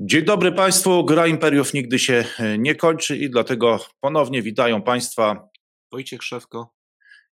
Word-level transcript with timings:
Dzień 0.00 0.24
dobry 0.24 0.52
Państwu. 0.52 1.04
Gra 1.04 1.26
Imperiów 1.26 1.74
nigdy 1.74 1.98
się 1.98 2.24
e, 2.38 2.58
nie 2.58 2.74
kończy 2.74 3.16
i 3.16 3.30
dlatego 3.30 3.80
ponownie 4.00 4.42
witają 4.42 4.82
Państwa 4.82 5.48
Wojciech 5.92 6.22
Szewko 6.22 6.74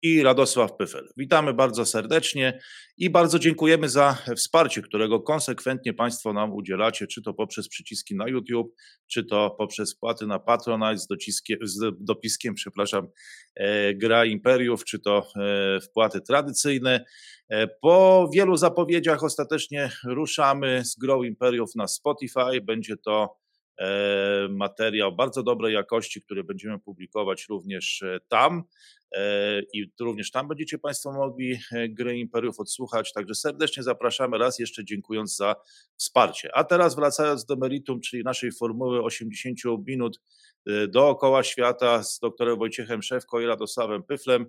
i 0.02 0.22
Radosław 0.22 0.76
Pyfel. 0.76 1.08
Witamy 1.16 1.54
bardzo 1.54 1.86
serdecznie 1.86 2.60
i 2.98 3.10
bardzo 3.10 3.38
dziękujemy 3.38 3.88
za 3.88 4.18
wsparcie, 4.36 4.82
którego 4.82 5.20
konsekwentnie 5.20 5.94
Państwo 5.94 6.32
nam 6.32 6.52
udzielacie, 6.52 7.06
czy 7.06 7.22
to 7.22 7.34
poprzez 7.34 7.68
przyciski 7.68 8.16
na 8.16 8.28
YouTube, 8.28 8.74
czy 9.06 9.24
to 9.24 9.50
poprzez 9.58 9.94
wpłaty 9.94 10.26
na 10.26 10.38
Patronite 10.38 10.98
z, 10.98 11.06
dociskiem, 11.06 11.58
z 11.62 11.80
dopiskiem, 12.00 12.54
przepraszam, 12.54 13.06
e, 13.54 13.94
Gra 13.94 14.24
Imperiów, 14.24 14.84
czy 14.84 14.98
to 14.98 15.26
e, 15.36 15.80
wpłaty 15.80 16.20
tradycyjne. 16.20 17.04
E, 17.48 17.66
po 17.66 18.28
wielu 18.34 18.56
zapowiedziach 18.56 19.24
ostatecznie 19.24 19.90
ruszamy 20.04 20.84
z 20.84 20.96
Grow 20.96 21.24
Imperiów 21.24 21.74
na 21.74 21.88
Spotify. 21.88 22.60
Będzie 22.62 22.96
to 22.96 23.41
materiał 24.50 25.16
bardzo 25.16 25.42
dobrej 25.42 25.74
jakości, 25.74 26.22
który 26.22 26.44
będziemy 26.44 26.78
publikować 26.78 27.46
również 27.48 28.02
e, 28.02 28.20
tam. 28.28 28.62
I 29.74 29.90
również 30.00 30.30
tam 30.30 30.48
będziecie 30.48 30.78
Państwo 30.78 31.12
mogli 31.12 31.58
gry 31.88 32.18
Imperiów 32.18 32.60
odsłuchać. 32.60 33.12
Także 33.12 33.34
serdecznie 33.34 33.82
zapraszamy 33.82 34.38
raz 34.38 34.58
jeszcze 34.58 34.84
dziękując 34.84 35.36
za 35.36 35.56
wsparcie. 35.96 36.50
A 36.54 36.64
teraz 36.64 36.96
wracając 36.96 37.44
do 37.44 37.56
meritum, 37.56 38.00
czyli 38.00 38.22
naszej 38.24 38.52
formuły 38.52 39.02
80 39.02 39.58
minut 39.86 40.20
dookoła 40.88 41.42
świata 41.42 42.02
z 42.02 42.18
doktorem 42.18 42.58
Wojciechem 42.58 43.02
Szewko 43.02 43.40
i 43.40 43.46
Radosławem 43.46 44.02
Pyflem. 44.02 44.46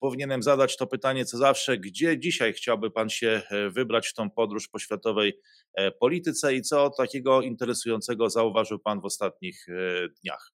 Powinienem 0.00 0.42
zadać 0.42 0.76
to 0.76 0.86
pytanie, 0.86 1.24
co 1.24 1.38
zawsze, 1.38 1.78
gdzie 1.78 2.18
dzisiaj 2.18 2.52
chciałby 2.52 2.90
Pan 2.90 3.10
się 3.10 3.42
e, 3.50 3.70
wybrać 3.70 4.08
w 4.08 4.14
tą 4.14 4.30
podróż 4.30 4.68
po 4.68 4.78
światowej 4.78 5.40
e, 5.74 5.90
polityce 5.90 6.54
i 6.54 6.62
co 6.62 6.90
takiego 6.90 7.42
interesującego 7.42 8.30
zauważył 8.30 8.78
Pan 8.78 9.00
w 9.00 9.04
ostatnich 9.04 9.66
e, 9.68 10.08
dniach? 10.22 10.52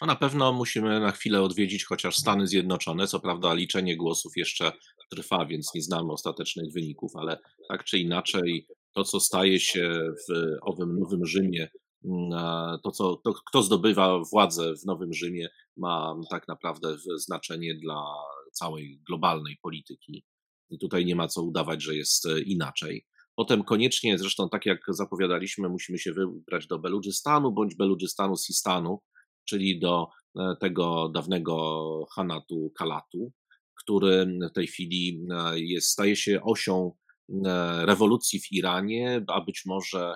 No 0.00 0.06
na 0.06 0.16
pewno 0.16 0.52
musimy 0.52 1.00
na 1.00 1.12
chwilę 1.12 1.42
odwiedzić 1.42 1.84
chociaż 1.84 2.16
Stany 2.16 2.46
Zjednoczone. 2.46 3.06
Co 3.06 3.20
prawda, 3.20 3.54
liczenie 3.54 3.96
głosów 3.96 4.32
jeszcze 4.36 4.72
trwa, 5.10 5.46
więc 5.46 5.74
nie 5.74 5.82
znamy 5.82 6.12
ostatecznych 6.12 6.72
wyników, 6.72 7.12
ale 7.16 7.38
tak 7.68 7.84
czy 7.84 7.98
inaczej, 7.98 8.66
to 8.94 9.04
co 9.04 9.20
staje 9.20 9.60
się 9.60 10.12
w 10.28 10.56
owym 10.62 10.98
Nowym 10.98 11.26
Rzymie 11.26 11.68
to, 12.82 12.90
co, 12.90 13.16
to, 13.16 13.34
kto 13.34 13.62
zdobywa 13.62 14.18
władzę 14.32 14.74
w 14.74 14.86
Nowym 14.86 15.12
Rzymie, 15.12 15.48
ma 15.76 16.14
tak 16.30 16.48
naprawdę 16.48 16.96
znaczenie 17.16 17.74
dla 17.74 18.04
całej 18.52 19.00
globalnej 19.08 19.58
polityki. 19.62 20.24
I 20.70 20.78
tutaj 20.78 21.04
nie 21.04 21.16
ma 21.16 21.28
co 21.28 21.42
udawać, 21.42 21.82
że 21.82 21.96
jest 21.96 22.26
e, 22.26 22.40
inaczej. 22.40 23.06
Potem 23.34 23.64
koniecznie, 23.64 24.18
zresztą 24.18 24.48
tak 24.48 24.66
jak 24.66 24.80
zapowiadaliśmy, 24.88 25.68
musimy 25.68 25.98
się 25.98 26.12
wybrać 26.12 26.66
do 26.66 26.78
Beludżystanu 26.78 27.52
bądź 27.52 27.74
Beludżystanu 27.74 28.36
Sistanu, 28.36 29.00
czyli 29.44 29.80
do 29.80 30.08
e, 30.36 30.56
tego 30.60 31.08
dawnego 31.08 32.06
Hanatu 32.14 32.72
Kalatu, 32.78 33.32
który 33.82 34.38
w 34.50 34.54
tej 34.54 34.66
chwili 34.66 35.26
e, 35.30 35.60
jest, 35.60 35.88
staje 35.88 36.16
się 36.16 36.42
osią 36.42 36.92
rewolucji 37.84 38.40
w 38.40 38.52
Iranie, 38.52 39.24
a 39.28 39.40
być 39.40 39.62
może 39.66 40.14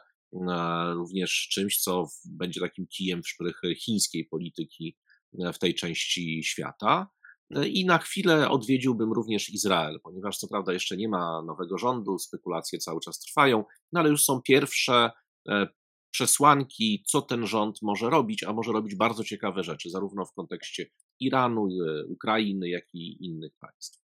również 0.94 1.48
czymś, 1.52 1.78
co 1.78 2.06
będzie 2.24 2.60
takim 2.60 2.86
kijem 2.86 3.22
w 3.22 3.28
szprych 3.28 3.60
chińskiej 3.84 4.24
polityki 4.24 4.96
e, 5.40 5.52
w 5.52 5.58
tej 5.58 5.74
części 5.74 6.44
świata. 6.44 7.08
E, 7.54 7.68
I 7.68 7.84
na 7.84 7.98
chwilę 7.98 8.50
odwiedziłbym 8.50 9.12
również 9.12 9.50
Izrael, 9.50 10.00
ponieważ 10.02 10.38
co 10.38 10.48
prawda 10.48 10.72
jeszcze 10.72 10.96
nie 10.96 11.08
ma 11.08 11.42
nowego 11.42 11.78
rządu, 11.78 12.18
spekulacje 12.18 12.78
cały 12.78 13.00
czas 13.00 13.18
trwają, 13.18 13.64
no 13.92 14.00
ale 14.00 14.10
już 14.10 14.24
są 14.24 14.42
pierwsze 14.42 15.10
e, 15.48 15.66
przesłanki, 16.10 17.04
co 17.06 17.22
ten 17.22 17.46
rząd 17.46 17.78
może 17.82 18.10
robić, 18.10 18.44
a 18.44 18.52
może 18.52 18.72
robić 18.72 18.94
bardzo 18.94 19.24
ciekawe 19.24 19.64
rzeczy, 19.64 19.90
zarówno 19.90 20.24
w 20.24 20.32
kontekście 20.32 20.86
Iranu, 21.20 21.68
Ukrainy, 22.08 22.68
jak 22.68 22.94
i 22.94 23.24
innych 23.26 23.52
państw. 23.60 24.05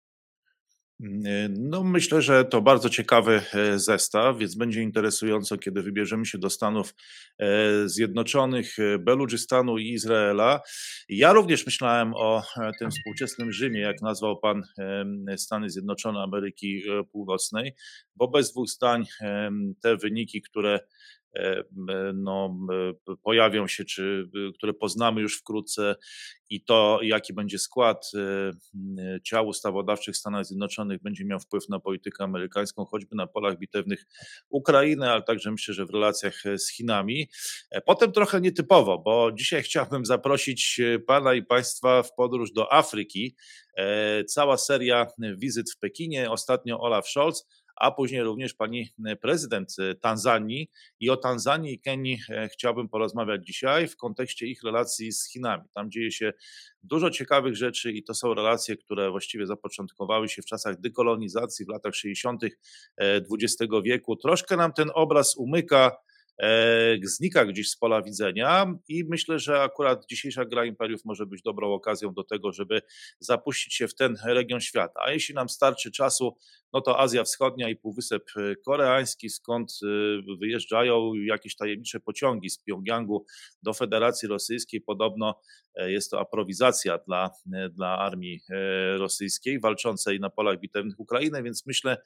No, 1.49 1.85
myślę, 1.85 2.23
że 2.23 2.45
to 2.45 2.63
bardzo 2.63 2.91
ciekawy 2.91 3.43
e, 3.55 3.79
zestaw, 3.79 4.39
więc 4.39 4.55
będzie 4.55 4.83
interesująco, 4.83 5.59
kiedy 5.59 5.83
wybierzemy 5.83 6.27
się 6.27 6.39
do 6.39 6.51
Stanów 6.51 6.95
e, 7.39 7.89
Zjednoczonych, 7.89 8.79
e, 8.79 8.99
Beludżystanu 8.99 9.79
i 9.79 9.89
Izraela. 9.89 10.61
Ja 11.09 11.33
również 11.33 11.67
myślałem 11.67 12.15
o 12.15 12.43
tym 12.79 12.91
współczesnym 12.91 13.53
Rzymie, 13.53 13.81
jak 13.81 14.03
nazwał 14.03 14.39
pan 14.39 14.63
Stany 15.37 15.71
Zjednoczone 15.71 16.21
Ameryki 16.21 16.83
Północnej, 17.13 17.75
bo 18.17 18.29
bez 18.29 18.53
dwóch 18.53 18.69
zdań 18.69 19.05
te 19.83 19.97
wyniki, 19.97 20.43
które 20.43 20.81
no, 22.15 22.57
pojawią 23.23 23.67
się, 23.67 23.85
czy 23.85 24.31
które 24.55 24.75
poznamy 24.75 25.21
już 25.21 25.39
wkrótce 25.39 25.97
i 26.53 26.65
to, 26.65 26.99
jaki 27.03 27.33
będzie 27.33 27.59
skład 27.59 28.11
e, 28.15 29.21
ciał 29.21 29.47
ustawodawczych 29.47 30.17
Stanów 30.17 30.47
Zjednoczonych, 30.47 31.03
będzie 31.03 31.25
miał 31.25 31.41
wpływ 31.41 31.69
na 31.69 31.81
politykę 31.81 32.25
amerykańską, 32.25 32.85
choćby 32.85 33.17
na 33.17 33.27
polach 33.27 33.59
bitewnych 33.59 34.07
Ukrainy, 34.49 35.11
ale 35.11 35.23
także 35.23 35.51
myślę, 35.51 35.75
że 35.75 35.87
w 35.87 35.91
relacjach 35.91 36.43
z 36.57 36.71
Chinami. 36.71 37.29
E, 37.71 37.81
potem 37.81 38.13
trochę 38.13 38.41
nietypowo, 38.41 38.99
bo 38.99 39.33
dzisiaj 39.33 39.63
chciałbym 39.63 40.05
zaprosić 40.05 40.81
Pana 41.07 41.35
i 41.35 41.43
Państwa 41.43 42.03
w 42.03 42.15
podróż 42.15 42.53
do 42.53 42.73
Afryki. 42.73 43.37
Cała 44.29 44.57
seria 44.57 45.07
wizyt 45.37 45.71
w 45.71 45.79
Pekinie, 45.79 46.31
ostatnio 46.31 46.81
Olaf 46.81 47.09
Scholz 47.09 47.47
a 47.77 47.91
później 47.91 48.23
również 48.23 48.55
pani 48.55 48.89
e, 49.07 49.17
prezydent 49.17 49.75
e, 49.79 49.95
Tanzanii. 49.95 50.71
I 51.01 51.11
o 51.11 51.17
Tanzanii 51.17 51.75
i 51.75 51.81
Kenii 51.81 52.19
e, 52.31 52.49
chciałbym 52.49 52.89
porozmawiać 52.89 53.47
dzisiaj 53.47 53.89
w 53.89 53.97
kontekście 53.97 54.47
ich 54.47 54.63
relacji 54.63 55.13
z 55.13 55.33
Chinami. 55.33 55.65
Tam 55.75 55.91
dzieje 55.91 56.13
się 56.13 56.33
dużo 56.83 57.11
ciekawych 57.11 57.57
rzeczy 57.57 57.93
i 57.93 58.05
to 58.05 58.15
są 58.15 58.35
relacje, 58.35 58.77
które 58.77 59.11
właściwie 59.11 59.47
zapoczątkowały 59.47 60.29
się 60.29 60.43
w 60.43 60.47
czasach 60.47 60.81
dekolonizacji 60.81 61.65
w 61.67 61.69
latach 61.69 61.95
60. 61.95 62.43
XX 63.01 63.73
wieku. 63.85 64.17
Troszkę 64.17 64.57
nam 64.57 64.73
ten 64.73 64.91
obraz 64.95 65.37
umyka 65.37 65.97
znika 67.03 67.45
gdzieś 67.45 67.71
z 67.71 67.77
pola 67.77 68.03
widzenia 68.03 68.75
i 68.89 69.05
myślę, 69.05 69.39
że 69.39 69.63
akurat 69.63 70.07
dzisiejsza 70.07 70.45
gra 70.45 70.65
Imperiów 70.65 71.05
może 71.05 71.27
być 71.27 71.43
dobrą 71.43 71.73
okazją 71.73 72.15
do 72.15 72.25
tego, 72.25 72.53
żeby 72.53 72.83
zapuścić 73.21 73.75
się 73.75 73.89
w 73.89 73.95
ten 73.95 74.17
region 74.25 74.61
świata. 74.61 75.01
A 75.05 75.13
jeśli 75.13 75.35
nam 75.35 75.49
starczy 75.49 75.91
czasu, 75.91 76.37
no 76.73 76.81
to 76.81 77.01
Azja 77.01 77.25
Wschodnia 77.25 77.69
i 77.69 77.77
Półwysep 77.77 78.25
Koreański, 78.65 79.31
skąd 79.31 79.73
e, 79.83 80.37
wyjeżdżają 80.37 81.15
jakieś 81.15 81.57
tajemnicze 81.57 82.01
pociągi 82.01 82.51
z 82.51 82.59
Pjongjangu 82.59 83.25
do 83.63 83.73
Federacji 83.73 84.29
Rosyjskiej. 84.29 84.81
Podobno 84.81 85.41
e, 85.75 85.93
jest 85.93 86.11
to 86.11 86.21
aprowizacja 86.21 86.99
dla, 86.99 87.31
dla 87.71 87.99
armii 87.99 88.41
rosyjskiej 88.99 89.61
walczącej 89.61 90.21
na 90.21 90.31
polach 90.31 90.61
bitewnych 90.61 91.01
Ukrainy, 91.01 91.43
więc 91.43 91.67
myślę, 91.67 92.03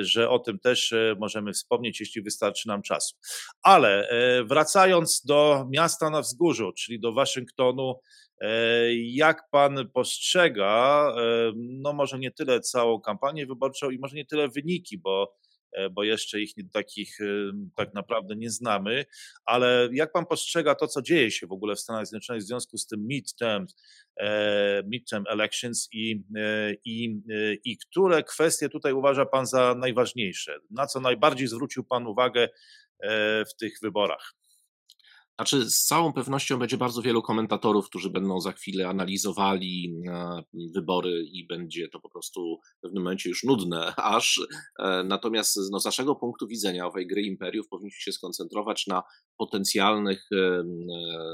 że 0.00 0.30
o 0.30 0.38
tym 0.38 0.58
też 0.58 0.94
możemy 1.20 1.52
wspomnieć, 1.52 2.00
jeśli 2.00 2.22
wystarczy 2.22 2.68
nam 2.68 2.82
czasu. 2.82 3.16
Ale 3.62 4.08
e, 4.08 4.44
wracając 4.44 5.22
do 5.24 5.66
miasta 5.70 6.10
na 6.10 6.20
wzgórzu, 6.20 6.72
czyli 6.72 7.00
do 7.00 7.12
Waszyngtonu, 7.12 7.94
e, 7.94 8.00
jak 8.94 9.50
pan 9.50 9.88
postrzega, 9.94 11.14
e, 11.18 11.52
no 11.56 11.92
może 11.92 12.18
nie 12.18 12.30
tyle 12.30 12.60
całą 12.60 13.00
kampanię 13.00 13.46
wyborczą 13.46 13.90
i 13.90 13.98
może 13.98 14.16
nie 14.16 14.26
tyle 14.26 14.48
wyniki, 14.48 14.98
bo, 14.98 15.36
bo 15.92 16.04
jeszcze 16.04 16.40
ich 16.40 16.52
takich 16.72 17.18
tak 17.76 17.94
naprawdę 17.94 18.36
nie 18.36 18.50
znamy, 18.50 19.04
ale 19.44 19.88
jak 19.92 20.12
pan 20.12 20.26
postrzega 20.26 20.74
to, 20.74 20.86
co 20.86 21.02
dzieje 21.02 21.30
się 21.30 21.46
w 21.46 21.52
ogóle 21.52 21.74
w 21.74 21.80
Stanach 21.80 22.06
Zjednoczonych 22.06 22.42
w 22.42 22.46
związku 22.46 22.78
z 22.78 22.86
tym 22.86 23.06
midterm, 23.06 23.66
midterm 24.84 25.24
elections 25.28 25.88
i, 25.92 26.22
i, 26.84 27.20
i 27.64 27.78
które 27.78 28.22
kwestie 28.22 28.68
tutaj 28.68 28.92
uważa 28.92 29.26
pan 29.26 29.46
za 29.46 29.74
najważniejsze? 29.78 30.58
Na 30.70 30.86
co 30.86 31.00
najbardziej 31.00 31.48
zwrócił 31.48 31.84
pan 31.84 32.06
uwagę 32.06 32.48
E, 33.00 33.44
w 33.44 33.56
tych 33.56 33.78
wyborach. 33.82 34.34
Znaczy, 35.38 35.70
z 35.70 35.84
całą 35.84 36.12
pewnością 36.12 36.58
będzie 36.58 36.76
bardzo 36.76 37.02
wielu 37.02 37.22
komentatorów, 37.22 37.86
którzy 37.88 38.10
będą 38.10 38.40
za 38.40 38.52
chwilę 38.52 38.88
analizowali 38.88 39.94
e, 40.08 40.42
wybory 40.74 41.24
i 41.32 41.46
będzie 41.46 41.88
to 41.88 42.00
po 42.00 42.10
prostu 42.10 42.58
w 42.78 42.80
pewnym 42.80 43.02
momencie 43.02 43.28
już 43.28 43.44
nudne, 43.44 43.94
aż. 43.96 44.40
E, 44.78 45.04
natomiast 45.04 45.58
no, 45.70 45.80
z 45.80 45.84
naszego 45.84 46.14
punktu 46.14 46.46
widzenia 46.46 46.86
owej 46.86 47.06
gry 47.06 47.22
imperiów 47.22 47.68
powinniśmy 47.68 48.00
się 48.00 48.12
skoncentrować 48.12 48.86
na 48.86 49.02
potencjalnych 49.38 50.28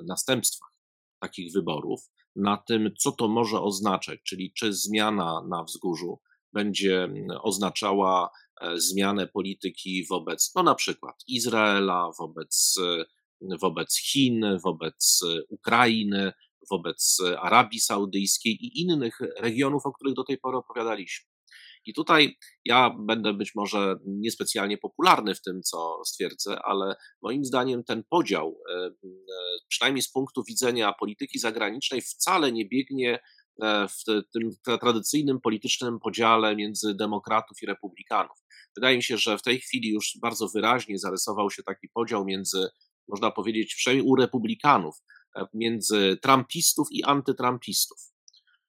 następstwach 0.06 0.72
takich 1.20 1.52
wyborów, 1.52 2.00
na 2.37 2.56
tym, 2.56 2.90
co 2.99 3.12
to 3.12 3.28
może 3.28 3.60
oznaczać, 3.60 4.20
czyli 4.22 4.52
czy 4.52 4.72
zmiana 4.72 5.43
na 5.49 5.64
wzgórzu 5.64 6.20
będzie 6.52 7.08
oznaczała 7.43 8.31
E, 8.62 8.81
zmianę 8.81 9.26
polityki 9.26 10.06
wobec, 10.06 10.52
no 10.54 10.62
na 10.62 10.75
przykład 10.75 11.14
Izraela, 11.28 12.10
wobec, 12.19 12.75
e, 12.82 13.04
wobec 13.61 13.97
Chin, 13.97 14.59
wobec 14.65 15.21
Ukrainy, 15.49 16.33
wobec 16.71 17.19
Arabii 17.39 17.81
Saudyjskiej 17.81 18.53
i 18.53 18.81
innych 18.81 19.19
regionów, 19.39 19.87
o 19.87 19.93
których 19.93 20.15
do 20.15 20.25
tej 20.25 20.39
pory 20.39 20.56
opowiadaliśmy. 20.56 21.33
I 21.85 21.94
tutaj 21.94 22.37
ja 22.65 22.97
będę 22.99 23.35
być 23.35 23.55
może 23.55 23.94
niespecjalnie 24.06 24.79
popularny 24.79 25.35
w 25.35 25.43
tym, 25.43 25.62
co 25.62 26.00
stwierdzę, 26.05 26.62
ale 26.62 26.94
moim 27.23 27.44
zdaniem 27.44 27.85
ten 27.85 28.05
podział, 28.11 28.59
e, 28.71 28.75
e, 28.75 28.91
przynajmniej 29.69 30.03
z 30.03 30.11
punktu 30.11 30.43
widzenia 30.49 30.93
polityki 30.93 31.38
zagranicznej, 31.38 32.00
wcale 32.00 32.53
nie 32.53 32.69
biegnie 32.69 33.21
e, 33.62 33.88
w 33.88 34.05
tym 34.05 34.50
tradycyjnym 34.81 35.41
politycznym 35.41 35.99
podziale 36.00 36.56
między 36.56 36.95
demokratów 36.95 37.62
i 37.62 37.67
republikanów. 37.67 38.38
Wydaje 38.77 38.97
mi 38.97 39.03
się, 39.03 39.19
że 39.19 39.38
w 39.38 39.43
tej 39.43 39.61
chwili 39.61 39.91
już 39.91 40.19
bardzo 40.23 40.49
wyraźnie 40.49 40.99
zarysował 40.99 41.50
się 41.50 41.62
taki 41.62 41.88
podział 41.88 42.25
między, 42.25 42.69
można 43.08 43.31
powiedzieć, 43.31 43.75
przynajmniej 43.75 44.08
u 44.08 44.16
republikanów, 44.16 45.02
między 45.54 46.19
trumpistów 46.22 46.88
i 46.90 47.04
antytrumpistów 47.04 48.12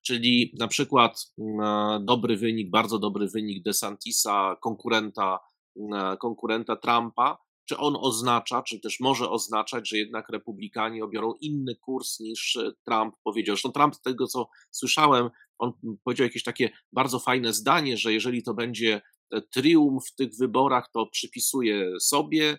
czyli 0.04 0.54
na 0.60 0.68
przykład 0.68 1.34
mm, 1.38 2.06
dobry 2.06 2.38
wynik, 2.38 2.70
bardzo 2.70 3.00
dobry 3.00 3.28
wynik 3.28 3.64
DeSantisa, 3.64 4.58
konkurenta, 4.62 5.40
mm, 5.80 6.18
konkurenta 6.18 6.76
Trumpa, 6.76 7.38
czy 7.66 7.78
on 7.78 7.96
oznacza, 8.00 8.64
czy 8.64 8.80
też 8.80 9.00
może 9.00 9.30
oznaczać, 9.30 9.90
że 9.90 9.98
jednak 9.98 10.30
republikanie 10.30 11.04
obiorą 11.04 11.34
inny 11.42 11.76
kurs 11.76 12.20
niż 12.20 12.58
Trump 12.86 13.16
powiedział. 13.24 13.56
Zresztą 13.56 13.72
Trump, 13.72 13.96
z 13.96 14.02
tego 14.02 14.28
co 14.28 14.48
słyszałem, 14.72 15.30
on 15.60 15.72
powiedział 16.04 16.28
jakieś 16.28 16.44
takie 16.44 16.70
bardzo 16.94 17.20
fajne 17.20 17.54
zdanie, 17.54 17.98
że 17.98 18.14
jeżeli 18.14 18.44
to 18.44 18.54
będzie 18.54 19.02
e, 19.32 19.42
triumf 19.42 20.08
w 20.08 20.16
tych 20.16 20.30
wyborach, 20.40 20.90
to 20.94 21.08
przypisuje 21.08 22.00
sobie, 22.00 22.58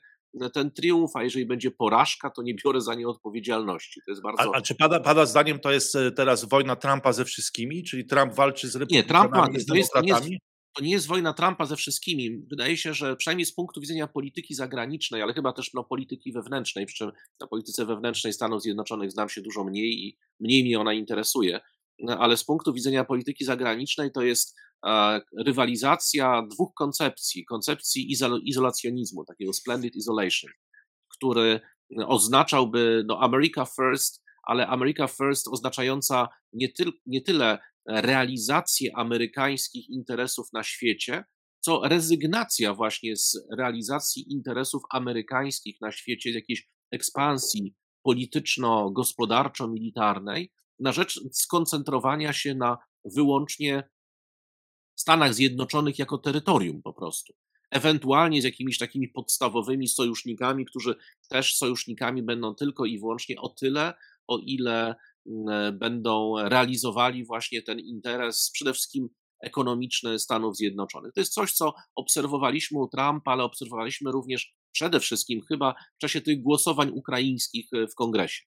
ten 0.55 0.71
triumf, 0.71 1.17
a 1.17 1.23
jeżeli 1.23 1.47
będzie 1.47 1.71
porażka, 1.71 2.31
to 2.31 2.43
nie 2.43 2.55
biorę 2.55 2.81
za 2.81 2.95
nie 2.95 3.09
odpowiedzialności. 3.09 4.01
To 4.07 4.11
jest 4.11 4.23
bardzo... 4.23 4.55
A, 4.55 4.57
a 4.57 4.61
czy 4.61 4.75
pada, 4.75 5.01
pada 5.01 5.27
zdaniem, 5.27 5.59
to 5.61 5.73
jest 5.73 5.97
e, 5.97 6.13
teraz 6.13 6.45
wojna 6.45 6.77
Trumpa 6.77 7.13
ze 7.13 7.25
wszystkimi? 7.25 7.83
Czyli 7.83 8.07
Trump 8.07 8.35
walczy 8.35 8.69
z 8.69 8.77
republikanami, 8.77 9.29
nie, 9.29 9.51
Trumpa, 9.53 9.61
z 9.61 9.67
to 9.67 9.75
jest, 9.75 9.93
to, 9.93 10.01
nie 10.01 10.09
jest, 10.09 10.25
to 10.77 10.85
nie 10.85 10.91
jest 10.91 11.07
wojna 11.07 11.33
Trumpa 11.33 11.67
ze 11.67 11.77
wszystkimi. 11.77 12.39
Wydaje 12.51 12.77
się, 12.77 12.95
że 12.95 13.17
przynajmniej 13.17 13.47
z 13.47 13.55
punktu 13.55 13.81
widzenia 13.81 14.07
polityki 14.07 14.55
zagranicznej, 14.55 15.23
ale 15.23 15.35
chyba 15.35 15.53
też 15.53 15.75
no, 15.75 15.85
polityki 15.85 16.33
wewnętrznej, 16.33 16.87
przy 16.87 16.97
czym 16.97 17.13
na 17.41 17.47
polityce 17.47 17.87
wewnętrznej 17.87 18.33
Stanów 18.33 18.63
Zjednoczonych 18.63 19.11
znam 19.11 19.29
się 19.29 19.43
dużo 19.43 19.65
mniej 19.65 20.07
i 20.07 20.19
mniej 20.41 20.65
mnie 20.65 20.81
ona 20.81 20.93
interesuje, 20.93 21.61
no, 21.99 22.19
ale 22.19 22.37
z 22.37 22.45
punktu 22.45 22.73
widzenia 22.73 23.05
polityki 23.05 23.45
zagranicznej 23.45 24.13
to 24.13 24.23
jest 24.23 24.57
rywalizacja 25.39 26.43
dwóch 26.51 26.75
koncepcji. 26.75 27.45
Koncepcji 27.45 28.13
izolacjonizmu, 28.45 29.25
takiego 29.25 29.53
splendid 29.53 29.97
isolation, 29.97 30.51
który 31.17 31.61
oznaczałby 32.07 33.05
no, 33.07 33.21
America 33.21 33.65
First, 33.65 34.23
ale 34.43 34.67
America 34.67 35.07
First 35.07 35.49
oznaczająca 35.49 36.29
nie, 36.53 36.73
tyl, 36.73 36.93
nie 37.07 37.23
tyle 37.23 37.59
realizację 37.89 38.97
amerykańskich 38.97 39.91
interesów 39.91 40.47
na 40.53 40.63
świecie, 40.63 41.25
co 41.61 41.81
rezygnacja 41.85 42.75
właśnie 42.75 43.17
z 43.17 43.47
realizacji 43.59 44.33
interesów 44.33 44.83
amerykańskich 44.91 45.81
na 45.81 45.93
świecie, 45.93 46.31
jakiejś 46.31 46.69
ekspansji 46.93 47.75
polityczno-gospodarczo-militarnej, 48.03 50.53
na 50.79 50.93
rzecz 50.93 51.21
skoncentrowania 51.33 52.33
się 52.33 52.55
na 52.55 52.79
wyłącznie 53.05 53.89
Stanach 55.05 55.35
Zjednoczonych 55.35 55.99
jako 55.99 56.19
terytorium 56.19 56.83
po 56.83 56.93
prostu. 56.93 57.35
Ewentualnie 57.71 58.43
z 58.43 58.45
jakimiś 58.45 58.79
takimi 58.79 59.09
podstawowymi 59.09 59.89
sojusznikami, 59.89 60.67
którzy 60.67 60.95
też 61.29 61.57
sojusznikami 61.57 62.23
będą 62.23 62.55
tylko 62.55 62.85
i 62.85 62.99
wyłącznie 62.99 63.41
o 63.41 63.49
tyle, 63.49 63.95
o 64.27 64.39
ile 64.39 64.95
mm, 65.27 65.79
będą 65.79 66.35
realizowali 66.49 67.25
właśnie 67.25 67.63
ten 67.63 67.81
interes 67.81 68.51
przede 68.51 68.73
wszystkim 68.73 69.09
ekonomiczny 69.41 70.19
Stanów 70.19 70.57
Zjednoczonych. 70.57 71.13
To 71.13 71.21
jest 71.21 71.33
coś, 71.33 71.53
co 71.53 71.75
obserwowaliśmy 71.95 72.79
u 72.79 72.89
Trumpa, 72.89 73.33
ale 73.33 73.45
obserwowaliśmy 73.45 74.13
również 74.13 74.55
przede 74.73 75.01
wszystkim 75.01 75.41
chyba 75.49 75.75
w 75.97 75.99
czasie 75.99 76.21
tych 76.21 76.43
głosowań 76.43 76.91
ukraińskich 76.95 77.69
e, 77.73 77.87
w 77.87 77.95
kongresie, 77.95 78.43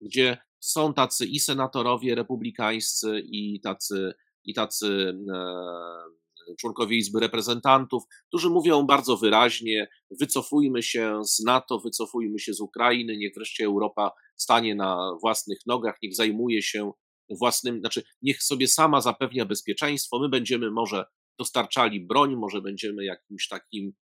gdzie 0.00 0.38
są 0.60 0.94
tacy 0.94 1.26
i 1.26 1.40
senatorowie 1.40 2.14
republikańscy, 2.14 3.22
i 3.24 3.60
tacy 3.60 4.14
i 4.44 4.54
tacy 4.54 5.16
e, 5.34 6.56
członkowie 6.60 6.96
Izby 6.96 7.20
Reprezentantów, 7.20 8.02
którzy 8.28 8.50
mówią 8.50 8.82
bardzo 8.82 9.16
wyraźnie: 9.16 9.88
wycofujmy 10.20 10.82
się 10.82 11.20
z 11.24 11.40
NATO, 11.40 11.80
wycofujmy 11.80 12.38
się 12.38 12.54
z 12.54 12.60
Ukrainy, 12.60 13.16
niech 13.16 13.34
wreszcie 13.34 13.64
Europa 13.64 14.10
stanie 14.36 14.74
na 14.74 15.16
własnych 15.20 15.58
nogach, 15.66 15.96
niech 16.02 16.14
zajmuje 16.14 16.62
się 16.62 16.92
własnym, 17.30 17.80
znaczy 17.80 18.02
niech 18.22 18.42
sobie 18.42 18.68
sama 18.68 19.00
zapewnia 19.00 19.44
bezpieczeństwo. 19.46 20.18
My 20.18 20.28
będziemy 20.28 20.70
może 20.70 21.04
dostarczali 21.38 22.06
broń, 22.06 22.36
może 22.36 22.60
będziemy 22.60 23.04
jakimś 23.04 23.48
takim 23.48 23.92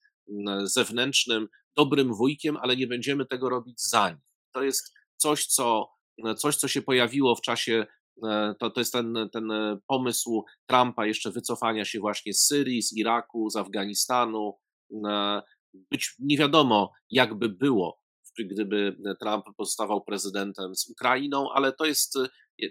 zewnętrznym, 0.65 1.49
dobrym 1.77 2.15
wujkiem, 2.15 2.57
ale 2.57 2.77
nie 2.77 2.87
będziemy 2.87 3.27
tego 3.27 3.49
robić 3.49 3.89
za 3.89 4.11
nich. 4.11 4.21
To 4.55 4.63
jest 4.63 4.95
coś, 5.17 5.47
co, 5.47 5.89
coś, 6.37 6.57
co 6.57 6.69
się 6.69 6.83
pojawiło 6.83 7.37
w 7.37 7.41
czasie 7.41 7.87
to, 8.61 8.71
to 8.71 8.81
jest 8.81 8.93
ten, 8.93 9.15
ten 9.33 9.51
e, 9.51 9.79
pomysł 9.87 10.45
Trumpa 10.67 11.07
jeszcze 11.07 11.31
wycofania 11.31 11.85
się 11.85 12.01
właśnie 12.01 12.35
z 12.35 12.47
Syrii, 12.47 12.83
z 12.83 12.97
Iraku, 12.97 13.51
z 13.51 13.57
Afganistanu. 13.57 14.59
E, 15.09 15.43
być 15.91 16.15
nie 16.19 16.39
wiadomo, 16.39 16.93
jakby 17.11 17.49
było, 17.49 18.01
gdyby 18.39 18.97
Trump 19.21 19.45
pozostawał 19.57 20.05
prezydentem 20.05 20.75
z 20.75 20.91
Ukrainą, 20.91 21.51
ale 21.53 21.73
to 21.73 21.85
jest, 21.85 22.19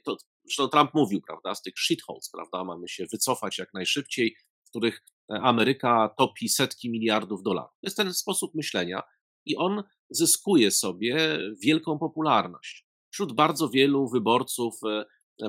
to, 0.06 0.18
zresztą 0.44 0.68
Trump 0.68 0.94
mówił, 0.94 1.22
prawda, 1.28 1.56
z 1.56 1.62
tych 1.62 1.74
shitholes, 1.78 2.30
prawda, 2.34 2.64
mamy 2.64 2.88
się 2.88 3.06
wycofać 3.12 3.58
jak 3.58 3.74
najszybciej, 3.74 4.36
w 4.66 4.70
których 4.70 5.04
Ameryka 5.30 6.14
topi 6.18 6.50
setki 6.50 6.90
miliardów 6.90 7.44
dolarów. 7.44 7.72
To 7.72 7.88
jest 7.88 7.98
ten 7.98 8.14
sposób 8.14 8.56
myślenia 8.56 9.02
i 9.46 9.58
on 9.58 9.84
zyskuje 10.10 10.72
sobie 10.72 11.40
wielką 11.64 12.00
popularność 12.00 12.90
wśród 13.12 13.34
bardzo 13.34 13.70
wielu 13.70 14.10
wyborców 14.10 14.80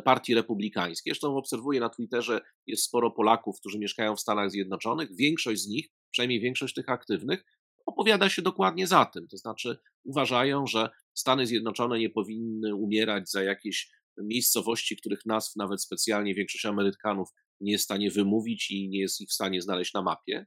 Partii 0.04 0.34
Republikańskiej. 0.34 1.10
Zresztą 1.10 1.36
obserwuję 1.36 1.80
na 1.80 1.88
Twitterze, 1.88 2.40
jest 2.66 2.84
sporo 2.84 3.10
Polaków, 3.10 3.60
którzy 3.60 3.78
mieszkają 3.78 4.16
w 4.16 4.20
Stanach 4.20 4.50
Zjednoczonych. 4.50 5.16
Większość 5.16 5.60
z 5.60 5.68
nich, 5.68 5.88
przynajmniej 6.10 6.40
większość 6.40 6.74
tych 6.74 6.88
aktywnych, 6.88 7.44
opowiada 7.86 8.28
się 8.28 8.42
dokładnie 8.42 8.86
za 8.86 9.04
tym. 9.04 9.28
To 9.28 9.36
znaczy 9.36 9.78
uważają, 10.04 10.66
że 10.66 10.90
Stany 11.14 11.46
Zjednoczone 11.46 11.98
nie 11.98 12.10
powinny 12.10 12.74
umierać 12.74 13.30
za 13.30 13.42
jakieś 13.42 13.90
miejscowości, 14.22 14.96
których 14.96 15.26
nazw 15.26 15.56
nawet 15.56 15.82
specjalnie 15.82 16.34
większość 16.34 16.66
Amerykanów 16.66 17.28
nie 17.60 17.72
jest 17.72 17.82
w 17.82 17.84
stanie 17.84 18.10
wymówić 18.10 18.70
i 18.70 18.88
nie 18.88 18.98
jest 18.98 19.20
ich 19.20 19.28
w 19.28 19.32
stanie 19.32 19.62
znaleźć 19.62 19.94
na 19.94 20.02
mapie. 20.02 20.46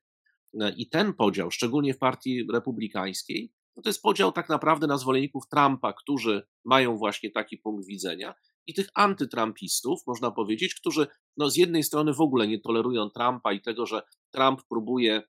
I 0.77 0.89
ten 0.89 1.13
podział, 1.13 1.51
szczególnie 1.51 1.93
w 1.93 1.97
partii 1.97 2.47
republikańskiej, 2.53 3.53
no 3.75 3.83
to 3.83 3.89
jest 3.89 4.01
podział 4.01 4.31
tak 4.31 4.49
naprawdę 4.49 4.87
na 4.87 4.97
zwolenników 4.97 5.43
Trumpa, 5.47 5.93
którzy 5.93 6.47
mają 6.65 6.97
właśnie 6.97 7.31
taki 7.31 7.57
punkt 7.57 7.87
widzenia 7.87 8.33
i 8.67 8.73
tych 8.73 8.87
antytrumpistów, 8.95 9.99
można 10.07 10.31
powiedzieć, 10.31 10.75
którzy 10.75 11.07
no, 11.37 11.49
z 11.49 11.55
jednej 11.55 11.83
strony 11.83 12.13
w 12.13 12.21
ogóle 12.21 12.47
nie 12.47 12.59
tolerują 12.59 13.09
Trumpa 13.09 13.53
i 13.53 13.61
tego, 13.61 13.85
że 13.85 14.01
Trump 14.31 14.61
próbuje 14.69 15.21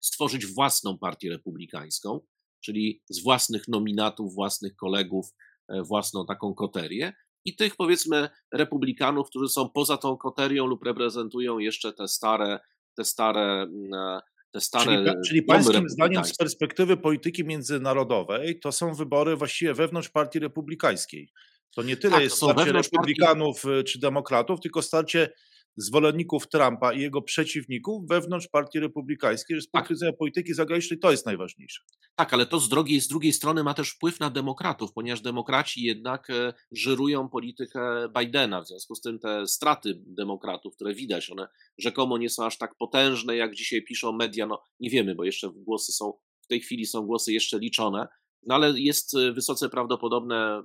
stworzyć 0.00 0.46
własną 0.46 0.98
partię 0.98 1.30
republikańską, 1.30 2.20
czyli 2.64 3.02
z 3.08 3.22
własnych 3.22 3.68
nominatów, 3.68 4.34
własnych 4.34 4.76
kolegów, 4.76 5.26
e, 5.68 5.82
własną 5.82 6.26
taką 6.26 6.54
koterię, 6.54 7.12
i 7.44 7.56
tych 7.56 7.76
powiedzmy 7.76 8.28
republikanów, 8.52 9.28
którzy 9.28 9.48
są 9.48 9.70
poza 9.70 9.96
tą 9.96 10.16
koterią 10.16 10.66
lub 10.66 10.82
reprezentują 10.82 11.58
jeszcze 11.58 11.92
te 11.92 12.08
stare, 12.08 12.60
te 12.96 13.04
stare 13.04 13.62
mm, 13.62 13.94
e, 13.94 14.20
te 14.54 14.60
stare. 14.60 14.84
Czyli, 14.84 15.16
czyli 15.26 15.42
pańskim 15.42 15.88
zdaniem, 15.88 16.24
z 16.24 16.36
perspektywy 16.36 16.96
polityki 16.96 17.44
międzynarodowej, 17.44 18.60
to 18.60 18.72
są 18.72 18.94
wybory 18.94 19.36
właściwie 19.36 19.74
wewnątrz 19.74 20.08
Partii 20.08 20.38
Republikańskiej. 20.38 21.32
To 21.74 21.82
nie 21.82 21.96
tyle 21.96 22.12
tak, 22.12 22.22
jest 22.22 22.36
starcie 22.36 22.72
republikanów 22.72 23.62
partii... 23.62 23.78
Y, 23.78 23.84
czy 23.84 23.98
demokratów, 23.98 24.60
tylko 24.60 24.82
starcie 24.82 25.28
zwolenników 25.76 26.48
Trumpa 26.48 26.92
i 26.92 27.00
jego 27.00 27.22
przeciwników 27.22 28.08
wewnątrz 28.08 28.48
partii 28.48 28.80
republikańskiej, 28.80 29.56
że 29.56 29.62
z 29.62 29.66
punktu 29.66 29.88
tak. 29.88 29.96
widzenia 29.96 30.12
polityki 30.12 30.54
zagranicznej 30.54 30.98
to 30.98 31.10
jest 31.10 31.26
najważniejsze. 31.26 31.82
Tak, 32.14 32.34
ale 32.34 32.46
to 32.46 32.60
z 32.60 32.68
drugiej, 32.68 33.00
z 33.00 33.08
drugiej 33.08 33.32
strony 33.32 33.64
ma 33.64 33.74
też 33.74 33.90
wpływ 33.90 34.20
na 34.20 34.30
demokratów, 34.30 34.92
ponieważ 34.92 35.20
demokraci 35.20 35.82
jednak 35.82 36.30
e, 36.30 36.52
żyrują 36.72 37.28
politykę 37.28 38.08
Bidena, 38.18 38.62
w 38.62 38.68
związku 38.68 38.94
z 38.94 39.00
tym 39.00 39.18
te 39.18 39.46
straty 39.46 40.02
demokratów, 40.06 40.74
które 40.74 40.94
widać, 40.94 41.30
one 41.30 41.48
rzekomo 41.78 42.18
nie 42.18 42.30
są 42.30 42.44
aż 42.44 42.58
tak 42.58 42.74
potężne, 42.78 43.36
jak 43.36 43.54
dzisiaj 43.54 43.82
piszą 43.82 44.12
media, 44.12 44.46
no 44.46 44.62
nie 44.80 44.90
wiemy, 44.90 45.14
bo 45.14 45.24
jeszcze 45.24 45.50
głosy 45.56 45.92
są, 45.92 46.12
w 46.42 46.46
tej 46.46 46.60
chwili 46.60 46.86
są 46.86 47.06
głosy 47.06 47.32
jeszcze 47.32 47.58
liczone, 47.58 48.08
no 48.46 48.54
ale 48.54 48.80
jest 48.80 49.14
e, 49.14 49.32
wysoce 49.32 49.68
prawdopodobne 49.68 50.62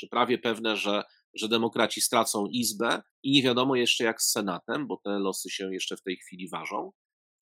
czy 0.00 0.08
prawie 0.08 0.38
pewne, 0.38 0.76
że, 0.76 1.02
że 1.34 1.48
demokraci 1.48 2.00
stracą 2.00 2.46
Izbę 2.46 3.02
i 3.22 3.32
nie 3.32 3.42
wiadomo 3.42 3.76
jeszcze 3.76 4.04
jak 4.04 4.22
z 4.22 4.30
Senatem, 4.30 4.86
bo 4.86 5.00
te 5.04 5.10
losy 5.10 5.50
się 5.50 5.74
jeszcze 5.74 5.96
w 5.96 6.02
tej 6.02 6.16
chwili 6.16 6.48
ważą, 6.48 6.92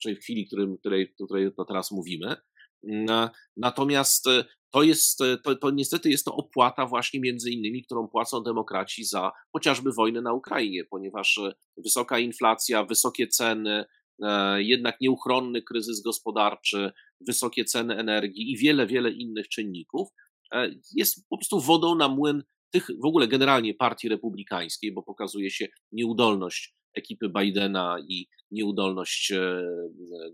czyli 0.02 0.16
w 0.16 0.20
chwili, 0.20 0.46
którym, 0.46 0.78
której, 0.78 1.14
której 1.14 1.54
to 1.54 1.64
teraz 1.64 1.90
mówimy. 1.90 2.36
Natomiast 3.56 4.26
e, 4.26 4.44
to 4.70 4.82
jest, 4.82 5.20
e, 5.20 5.38
to, 5.38 5.56
to 5.56 5.70
niestety 5.70 6.10
jest 6.10 6.24
to 6.24 6.34
opłata 6.34 6.86
właśnie 6.86 7.20
między 7.20 7.50
innymi, 7.50 7.84
którą 7.84 8.08
płacą 8.08 8.42
demokraci 8.42 9.04
za 9.04 9.32
chociażby 9.52 9.92
wojnę 9.92 10.22
na 10.22 10.32
Ukrainie, 10.32 10.84
ponieważ 10.84 11.38
e, 11.38 11.52
wysoka 11.76 12.18
inflacja, 12.18 12.84
wysokie 12.84 13.26
ceny, 13.26 13.84
jednak 14.56 15.00
nieuchronny 15.00 15.62
kryzys 15.62 16.02
gospodarczy, 16.02 16.92
wysokie 17.20 17.64
ceny 17.64 17.96
energii 17.96 18.52
i 18.52 18.56
wiele, 18.56 18.86
wiele 18.86 19.10
innych 19.10 19.48
czynników, 19.48 20.08
jest 20.94 21.28
po 21.28 21.38
prostu 21.38 21.60
wodą 21.60 21.94
na 21.94 22.08
młyn 22.08 22.42
tych 22.70 22.86
w 23.02 23.06
ogóle 23.06 23.28
generalnie 23.28 23.74
partii 23.74 24.08
republikańskiej, 24.08 24.92
bo 24.92 25.02
pokazuje 25.02 25.50
się 25.50 25.68
nieudolność 25.92 26.74
ekipy 26.94 27.28
Bidena 27.28 27.96
i 28.08 28.28
nieudolność 28.50 29.32
e, 29.32 29.62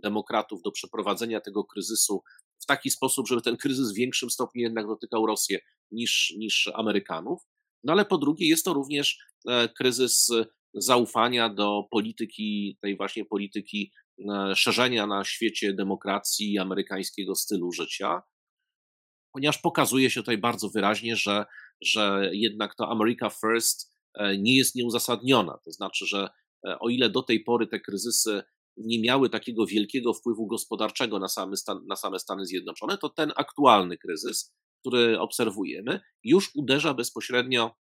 demokratów 0.02 0.62
do 0.62 0.72
przeprowadzenia 0.72 1.40
tego 1.40 1.64
kryzysu 1.64 2.22
w 2.62 2.66
taki 2.66 2.90
sposób, 2.90 3.28
żeby 3.28 3.42
ten 3.42 3.56
kryzys 3.56 3.92
w 3.92 3.96
większym 3.96 4.30
stopniu 4.30 4.62
jednak 4.62 4.86
dotykał 4.86 5.26
Rosję 5.26 5.58
niż, 5.90 6.34
niż 6.38 6.70
Amerykanów. 6.74 7.42
No 7.84 7.92
ale 7.92 8.04
po 8.04 8.18
drugie, 8.18 8.48
jest 8.48 8.64
to 8.64 8.72
również 8.72 9.18
e, 9.48 9.68
kryzys 9.68 10.30
zaufania 10.74 11.48
do 11.48 11.82
polityki, 11.90 12.78
tej 12.82 12.96
właśnie 12.96 13.24
polityki 13.24 13.92
e, 14.18 14.56
szerzenia 14.56 15.06
na 15.06 15.24
świecie 15.24 15.72
demokracji 15.72 16.52
i 16.52 16.58
amerykańskiego 16.58 17.34
stylu 17.34 17.72
życia, 17.72 18.22
ponieważ 19.34 19.58
pokazuje 19.58 20.10
się 20.10 20.20
tutaj 20.20 20.38
bardzo 20.38 20.68
wyraźnie, 20.70 21.16
że, 21.16 21.44
że 21.80 22.30
jednak 22.32 22.74
to 22.74 22.88
America 22.88 23.30
First 23.30 23.94
nie 24.38 24.56
jest 24.56 24.74
nieuzasadniona. 24.74 25.58
To 25.64 25.72
znaczy, 25.72 26.06
że 26.06 26.28
E, 26.66 26.78
o 26.78 26.88
ile 26.88 27.10
do 27.10 27.22
tej 27.22 27.40
pory 27.40 27.66
te 27.66 27.80
kryzysy 27.80 28.42
nie 28.76 29.00
miały 29.00 29.30
takiego 29.30 29.66
wielkiego 29.66 30.14
wpływu 30.14 30.46
gospodarczego 30.46 31.18
na 31.18 31.28
same, 31.28 31.56
Stan, 31.56 31.86
na 31.86 31.96
same 31.96 32.18
Stany 32.18 32.46
Zjednoczone, 32.46 32.98
to 32.98 33.08
ten 33.08 33.32
aktualny 33.36 33.98
kryzys, 33.98 34.54
który 34.80 35.20
obserwujemy, 35.20 36.00
już 36.24 36.50
uderza 36.54 36.94
bezpośrednio 36.94 37.74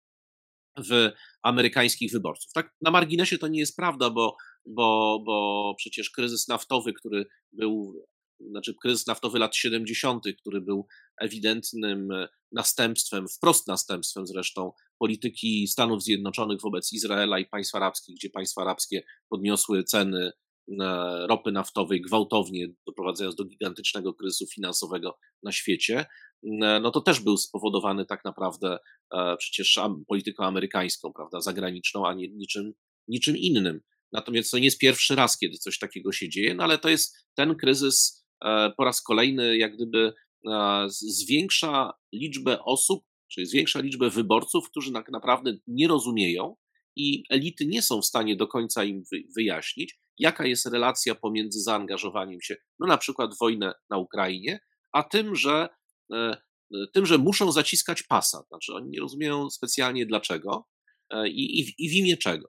w 0.89 1.11
amerykańskich 1.43 2.13
wyborców. 2.13 2.53
Tak 2.53 2.75
na 2.81 2.91
marginesie 2.91 3.39
to 3.39 3.49
nie 3.49 3.61
jest 3.61 3.77
prawda, 3.77 4.11
bo, 4.11 4.37
bo, 4.67 5.23
bo 5.27 5.75
przecież 5.77 6.11
kryzys 6.11 6.49
naftowy, 6.49 6.93
który 6.93 7.27
był 7.53 8.05
znaczy 8.51 8.75
kryzys 8.83 9.07
naftowy 9.07 9.39
lat 9.39 9.57
70., 9.57 10.25
który 10.41 10.61
był 10.61 10.87
ewidentnym 11.21 12.09
następstwem, 12.53 13.29
wprost 13.29 13.69
następstwem 13.69 14.27
zresztą 14.27 14.73
polityki 14.99 15.69
Stanów 15.69 16.03
Zjednoczonych 16.03 16.61
wobec 16.61 16.93
Izraela 16.93 17.39
i 17.39 17.47
państw 17.47 17.75
arabskich, 17.75 18.17
gdzie 18.17 18.31
państwa 18.31 18.63
arabskie 18.63 19.03
podniosły 19.29 19.85
ceny 19.85 20.31
e, 20.81 21.27
ropy 21.27 21.53
naftowej 21.53 22.01
gwałtownie, 22.01 22.69
doprowadzając 22.87 23.37
do 23.37 23.45
gigantycznego 23.45 24.15
kryzysu 24.15 24.47
finansowego 24.47 25.19
na 25.43 25.53
świecie, 25.53 26.07
e, 26.45 26.81
no 26.81 26.91
to 26.91 27.01
też 27.01 27.21
był 27.21 27.37
spowodowany 27.37 28.07
tak 28.07 28.25
naprawdę 28.25 28.79
e, 29.15 29.37
przecież 29.37 29.79
polityką 30.09 30.45
amerykańską, 30.45 31.13
prawda, 31.13 31.41
zagraniczną, 31.41 32.07
a 32.07 32.15
nie 32.15 32.29
niczym, 32.29 32.73
niczym 33.09 33.37
innym. 33.37 33.81
Natomiast 34.13 34.51
to 34.51 34.59
nie 34.59 34.65
jest 34.65 34.79
pierwszy 34.79 35.15
raz, 35.15 35.39
kiedy 35.39 35.59
coś 35.59 35.79
takiego 35.79 36.13
się 36.13 36.29
dzieje, 36.29 36.55
no 36.55 36.65
ale 36.65 36.79
to 36.79 36.89
jest 36.89 37.17
ten 37.35 37.57
kryzys 37.57 38.22
E, 38.22 38.22
po 38.77 38.85
raz 38.85 39.03
kolejny 39.03 39.57
jak 39.57 39.77
gdyby 39.77 40.13
e, 40.51 40.85
zwiększa 40.89 41.93
liczbę 42.13 42.65
osób, 42.65 43.05
czyli 43.33 43.47
zwiększa 43.47 43.81
liczbę 43.81 44.11
wyborców, 44.11 44.71
którzy 44.71 44.93
tak 44.93 45.11
naprawdę 45.11 45.57
nie 45.67 45.89
rozumieją 45.89 46.57
i 46.97 47.25
elity 47.31 47.67
nie 47.67 47.83
są 47.83 48.01
w 48.01 48.07
stanie 48.07 48.37
do 48.37 48.47
końca 48.47 48.85
im 48.85 49.03
wyjaśnić, 49.37 50.01
jaka 50.19 50.47
jest 50.47 50.67
relacja 50.67 51.15
pomiędzy 51.15 51.61
zaangażowaniem 51.61 52.41
się, 52.41 52.57
no 52.79 52.87
na 52.87 52.99
przykład 52.99 53.31
wojnę 53.41 53.73
na 53.91 53.99
Ukrainie, 53.99 54.61
a 54.93 55.03
tym, 55.03 55.37
że, 55.37 55.69
e, 56.13 56.37
tym, 56.93 57.07
że 57.07 57.19
muszą 57.19 57.53
zaciskać 57.53 58.03
pasa. 58.03 58.43
Znaczy 58.49 58.75
oni 58.75 58.91
nie 58.91 59.01
rozumieją 59.01 59.51
specjalnie 59.51 60.07
dlaczego 60.07 60.69
i, 61.27 61.61
i, 61.61 61.75
i 61.79 61.91
w 61.91 61.93
imię 61.93 62.17
czego. 62.17 62.49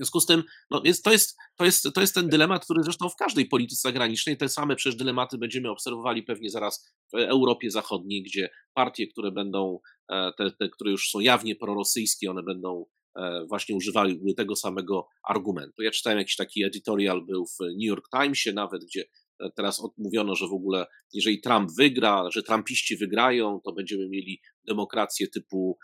W 0.00 0.02
związku 0.02 0.20
z 0.20 0.26
tym 0.26 0.44
no 0.70 0.82
jest, 0.84 1.04
to, 1.04 1.12
jest, 1.12 1.36
to, 1.56 1.64
jest, 1.64 1.88
to 1.94 2.00
jest 2.00 2.14
ten 2.14 2.28
dylemat, 2.28 2.64
który 2.64 2.82
zresztą 2.82 3.08
w 3.08 3.16
każdej 3.16 3.46
polityce 3.46 3.80
zagranicznej, 3.80 4.36
te 4.36 4.48
same 4.48 4.76
przecież 4.76 4.96
dylematy 4.96 5.38
będziemy 5.38 5.70
obserwowali 5.70 6.22
pewnie 6.22 6.50
zaraz 6.50 6.86
w 7.12 7.16
Europie 7.16 7.70
Zachodniej, 7.70 8.22
gdzie 8.22 8.50
partie, 8.74 9.06
które 9.06 9.32
będą, 9.32 9.78
e, 10.12 10.32
te, 10.38 10.50
te 10.50 10.68
które 10.68 10.90
już 10.90 11.10
są 11.10 11.20
jawnie 11.20 11.56
prorosyjskie, 11.56 12.30
one 12.30 12.42
będą 12.42 12.86
e, 13.16 13.44
właśnie 13.48 13.74
używały 13.74 14.16
tego 14.36 14.56
samego 14.56 15.08
argumentu. 15.28 15.82
Ja 15.82 15.90
czytałem 15.90 16.18
jakiś 16.18 16.36
taki 16.36 16.64
editorial, 16.64 17.26
był 17.26 17.46
w 17.46 17.60
New 17.60 17.88
York 17.88 18.08
Timesie 18.10 18.52
nawet, 18.52 18.84
gdzie 18.84 19.04
e, 19.40 19.50
teraz 19.56 19.80
odmówiono, 19.80 20.34
że 20.34 20.48
w 20.48 20.52
ogóle 20.52 20.86
jeżeli 21.12 21.40
Trump 21.40 21.70
wygra, 21.76 22.30
że 22.30 22.42
Trumpiści 22.42 22.96
wygrają, 22.96 23.60
to 23.64 23.72
będziemy 23.72 24.08
mieli 24.08 24.40
demokrację 24.68 25.28
typu 25.28 25.78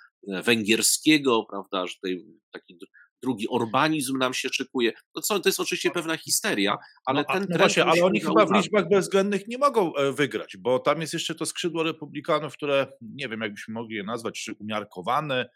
węgierskiego, 0.44 1.46
prawda, 1.50 1.86
że 1.86 1.94
tutaj 1.94 2.26
taki 2.52 2.78
drugi 3.22 3.46
urbanizm 3.46 4.18
nam 4.18 4.34
się 4.34 4.48
szykuje. 4.48 4.92
To, 5.14 5.20
co, 5.20 5.40
to 5.40 5.48
jest 5.48 5.60
oczywiście 5.60 5.90
pewna 5.90 6.16
histeria, 6.16 6.76
ale 7.06 7.24
no, 7.28 7.34
ten 7.34 7.40
no 7.40 7.46
trend... 7.46 7.60
Właśnie, 7.60 7.84
ale 7.84 8.04
oni 8.04 8.20
chyba 8.20 8.46
w 8.46 8.52
liczbach 8.52 8.88
bezwzględnych 8.88 9.48
nie 9.48 9.58
mogą 9.58 9.94
e, 9.94 10.12
wygrać, 10.12 10.56
bo 10.56 10.78
tam 10.78 11.00
jest 11.00 11.12
jeszcze 11.12 11.34
to 11.34 11.46
skrzydło 11.46 11.82
republikanów, 11.82 12.54
które 12.54 12.86
nie 13.00 13.28
wiem, 13.28 13.40
jakbyśmy 13.40 13.74
mogli 13.74 13.96
je 13.96 14.02
nazwać, 14.02 14.42
czy 14.44 14.54
umiarkowane, 14.60 15.46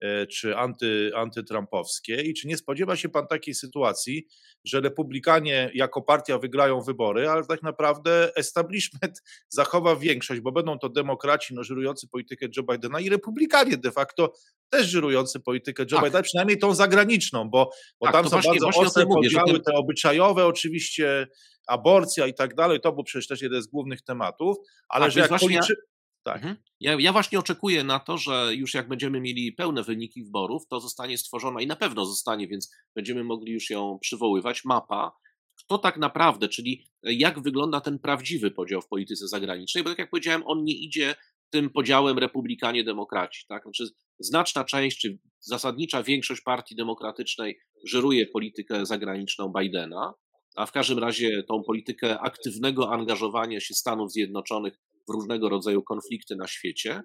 E, 0.00 0.26
czy 0.26 0.56
anty, 0.56 1.10
antytrumpowskie 1.14 2.22
i 2.22 2.34
czy 2.34 2.48
nie 2.48 2.56
spodziewa 2.56 2.96
się 2.96 3.08
pan 3.08 3.26
takiej 3.26 3.54
sytuacji, 3.54 4.26
że 4.64 4.80
republikanie 4.80 5.70
jako 5.74 6.02
partia 6.02 6.38
wygrają 6.38 6.80
wybory, 6.80 7.28
ale 7.28 7.46
tak 7.46 7.62
naprawdę 7.62 8.36
establishment 8.36 9.22
zachowa 9.48 9.96
większość, 9.96 10.40
bo 10.40 10.52
będą 10.52 10.78
to 10.78 10.88
demokraci 10.88 11.54
no, 11.54 11.64
żyrujący 11.64 12.08
politykę 12.08 12.46
Joe 12.56 12.62
Bidena 12.62 13.00
i 13.00 13.08
republikanie 13.08 13.76
de 13.76 13.90
facto 13.90 14.32
też 14.70 14.86
żyrujący 14.86 15.40
politykę 15.40 15.82
Joe 15.82 15.96
tak. 15.96 16.04
Bidena, 16.04 16.22
przynajmniej 16.22 16.58
tą 16.58 16.74
zagraniczną, 16.74 17.50
bo, 17.50 17.70
bo 18.00 18.06
tak, 18.06 18.12
tam 18.12 18.24
są 18.24 18.30
właśnie, 18.30 18.50
bardzo 18.50 18.64
właśnie 18.64 18.86
ostre 18.86 19.06
podziały, 19.06 19.60
te 19.60 19.72
obyczajowe 19.74 20.46
oczywiście, 20.46 21.26
aborcja 21.66 22.26
i 22.26 22.34
tak 22.34 22.54
dalej, 22.54 22.80
to 22.80 22.92
był 22.92 23.04
przecież 23.04 23.28
też 23.28 23.42
jeden 23.42 23.62
z 23.62 23.66
głównych 23.66 24.02
tematów, 24.02 24.56
ale 24.88 25.04
tak, 25.04 25.12
że 25.12 25.20
jak 25.20 25.40
policzy... 25.40 25.74
Tak. 26.22 26.36
Mhm. 26.36 26.56
Ja, 26.80 26.96
ja, 27.00 27.12
właśnie 27.12 27.38
oczekuję 27.38 27.84
na 27.84 27.98
to, 27.98 28.18
że 28.18 28.54
już 28.54 28.74
jak 28.74 28.88
będziemy 28.88 29.20
mieli 29.20 29.52
pełne 29.52 29.82
wyniki 29.82 30.24
wyborów, 30.24 30.66
to 30.68 30.80
zostanie 30.80 31.18
stworzona 31.18 31.60
i 31.60 31.66
na 31.66 31.76
pewno 31.76 32.06
zostanie, 32.06 32.48
więc 32.48 32.74
będziemy 32.94 33.24
mogli 33.24 33.52
już 33.52 33.70
ją 33.70 33.98
przywoływać, 34.00 34.64
mapa, 34.64 35.12
kto 35.56 35.78
tak 35.78 35.96
naprawdę, 35.96 36.48
czyli 36.48 36.86
jak 37.02 37.42
wygląda 37.42 37.80
ten 37.80 37.98
prawdziwy 37.98 38.50
podział 38.50 38.82
w 38.82 38.88
polityce 38.88 39.28
zagranicznej, 39.28 39.84
bo 39.84 39.90
tak 39.90 39.98
jak 39.98 40.10
powiedziałem, 40.10 40.42
on 40.46 40.64
nie 40.64 40.74
idzie 40.74 41.14
tym 41.56 41.70
podziałem 41.70 42.18
republikanie-demokraci. 42.18 43.44
Tak? 43.48 43.62
Znaczy, 43.62 43.84
znaczna 44.18 44.64
część, 44.64 45.00
czy 45.00 45.18
zasadnicza 45.40 46.02
większość 46.02 46.42
partii 46.42 46.76
demokratycznej 46.76 47.58
żyruje 47.84 48.26
politykę 48.26 48.86
zagraniczną 48.86 49.52
Bidena, 49.58 50.14
a 50.56 50.66
w 50.66 50.72
każdym 50.72 50.98
razie 50.98 51.42
tą 51.42 51.62
politykę 51.62 52.20
aktywnego 52.20 52.92
angażowania 52.92 53.60
się 53.60 53.74
Stanów 53.74 54.12
Zjednoczonych 54.12 54.74
w 55.08 55.12
różnego 55.12 55.48
rodzaju 55.48 55.82
konflikty 55.82 56.36
na 56.36 56.46
świecie. 56.46 57.02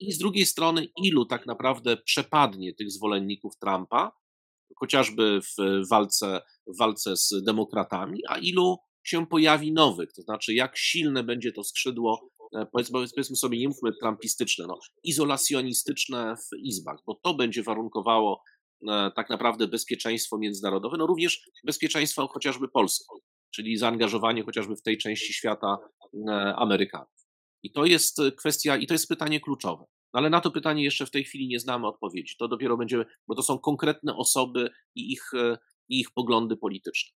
I 0.00 0.12
z 0.12 0.18
drugiej 0.18 0.46
strony, 0.46 0.86
ilu 1.04 1.26
tak 1.26 1.46
naprawdę 1.46 1.96
przepadnie 1.96 2.74
tych 2.74 2.90
zwolenników 2.90 3.52
Trumpa, 3.60 4.12
chociażby 4.76 5.40
w 5.40 5.88
walce, 5.90 6.40
w 6.66 6.78
walce 6.78 7.16
z 7.16 7.42
demokratami, 7.46 8.20
a 8.28 8.38
ilu 8.38 8.76
się 9.06 9.26
pojawi 9.26 9.72
nowych, 9.72 10.12
to 10.12 10.22
znaczy 10.22 10.54
jak 10.54 10.76
silne 10.76 11.24
będzie 11.24 11.52
to 11.52 11.64
skrzydło, 11.64 12.30
powiedzmy, 12.72 12.92
powiedzmy 13.14 13.36
sobie, 13.36 13.58
nie 13.58 13.68
mówmy 13.68 13.92
trumpistyczne, 14.00 14.66
no, 14.66 14.78
izolacjonistyczne 15.02 16.36
w 16.36 16.58
izbach, 16.58 16.98
bo 17.06 17.14
to 17.14 17.34
będzie 17.34 17.62
warunkowało 17.62 18.42
e, 18.88 19.10
tak 19.16 19.30
naprawdę 19.30 19.68
bezpieczeństwo 19.68 20.38
międzynarodowe, 20.38 20.96
no 20.96 21.06
również 21.06 21.50
bezpieczeństwo 21.64 22.28
chociażby 22.28 22.68
Polski, 22.68 23.04
czyli 23.54 23.76
zaangażowanie 23.76 24.42
chociażby 24.42 24.76
w 24.76 24.82
tej 24.82 24.98
części 24.98 25.32
świata 25.32 25.78
e, 26.28 26.54
Amerykanów. 26.56 27.14
I 27.62 27.72
to 27.72 27.84
jest 27.84 28.18
e, 28.18 28.32
kwestia, 28.32 28.76
i 28.76 28.86
to 28.86 28.94
jest 28.94 29.08
pytanie 29.08 29.40
kluczowe. 29.40 29.84
No 30.14 30.18
ale 30.18 30.30
na 30.30 30.40
to 30.40 30.50
pytanie 30.50 30.84
jeszcze 30.84 31.06
w 31.06 31.10
tej 31.10 31.24
chwili 31.24 31.48
nie 31.48 31.60
znamy 31.60 31.86
odpowiedzi. 31.86 32.34
To 32.38 32.48
dopiero 32.48 32.76
będziemy, 32.76 33.04
bo 33.28 33.34
to 33.34 33.42
są 33.42 33.58
konkretne 33.58 34.16
osoby 34.16 34.70
i 34.94 35.12
ich, 35.12 35.34
e, 35.34 35.58
i 35.88 36.00
ich 36.00 36.10
poglądy 36.14 36.56
polityczne. 36.56 37.16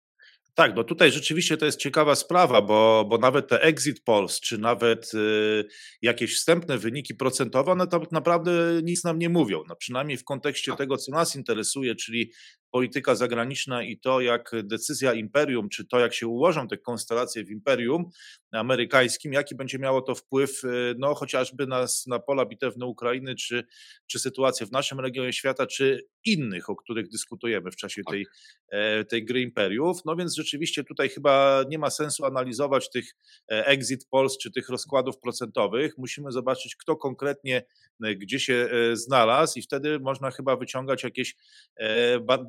Tak, 0.54 0.74
bo 0.74 0.84
tutaj 0.84 1.12
rzeczywiście 1.12 1.56
to 1.56 1.66
jest 1.66 1.78
ciekawa 1.78 2.14
sprawa, 2.14 2.62
bo, 2.62 3.06
bo 3.08 3.18
nawet 3.18 3.48
te 3.48 3.62
exit 3.62 4.04
polls, 4.04 4.40
czy 4.40 4.58
nawet 4.58 5.14
y, 5.14 5.64
jakieś 6.02 6.36
wstępne 6.36 6.78
wyniki 6.78 7.14
procentowe, 7.14 7.72
one 7.72 7.86
tak 7.86 8.12
naprawdę 8.12 8.52
nic 8.82 9.04
nam 9.04 9.18
nie 9.18 9.28
mówią. 9.28 9.62
No 9.68 9.76
przynajmniej 9.76 10.18
w 10.18 10.24
kontekście 10.24 10.72
tak. 10.72 10.78
tego, 10.78 10.96
co 10.96 11.12
nas 11.12 11.36
interesuje, 11.36 11.94
czyli 11.94 12.32
polityka 12.74 13.14
zagraniczna 13.14 13.82
i 13.82 13.98
to, 13.98 14.20
jak 14.20 14.50
decyzja 14.62 15.12
imperium, 15.12 15.68
czy 15.68 15.84
to, 15.86 15.98
jak 15.98 16.14
się 16.14 16.26
ułożą 16.26 16.68
te 16.68 16.78
konstelacje 16.78 17.44
w 17.44 17.50
imperium 17.50 18.04
amerykańskim, 18.52 19.32
jaki 19.32 19.54
będzie 19.54 19.78
miało 19.78 20.02
to 20.02 20.14
wpływ, 20.14 20.64
y, 20.64 20.94
no 20.98 21.14
chociażby 21.14 21.66
na, 21.66 21.86
na 22.06 22.18
pola 22.18 22.46
bitewne 22.46 22.86
Ukrainy, 22.86 23.34
czy, 23.34 23.64
czy 24.06 24.18
sytuację 24.18 24.66
w 24.66 24.72
naszym 24.72 25.00
regionie 25.00 25.32
świata, 25.32 25.66
czy 25.66 26.06
innych, 26.24 26.70
o 26.70 26.76
których 26.76 27.08
dyskutujemy 27.08 27.70
w 27.70 27.76
czasie 27.76 28.02
tak. 28.04 28.12
tej, 28.12 28.26
e, 28.68 29.04
tej 29.04 29.24
gry 29.24 29.40
imperiów. 29.40 30.04
No 30.04 30.16
więc 30.16 30.34
rzeczywiście 30.34 30.84
tutaj 30.84 31.08
chyba 31.08 31.64
nie 31.68 31.78
ma 31.78 31.90
sensu 31.90 32.24
analizować 32.24 32.90
tych 32.90 33.14
e, 33.50 33.66
exit 33.66 34.06
polls, 34.10 34.38
czy 34.38 34.50
tych 34.50 34.68
rozkładów 34.68 35.18
procentowych. 35.18 35.98
Musimy 35.98 36.32
zobaczyć, 36.32 36.76
kto 36.76 36.96
konkretnie 36.96 37.64
e, 38.04 38.14
gdzie 38.14 38.40
się 38.40 38.68
znalazł 38.92 39.58
i 39.58 39.62
wtedy 39.62 40.00
można 40.00 40.30
chyba 40.30 40.56
wyciągać 40.56 41.04
jakieś 41.04 41.36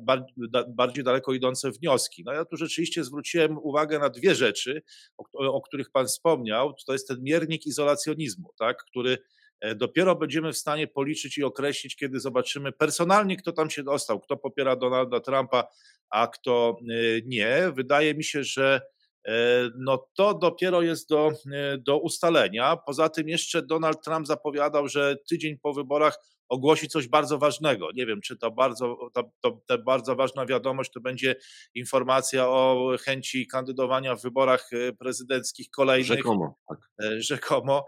bardziej 0.02 0.15
bardziej 0.68 1.04
daleko 1.04 1.32
idące 1.32 1.70
wnioski. 1.70 2.22
No 2.26 2.32
ja 2.32 2.44
tu 2.44 2.56
rzeczywiście 2.56 3.04
zwróciłem 3.04 3.58
uwagę 3.58 3.98
na 3.98 4.10
dwie 4.10 4.34
rzeczy, 4.34 4.82
o, 5.18 5.54
o 5.54 5.60
których 5.60 5.90
Pan 5.90 6.06
wspomniał. 6.06 6.74
To 6.86 6.92
jest 6.92 7.08
ten 7.08 7.22
miernik 7.22 7.66
izolacjonizmu, 7.66 8.50
tak, 8.58 8.84
który 8.84 9.18
e, 9.60 9.74
dopiero 9.74 10.16
będziemy 10.16 10.52
w 10.52 10.58
stanie 10.58 10.86
policzyć 10.86 11.38
i 11.38 11.44
określić, 11.44 11.96
kiedy 11.96 12.20
zobaczymy 12.20 12.72
personalnie, 12.72 13.36
kto 13.36 13.52
tam 13.52 13.70
się 13.70 13.82
dostał, 13.82 14.20
kto 14.20 14.36
popiera 14.36 14.76
Donalda 14.76 15.20
Trumpa, 15.20 15.68
a 16.10 16.26
kto 16.26 16.78
e, 16.80 16.84
nie. 17.26 17.72
Wydaje 17.74 18.14
mi 18.14 18.24
się, 18.24 18.44
że 18.44 18.80
E, 19.26 19.70
no 19.78 20.08
to 20.14 20.34
dopiero 20.34 20.82
jest 20.82 21.08
do, 21.08 21.32
do 21.78 21.98
ustalenia. 21.98 22.76
Poza 22.76 23.08
tym 23.08 23.28
jeszcze 23.28 23.62
Donald 23.62 24.04
Trump 24.04 24.26
zapowiadał, 24.26 24.88
że 24.88 25.16
tydzień 25.28 25.58
po 25.58 25.74
wyborach 25.74 26.18
ogłosi 26.48 26.88
coś 26.88 27.08
bardzo 27.08 27.38
ważnego. 27.38 27.88
Nie 27.94 28.06
wiem, 28.06 28.20
czy 28.20 28.36
to 28.36 28.50
bardzo, 28.50 28.96
to, 29.14 29.30
to, 29.40 29.60
to 29.66 29.78
bardzo 29.78 30.16
ważna 30.16 30.46
wiadomość 30.46 30.90
to 30.92 31.00
będzie 31.00 31.36
informacja 31.74 32.48
o 32.48 32.92
chęci 33.00 33.46
kandydowania 33.46 34.16
w 34.16 34.22
wyborach 34.22 34.68
e, 34.72 34.92
prezydenckich 34.92 35.70
kolejnych. 35.70 36.18
Rzekomo, 36.18 36.58
tak. 36.68 36.78
Rzekomo. 37.18 37.84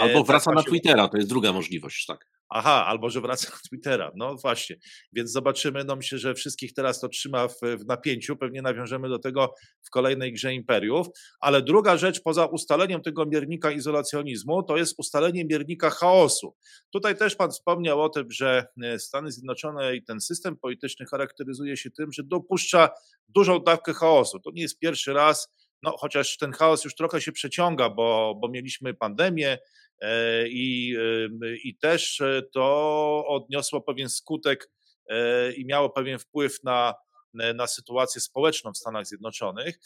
Albo 0.00 0.24
wraca 0.24 0.44
tak 0.44 0.54
na 0.54 0.62
Twittera, 0.62 1.08
to 1.08 1.16
jest 1.16 1.28
druga 1.28 1.52
możliwość, 1.52 2.06
tak. 2.06 2.26
Aha, 2.54 2.86
albo 2.86 3.10
że 3.10 3.20
wraca 3.20 3.50
do 3.50 3.56
Twittera. 3.68 4.12
No 4.14 4.36
właśnie, 4.36 4.76
więc 5.12 5.32
zobaczymy. 5.32 5.84
No 5.84 5.96
myślę, 5.96 6.18
że 6.18 6.34
wszystkich 6.34 6.74
teraz 6.74 7.00
to 7.00 7.08
trzyma 7.08 7.48
w, 7.48 7.54
w, 7.78 7.86
napięciu. 7.86 8.36
Pewnie 8.36 8.62
nawiążemy 8.62 9.08
do 9.08 9.18
tego 9.18 9.54
w 9.82 9.90
kolejnej 9.90 10.32
grze 10.32 10.54
imperiów. 10.54 11.06
Ale 11.40 11.62
druga 11.62 11.96
rzecz, 11.96 12.22
poza 12.22 12.46
ustaleniem 12.46 13.02
tego 13.02 13.26
miernika 13.26 13.70
izolacjonizmu, 13.70 14.62
to 14.62 14.76
jest 14.76 14.94
ustalenie 14.98 15.44
miernika 15.44 15.90
chaosu. 15.90 16.56
Tutaj 16.90 17.16
też 17.16 17.36
Pan 17.36 17.50
wspomniał 17.50 18.02
o 18.02 18.08
tym, 18.08 18.30
że 18.30 18.66
e, 18.82 18.98
Stany 18.98 19.32
Zjednoczone 19.32 19.96
i 19.96 20.04
ten 20.04 20.20
system 20.20 20.56
polityczny 20.56 21.06
charakteryzuje 21.06 21.76
się 21.76 21.90
tym, 21.90 22.12
że 22.12 22.22
dopuszcza 22.22 22.88
dużą 23.28 23.58
dawkę 23.58 23.94
chaosu. 23.94 24.40
To 24.40 24.50
nie 24.54 24.62
jest 24.62 24.78
pierwszy 24.78 25.12
raz. 25.12 25.48
No, 25.82 25.96
chociaż 25.98 26.36
ten 26.36 26.52
chaos 26.52 26.84
już 26.84 26.94
trochę 26.94 27.20
się 27.20 27.32
przeciąga, 27.32 27.90
bo, 27.90 28.34
bo 28.40 28.48
mieliśmy 28.48 28.94
pandemię, 28.94 29.58
E, 30.02 30.48
i, 30.48 30.96
i 31.64 31.76
też 31.76 32.20
e, 32.20 32.42
to 32.54 33.24
odniosło 33.26 33.80
pewien 33.80 34.08
skutek 34.08 34.70
e, 35.08 35.52
i 35.52 35.66
miało 35.66 35.90
pewien 35.90 36.18
wpływ 36.18 36.64
na, 36.64 36.94
na 37.54 37.66
sytuację 37.66 38.20
społeczną 38.20 38.72
w 38.72 38.78
Stanach 38.78 39.06
Zjednoczonych. 39.06 39.78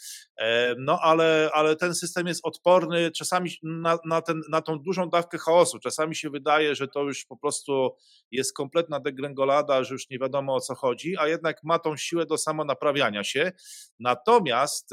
No 0.77 0.99
ale, 1.01 1.49
ale 1.53 1.75
ten 1.75 1.95
system 1.95 2.27
jest 2.27 2.45
odporny 2.45 3.11
czasami 3.11 3.51
na, 3.63 3.97
na, 4.05 4.21
ten, 4.21 4.41
na 4.49 4.61
tą 4.61 4.79
dużą 4.79 5.09
dawkę 5.09 5.37
chaosu. 5.37 5.79
Czasami 5.79 6.15
się 6.15 6.29
wydaje, 6.29 6.75
że 6.75 6.87
to 6.87 7.03
już 7.03 7.25
po 7.25 7.37
prostu 7.37 7.95
jest 8.31 8.53
kompletna 8.53 8.99
degrengolada, 8.99 9.83
że 9.83 9.93
już 9.93 10.09
nie 10.09 10.19
wiadomo 10.19 10.55
o 10.55 10.61
co 10.61 10.75
chodzi, 10.75 11.17
a 11.17 11.27
jednak 11.27 11.63
ma 11.63 11.79
tą 11.79 11.97
siłę 11.97 12.25
do 12.25 12.37
samonaprawiania 12.37 13.23
się. 13.23 13.51
Natomiast 13.99 14.89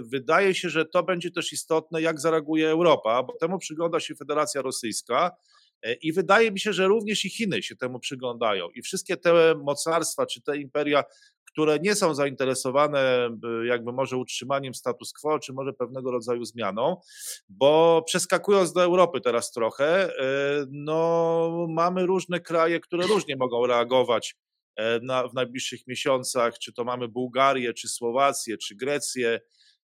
wydaje 0.00 0.54
się, 0.54 0.68
że 0.68 0.84
to 0.84 1.02
będzie 1.02 1.30
też 1.30 1.52
istotne, 1.52 2.02
jak 2.02 2.20
zareaguje 2.20 2.68
Europa, 2.68 3.22
bo 3.22 3.36
temu 3.40 3.58
przygląda 3.58 4.00
się 4.00 4.14
Federacja 4.14 4.62
Rosyjska. 4.62 5.30
I 6.02 6.12
wydaje 6.12 6.52
mi 6.52 6.60
się, 6.60 6.72
że 6.72 6.86
również 6.86 7.24
i 7.24 7.30
Chiny 7.30 7.62
się 7.62 7.76
temu 7.76 7.98
przyglądają. 7.98 8.70
I 8.70 8.82
wszystkie 8.82 9.16
te 9.16 9.54
mocarstwa, 9.54 10.26
czy 10.26 10.42
te 10.42 10.56
imperia, 10.56 11.04
które 11.54 11.78
nie 11.82 11.94
są 11.94 12.14
zainteresowane 12.14 13.30
jakby 13.64 13.92
może 13.92 14.16
utrzymaniem 14.16 14.74
status 14.74 15.12
quo, 15.12 15.38
czy 15.38 15.52
może 15.52 15.72
pewnego 15.72 16.10
rodzaju 16.10 16.44
zmianą, 16.44 16.96
bo 17.48 18.02
przeskakując 18.06 18.72
do 18.72 18.82
Europy 18.82 19.20
teraz 19.20 19.52
trochę, 19.52 20.18
e, 20.18 20.66
no 20.70 21.66
mamy 21.68 22.06
różne 22.06 22.40
kraje, 22.40 22.80
które 22.80 23.06
różnie 23.06 23.36
mogą 23.36 23.66
reagować 23.66 24.36
e, 24.76 25.00
na, 25.00 25.28
w 25.28 25.34
najbliższych 25.34 25.86
miesiącach, 25.86 26.58
czy 26.58 26.72
to 26.72 26.84
mamy 26.84 27.08
Bułgarię, 27.08 27.74
czy 27.74 27.88
Słowację, 27.88 28.56
czy 28.58 28.76
Grecję, 28.76 29.40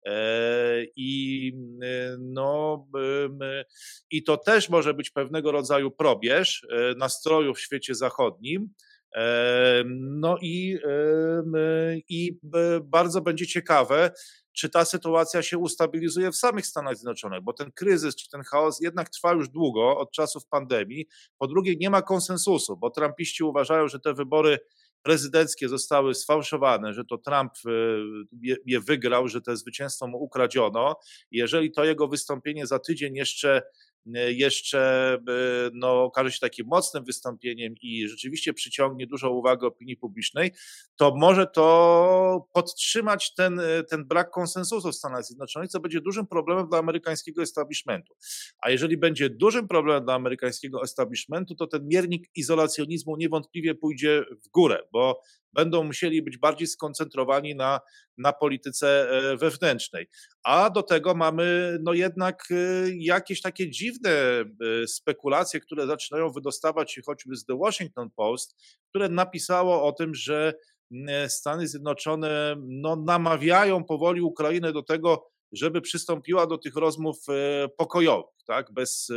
e, 0.07 0.85
i, 0.97 1.53
no, 2.19 2.87
I 4.11 4.23
to 4.23 4.37
też 4.37 4.69
może 4.69 4.95
być 4.95 5.11
pewnego 5.11 5.53
rodzaju 5.53 5.91
probierz 5.91 6.67
nastrojów 6.97 7.57
w 7.57 7.61
świecie 7.61 7.95
zachodnim, 7.95 8.71
no 9.95 10.37
i, 10.43 10.79
i 12.09 12.39
bardzo 12.83 13.21
będzie 13.21 13.47
ciekawe, 13.47 14.11
czy 14.57 14.71
ta 14.71 14.85
sytuacja 14.85 15.43
się 15.43 15.59
ustabilizuje 15.59 16.31
w 16.31 16.37
samych 16.37 16.67
Stanach 16.67 16.97
Zjednoczonych, 16.97 17.43
bo 17.43 17.53
ten 17.53 17.73
kryzys 17.73 18.17
czy 18.17 18.29
ten 18.29 18.43
chaos 18.43 18.81
jednak 18.81 19.11
trwa 19.11 19.33
już 19.33 19.49
długo, 19.49 19.99
od 19.99 20.13
czasów 20.13 20.47
pandemii. 20.47 21.07
Po 21.39 21.47
drugie, 21.47 21.77
nie 21.77 21.91
ma 21.91 22.03
konsensusu, 22.03 22.77
bo 22.77 22.91
Trumpiści 22.91 23.45
uważają, 23.45 23.89
że 23.89 24.01
te 24.01 24.15
wybory 24.15 24.59
prezydenckie 25.03 25.69
zostały 25.69 26.15
sfałszowane, 26.15 26.93
że 26.93 27.05
to 27.05 27.19
Trump 27.19 27.53
e, 27.67 27.71
je, 28.67 28.81
wygrał, 28.81 29.29
że 29.29 29.41
to 29.41 29.57
zwycięstwo 29.57 30.07
mu 30.07 30.19
ukradziono. 30.19 30.95
Jeżeli 31.31 31.73
to 31.73 31.85
jego 31.85 32.09
wystąpienie 32.09 32.67
za 32.67 32.79
tydzień 32.79 33.15
jeszcze 33.15 33.63
E, 33.63 33.63
jeszcze 34.15 35.13
e, 35.15 35.71
no, 35.75 36.05
okaże 36.05 36.33
się 36.33 36.39
takim 36.41 36.67
mocnym 36.67 37.05
wystąpieniem 37.05 37.75
i 37.83 38.09
rzeczywiście 38.09 38.53
przyciągnie 38.53 39.07
dużą 39.07 39.29
uwagę 39.29 39.67
opinii 39.67 39.97
publicznej, 39.97 40.53
to 40.97 41.15
może 41.17 41.47
to 41.47 42.49
podtrzymać 42.53 43.35
ten, 43.35 43.61
e, 43.61 43.85
ten 43.85 44.05
brak 44.05 44.31
konsensusu 44.31 44.93
w 44.93 44.95
Stanach 44.95 45.25
Zjednoczonych, 45.25 45.71
co 45.71 45.81
będzie 45.81 46.01
dużym 46.01 46.27
problemem 46.27 46.69
dla 46.69 46.79
amerykańskiego 46.79 47.43
establishmentu. 47.43 48.15
A 48.59 48.71
jeżeli 48.71 48.97
będzie 48.97 49.31
dużym 49.31 49.69
problemem 49.69 50.05
dla 50.05 50.15
amerykańskiego 50.15 50.83
establishmentu, 50.83 51.55
to 51.55 51.67
ten 51.67 51.89
miernik 51.89 52.31
izolacjonizmu 52.35 53.17
niewątpliwie 53.17 53.75
pójdzie 53.75 54.25
w 54.45 54.49
górę, 54.49 54.83
bo 54.93 55.21
będą 55.57 55.85
musieli 55.85 56.23
być 56.23 56.39
bardziej 56.39 56.67
skoncentrowani 56.67 57.55
na, 57.55 57.81
na 58.19 58.33
polityce 58.33 59.11
e, 59.11 59.37
wewnętrznej. 59.37 60.09
A 60.45 60.71
do 60.71 60.83
tego 60.83 61.15
mamy 61.15 61.79
no 61.83 61.93
jednak 61.93 62.45
e, 62.51 62.55
jakieś 62.99 63.41
takie 63.41 63.71
dziwne 63.71 64.11
e, 64.11 64.45
spekulacje, 64.87 65.61
które 65.61 65.87
zaczynają 65.87 66.31
wydostawać 66.31 66.93
się 66.93 67.03
choćby 67.07 67.37
z 67.37 67.45
The 67.45 67.59
Washington 67.59 68.11
Post, 68.17 68.57
które 68.89 69.09
napisało 69.09 69.85
o 69.85 69.93
tym, 69.93 70.15
że 70.15 70.55
Stany 71.29 71.69
Zjednoczone 71.69 72.57
no, 72.69 72.97
namawiają 72.97 73.85
powoli 73.85 74.21
Ukrainę 74.21 74.73
do 74.73 74.83
tego, 74.83 75.36
żeby 75.53 75.81
przystąpiła 75.81 76.47
do 76.47 76.59
tych 76.59 76.77
rozmów 76.77 77.17
pokojowych, 77.77 78.37
tak, 78.47 78.73
bez 78.73 79.11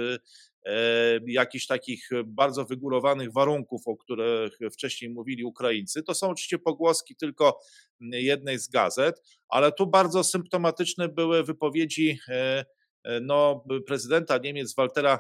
E, 0.65 1.19
jakichś 1.27 1.67
takich 1.67 2.09
bardzo 2.25 2.65
wygórowanych 2.65 3.33
warunków, 3.33 3.81
o 3.87 3.97
których 3.97 4.59
wcześniej 4.73 5.11
mówili 5.11 5.43
Ukraińcy. 5.43 6.03
To 6.03 6.13
są 6.13 6.29
oczywiście 6.29 6.59
pogłoski 6.59 7.15
tylko 7.15 7.59
jednej 8.01 8.59
z 8.59 8.67
gazet, 8.67 9.21
ale 9.49 9.71
tu 9.71 9.87
bardzo 9.87 10.23
symptomatyczne 10.23 11.09
były 11.09 11.43
wypowiedzi 11.43 12.19
e, 12.29 12.65
e, 13.03 13.19
no, 13.19 13.65
prezydenta 13.87 14.37
Niemiec 14.37 14.75
Waltera 14.75 15.19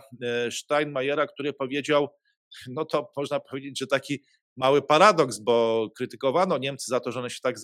Steinmeiera, 0.51 1.27
który 1.27 1.53
powiedział, 1.53 2.07
no 2.67 2.85
to 2.85 3.11
można 3.17 3.39
powiedzieć, 3.39 3.79
że 3.79 3.87
taki 3.87 4.23
mały 4.59 4.81
paradoks, 4.81 5.39
bo 5.39 5.87
krytykowano 5.95 6.57
Niemcy 6.57 6.85
za 6.89 6.99
to, 6.99 7.11
że 7.11 7.19
one 7.19 7.29
się 7.29 7.39
tak 7.41 7.55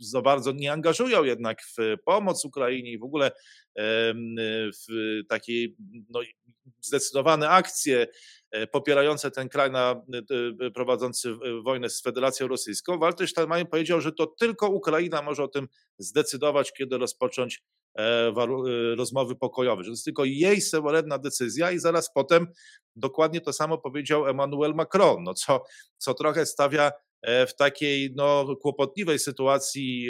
za 0.00 0.22
bardzo 0.22 0.52
nie 0.52 0.72
angażują 0.72 1.24
jednak 1.24 1.62
w 1.62 1.96
pomoc 2.04 2.44
Ukrainie 2.44 2.92
i 2.92 2.98
w 2.98 3.04
ogóle 3.04 3.30
w 4.72 4.86
takie 5.28 5.52
no, 6.10 6.20
zdecydowane 6.80 7.48
akcje 7.48 8.06
e, 8.50 8.66
popierające 8.66 9.30
ten 9.30 9.48
kraj 9.48 9.70
na, 9.70 10.02
e, 10.60 10.70
prowadzący 10.70 11.34
wojnę 11.64 11.90
z 11.90 12.02
Federacją 12.02 12.48
Rosyjską. 12.48 12.98
Walter 12.98 13.28
Steinmeier 13.28 13.68
powiedział, 13.68 14.00
że 14.00 14.12
to 14.12 14.26
tylko 14.26 14.68
Ukraina 14.68 15.22
może 15.22 15.42
o 15.42 15.48
tym 15.48 15.68
zdecydować, 15.98 16.72
kiedy 16.72 16.98
rozpocząć 16.98 17.62
e, 17.98 18.32
rozmowy 18.96 19.36
pokojowe, 19.36 19.82
że 19.82 19.88
to 19.88 19.92
jest 19.92 20.04
tylko 20.04 20.24
jej 20.24 20.60
suwerenna 20.60 21.18
decyzja 21.18 21.70
i 21.70 21.78
zaraz 21.78 22.12
potem 22.14 22.46
dokładnie 22.96 23.40
to 23.40 23.52
samo 23.52 23.78
powiedział 23.78 24.28
Emmanuel 24.28 24.74
Macron, 24.74 25.22
no 25.22 25.34
co, 25.34 25.64
co 25.98 26.14
trochę 26.14 26.46
stawia 26.46 26.92
w 27.26 27.54
takiej 27.58 28.12
no, 28.16 28.56
kłopotliwej 28.56 29.18
sytuacji 29.18 30.08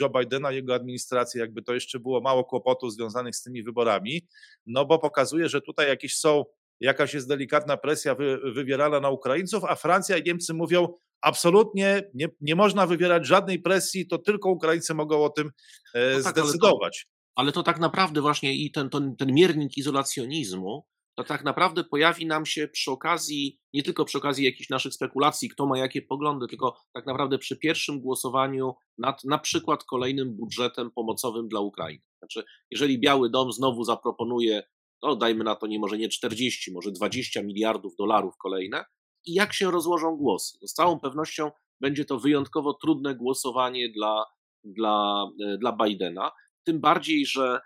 Joe 0.00 0.10
Bidena, 0.10 0.52
jego 0.52 0.74
administracji, 0.74 1.40
jakby 1.40 1.62
to 1.62 1.74
jeszcze 1.74 2.00
było 2.00 2.20
mało 2.20 2.44
kłopotów 2.44 2.92
związanych 2.92 3.36
z 3.36 3.42
tymi 3.42 3.62
wyborami, 3.62 4.26
no 4.66 4.84
bo 4.84 4.98
pokazuje, 4.98 5.48
że 5.48 5.60
tutaj 5.60 5.88
jakieś 5.88 6.16
są, 6.16 6.44
jakaś 6.80 7.14
jest 7.14 7.28
delikatna 7.28 7.76
presja 7.76 8.14
wy, 8.14 8.52
wywierana 8.52 9.00
na 9.00 9.10
Ukraińców, 9.10 9.64
a 9.64 9.74
Francja 9.74 10.18
i 10.18 10.22
Niemcy 10.22 10.54
mówią, 10.54 10.88
absolutnie 11.20 12.10
nie, 12.14 12.28
nie 12.40 12.56
można 12.56 12.86
wywierać 12.86 13.26
żadnej 13.26 13.58
presji, 13.58 14.06
to 14.06 14.18
tylko 14.18 14.50
Ukraińcy 14.50 14.94
mogą 14.94 15.24
o 15.24 15.30
tym 15.30 15.50
e, 15.94 16.16
no 16.16 16.22
tak, 16.22 16.38
zdecydować. 16.38 17.06
Ale 17.34 17.52
to, 17.52 17.52
ale 17.52 17.52
to, 17.52 17.62
tak 17.62 17.80
naprawdę 17.80 18.20
właśnie 18.20 18.54
i 18.54 18.70
ten, 18.70 18.90
ten, 18.90 19.16
ten 19.16 19.32
miernik 19.32 19.78
izolacjonizmu 19.78 20.84
to 21.14 21.24
tak 21.24 21.44
naprawdę 21.44 21.84
pojawi 21.84 22.26
nam 22.26 22.46
się 22.46 22.68
przy 22.68 22.90
okazji, 22.90 23.60
nie 23.72 23.82
tylko 23.82 24.04
przy 24.04 24.18
okazji 24.18 24.44
jakichś 24.44 24.70
naszych 24.70 24.94
spekulacji, 24.94 25.48
kto 25.48 25.66
ma 25.66 25.78
jakie 25.78 26.02
poglądy, 26.02 26.46
tylko 26.48 26.76
tak 26.92 27.06
naprawdę 27.06 27.38
przy 27.38 27.56
pierwszym 27.56 28.00
głosowaniu 28.00 28.74
nad 28.98 29.24
na 29.24 29.38
przykład 29.38 29.84
kolejnym 29.84 30.36
budżetem 30.36 30.90
pomocowym 30.90 31.48
dla 31.48 31.60
Ukrainy. 31.60 32.02
Znaczy, 32.18 32.44
jeżeli 32.70 33.00
Biały 33.00 33.30
Dom 33.30 33.52
znowu 33.52 33.84
zaproponuje, 33.84 34.62
no 35.02 35.16
dajmy 35.16 35.44
na 35.44 35.56
to 35.56 35.66
nie 35.66 35.78
może 35.78 35.98
nie 35.98 36.08
40, 36.08 36.72
może 36.72 36.92
20 36.92 37.42
miliardów 37.42 37.96
dolarów 37.96 38.34
kolejne, 38.36 38.84
i 39.26 39.34
jak 39.34 39.52
się 39.54 39.70
rozłożą 39.70 40.16
głosy? 40.16 40.58
No 40.62 40.68
z 40.68 40.72
całą 40.72 41.00
pewnością 41.00 41.50
będzie 41.80 42.04
to 42.04 42.18
wyjątkowo 42.18 42.74
trudne 42.74 43.14
głosowanie 43.14 43.88
dla, 43.88 44.24
dla, 44.64 45.26
dla 45.58 45.72
Bidena. 45.72 46.32
Tym 46.64 46.80
bardziej, 46.80 47.26
że 47.26 47.60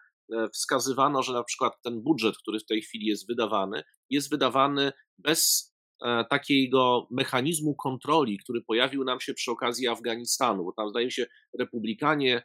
wskazywano, 0.52 1.22
że 1.22 1.32
na 1.32 1.44
przykład 1.44 1.72
ten 1.82 2.02
budżet, 2.02 2.38
który 2.38 2.60
w 2.60 2.66
tej 2.66 2.82
chwili 2.82 3.06
jest 3.06 3.28
wydawany, 3.28 3.82
jest 4.10 4.30
wydawany 4.30 4.92
bez 5.18 5.72
E, 6.02 6.24
takiego 6.24 7.06
mechanizmu 7.10 7.74
kontroli, 7.74 8.38
który 8.38 8.62
pojawił 8.62 9.04
nam 9.04 9.20
się 9.20 9.34
przy 9.34 9.50
okazji 9.50 9.88
Afganistanu, 9.88 10.64
bo 10.64 10.72
tam 10.72 10.90
zdaje 10.90 11.10
się 11.10 11.26
republikanie 11.58 12.42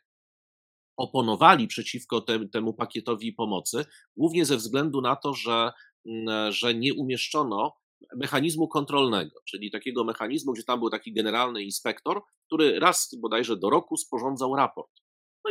oponowali 0.97 1.67
przeciwko 1.67 2.21
te, 2.21 2.49
temu 2.49 2.73
pakietowi 2.73 3.33
pomocy, 3.33 3.85
głównie 4.17 4.45
ze 4.45 4.57
względu 4.57 5.01
na 5.01 5.15
to, 5.15 5.33
że, 5.33 5.71
mm, 6.05 6.51
że 6.51 6.73
nie 6.73 6.93
umieszczono 6.93 7.73
mechanizmu 8.15 8.67
kontrolnego, 8.67 9.39
czyli 9.49 9.71
takiego 9.71 10.03
mechanizmu, 10.03 10.53
gdzie 10.53 10.63
tam 10.63 10.79
był 10.79 10.89
taki 10.89 11.13
generalny 11.13 11.63
inspektor, 11.63 12.21
który 12.45 12.79
raz 12.79 13.15
bodajże 13.21 13.57
do 13.57 13.69
roku 13.69 13.97
sporządzał 13.97 14.55
raport. 14.55 15.00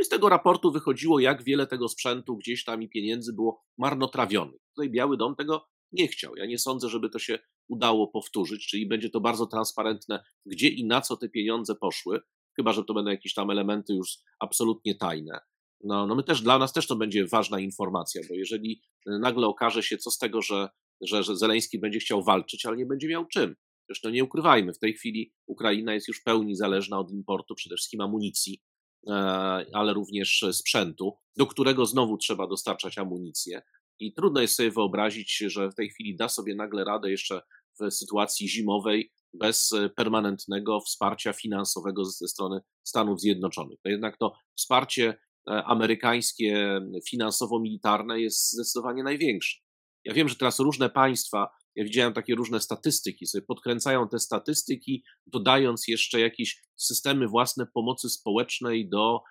I 0.00 0.04
z 0.04 0.08
tego 0.08 0.28
raportu 0.28 0.72
wychodziło, 0.72 1.20
jak 1.20 1.44
wiele 1.44 1.66
tego 1.66 1.88
sprzętu 1.88 2.36
gdzieś 2.36 2.64
tam 2.64 2.82
i 2.82 2.88
pieniędzy 2.88 3.32
było 3.32 3.64
marnotrawionych. 3.78 4.60
Tutaj 4.74 4.90
Biały 4.90 5.16
Dom 5.16 5.36
tego 5.36 5.66
nie 5.92 6.08
chciał. 6.08 6.36
Ja 6.36 6.46
nie 6.46 6.58
sądzę, 6.58 6.88
żeby 6.88 7.10
to 7.10 7.18
się 7.18 7.38
udało 7.68 8.08
powtórzyć, 8.08 8.66
czyli 8.66 8.86
będzie 8.86 9.10
to 9.10 9.20
bardzo 9.20 9.46
transparentne, 9.46 10.24
gdzie 10.46 10.68
i 10.68 10.86
na 10.86 11.00
co 11.00 11.16
te 11.16 11.28
pieniądze 11.28 11.74
poszły, 11.74 12.20
chyba 12.56 12.72
że 12.72 12.84
to 12.84 12.94
będą 12.94 13.10
jakieś 13.10 13.34
tam 13.34 13.50
elementy 13.50 13.94
już 13.94 14.18
absolutnie 14.40 14.94
tajne. 14.94 15.40
No, 15.84 16.06
no 16.06 16.14
my 16.14 16.22
też, 16.22 16.42
dla 16.42 16.58
nas 16.58 16.72
też 16.72 16.86
to 16.86 16.96
będzie 16.96 17.26
ważna 17.26 17.60
informacja, 17.60 18.22
bo 18.28 18.34
jeżeli 18.34 18.82
nagle 19.06 19.46
okaże 19.46 19.82
się, 19.82 19.98
co 19.98 20.10
z 20.10 20.18
tego, 20.18 20.42
że, 20.42 20.68
że, 21.00 21.22
że 21.22 21.36
Zeleński 21.36 21.78
będzie 21.78 21.98
chciał 21.98 22.22
walczyć, 22.22 22.66
ale 22.66 22.76
nie 22.76 22.86
będzie 22.86 23.08
miał 23.08 23.26
czym. 23.26 23.56
Zresztą 23.88 24.10
nie 24.10 24.24
ukrywajmy, 24.24 24.72
w 24.72 24.78
tej 24.78 24.94
chwili 24.94 25.32
Ukraina 25.46 25.94
jest 25.94 26.08
już 26.08 26.20
w 26.20 26.24
pełni 26.24 26.56
zależna 26.56 26.98
od 26.98 27.10
importu 27.10 27.54
przede 27.54 27.76
wszystkim 27.76 28.00
amunicji, 28.00 28.62
ale 29.72 29.92
również 29.94 30.44
sprzętu, 30.52 31.16
do 31.36 31.46
którego 31.46 31.86
znowu 31.86 32.16
trzeba 32.16 32.46
dostarczać 32.46 32.98
amunicję. 32.98 33.62
I 34.00 34.12
trudno 34.12 34.40
jest 34.40 34.54
sobie 34.54 34.70
wyobrazić, 34.70 35.36
że 35.46 35.70
w 35.70 35.74
tej 35.74 35.90
chwili 35.90 36.16
da 36.16 36.28
sobie 36.28 36.54
nagle 36.54 36.84
radę 36.84 37.10
jeszcze 37.10 37.42
w 37.80 37.90
sytuacji 37.90 38.48
zimowej 38.48 39.12
bez 39.34 39.72
e, 39.72 39.88
permanentnego 39.88 40.80
wsparcia 40.80 41.32
finansowego 41.32 42.04
ze 42.04 42.28
strony 42.28 42.60
Stanów 42.84 43.20
Zjednoczonych. 43.20 43.78
To 43.82 43.88
jednak 43.88 44.16
to 44.18 44.32
wsparcie 44.56 45.08
e, 45.50 45.64
amerykańskie 45.64 46.80
finansowo-militarne 47.08 48.20
jest 48.20 48.52
zdecydowanie 48.52 49.02
największe. 49.02 49.60
Ja 50.04 50.14
wiem, 50.14 50.28
że 50.28 50.36
teraz 50.36 50.58
różne 50.58 50.90
państwa, 50.90 51.48
ja 51.74 51.85
widziałem 51.85 52.12
takie 52.12 52.35
różne 52.35 52.61
statystyki, 52.61 53.26
sobie 53.26 53.42
podkręcają 53.42 54.09
te 54.09 54.18
statystyki, 54.18 55.04
dodając 55.26 55.88
jeszcze 55.88 56.20
jakieś 56.20 56.62
systemy 56.76 57.28
własne 57.28 57.66
pomocy 57.66 58.11
społecznej 58.11 58.88
do, 58.88 59.22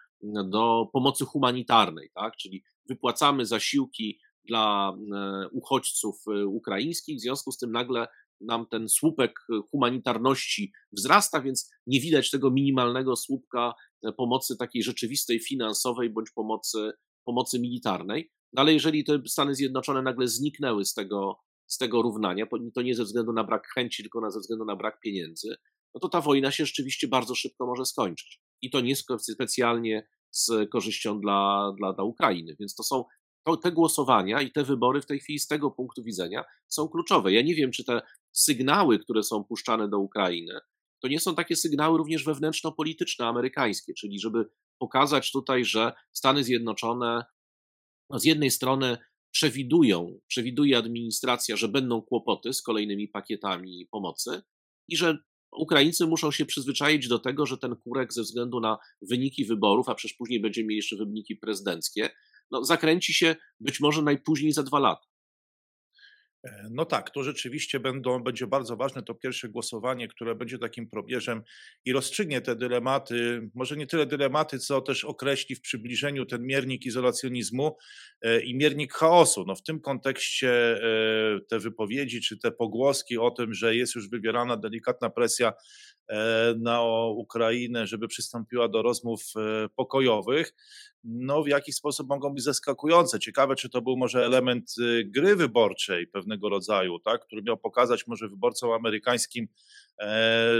do 0.49 0.89
pomocy 0.93 1.25
humanitarnej, 1.25 2.11
tak? 2.15 2.35
czyli 2.35 2.63
wypłacamy 2.89 3.45
zasiłki 3.45 4.19
dla 4.45 4.97
e, 5.15 5.47
uchodźców 5.51 6.23
ukraińskich, 6.47 7.17
w 7.17 7.21
związku 7.21 7.51
z 7.51 7.57
tym 7.57 7.71
nagle 7.71 8.07
nam 8.41 8.65
ten 8.67 8.89
słupek 8.89 9.39
humanitarności 9.71 10.71
wzrasta, 10.91 11.41
więc 11.41 11.71
nie 11.87 11.99
widać 11.99 12.29
tego 12.29 12.51
minimalnego 12.51 13.15
słupka 13.15 13.73
e, 14.03 14.11
pomocy 14.11 14.57
takiej 14.57 14.83
rzeczywistej, 14.83 15.39
finansowej 15.39 16.09
bądź 16.09 16.31
pomocy, 16.31 16.91
pomocy 17.25 17.59
militarnej. 17.59 18.31
No 18.53 18.61
ale 18.61 18.73
jeżeli 18.73 19.03
te 19.03 19.21
Stany 19.27 19.55
Zjednoczone 19.55 20.01
nagle 20.01 20.27
zniknęły 20.27 20.85
z 20.85 20.93
tego, 20.93 21.39
z 21.69 21.77
tego 21.77 22.01
równania, 22.01 22.45
to 22.73 22.81
nie 22.81 22.95
ze 22.95 23.03
względu 23.03 23.33
na 23.33 23.43
brak 23.43 23.67
chęci, 23.67 24.03
tylko 24.03 24.31
ze 24.31 24.39
względu 24.39 24.65
na 24.65 24.75
brak 24.75 24.99
pieniędzy, 24.99 25.55
no 25.93 25.99
to 25.99 26.09
ta 26.09 26.21
wojna 26.21 26.51
się 26.51 26.65
rzeczywiście 26.65 27.07
bardzo 27.07 27.35
szybko 27.35 27.65
może 27.65 27.85
skończyć. 27.85 28.41
I 28.61 28.69
to 28.69 28.81
nie 28.81 28.95
specjalnie 29.19 30.07
z 30.31 30.69
korzyścią 30.71 31.19
dla, 31.21 31.71
dla, 31.77 31.93
dla 31.93 32.03
Ukrainy. 32.03 32.55
Więc 32.59 32.75
to 32.75 32.83
są 32.83 33.05
to, 33.43 33.57
te 33.57 33.71
głosowania 33.71 34.41
i 34.41 34.51
te 34.51 34.63
wybory 34.63 35.01
w 35.01 35.05
tej 35.05 35.19
chwili 35.19 35.39
z 35.39 35.47
tego 35.47 35.71
punktu 35.71 36.03
widzenia 36.03 36.43
są 36.67 36.87
kluczowe. 36.87 37.33
Ja 37.33 37.41
nie 37.41 37.55
wiem, 37.55 37.71
czy 37.71 37.83
te 37.83 38.01
sygnały, 38.31 38.99
które 38.99 39.23
są 39.23 39.43
puszczane 39.43 39.89
do 39.89 39.99
Ukrainy, 39.99 40.59
to 41.01 41.07
nie 41.07 41.19
są 41.19 41.35
takie 41.35 41.55
sygnały 41.55 41.97
również 41.97 42.23
wewnętrzno-polityczne, 42.23 43.25
amerykańskie, 43.25 43.93
czyli 43.93 44.19
żeby 44.19 44.49
pokazać 44.79 45.31
tutaj, 45.31 45.65
że 45.65 45.93
Stany 46.13 46.43
Zjednoczone 46.43 47.25
no 48.09 48.19
z 48.19 48.25
jednej 48.25 48.51
strony 48.51 48.97
przewidują, 49.31 50.19
przewiduje 50.27 50.77
administracja, 50.77 51.55
że 51.55 51.67
będą 51.67 52.01
kłopoty 52.01 52.53
z 52.53 52.61
kolejnymi 52.61 53.07
pakietami 53.07 53.87
pomocy 53.91 54.41
i 54.87 54.97
że 54.97 55.17
Ukraińcy 55.51 56.07
muszą 56.07 56.31
się 56.31 56.45
przyzwyczaić 56.45 57.07
do 57.07 57.19
tego, 57.19 57.45
że 57.45 57.57
ten 57.57 57.75
kurek 57.75 58.13
ze 58.13 58.21
względu 58.21 58.59
na 58.59 58.77
wyniki 59.01 59.45
wyborów, 59.45 59.89
a 59.89 59.95
przecież 59.95 60.17
później 60.17 60.41
będziemy 60.41 60.67
mieli 60.67 60.77
jeszcze 60.77 60.95
wyniki 60.95 61.35
prezydenckie, 61.35 62.09
no, 62.51 62.63
zakręci 62.65 63.13
się 63.13 63.35
być 63.59 63.79
może 63.79 64.01
najpóźniej 64.01 64.51
za 64.51 64.63
dwa 64.63 64.79
lata. 64.79 65.08
E, 66.43 66.67
no 66.71 66.85
tak, 66.85 67.09
to 67.09 67.23
rzeczywiście 67.23 67.79
będą, 67.79 68.23
będzie 68.23 68.47
bardzo 68.47 68.77
ważne 68.77 69.03
to 69.03 69.15
pierwsze 69.15 69.49
głosowanie, 69.49 70.07
które 70.07 70.35
będzie 70.35 70.57
takim 70.57 70.89
probierzem 70.89 71.43
i 71.85 71.93
rozstrzygnie 71.93 72.41
te 72.41 72.55
dylematy, 72.55 73.49
może 73.55 73.77
nie 73.77 73.87
tyle 73.87 74.05
dylematy, 74.05 74.59
co 74.59 74.81
też 74.81 75.05
określi 75.05 75.55
w 75.55 75.61
przybliżeniu 75.61 76.25
ten 76.25 76.45
miernik 76.45 76.85
izolacjonizmu 76.85 77.77
e, 78.21 78.41
i 78.41 78.55
miernik 78.55 78.93
chaosu. 78.93 79.43
No 79.47 79.55
w 79.55 79.63
tym 79.63 79.81
kontekście 79.81 80.51
e, 80.51 81.39
te 81.49 81.59
wypowiedzi 81.59 82.21
czy 82.21 82.37
te 82.37 82.51
pogłoski 82.51 83.17
o 83.17 83.31
tym, 83.31 83.53
że 83.53 83.75
jest 83.75 83.95
już 83.95 84.09
wywierana 84.09 84.57
delikatna 84.57 85.09
presja 85.09 85.53
na 86.59 86.83
Ukrainę, 87.07 87.87
żeby 87.87 88.07
przystąpiła 88.07 88.67
do 88.67 88.81
rozmów 88.81 89.21
pokojowych, 89.75 90.53
no 91.03 91.43
w 91.43 91.47
jaki 91.47 91.73
sposób 91.73 92.09
mogą 92.09 92.33
być 92.33 92.43
zaskakujące. 92.43 93.19
Ciekawe, 93.19 93.55
czy 93.55 93.69
to 93.69 93.81
był 93.81 93.97
może 93.97 94.25
element 94.25 94.75
y, 94.79 95.03
gry 95.05 95.35
wyborczej 95.35 96.07
pewnego 96.07 96.49
rodzaju, 96.49 96.99
tak, 96.99 97.21
który 97.25 97.41
miał 97.41 97.57
pokazać 97.57 98.07
może 98.07 98.29
wyborcom 98.29 98.71
amerykańskim, 98.71 99.47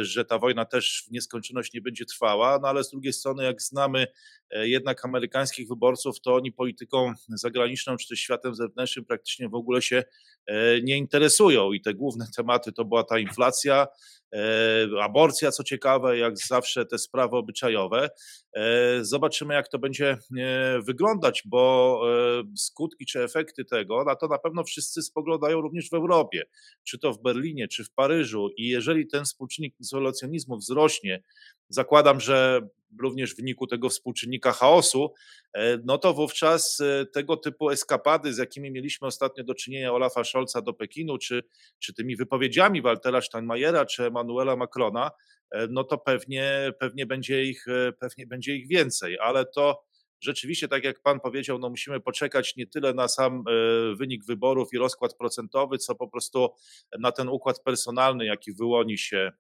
że 0.01 0.25
ta 0.25 0.39
wojna 0.39 0.65
też 0.65 1.03
w 1.07 1.11
nieskończoność 1.11 1.73
nie 1.73 1.81
będzie 1.81 2.05
trwała, 2.05 2.59
no 2.61 2.67
ale 2.67 2.83
z 2.83 2.89
drugiej 2.89 3.13
strony, 3.13 3.43
jak 3.43 3.61
znamy 3.61 4.07
e, 4.49 4.67
jednak 4.67 5.05
amerykańskich 5.05 5.67
wyborców, 5.67 6.21
to 6.21 6.35
oni 6.35 6.51
polityką 6.51 7.13
zagraniczną 7.29 7.97
czy 7.97 8.07
też 8.07 8.19
światem 8.19 8.55
zewnętrznym 8.55 9.05
praktycznie 9.05 9.49
w 9.49 9.55
ogóle 9.55 9.81
się 9.81 10.03
e, 10.45 10.81
nie 10.81 10.97
interesują 10.97 11.71
i 11.71 11.81
te 11.81 11.93
główne 11.93 12.27
tematy 12.35 12.71
to 12.71 12.85
była 12.85 13.03
ta 13.03 13.19
inflacja, 13.19 13.87
aborcja, 15.01 15.51
co 15.51 15.63
ciekawe, 15.63 16.17
jak 16.17 16.37
zawsze 16.37 16.85
te 16.85 16.97
sprawy 16.97 17.37
obyczajowe. 17.37 18.09
Zobaczymy, 19.01 19.53
jak 19.53 19.67
to 19.67 19.79
będzie 19.79 20.17
wyglądać, 20.87 21.43
bo 21.45 22.01
e, 22.39 22.43
skutki 22.57 23.05
czy 23.05 23.23
efekty 23.23 23.65
tego, 23.65 24.03
na 24.03 24.15
to 24.15 24.27
na 24.27 24.37
pewno 24.37 24.63
wszyscy 24.63 25.01
spoglądają 25.01 25.61
również 25.61 25.89
w 25.89 25.93
Europie, 25.93 26.43
czy 26.83 26.99
to 26.99 27.13
w 27.13 27.21
Berlinie, 27.21 27.67
czy 27.67 27.83
w 27.83 27.91
Paryżu. 27.91 28.49
I 28.57 28.67
jeżeli 28.67 29.07
ten 29.07 29.25
współczynnik 29.29 29.79
izolacjonizmu 29.79 30.57
wzrośnie, 30.57 31.23
zakładam, 31.69 32.19
że 32.19 32.61
również 32.99 33.33
w 33.33 33.37
wyniku 33.37 33.67
tego 33.67 33.89
współczynnika 33.89 34.51
chaosu, 34.51 35.13
e, 35.53 35.77
no 35.83 35.97
to 35.97 36.13
wówczas 36.13 36.81
e, 36.81 37.05
tego 37.05 37.37
typu 37.37 37.69
eskapady, 37.69 38.33
z 38.33 38.37
jakimi 38.37 38.71
mieliśmy 38.71 39.07
ostatnio 39.07 39.43
do 39.43 39.55
czynienia 39.55 39.93
Olafa 39.93 40.23
Scholza 40.23 40.61
do 40.61 40.73
Pekinu, 40.73 41.17
czy, 41.17 41.43
czy 41.79 41.93
tymi 41.93 42.15
wypowiedziami 42.15 42.81
Waltera 42.81 43.21
Steinmeiera, 43.21 43.85
czy 43.85 44.05
Emmanuela 44.05 44.55
Macrona, 44.55 45.11
no 45.69 45.83
to 45.83 45.97
pewnie, 45.97 46.73
pewnie, 46.79 47.05
będzie 47.05 47.43
ich, 47.43 47.65
pewnie 47.99 48.27
będzie 48.27 48.55
ich 48.55 48.67
więcej, 48.67 49.19
ale 49.19 49.45
to 49.45 49.83
rzeczywiście, 50.21 50.67
tak 50.67 50.83
jak 50.83 51.01
Pan 51.01 51.19
powiedział, 51.19 51.59
no 51.59 51.69
musimy 51.69 51.99
poczekać 51.99 52.55
nie 52.55 52.67
tyle 52.67 52.93
na 52.93 53.07
sam 53.07 53.43
e, 53.47 53.95
wynik 53.95 54.25
wyborów 54.25 54.73
i 54.73 54.77
rozkład 54.77 55.17
procentowy, 55.17 55.77
co 55.77 55.95
po 55.95 56.07
prostu 56.07 56.49
na 56.99 57.11
ten 57.11 57.29
układ 57.29 57.63
personalny, 57.63 58.25
jaki 58.25 58.53
wyłoni 58.53 58.97
się 58.97 59.31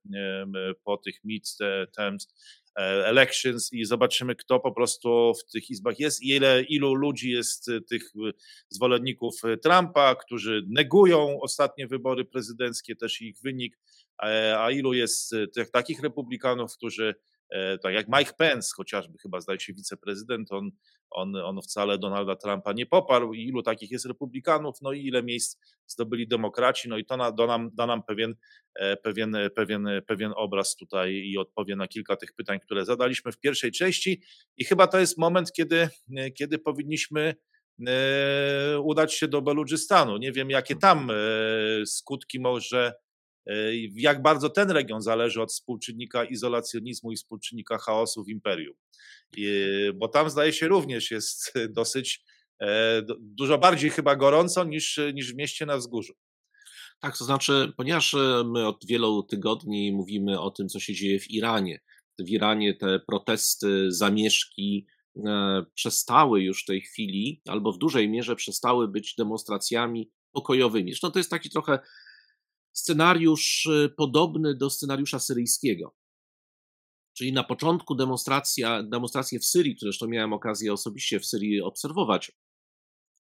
po 0.83 0.97
tych 0.97 1.23
midterms 1.23 2.27
e, 2.75 2.81
elections 3.07 3.73
i 3.73 3.85
zobaczymy, 3.85 4.35
kto 4.35 4.59
po 4.59 4.71
prostu 4.71 5.33
w 5.33 5.51
tych 5.51 5.69
izbach 5.69 5.99
jest 5.99 6.21
i 6.21 6.29
ile, 6.29 6.63
ilu 6.63 6.93
ludzi 6.93 7.31
jest 7.31 7.69
e, 7.69 7.81
tych 7.81 8.13
zwolenników 8.69 9.41
Trumpa, 9.63 10.15
którzy 10.15 10.65
negują 10.69 11.41
ostatnie 11.41 11.87
wybory 11.87 12.25
prezydenckie, 12.25 12.95
też 12.95 13.21
ich 13.21 13.37
wynik, 13.43 13.79
a 14.57 14.71
ilu 14.71 14.93
jest 14.93 15.35
tych 15.53 15.71
takich 15.71 16.01
republikanów, 16.01 16.73
którzy 16.77 17.15
tak 17.83 17.93
jak 17.93 18.07
Mike 18.07 18.33
Pence, 18.37 18.69
chociażby 18.75 19.17
chyba 19.21 19.41
zdaje 19.41 19.59
się 19.59 19.73
wiceprezydent, 19.73 20.51
on, 20.51 20.71
on, 21.11 21.35
on 21.35 21.61
wcale 21.61 21.97
Donalda 21.97 22.35
Trumpa 22.35 22.73
nie 22.73 22.85
poparł. 22.85 23.33
Ilu 23.33 23.63
takich 23.63 23.91
jest 23.91 24.05
republikanów, 24.05 24.75
no 24.81 24.91
i 24.91 25.05
ile 25.05 25.23
miejsc 25.23 25.59
zdobyli 25.87 26.27
demokraci, 26.27 26.89
no 26.89 26.97
i 26.97 27.05
to 27.05 27.17
na, 27.17 27.31
da, 27.31 27.47
nam, 27.47 27.69
da 27.73 27.85
nam 27.85 28.03
pewien, 28.03 28.35
e, 28.75 28.97
pewien, 28.97 29.37
pewien, 29.55 29.87
pewien 30.07 30.33
obraz 30.35 30.75
tutaj 30.75 31.13
i 31.13 31.37
odpowie 31.37 31.75
na 31.75 31.87
kilka 31.87 32.15
tych 32.15 32.33
pytań, 32.33 32.59
które 32.59 32.85
zadaliśmy 32.85 33.31
w 33.31 33.39
pierwszej 33.39 33.71
części. 33.71 34.21
I 34.57 34.65
chyba 34.65 34.87
to 34.87 34.99
jest 34.99 35.17
moment, 35.17 35.51
kiedy, 35.51 35.89
kiedy 36.37 36.59
powinniśmy 36.59 37.35
e, 37.87 38.79
udać 38.79 39.13
się 39.13 39.27
do 39.27 39.41
Beludżystanu. 39.41 40.17
Nie 40.17 40.31
wiem, 40.31 40.49
jakie 40.49 40.75
tam 40.75 41.11
skutki 41.85 42.39
może 42.39 42.93
jak 43.95 44.21
bardzo 44.21 44.49
ten 44.49 44.71
region 44.71 45.01
zależy 45.01 45.41
od 45.41 45.51
współczynnika 45.51 46.23
izolacjonizmu 46.23 47.11
i 47.11 47.15
współczynnika 47.15 47.77
chaosu 47.77 48.23
w 48.23 48.29
imperium. 48.29 48.75
Bo 49.95 50.07
tam 50.07 50.29
zdaje 50.29 50.53
się 50.53 50.67
również 50.67 51.11
jest 51.11 51.53
dosyć 51.77 52.23
dużo 53.19 53.57
bardziej 53.57 53.89
chyba 53.89 54.15
gorąco 54.15 54.63
niż, 54.63 54.99
niż 55.13 55.33
w 55.33 55.37
mieście 55.37 55.65
na 55.65 55.77
wzgórzu. 55.77 56.13
Tak, 56.99 57.17
to 57.17 57.25
znaczy, 57.25 57.73
ponieważ 57.77 58.15
my 58.45 58.67
od 58.67 58.85
wielu 58.85 59.23
tygodni 59.23 59.91
mówimy 59.91 60.39
o 60.39 60.51
tym, 60.51 60.67
co 60.67 60.79
się 60.79 60.93
dzieje 60.93 61.19
w 61.19 61.31
Iranie. 61.31 61.79
W 62.19 62.29
Iranie 62.29 62.73
te 62.73 62.99
protesty, 62.99 63.91
zamieszki, 63.91 64.87
E, 65.25 65.65
przestały 65.73 66.41
już 66.41 66.63
w 66.63 66.65
tej 66.65 66.81
chwili, 66.81 67.41
albo 67.47 67.71
w 67.71 67.77
dużej 67.77 68.09
mierze 68.09 68.35
przestały 68.35 68.87
być 68.87 69.15
demonstracjami 69.17 70.11
pokojowymi. 70.31 70.91
Zresztą 70.91 71.11
to 71.11 71.19
jest 71.19 71.31
taki 71.31 71.49
trochę 71.49 71.79
scenariusz 72.73 73.67
e, 73.67 73.89
podobny 73.89 74.55
do 74.55 74.69
scenariusza 74.69 75.19
syryjskiego. 75.19 75.95
Czyli 77.17 77.33
na 77.33 77.43
początku 77.43 77.95
demonstracja, 77.95 78.83
demonstracje 78.83 79.39
w 79.39 79.45
Syrii, 79.45 79.75
które 79.75 79.91
zresztą 79.91 80.07
miałem 80.07 80.33
okazję 80.33 80.73
osobiście 80.73 81.19
w 81.19 81.25
Syrii 81.25 81.61
obserwować 81.61 82.31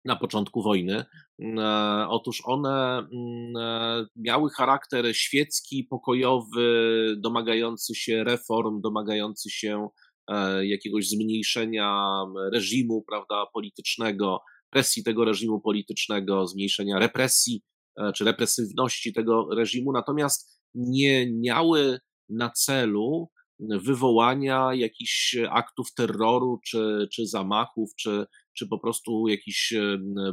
na 0.04 0.16
początku 0.16 0.62
wojny, 0.62 1.04
e, 1.40 2.06
otóż 2.08 2.42
one 2.44 2.98
mm, 2.98 4.06
miały 4.16 4.50
charakter 4.50 5.16
świecki, 5.16 5.84
pokojowy, 5.84 7.16
domagający 7.18 7.94
się 7.94 8.24
reform, 8.24 8.80
domagający 8.80 9.50
się 9.50 9.88
E, 10.28 10.66
jakiegoś 10.66 11.08
zmniejszenia 11.08 12.24
reżimu 12.52 13.04
prawda, 13.08 13.46
politycznego, 13.52 14.40
presji 14.70 15.04
tego 15.04 15.24
reżimu 15.24 15.60
politycznego, 15.60 16.46
zmniejszenia 16.46 16.98
represji 16.98 17.62
e, 17.62 17.77
czy 18.14 18.24
represywności 18.24 19.12
tego 19.12 19.48
reżimu, 19.54 19.92
natomiast 19.92 20.60
nie 20.74 21.32
miały 21.32 21.98
na 22.28 22.50
celu 22.50 23.28
wywołania 23.60 24.74
jakichś 24.74 25.36
aktów 25.50 25.94
terroru, 25.94 26.60
czy, 26.64 27.08
czy 27.12 27.26
zamachów, 27.26 27.90
czy, 27.98 28.26
czy 28.56 28.68
po 28.68 28.78
prostu 28.78 29.28
jakichś 29.28 29.74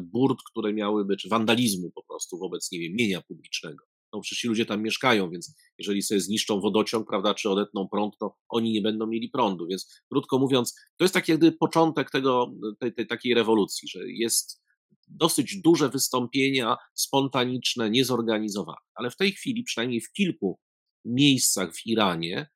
burd, 0.02 0.38
które 0.52 0.74
miałyby, 0.74 1.18
czy 1.18 1.30
wandalizmu 1.30 1.92
po 1.92 2.04
prostu 2.04 2.38
wobec, 2.38 2.72
nie 2.72 2.80
wiem, 2.80 2.94
mienia 2.96 3.22
publicznego 3.22 3.86
no 4.16 4.22
przecież 4.22 4.40
ci 4.40 4.48
ludzie 4.48 4.66
tam 4.66 4.82
mieszkają, 4.82 5.30
więc 5.30 5.56
jeżeli 5.78 6.02
sobie 6.02 6.22
zniszczą 6.22 6.62
wodociąg, 6.62 7.08
prawda, 7.08 7.34
czy 7.34 7.50
odetną 7.50 7.88
prąd, 7.92 8.18
to 8.20 8.36
oni 8.50 8.72
nie 8.72 8.82
będą 8.82 9.08
mieli 9.08 9.30
prądu. 9.30 9.68
Więc 9.68 10.02
krótko 10.12 10.40
mówiąc, 10.40 10.76
to 10.98 11.04
jest 11.04 11.14
taki 11.14 11.32
jakby 11.32 11.52
początek 11.52 12.12
tego, 12.12 12.52
tej, 12.80 12.94
tej 12.94 13.08
takiej 13.08 13.34
rewolucji, 13.34 13.88
że 13.90 14.00
jest 14.08 14.65
dosyć 15.08 15.62
duże 15.62 15.90
wystąpienia 15.90 16.78
spontaniczne, 16.94 17.90
niezorganizowane. 17.90 18.78
Ale 18.96 19.12
w 19.12 19.16
tej 19.16 19.32
chwili, 19.32 19.64
przynajmniej 19.64 20.02
w 20.02 20.12
kilku 20.12 20.60
miejscach 21.06 21.74
w 21.76 21.86
Iranie, 21.86 22.50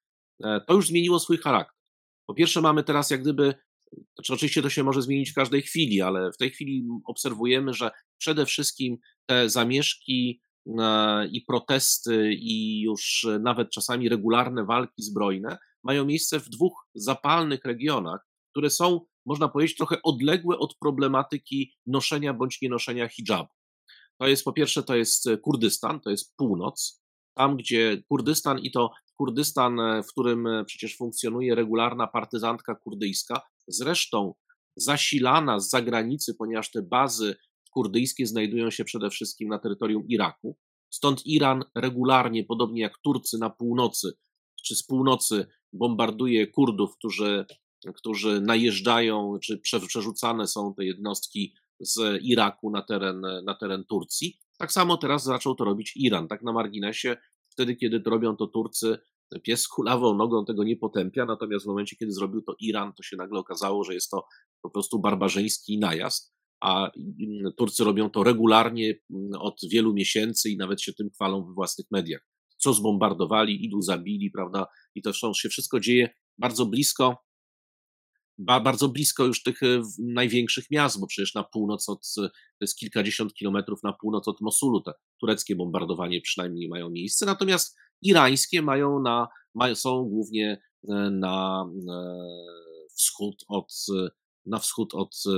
e, 0.44 0.62
to 0.68 0.74
już 0.74 0.88
zmieniło 0.88 1.20
swój 1.20 1.38
charakter. 1.38 1.80
Po 2.28 2.34
pierwsze, 2.34 2.62
mamy 2.62 2.84
teraz 2.84 3.10
jak 3.10 3.22
gdyby, 3.22 3.54
znaczy 4.16 4.34
oczywiście 4.34 4.62
to 4.62 4.70
się 4.70 4.84
może 4.84 5.02
zmienić 5.02 5.32
w 5.32 5.36
każdej 5.36 5.62
chwili, 5.62 6.02
ale 6.02 6.32
w 6.32 6.38
tej 6.38 6.50
chwili 6.50 6.88
obserwujemy, 7.06 7.74
że 7.74 7.92
przede 8.18 8.46
wszystkim 8.46 8.98
te 9.26 9.50
zamieszki 9.50 10.42
i 11.32 11.42
protesty, 11.48 12.34
i 12.34 12.82
już 12.82 13.28
nawet 13.40 13.72
czasami 13.72 14.10
regularne 14.10 14.66
walki 14.66 15.04
zbrojne 15.04 15.58
mają 15.84 16.06
miejsce 16.06 16.40
w 16.40 16.50
dwóch 16.50 16.88
zapalnych 16.96 17.66
regionach, 17.66 18.28
które 18.52 18.70
są, 18.70 19.02
można 19.30 19.50
powiedzieć, 19.50 19.78
trochę 19.78 20.02
odległe 20.04 20.58
od 20.58 20.78
problematyki 20.78 21.74
noszenia 21.86 22.34
bądź 22.34 22.62
nienoszenia 22.62 23.08
hijabu. 23.08 23.50
To 24.20 24.28
jest 24.28 24.44
po 24.44 24.54
pierwsze, 24.54 24.84
to 24.84 24.96
jest 24.96 25.30
Kurdystan, 25.42 26.00
to 26.00 26.10
jest 26.10 26.36
północ, 26.38 27.02
tam 27.38 27.58
gdzie 27.58 28.04
Kurdystan 28.08 28.60
i 28.60 28.72
to 28.72 28.92
Kurdystan, 29.18 29.78
w 30.04 30.12
którym 30.12 30.48
przecież 30.66 30.98
funkcjonuje 30.98 31.56
regularna 31.56 32.08
partyzantka 32.08 32.76
kurdyjska, 32.76 33.42
zresztą 33.68 34.34
zasilana 34.76 35.60
z 35.60 35.70
zagranicy, 35.70 36.36
ponieważ 36.36 36.72
te 36.72 36.82
bazy 36.82 37.36
kurdyjskie 37.72 38.26
znajdują 38.26 38.72
się 38.72 38.84
przede 38.84 39.10
wszystkim 39.10 39.50
na 39.50 39.60
terytorium 39.60 40.08
Iraku. 40.08 40.58
Stąd 40.90 41.26
Iran 41.26 41.64
regularnie, 41.76 42.44
podobnie 42.44 42.82
jak 42.82 42.98
Turcy 43.04 43.38
na 43.38 43.50
północy, 43.50 44.12
czy 44.66 44.76
z 44.76 44.84
północy 44.84 45.46
bombarduje 45.74 46.48
Kurdów, 46.48 46.96
którzy, 46.98 47.46
którzy 47.96 48.42
najeżdżają, 48.42 49.40
czy 49.44 49.62
przerzucane 49.88 50.48
są 50.48 50.74
te 50.74 50.86
jednostki 50.86 51.54
z 51.80 52.24
Iraku 52.24 52.72
na 52.72 52.82
teren, 52.82 53.22
na 53.46 53.56
teren 53.56 53.84
Turcji. 53.84 54.40
Tak 54.58 54.72
samo 54.72 54.98
teraz 54.98 55.24
zaczął 55.24 55.56
to 55.56 55.64
robić 55.64 55.94
Iran, 55.96 56.28
tak 56.28 56.44
na 56.44 56.54
marginesie. 56.54 57.18
Wtedy, 57.50 57.76
kiedy 57.76 58.00
to 58.00 58.10
robią 58.10 58.36
to 58.36 58.48
Turcy, 58.48 58.98
pies 59.44 59.68
kulawą 59.68 60.16
nogą 60.16 60.46
tego 60.46 60.64
nie 60.64 60.78
potępia, 60.78 61.26
natomiast 61.26 61.66
w 61.66 61.68
momencie, 61.68 61.96
kiedy 61.96 62.12
zrobił 62.12 62.42
to 62.42 62.56
Iran, 62.60 62.94
to 62.94 63.04
się 63.04 63.18
nagle 63.18 63.40
okazało, 63.40 63.84
że 63.84 63.94
jest 63.94 64.10
to 64.10 64.26
po 64.62 64.70
prostu 64.70 65.00
barbarzyński 65.00 65.80
najazd 65.80 66.40
a 66.62 66.92
Turcy 67.58 67.84
robią 67.84 68.10
to 68.10 68.24
regularnie 68.24 68.96
mm, 69.10 69.32
od 69.40 69.62
wielu 69.72 69.94
miesięcy 69.94 70.50
i 70.50 70.58
nawet 70.58 70.82
się 70.82 70.94
tym 70.94 71.10
chwalą 71.10 71.46
we 71.46 71.54
własnych 71.54 71.88
mediach. 71.92 72.22
Co 72.58 72.74
zbombardowali, 72.74 73.66
ilu 73.66 73.82
zabili, 73.82 74.32
prawda? 74.32 74.68
I 74.96 75.02
to 75.02 75.14
się 75.14 75.50
wszystko 75.50 75.80
dzieje 75.80 76.10
bardzo 76.38 76.66
blisko, 76.66 77.18
bardzo 78.40 78.90
blisko 78.90 79.26
już 79.26 79.44
tych 79.44 79.64
e, 79.64 79.82
największych 80.00 80.66
miast, 80.72 81.00
bo 81.00 81.08
przecież 81.08 81.36
na 81.36 81.44
północ 81.44 81.90
od, 81.90 82.14
to 82.16 82.30
jest 82.62 82.78
kilkadziesiąt 82.78 83.34
kilometrów 83.34 83.84
na 83.84 83.94
północ 83.94 84.28
od 84.28 84.42
Mosulu, 84.42 84.82
te 84.82 84.92
tureckie 85.20 85.56
bombardowanie 85.56 86.22
przynajmniej 86.22 86.70
mają 86.70 86.90
miejsce, 86.90 87.26
natomiast 87.26 87.78
irańskie 88.02 88.62
mają 88.62 89.02
na, 89.02 89.28
mają, 89.56 89.76
są 89.76 90.06
głównie 90.06 90.62
e, 90.90 90.94
na 91.10 91.66
e, 91.90 92.28
wschód 92.96 93.44
od 93.48 93.74
na 94.46 94.60
wschód 94.60 94.94
od 94.94 95.16
e, 95.28 95.32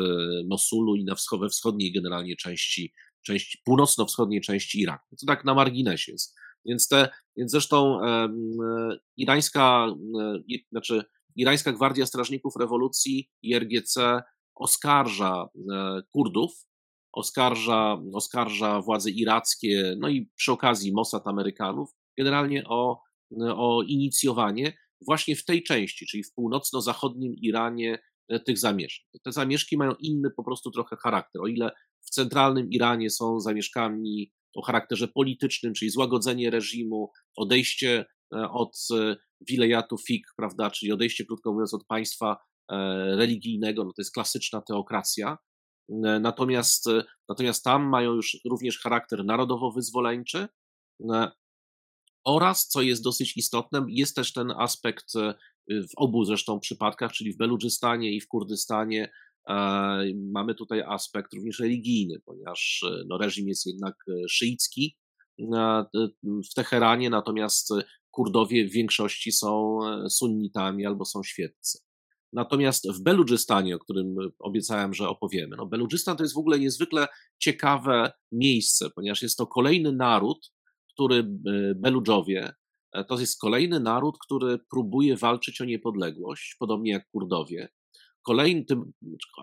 Mosulu 0.48 0.96
i 0.96 1.04
na 1.04 1.16
wschod, 1.16 1.40
we 1.40 1.50
wschodniej 1.50 1.94
generalnie 1.94 2.36
części, 2.36 2.94
części 3.26 3.62
północno-wschodniej 3.66 4.42
części 4.42 4.82
Iraku. 4.82 5.16
To 5.16 5.26
tak 5.26 5.46
na 5.46 5.54
marginesie 5.54 6.12
jest. 6.12 6.36
Więc, 6.66 6.88
te, 6.88 7.10
więc 7.38 7.52
zresztą 7.52 8.06
e, 8.06 8.30
irańska, 9.18 9.88
e, 10.20 10.58
znaczy 10.72 11.04
irańska 11.36 11.72
Gwardia 11.72 12.06
Strażników 12.06 12.54
Rewolucji 12.60 13.30
IRGC 13.42 13.96
oskarża 14.56 15.50
e, 15.74 16.02
Kurdów, 16.10 16.52
oskarża, 17.14 18.02
oskarża 18.14 18.82
władze 18.82 19.10
irackie, 19.10 19.96
no 20.00 20.10
i 20.10 20.30
przy 20.36 20.52
okazji 20.52 20.94
Mossad 20.94 21.28
Amerykanów, 21.28 21.90
generalnie 22.18 22.64
o, 22.68 23.02
o 23.56 23.82
inicjowanie 23.88 24.78
właśnie 25.08 25.36
w 25.36 25.46
tej 25.46 25.64
części, 25.64 26.06
czyli 26.06 26.24
w 26.24 26.34
północno-zachodnim 26.34 27.34
Iranie 27.34 28.00
E, 28.32 28.40
tych 28.40 28.58
zamieszek. 28.58 29.06
Te 29.24 29.32
zamieszki 29.32 29.78
mają 29.78 29.94
inny 30.00 30.30
po 30.38 30.44
prostu 30.44 30.72
trochę 30.72 30.96
charakter. 30.96 31.42
O 31.42 31.48
ile 31.48 31.72
w 32.02 32.10
centralnym 32.10 32.70
Iranie 32.70 33.10
są 33.10 33.40
zamieszkami 33.40 34.32
o 34.56 34.62
charakterze 34.62 35.08
politycznym, 35.08 35.74
czyli 35.74 35.92
złagodzenie 35.92 36.50
reżimu, 36.50 37.12
odejście 37.36 38.00
e, 38.00 38.06
od 38.32 38.78
e, 38.92 39.16
wilejatu 39.50 39.98
fik, 39.98 40.28
prawda, 40.38 40.70
czyli 40.70 40.92
odejście, 40.92 41.26
krótko 41.26 41.54
mówiąc, 41.54 41.74
od 41.74 41.86
państwa 41.86 42.38
religijnego, 43.18 43.84
no 43.84 43.90
to 43.90 44.02
jest 44.02 44.14
klasyczna 44.14 44.62
teokracja. 44.62 45.38
Natomiast, 46.22 46.86
natomiast 47.30 47.64
tam 47.64 47.90
mają 47.90 48.14
już 48.14 48.38
również 48.50 48.80
charakter 48.80 49.26
narodowo-wyzwoleńczy 49.26 50.48
oraz, 52.26 52.68
co 52.68 52.82
jest 52.82 53.04
dosyć 53.04 53.38
istotne, 53.38 53.86
jest 53.90 54.16
też 54.16 54.34
ten 54.34 54.52
aspekt 54.52 55.14
w 55.70 55.98
obu 55.98 56.26
zresztą 56.26 56.60
przypadkach, 56.60 57.12
czyli 57.12 57.34
w 57.34 57.38
Beludżystanie 57.38 58.16
i 58.16 58.22
w 58.22 58.28
Kurdystanie, 58.28 59.12
e, 59.50 59.56
mamy 60.32 60.56
tutaj 60.56 60.82
aspekt 60.82 61.34
również 61.34 61.60
religijny, 61.60 62.22
ponieważ 62.26 62.84
e, 62.88 63.04
no, 63.08 63.18
reżim 63.18 63.48
jest 63.48 63.66
jednak 63.66 63.96
e, 64.10 64.30
szyicki 64.30 64.98
w 66.50 66.54
Teheranie, 66.56 67.10
natomiast 67.10 67.74
Kurdowie 68.12 68.68
w 68.68 68.72
większości 68.72 69.32
są 69.32 69.80
sunnitami 70.10 70.86
albo 70.86 71.06
są 71.06 71.24
świeccy. 71.24 71.80
Natomiast 72.34 72.92
w 72.92 73.04
Beludżystanie, 73.04 73.76
o 73.76 73.80
którym 73.80 74.16
obiecałem, 74.40 74.94
że 74.94 75.10
opowiemy, 75.10 75.56
no 75.56 75.66
Beludżystan 75.66 76.18
to 76.18 76.24
jest 76.24 76.36
w 76.36 76.40
ogóle 76.40 76.60
niezwykle 76.60 77.08
ciekawe 77.40 78.12
miejsce, 78.32 78.90
ponieważ 78.90 79.22
jest 79.22 79.38
to 79.38 79.48
kolejny 79.48 79.92
naród, 79.92 80.52
który 80.94 81.24
Beludżowie 81.76 82.54
E, 82.92 83.04
to 83.04 83.20
jest 83.20 83.40
kolejny 83.40 83.80
naród, 83.80 84.18
który 84.26 84.60
próbuje 84.72 85.18
walczyć 85.18 85.62
o 85.62 85.66
niepodległość, 85.66 86.56
podobnie 86.60 86.92
jak 86.92 87.10
Kurdowie. 87.10 87.70
Kolejny, 88.22 88.66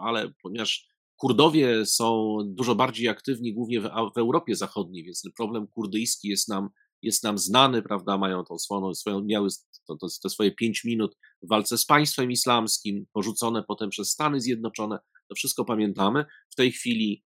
ale 0.01 0.33
ponieważ 0.43 0.89
Kurdowie 1.17 1.87
są 1.87 2.37
dużo 2.47 2.75
bardziej 2.75 3.09
aktywni, 3.09 3.55
głównie 3.55 3.81
w, 3.81 3.91
w 4.15 4.19
Europie 4.19 4.57
Zachodniej, 4.57 5.05
więc 5.05 5.23
ten 5.23 5.33
problem 5.33 5.67
kurdyjski 5.67 6.29
jest 6.29 6.49
nam, 6.49 6.69
jest 7.03 7.25
nam 7.25 7.39
znany, 7.39 7.83
prawda? 7.83 8.19
Mają 8.19 8.45
tą 8.45 8.59
swoją, 8.59 8.95
swoją 8.95 9.25
miały 9.25 9.49
to, 9.87 9.97
to, 9.97 10.07
te 10.23 10.31
swoje 10.31 10.51
pięć 10.51 10.85
minut 10.85 11.17
w 11.43 11.49
walce 11.49 11.79
z 11.79 11.87
państwem 11.87 12.31
islamskim, 12.31 13.07
porzucone 13.13 13.63
potem 13.69 13.91
przez 13.91 14.11
Stany 14.11 14.41
Zjednoczone. 14.41 14.99
To 15.29 15.35
wszystko 15.35 15.65
pamiętamy. 15.65 16.25
W 16.51 16.55
tej 16.55 16.73
chwili 16.73 17.25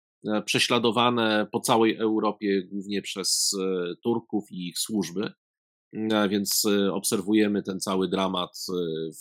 prześladowane 0.45 1.47
po 1.51 1.59
całej 1.59 1.95
Europie, 1.95 2.63
głównie 2.71 3.01
przez 3.01 3.55
Turków 4.03 4.51
i 4.51 4.67
ich 4.67 4.79
służby. 4.79 5.31
Więc 6.29 6.63
obserwujemy 6.91 7.63
ten 7.63 7.79
cały 7.79 8.09
dramat 8.09 8.65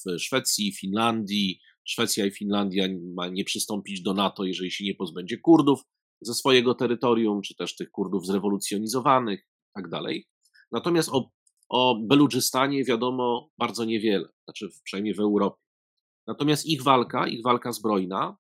w 0.05 0.21
Szwecji, 0.21 0.73
Finlandii. 0.73 1.61
Szwecja 1.85 2.27
i 2.27 2.31
Finlandia 2.31 2.89
ma 3.15 3.29
nie 3.29 3.45
przystąpić 3.45 4.03
do 4.03 4.15
NATO, 4.15 4.45
jeżeli 4.45 4.71
się 4.71 4.85
nie 4.85 4.95
pozbędzie 4.95 5.39
Kurdów 5.39 5.81
ze 6.21 6.35
swojego 6.35 6.75
terytorium, 6.75 7.43
czy 7.43 7.55
też 7.55 7.77
tych 7.77 7.91
Kurdów 7.91 8.27
zrewolucjonizowanych 8.27 9.47
tak 9.75 9.89
dalej. 9.89 10.27
Natomiast 10.73 11.09
o, 11.13 11.31
o 11.69 12.01
Beludżystanie 12.03 12.85
wiadomo 12.85 13.51
bardzo 13.59 13.85
niewiele, 13.85 14.29
znaczy 14.45 14.69
przynajmniej 14.85 15.15
w 15.15 15.21
Europie. 15.21 15.63
Natomiast 16.27 16.67
ich 16.67 16.83
walka, 16.83 17.27
ich 17.27 17.43
walka 17.43 17.73
zbrojna, 17.73 18.37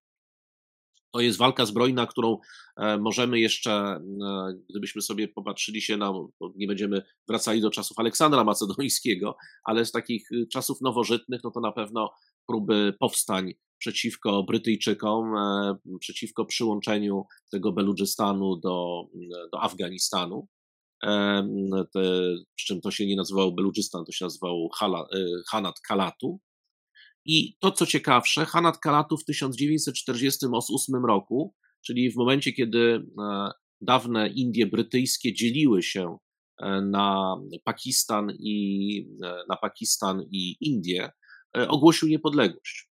to 1.16 1.20
jest 1.20 1.38
walka 1.38 1.66
zbrojna, 1.66 2.06
którą 2.06 2.38
e, 2.76 2.98
możemy 2.98 3.40
jeszcze, 3.40 3.72
e, 3.72 4.00
gdybyśmy 4.70 5.02
sobie 5.02 5.28
popatrzyli 5.28 5.82
się 5.82 5.96
na, 5.96 6.12
nie 6.56 6.66
będziemy 6.66 7.02
wracali 7.28 7.60
do 7.60 7.70
czasów 7.70 7.98
Aleksandra 7.98 8.44
Macedońskiego, 8.44 9.36
ale 9.64 9.84
z 9.84 9.92
takich 9.92 10.28
e, 10.32 10.46
czasów 10.46 10.80
nowożytnych, 10.80 11.40
no 11.44 11.50
to 11.50 11.60
na 11.60 11.72
pewno 11.72 12.10
próby 12.46 12.94
powstań 13.00 13.54
przeciwko 13.78 14.42
Brytyjczykom, 14.42 15.34
przeciwko 16.00 16.44
przyłączeniu 16.44 17.24
tego 17.50 17.72
Beludżystanu 17.72 18.56
do, 18.56 19.04
do 19.52 19.62
Afganistanu. 19.62 20.48
Przy 22.54 22.66
czym 22.66 22.80
to 22.80 22.90
się 22.90 23.06
nie 23.06 23.16
nazywało 23.16 23.52
Beludżystan, 23.52 24.04
to 24.04 24.12
się 24.12 24.24
nazywało 24.24 24.68
Hanat 25.50 25.80
Kalatu. 25.80 26.40
I 27.26 27.56
to, 27.60 27.72
co 27.72 27.86
ciekawsze, 27.86 28.46
Hanat 28.46 28.78
Kalatu 28.78 29.16
w 29.16 29.24
1948 29.24 31.04
roku, 31.06 31.54
czyli 31.86 32.10
w 32.10 32.16
momencie, 32.16 32.52
kiedy 32.52 33.06
e, 33.18 33.50
dawne 33.80 34.28
Indie 34.28 34.66
brytyjskie 34.66 35.34
dzieliły 35.34 35.82
się 35.82 36.18
e, 36.60 36.80
na 36.80 37.36
Pakistan 37.64 38.30
i, 38.38 39.08
e, 39.24 39.36
na 39.48 39.56
Pakistan 39.56 40.22
i 40.30 40.56
Indie, 40.60 41.10
ogłosił 41.68 42.08
niepodległość. 42.08 42.90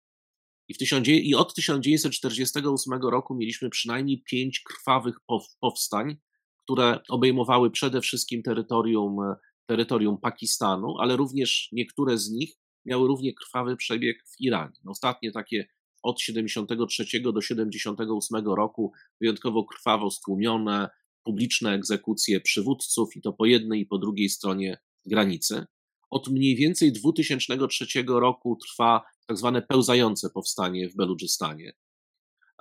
I, 0.68 0.74
w 0.74 0.78
tysiąc, 0.78 1.08
I 1.08 1.36
od 1.36 1.54
1948 1.54 2.94
roku 3.02 3.36
mieliśmy 3.36 3.70
przynajmniej 3.70 4.24
pięć 4.24 4.60
krwawych 4.60 5.16
powstań, 5.62 6.18
które 6.66 7.00
obejmowały 7.10 7.72
przede 7.72 8.02
wszystkim 8.02 8.44
terytorium, 8.44 9.18
terytorium 9.66 10.18
Pakistanu, 10.18 10.98
ale 11.00 11.16
również 11.16 11.70
niektóre 11.72 12.18
z 12.18 12.32
nich 12.32 12.54
miały 12.86 13.08
równie 13.08 13.34
krwawy 13.34 13.76
przebieg 13.78 14.18
w 14.28 14.42
Iranie. 14.42 14.76
No, 14.84 14.92
ostatnie 14.92 15.32
takie 15.32 15.68
od 16.04 16.22
73 16.22 17.22
do 17.22 17.42
78 17.42 18.48
roku 18.48 18.92
wyjątkowo 19.22 19.66
krwawo 19.66 20.12
stłumione, 20.12 20.90
publiczne 21.24 21.74
egzekucje 21.74 22.42
przywódców 22.42 23.16
i 23.16 23.22
to 23.22 23.34
po 23.34 23.46
jednej 23.46 23.82
i 23.82 23.86
po 23.86 23.98
drugiej 23.98 24.30
stronie 24.30 24.78
granicy. 25.06 25.66
Od 26.10 26.28
mniej 26.28 26.56
więcej 26.56 26.92
2003 26.92 27.86
roku 28.08 28.56
trwa 28.56 29.02
tak 29.28 29.38
zwane 29.38 29.62
pełzające 29.62 30.30
powstanie 30.30 30.90
w 30.90 30.96
Beludżystanie. 30.96 31.74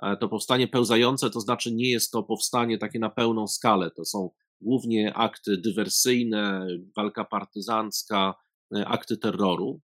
E, 0.01 0.17
to 0.17 0.29
powstanie 0.29 0.67
pełzające 0.67 1.29
to 1.29 1.39
znaczy 1.39 1.73
nie 1.73 1.89
jest 1.89 2.11
to 2.11 2.23
powstanie 2.23 2.77
takie 2.77 2.99
na 2.99 3.09
pełną 3.09 3.47
skalę, 3.47 3.91
to 3.91 4.05
są 4.05 4.29
głównie 4.61 5.13
akty 5.13 5.57
dywersyjne, 5.57 6.67
walka 6.95 7.25
partyzancka, 7.25 8.33
e, 8.75 8.87
akty 8.87 9.17
terroru. 9.17 9.81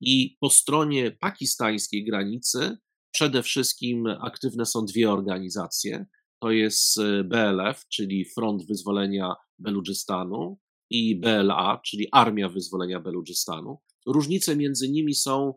I 0.00 0.36
po 0.40 0.50
stronie 0.50 1.10
pakistańskiej 1.10 2.04
granicy 2.04 2.76
przede 3.10 3.42
wszystkim 3.42 4.06
aktywne 4.06 4.66
są 4.66 4.84
dwie 4.84 5.10
organizacje. 5.10 6.06
To 6.40 6.50
jest 6.50 6.98
e, 6.98 7.24
BLF, 7.24 7.88
czyli 7.88 8.24
Front 8.24 8.66
Wyzwolenia 8.66 9.34
Beludżystanu, 9.58 10.58
i 10.90 11.20
BLA, 11.20 11.80
czyli 11.84 12.08
Armia 12.12 12.48
Wyzwolenia 12.48 13.00
Beludżystanu. 13.00 13.78
Różnice 14.06 14.56
między 14.56 14.88
nimi 14.88 15.14
są 15.14 15.54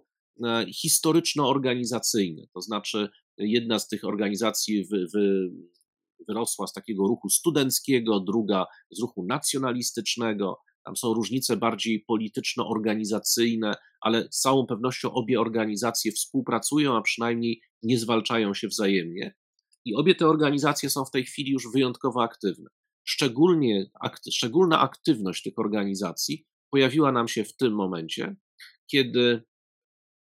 historyczno-organizacyjne, 0.73 2.47
to 2.54 2.62
znaczy 2.62 3.10
jedna 3.38 3.80
z 3.80 3.88
tych 3.88 4.04
organizacji 4.04 4.86
wy, 4.86 5.08
wy, 5.13 5.52
wyrosła 6.28 6.67
z 6.67 6.73
takiego 6.73 7.08
ruchu 7.08 7.30
studenckiego, 7.30 8.19
druga 8.19 8.65
z 8.91 9.00
ruchu 9.02 9.26
nacjonalistycznego, 9.26 10.62
tam 10.88 10.97
są 10.97 11.13
różnice 11.13 11.58
bardziej 11.58 12.06
polityczno-organizacyjne, 12.08 13.76
ale 14.02 14.28
z 14.32 14.39
całą 14.39 14.65
pewnością 14.65 15.12
obie 15.12 15.41
organizacje 15.41 16.12
współpracują, 16.12 16.97
a 16.97 17.02
przynajmniej 17.02 17.62
nie 17.84 18.00
zwalczają 18.00 18.54
się 18.54 18.67
wzajemnie. 18.67 19.36
I 19.86 19.95
obie 19.95 20.15
te 20.15 20.28
organizacje 20.28 20.89
są 20.89 21.06
w 21.06 21.12
tej 21.12 21.26
chwili 21.26 21.52
już 21.52 21.71
wyjątkowo 21.73 22.23
aktywne. 22.23 22.69
Szczególnie, 23.04 23.89
akty, 24.02 24.32
szczególna 24.32 24.80
aktywność 24.80 25.43
tych 25.43 25.60
organizacji 25.60 26.45
pojawiła 26.69 27.12
nam 27.12 27.28
się 27.28 27.43
w 27.43 27.56
tym 27.56 27.73
momencie, 27.73 28.36
kiedy 28.91 29.43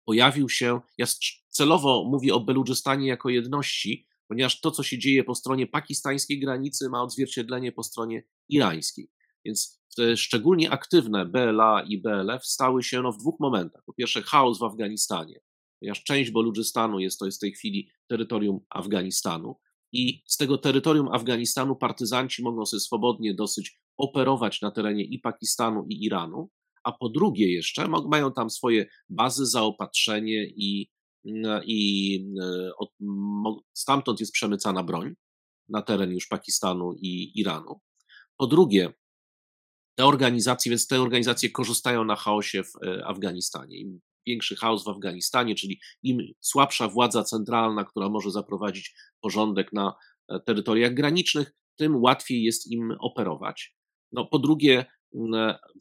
pojawił 0.07 0.49
się, 0.49 0.81
ja 0.99 1.07
celowo 1.49 2.05
mówię 2.05 2.35
o 2.35 2.41
Beludżystanie 2.41 3.09
jako 3.09 3.29
jedności, 3.29 4.07
ponieważ 4.29 4.61
to, 4.61 4.71
co 4.71 4.83
się 4.83 4.99
dzieje 4.99 5.25
po 5.25 5.35
stronie 5.35 5.67
pakistańskiej 5.67 6.41
granicy, 6.41 6.89
ma 6.89 7.03
odzwierciedlenie 7.03 7.73
po 7.73 7.83
stronie 7.83 8.23
irańskiej. 8.49 9.11
Więc 9.45 9.83
szczególnie 10.17 10.71
aktywne 10.71 11.27
BLA 11.27 11.83
i 11.89 11.99
BLF 11.99 12.47
stały 12.47 12.83
się 12.83 13.03
no, 13.03 13.13
w 13.13 13.19
dwóch 13.19 13.41
momentach. 13.41 13.83
Po 13.87 13.93
pierwsze, 13.93 14.23
chaos 14.23 14.59
w 14.59 14.63
Afganistanie, 14.63 15.41
ponieważ 15.81 16.05
część 16.05 16.31
Boludżystanu 16.31 16.99
jest 16.99 17.19
to 17.19 17.27
jest 17.27 17.39
w 17.39 17.41
tej 17.41 17.53
chwili 17.53 17.91
terytorium 18.07 18.61
Afganistanu. 18.71 19.57
I 19.93 20.23
z 20.27 20.37
tego 20.37 20.59
terytorium 20.59 21.09
Afganistanu 21.09 21.77
partyzanci 21.77 22.43
mogą 22.43 22.67
sobie 22.67 22.81
swobodnie 22.81 23.35
dosyć 23.35 23.81
operować 23.97 24.61
na 24.61 24.71
terenie 24.71 25.05
i 25.05 25.19
Pakistanu, 25.19 25.87
i 25.89 26.05
Iranu, 26.05 26.51
a 26.87 26.93
po 26.93 27.09
drugie 27.09 27.53
jeszcze 27.53 27.89
mają 27.89 28.33
tam 28.33 28.51
swoje 28.51 28.87
bazy, 29.09 29.47
zaopatrzenie 29.47 30.47
i, 30.47 30.91
i 31.65 32.21
stamtąd 33.73 34.21
jest 34.21 34.33
przemycana 34.33 34.83
broń 34.83 35.15
na 35.69 35.83
teren 35.83 36.13
już 36.13 36.27
Pakistanu 36.27 36.95
i 37.03 37.41
Iranu. 37.41 37.81
Po 38.37 38.47
drugie, 38.47 38.93
te 39.99 40.07
organizacje, 40.07 40.71
więc 40.71 40.87
te 40.87 41.03
organizacje 41.03 41.51
korzystają 41.51 42.05
na 42.05 42.17
chaosie 42.17 42.63
w 42.65 42.87
e, 42.87 43.07
Afganistanie. 43.07 43.79
Im 43.79 44.01
większy 44.27 44.57
chaos 44.57 44.85
w 44.85 44.89
Afganistanie, 44.89 45.55
czyli 45.55 45.81
im 46.03 46.19
słabsza 46.41 46.89
władza 46.89 47.25
centralna, 47.25 47.85
która 47.85 48.09
może 48.09 48.31
zaprowadzić 48.31 48.95
porządek 49.21 49.73
na 49.73 49.95
e, 50.29 50.41
terytoriach 50.41 50.95
granicznych, 50.95 51.53
tym 51.77 52.03
łatwiej 52.03 52.43
jest 52.43 52.67
im 52.67 52.97
operować. 53.01 53.77
No, 54.13 54.27
po 54.27 54.39
drugie, 54.39 54.87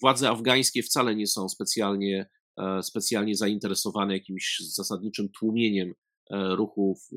władze 0.01 0.29
afgańskie 0.29 0.83
wcale 0.83 1.15
nie 1.15 1.27
są 1.27 1.49
specjalnie, 1.49 2.29
e, 2.57 2.83
specjalnie 2.83 3.35
zainteresowane 3.35 4.13
jakimś 4.13 4.57
zasadniczym 4.59 5.29
tłumieniem 5.39 5.93
ruchów 6.31 7.09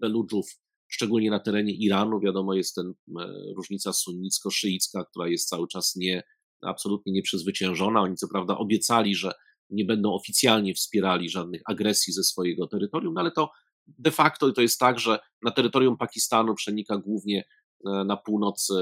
Beludżów 0.00 0.46
szczególnie 0.90 1.30
na 1.30 1.40
terenie 1.40 1.72
Iranu. 1.72 2.20
Wiadomo, 2.20 2.54
jest 2.54 2.74
ten 2.74 2.94
e, 3.20 3.26
różnica 3.56 3.92
sunnicko-szyicka, 3.92 5.04
która 5.10 5.28
jest 5.28 5.48
cały 5.48 5.68
czas 5.68 5.96
nie, 5.96 6.22
absolutnie 6.62 7.12
nieprzezwyciężona. 7.12 8.00
Oni 8.00 8.16
co 8.16 8.28
prawda 8.28 8.58
obiecali, 8.58 9.14
że 9.14 9.32
nie 9.70 9.84
będą 9.84 10.14
oficjalnie 10.14 10.74
wspierali 10.74 11.30
żadnych 11.30 11.62
agresji 11.64 12.12
ze 12.12 12.22
swojego 12.22 12.66
terytorium, 12.66 13.14
no 13.14 13.20
ale 13.20 13.30
to 13.30 13.50
de 13.86 14.10
facto 14.10 14.52
to 14.52 14.62
jest 14.62 14.78
tak, 14.78 14.98
że 14.98 15.18
na 15.42 15.50
terytorium 15.50 15.96
Pakistanu 15.96 16.54
przenika 16.54 16.96
głównie 16.96 17.44
e, 17.86 18.04
na 18.04 18.16
północy 18.16 18.74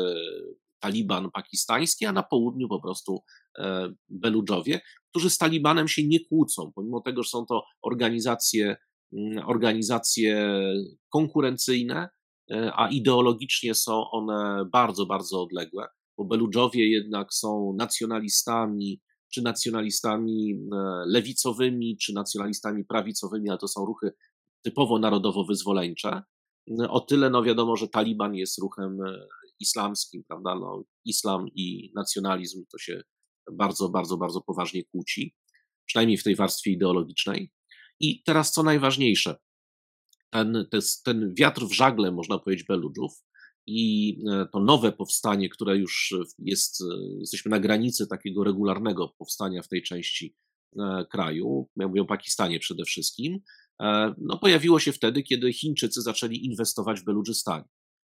Taliban 0.80 1.30
pakistański, 1.30 2.06
a 2.06 2.12
na 2.12 2.22
południu 2.22 2.68
po 2.68 2.80
prostu 2.80 3.22
e, 3.58 3.92
Beludżowie, 4.08 4.80
którzy 5.10 5.30
z 5.30 5.38
Talibanem 5.38 5.88
się 5.88 6.06
nie 6.06 6.24
kłócą, 6.24 6.72
pomimo 6.74 7.00
tego, 7.00 7.22
że 7.22 7.28
są 7.28 7.46
to 7.46 7.64
organizacje 7.82 8.76
Mm, 9.12 9.48
organizacje 9.48 10.52
konkurencyjne, 11.08 12.08
e, 12.50 12.72
a 12.74 12.88
ideologicznie 12.88 13.74
są 13.74 14.10
one 14.10 14.64
bardzo, 14.72 15.06
bardzo 15.06 15.42
odległe, 15.42 15.86
bo 16.18 16.24
Beludżowie 16.24 16.90
jednak 16.90 17.34
są 17.34 17.74
nacjonalistami, 17.78 19.00
czy 19.34 19.42
nacjonalistami 19.42 20.52
e, 20.52 20.76
lewicowymi, 21.06 21.96
czy 21.96 22.14
nacjonalistami 22.14 22.84
prawicowymi, 22.84 23.48
ale 23.48 23.58
to 23.58 23.68
są 23.68 23.84
ruchy 23.84 24.12
typowo 24.62 24.98
narodowo-wyzwoleńcze. 24.98 26.22
O 26.88 27.00
tyle 27.00 27.30
no 27.30 27.42
wiadomo, 27.42 27.76
że 27.76 27.88
Taliban 27.88 28.34
jest 28.34 28.58
ruchem 28.58 28.98
islamskim, 29.60 30.24
prawda? 30.28 30.54
No, 30.54 30.84
islam 31.04 31.46
i 31.54 31.92
nacjonalizm 31.94 32.64
to 32.72 32.78
się 32.78 33.02
bardzo, 33.52 33.88
bardzo, 33.88 34.16
bardzo 34.16 34.40
poważnie 34.40 34.84
kłóci, 34.84 35.34
przynajmniej 35.86 36.18
w 36.18 36.24
tej 36.24 36.36
warstwie 36.36 36.70
ideologicznej. 36.70 37.52
I 38.00 38.22
teraz 38.22 38.52
co 38.52 38.62
najważniejsze, 38.62 39.36
ten, 40.30 40.66
ten 41.04 41.34
wiatr 41.34 41.66
w 41.66 41.72
żagle, 41.72 42.12
można 42.12 42.38
powiedzieć, 42.38 42.66
Beludżów 42.66 43.12
i 43.66 44.16
e, 44.32 44.46
to 44.52 44.60
nowe 44.60 44.92
powstanie, 44.92 45.48
które 45.48 45.76
już 45.76 46.14
jest, 46.38 46.80
e, 46.80 46.84
jesteśmy 47.20 47.50
na 47.50 47.60
granicy 47.60 48.06
takiego 48.06 48.44
regularnego 48.44 49.14
powstania 49.18 49.62
w 49.62 49.68
tej 49.68 49.82
części 49.82 50.36
e, 50.78 51.06
kraju, 51.10 51.68
ja 51.76 51.88
mówię 51.88 52.02
o 52.02 52.04
Pakistanie 52.04 52.58
przede 52.58 52.84
wszystkim, 52.84 53.38
no 54.18 54.38
pojawiło 54.38 54.80
się 54.80 54.92
wtedy, 54.92 55.22
kiedy 55.22 55.52
Chińczycy 55.52 56.02
zaczęli 56.02 56.44
inwestować 56.44 57.00
w 57.00 57.04
Beludżystanie. 57.04 57.64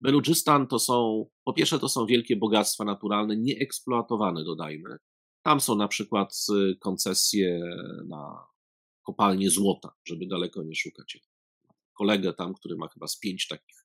Beludżystan 0.01 0.67
to 0.67 0.79
są, 0.79 1.25
po 1.45 1.53
pierwsze, 1.53 1.79
to 1.79 1.89
są 1.89 2.05
wielkie 2.05 2.35
bogactwa 2.35 2.83
naturalne, 2.83 3.37
nieeksploatowane, 3.37 4.43
dodajmy. 4.43 4.97
Tam 5.43 5.61
są 5.61 5.75
na 5.75 5.87
przykład 5.87 6.35
y, 6.49 6.75
koncesje 6.75 7.59
na 8.07 8.45
kopalnie 9.05 9.49
złota, 9.49 9.89
żeby 10.07 10.27
daleko 10.27 10.63
nie 10.63 10.75
szukać. 10.75 11.19
Kolegę 11.93 12.33
tam, 12.33 12.53
który 12.53 12.75
ma 12.75 12.87
chyba 12.87 13.07
z 13.07 13.19
pięć 13.19 13.47
takich 13.47 13.81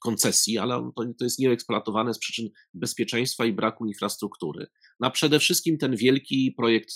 koncesji, 0.00 0.58
ale 0.58 0.90
to, 0.96 1.04
to 1.18 1.24
jest 1.24 1.38
nieeksploatowane 1.38 2.14
z 2.14 2.18
przyczyn 2.18 2.48
bezpieczeństwa 2.74 3.44
i 3.44 3.52
braku 3.52 3.86
infrastruktury. 3.86 4.66
No 5.00 5.06
a 5.06 5.10
przede 5.10 5.38
wszystkim 5.38 5.78
ten 5.78 5.96
wielki 5.96 6.54
projekt 6.56 6.90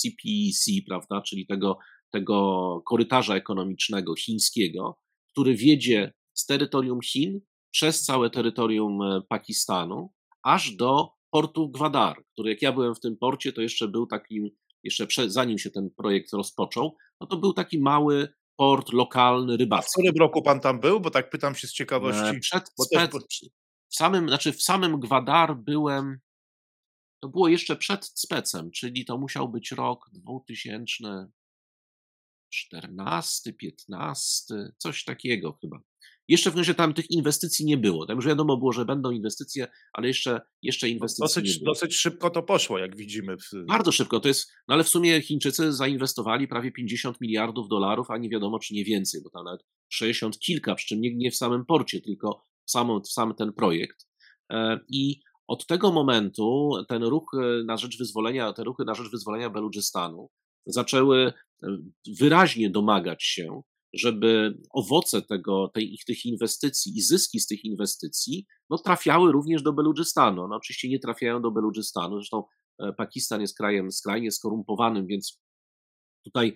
CPEC, 0.00 0.68
e 0.68 0.82
prawda, 0.86 1.22
czyli 1.22 1.46
tego, 1.46 1.78
tego 2.10 2.82
korytarza 2.86 3.36
ekonomicznego 3.36 4.14
chińskiego, 4.14 4.98
który 5.32 5.54
wiedzie 5.54 6.12
z 6.34 6.46
terytorium 6.46 7.00
Chin 7.00 7.40
przez 7.70 8.02
całe 8.02 8.30
terytorium 8.30 9.02
e, 9.02 9.22
Pakistanu, 9.28 10.12
aż 10.42 10.70
do 10.70 11.12
portu 11.30 11.70
Gwadar, 11.70 12.24
który 12.32 12.50
jak 12.50 12.62
ja 12.62 12.72
byłem 12.72 12.94
w 12.94 13.00
tym 13.00 13.16
porcie, 13.16 13.52
to 13.52 13.60
jeszcze 13.60 13.88
był 13.88 14.06
takim, 14.06 14.50
jeszcze 14.84 15.06
przed, 15.06 15.32
zanim 15.32 15.58
się 15.58 15.70
ten 15.70 15.90
projekt 15.90 16.32
rozpoczął, 16.32 16.96
no 17.20 17.26
to 17.26 17.36
był 17.36 17.52
taki 17.52 17.80
mały 17.80 18.28
port 18.56 18.92
lokalny, 18.92 19.56
rybacki. 19.56 19.90
w 19.90 19.92
którym 19.92 20.16
roku 20.18 20.42
pan 20.42 20.60
tam 20.60 20.80
był? 20.80 21.00
Bo 21.00 21.10
tak 21.10 21.30
pytam 21.30 21.54
się 21.54 21.66
z 21.66 21.72
ciekawości. 21.72 22.36
E, 22.36 22.40
przed 22.40 22.68
spec, 22.80 23.12
w 23.88 23.96
samym, 23.96 24.28
znaczy 24.28 24.52
w 24.52 24.62
samym 24.62 25.00
Gwadar 25.00 25.56
byłem, 25.56 26.18
to 27.22 27.28
było 27.28 27.48
jeszcze 27.48 27.76
przed 27.76 28.06
specem, 28.06 28.70
czyli 28.70 29.04
to 29.04 29.18
musiał 29.18 29.48
być 29.48 29.72
rok 29.72 30.10
2014, 32.48 33.52
15, 33.52 34.54
coś 34.78 35.04
takiego 35.04 35.58
chyba. 35.60 35.80
Jeszcze 36.28 36.50
w 36.50 36.56
razie 36.56 36.74
tam 36.74 36.94
tych 36.94 37.10
inwestycji 37.10 37.66
nie 37.66 37.76
było. 37.76 38.06
Tam 38.06 38.16
już 38.16 38.26
wiadomo 38.26 38.56
było, 38.56 38.72
że 38.72 38.84
będą 38.84 39.10
inwestycje, 39.10 39.68
ale 39.92 40.08
jeszcze, 40.08 40.40
jeszcze 40.62 40.88
inwestycji 40.88 41.42
dosyć. 41.42 41.60
Dosyć 41.60 41.96
szybko 41.96 42.30
to 42.30 42.42
poszło, 42.42 42.78
jak 42.78 42.96
widzimy. 42.96 43.36
Bardzo 43.68 43.92
szybko. 43.92 44.20
To 44.20 44.28
jest, 44.28 44.50
no 44.68 44.74
ale 44.74 44.84
w 44.84 44.88
sumie 44.88 45.22
Chińczycy 45.22 45.72
zainwestowali 45.72 46.48
prawie 46.48 46.72
50 46.72 47.20
miliardów 47.20 47.68
dolarów, 47.68 48.10
a 48.10 48.18
nie 48.18 48.28
wiadomo, 48.28 48.58
czy 48.58 48.74
nie 48.74 48.84
więcej, 48.84 49.20
bo 49.22 49.30
tam 49.30 49.44
nawet 49.44 49.60
60 49.88 50.38
kilka, 50.38 50.74
przy 50.74 50.86
czym 50.86 51.00
nie, 51.00 51.16
nie 51.16 51.30
w 51.30 51.36
samym 51.36 51.64
porcie, 51.64 52.00
tylko 52.00 52.44
w 52.66 52.70
sam, 52.70 53.02
w 53.02 53.08
sam 53.08 53.34
ten 53.34 53.52
projekt. 53.52 54.06
E, 54.52 54.80
I 54.88 55.20
od 55.46 55.66
tego 55.66 55.92
momentu 55.92 56.72
ten 56.88 57.02
ruch 57.02 57.30
e, 57.34 57.64
na 57.64 57.76
rzecz 57.76 57.98
wyzwolenia, 57.98 58.52
te 58.52 58.64
ruchy 58.64 58.84
na 58.84 58.94
rzecz 58.94 59.10
wyzwolenia 59.10 59.50
Beludżystanu 59.50 60.30
zaczęły 60.68 61.32
wyraźnie 62.20 62.70
domagać 62.70 63.24
się 63.24 63.62
żeby 63.92 64.58
owoce 64.70 65.22
tego, 65.22 65.70
tej, 65.74 65.94
ich, 65.94 66.04
tych 66.04 66.24
inwestycji 66.24 66.98
i 66.98 67.02
zyski 67.02 67.40
z 67.40 67.46
tych 67.46 67.64
inwestycji 67.64 68.46
no, 68.70 68.78
trafiały 68.78 69.32
również 69.32 69.62
do 69.62 69.72
Beludżystanu. 69.72 70.48
No, 70.48 70.56
oczywiście 70.56 70.88
nie 70.88 70.98
trafiają 70.98 71.42
do 71.42 71.50
Beludżystanu, 71.50 72.16
zresztą 72.16 72.44
e, 72.78 72.92
Pakistan 72.92 73.40
jest 73.40 73.56
krajem 73.56 73.92
skrajnie 73.92 74.30
skorumpowanym, 74.32 75.06
więc 75.06 75.40
tutaj 76.24 76.54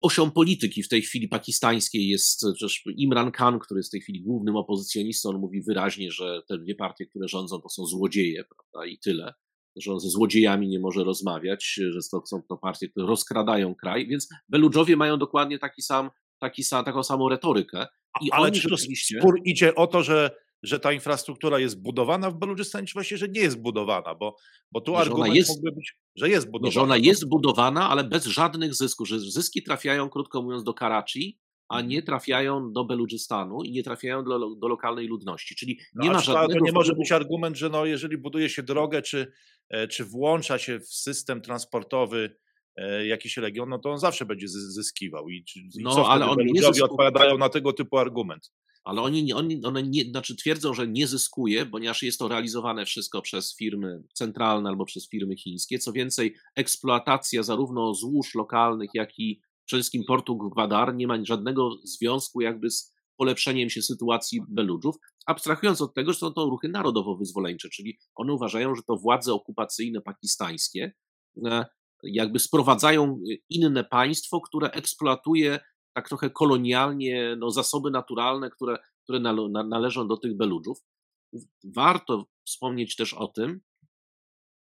osią 0.00 0.30
polityki 0.30 0.82
w 0.82 0.88
tej 0.88 1.02
chwili 1.02 1.28
pakistańskiej 1.28 2.08
jest 2.08 2.44
przecież 2.54 2.82
Imran 2.96 3.32
Khan, 3.32 3.58
który 3.58 3.78
jest 3.78 3.90
w 3.90 3.92
tej 3.92 4.00
chwili 4.00 4.22
głównym 4.22 4.56
opozycjonistą, 4.56 5.28
on 5.28 5.40
mówi 5.40 5.62
wyraźnie, 5.62 6.12
że 6.12 6.42
te 6.48 6.58
dwie 6.58 6.74
partie, 6.74 7.06
które 7.06 7.28
rządzą, 7.28 7.60
to 7.60 7.68
są 7.68 7.86
złodzieje, 7.86 8.44
prawda, 8.44 8.90
i 8.90 8.98
tyle 8.98 9.34
że 9.76 9.92
on 9.92 10.00
ze 10.00 10.08
złodziejami 10.08 10.68
nie 10.68 10.80
może 10.80 11.04
rozmawiać, 11.04 11.64
że 11.90 11.98
to 12.10 12.26
są 12.26 12.42
to 12.48 12.56
partie, 12.56 12.88
które 12.88 13.06
rozkradają 13.06 13.74
kraj, 13.74 14.06
więc 14.06 14.28
Beludżowie 14.48 14.96
mają 14.96 15.18
dokładnie 15.18 15.58
taki 15.58 15.82
sam, 15.82 16.10
taki 16.38 16.64
sam, 16.64 16.84
taką 16.84 17.02
samą 17.02 17.28
retorykę. 17.28 17.86
I 18.20 18.32
Ale 18.32 18.50
czy 18.50 18.68
to 18.68 18.76
spór 18.76 19.40
idzie 19.44 19.74
o 19.74 19.86
to, 19.86 20.02
że, 20.02 20.30
że 20.62 20.80
ta 20.80 20.92
infrastruktura 20.92 21.58
jest 21.58 21.82
budowana 21.82 22.30
w 22.30 22.38
Beludżystanie, 22.38 22.86
czy 22.86 22.94
właśnie, 22.94 23.16
że 23.16 23.28
nie 23.28 23.40
jest 23.40 23.60
budowana? 23.60 24.14
Bo, 24.14 24.36
bo 24.72 24.80
tu 24.80 24.92
że 24.92 24.98
argument 24.98 25.34
jest, 25.34 25.50
mógłby 25.50 25.72
być, 25.72 25.96
że 26.16 26.28
jest 26.28 26.50
budowana. 26.50 26.72
Że 26.72 26.82
ona 26.82 26.96
jest 26.96 27.28
budowana, 27.28 27.90
ale 27.90 28.04
bez 28.04 28.26
żadnych 28.26 28.74
zysków, 28.74 29.08
że 29.08 29.20
zyski 29.20 29.62
trafiają, 29.62 30.10
krótko 30.10 30.42
mówiąc, 30.42 30.64
do 30.64 30.74
Karachi, 30.74 31.38
a 31.70 31.80
nie 31.80 32.02
trafiają 32.02 32.72
do 32.72 32.84
Beludżystanu 32.84 33.62
i 33.62 33.72
nie 33.72 33.82
trafiają 33.82 34.24
do, 34.24 34.54
do 34.54 34.68
lokalnej 34.68 35.06
ludności. 35.06 35.54
Czyli 35.54 35.78
no, 35.94 36.04
nie 36.04 36.10
ma 36.10 36.20
żadnego. 36.20 36.58
To 36.60 36.64
nie 36.64 36.72
może 36.72 36.94
być 36.94 37.12
argument, 37.12 37.56
że 37.56 37.68
no, 37.68 37.86
jeżeli 37.86 38.18
buduje 38.18 38.48
się 38.48 38.62
drogę, 38.62 39.02
czy, 39.02 39.32
e, 39.68 39.88
czy 39.88 40.04
włącza 40.04 40.58
się 40.58 40.80
w 40.80 40.88
system 40.88 41.40
transportowy 41.40 42.36
e, 42.76 43.06
jakiś 43.06 43.36
region, 43.36 43.68
no 43.68 43.78
to 43.78 43.90
on 43.90 43.98
zawsze 43.98 44.26
będzie 44.26 44.48
zyskiwał. 44.48 45.28
I, 45.28 45.44
i 45.56 45.82
no, 45.82 46.08
ale 46.08 46.26
oni 46.26 46.52
nie 46.52 46.62
zysku... 46.62 46.84
odpowiadają 46.84 47.38
na 47.38 47.48
tego 47.48 47.72
typu 47.72 47.98
argument. 47.98 48.52
Ale 48.84 49.02
oni, 49.02 49.32
oni 49.32 49.64
one 49.64 49.82
nie, 49.82 50.04
znaczy 50.04 50.36
twierdzą, 50.36 50.74
że 50.74 50.88
nie 50.88 51.06
zyskuje, 51.06 51.66
ponieważ 51.66 52.02
jest 52.02 52.18
to 52.18 52.28
realizowane 52.28 52.84
wszystko 52.86 53.22
przez 53.22 53.56
firmy 53.56 54.02
centralne 54.14 54.68
albo 54.70 54.84
przez 54.84 55.08
firmy 55.08 55.36
chińskie. 55.36 55.78
Co 55.78 55.92
więcej, 55.92 56.34
eksploatacja 56.56 57.42
zarówno 57.42 57.94
złóż 57.94 58.34
lokalnych, 58.34 58.90
jak 58.94 59.18
i 59.18 59.40
przede 59.70 59.80
wszystkim 59.80 60.04
portu 60.04 60.36
Gwadar 60.36 60.94
nie 60.94 61.06
ma 61.06 61.24
żadnego 61.24 61.70
związku 61.84 62.40
jakby 62.40 62.70
z 62.70 62.94
polepszeniem 63.16 63.70
się 63.70 63.82
sytuacji 63.82 64.42
Beludżów, 64.48 64.96
abstrahując 65.26 65.80
od 65.80 65.94
tego, 65.94 66.12
że 66.12 66.18
są 66.18 66.32
to 66.32 66.44
ruchy 66.44 66.68
narodowo-wyzwoleńcze, 66.68 67.68
czyli 67.68 67.98
one 68.14 68.32
uważają, 68.32 68.74
że 68.74 68.82
to 68.82 68.96
władze 68.96 69.34
okupacyjne 69.34 70.00
pakistańskie 70.00 70.92
e, 71.46 71.66
jakby 72.02 72.38
sprowadzają 72.38 73.20
inne 73.48 73.84
państwo, 73.84 74.40
które 74.40 74.70
eksploatuje 74.70 75.60
tak 75.92 76.08
trochę 76.08 76.30
kolonialnie 76.30 77.36
no, 77.38 77.50
zasoby 77.50 77.90
naturalne, 77.90 78.50
które, 78.50 78.78
które 79.02 79.20
należą 79.64 80.08
do 80.08 80.16
tych 80.16 80.36
Beludżów. 80.36 80.78
Warto 81.64 82.26
wspomnieć 82.46 82.96
też 82.96 83.14
o 83.14 83.28
tym, 83.28 83.60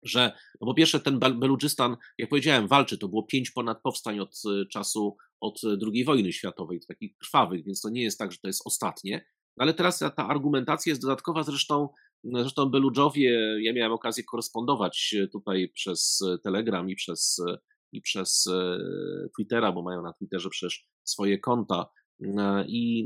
że 0.03 0.33
no 0.61 0.67
po 0.67 0.75
pierwsze 0.75 1.01
ten 1.01 1.19
Beludżystan, 1.19 1.97
jak 2.19 2.29
powiedziałem, 2.29 2.69
walczy, 2.69 2.99
to 2.99 3.09
było 3.09 3.23
pięć 3.23 3.51
ponad 3.51 3.83
powstań 3.83 4.21
od 4.21 4.43
y, 4.63 4.67
czasu, 4.67 5.17
od 5.41 5.65
y, 5.65 5.79
II 5.93 6.05
wojny 6.05 6.33
światowej, 6.33 6.81
takich 6.89 7.17
krwawych, 7.17 7.65
więc 7.65 7.81
to 7.81 7.91
nie 7.91 8.03
jest 8.03 8.19
tak, 8.19 8.33
że 8.33 8.39
to 8.39 8.47
jest 8.47 8.63
ostatnie, 8.65 9.27
ale 9.59 9.75
teraz 9.75 9.99
ta, 9.99 10.11
ta 10.11 10.29
argumentacja 10.29 10.91
jest 10.91 11.03
dodatkowa, 11.03 11.43
zresztą 11.43 11.89
Zresztą 12.25 12.67
Beludżowie, 12.67 13.59
ja 13.63 13.73
miałem 13.73 13.93
okazję 13.93 14.25
korespondować 14.25 15.15
y, 15.19 15.29
tutaj 15.29 15.69
przez 15.69 16.25
Telegram 16.43 16.91
i 16.91 16.97
przez, 16.97 17.43
i 17.93 18.01
przez 18.01 18.49
Twittera, 19.35 19.73
bo 19.73 19.83
mają 19.83 20.03
na 20.03 20.13
Twitterze 20.13 20.51
przecież 20.51 20.87
swoje 21.05 21.39
konta. 21.39 21.87
I 22.67 23.05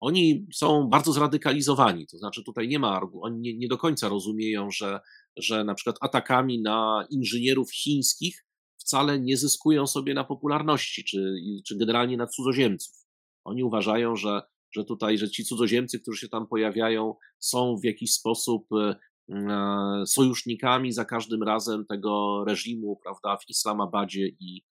oni 0.00 0.46
są 0.54 0.88
bardzo 0.88 1.12
zradykalizowani, 1.12 2.06
to 2.06 2.18
znaczy 2.18 2.44
tutaj 2.44 2.68
nie 2.68 2.78
ma, 2.78 3.00
oni 3.20 3.40
nie, 3.40 3.58
nie 3.58 3.68
do 3.68 3.78
końca 3.78 4.08
rozumieją, 4.08 4.70
że 4.70 5.00
że 5.36 5.64
na 5.64 5.74
przykład 5.74 5.96
atakami 6.00 6.62
na 6.62 7.06
inżynierów 7.10 7.72
chińskich 7.72 8.46
wcale 8.80 9.20
nie 9.20 9.36
zyskują 9.36 9.86
sobie 9.86 10.14
na 10.14 10.24
popularności, 10.24 11.04
czy, 11.04 11.34
czy 11.66 11.76
generalnie 11.76 12.16
na 12.16 12.26
cudzoziemców. 12.26 12.96
Oni 13.44 13.64
uważają, 13.64 14.16
że, 14.16 14.42
że 14.72 14.84
tutaj, 14.84 15.18
że 15.18 15.30
ci 15.30 15.44
cudzoziemcy, 15.44 16.00
którzy 16.00 16.20
się 16.20 16.28
tam 16.28 16.46
pojawiają, 16.46 17.14
są 17.38 17.76
w 17.76 17.84
jakiś 17.84 18.12
sposób 18.12 18.66
e, 18.72 18.96
e, 19.28 20.06
sojusznikami 20.06 20.92
za 20.92 21.04
każdym 21.04 21.42
razem 21.42 21.86
tego 21.86 22.44
reżimu, 22.46 23.00
prawda, 23.02 23.36
w 23.36 23.50
Islamabadzie 23.50 24.28
i, 24.28 24.62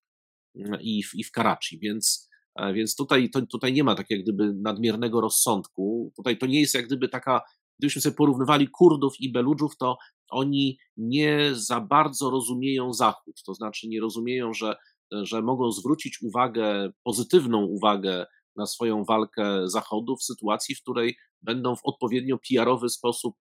i, 0.80 1.02
w, 1.02 1.14
i 1.14 1.24
w 1.24 1.30
Karachi. 1.30 1.78
Więc, 1.78 2.29
więc 2.74 2.96
tutaj, 2.96 3.30
to, 3.30 3.46
tutaj 3.46 3.72
nie 3.72 3.84
ma 3.84 3.94
tak 3.94 4.10
jak 4.10 4.22
gdyby 4.22 4.54
nadmiernego 4.54 5.20
rozsądku. 5.20 6.12
Tutaj 6.16 6.38
to 6.38 6.46
nie 6.46 6.60
jest 6.60 6.74
jak 6.74 6.86
gdyby 6.86 7.08
taka 7.08 7.40
gdybyśmy 7.80 8.02
sobie 8.02 8.16
porównywali 8.16 8.68
Kurdów 8.68 9.20
i 9.20 9.32
Beludżów, 9.32 9.76
to 9.76 9.96
oni 10.30 10.78
nie 10.96 11.50
za 11.52 11.80
bardzo 11.80 12.30
rozumieją 12.30 12.92
Zachód, 12.92 13.42
to 13.46 13.54
znaczy 13.54 13.88
nie 13.88 14.00
rozumieją, 14.00 14.54
że, 14.54 14.76
że 15.12 15.42
mogą 15.42 15.72
zwrócić 15.72 16.22
uwagę, 16.22 16.90
pozytywną 17.04 17.64
uwagę 17.64 18.26
na 18.56 18.66
swoją 18.66 19.04
walkę 19.04 19.68
Zachodu 19.68 20.16
w 20.16 20.22
sytuacji, 20.22 20.74
w 20.74 20.82
której 20.82 21.16
będą 21.42 21.76
w 21.76 21.84
odpowiednio 21.84 22.38
PR-owy 22.48 22.88
sposób 22.88 23.36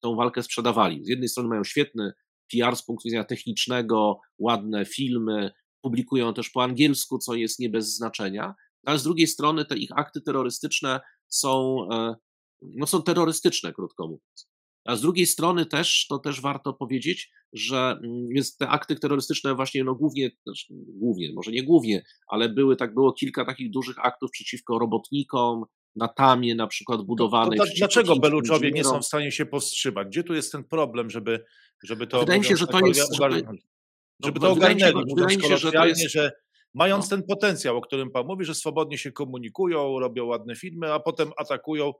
tą 0.00 0.16
walkę 0.16 0.42
sprzedawali. 0.42 1.04
Z 1.04 1.08
jednej 1.08 1.28
strony 1.28 1.48
mają 1.48 1.64
świetny 1.64 2.12
PR 2.52 2.76
z 2.76 2.84
punktu 2.84 3.04
widzenia 3.04 3.24
technicznego, 3.24 4.20
ładne 4.38 4.84
filmy, 4.84 5.50
publikują 5.84 6.34
też 6.34 6.50
po 6.50 6.62
angielsku, 6.62 7.18
co 7.18 7.34
jest 7.34 7.58
nie 7.58 7.70
bez 7.70 7.96
znaczenia, 7.96 8.54
ale 8.86 8.98
z 8.98 9.02
drugiej 9.02 9.26
strony 9.26 9.64
te 9.64 9.76
ich 9.76 9.90
akty 9.96 10.20
terrorystyczne 10.20 11.00
są 11.28 11.78
e, 11.92 12.14
no 12.62 12.86
są 12.86 13.02
terrorystyczne, 13.02 13.72
krótko 13.72 14.04
mówiąc. 14.04 14.48
A 14.84 14.96
z 14.96 15.00
drugiej 15.00 15.26
strony 15.26 15.66
też, 15.66 16.06
to 16.08 16.18
też 16.18 16.40
warto 16.40 16.72
powiedzieć, 16.72 17.30
że 17.52 17.98
mm, 18.04 18.28
te 18.58 18.68
akty 18.68 18.96
terrorystyczne 18.96 19.54
właśnie, 19.54 19.84
no 19.84 19.94
głównie, 19.94 20.30
głównie, 20.70 21.32
może 21.34 21.50
nie 21.50 21.62
głównie, 21.62 22.04
ale 22.28 22.48
były 22.48 22.76
tak, 22.76 22.94
było 22.94 23.12
kilka 23.12 23.44
takich 23.44 23.70
dużych 23.70 24.06
aktów 24.06 24.30
przeciwko 24.30 24.78
robotnikom, 24.78 25.64
na 25.96 26.08
tamie 26.08 26.54
na 26.54 26.66
przykład 26.66 27.02
budowanej. 27.02 27.58
To, 27.58 27.64
to, 27.64 27.72
dlaczego 27.76 28.16
Beluczowie 28.16 28.70
nie 28.70 28.84
są 28.84 29.00
w 29.00 29.06
stanie 29.06 29.32
się 29.32 29.46
powstrzymać? 29.46 30.08
Gdzie 30.08 30.24
tu 30.24 30.34
jest 30.34 30.52
ten 30.52 30.64
problem, 30.64 31.10
żeby, 31.10 31.44
żeby 31.84 32.06
to... 32.06 32.20
Wydaje 32.20 32.38
mi 32.38 32.44
się, 32.44 32.56
że 32.56 32.66
to 32.66 32.86
jest... 32.86 33.14
Żeby, 33.14 33.42
żeby 34.24 34.40
no, 34.40 34.46
to 34.46 34.52
ogarnęli, 34.52 35.04
wydaje 35.16 35.36
mi 35.36 35.42
się, 35.42 35.56
że, 35.56 35.72
to 35.72 35.86
jest... 35.86 36.10
że 36.10 36.32
mając 36.74 37.10
no. 37.10 37.16
ten 37.16 37.26
potencjał, 37.26 37.76
o 37.76 37.80
którym 37.80 38.10
Pan 38.10 38.26
mówi, 38.26 38.44
że 38.44 38.54
swobodnie 38.54 38.98
się 38.98 39.12
komunikują, 39.12 39.98
robią 39.98 40.24
ładne 40.24 40.56
filmy, 40.56 40.92
a 40.92 41.00
potem 41.00 41.30
atakują 41.36 41.92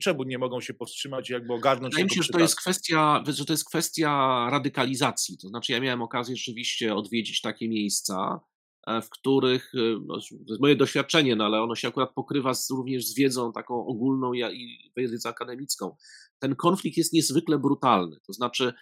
Czemu 0.00 0.22
nie 0.22 0.38
mogą 0.38 0.60
się 0.60 0.74
powstrzymać 0.74 1.30
i 1.30 1.32
jakby 1.32 1.52
ogarnąć 1.52 1.94
Wydaje 1.94 2.04
mi 2.04 2.10
się, 2.10 2.22
że 2.22 2.32
to 2.32 2.38
jest 2.38 2.56
kwestia, 2.56 3.24
że 3.28 3.44
to 3.44 3.52
jest 3.52 3.68
kwestia 3.68 4.10
radykalizacji. 4.50 5.38
To 5.38 5.48
znaczy, 5.48 5.72
ja 5.72 5.80
miałem 5.80 6.02
okazję 6.02 6.36
rzeczywiście 6.36 6.94
odwiedzić 6.94 7.40
takie 7.40 7.68
miejsca, 7.68 8.40
e, 8.86 9.02
w 9.02 9.10
których, 9.10 9.72
e, 9.74 9.78
no, 10.06 10.14
to 10.20 10.52
jest 10.52 10.60
moje 10.60 10.76
doświadczenie, 10.76 11.36
no 11.36 11.44
ale 11.44 11.62
ono 11.62 11.74
się 11.74 11.88
akurat 11.88 12.14
pokrywa 12.14 12.54
z, 12.54 12.70
również 12.70 13.06
z 13.06 13.14
wiedzą 13.14 13.52
taką 13.52 13.86
ogólną 13.86 14.32
i 14.34 14.92
wiedzą 14.96 15.30
akademicką. 15.30 15.96
Ten 16.38 16.56
konflikt 16.56 16.96
jest 16.96 17.12
niezwykle 17.12 17.58
brutalny. 17.58 18.16
To 18.26 18.32
znaczy, 18.32 18.72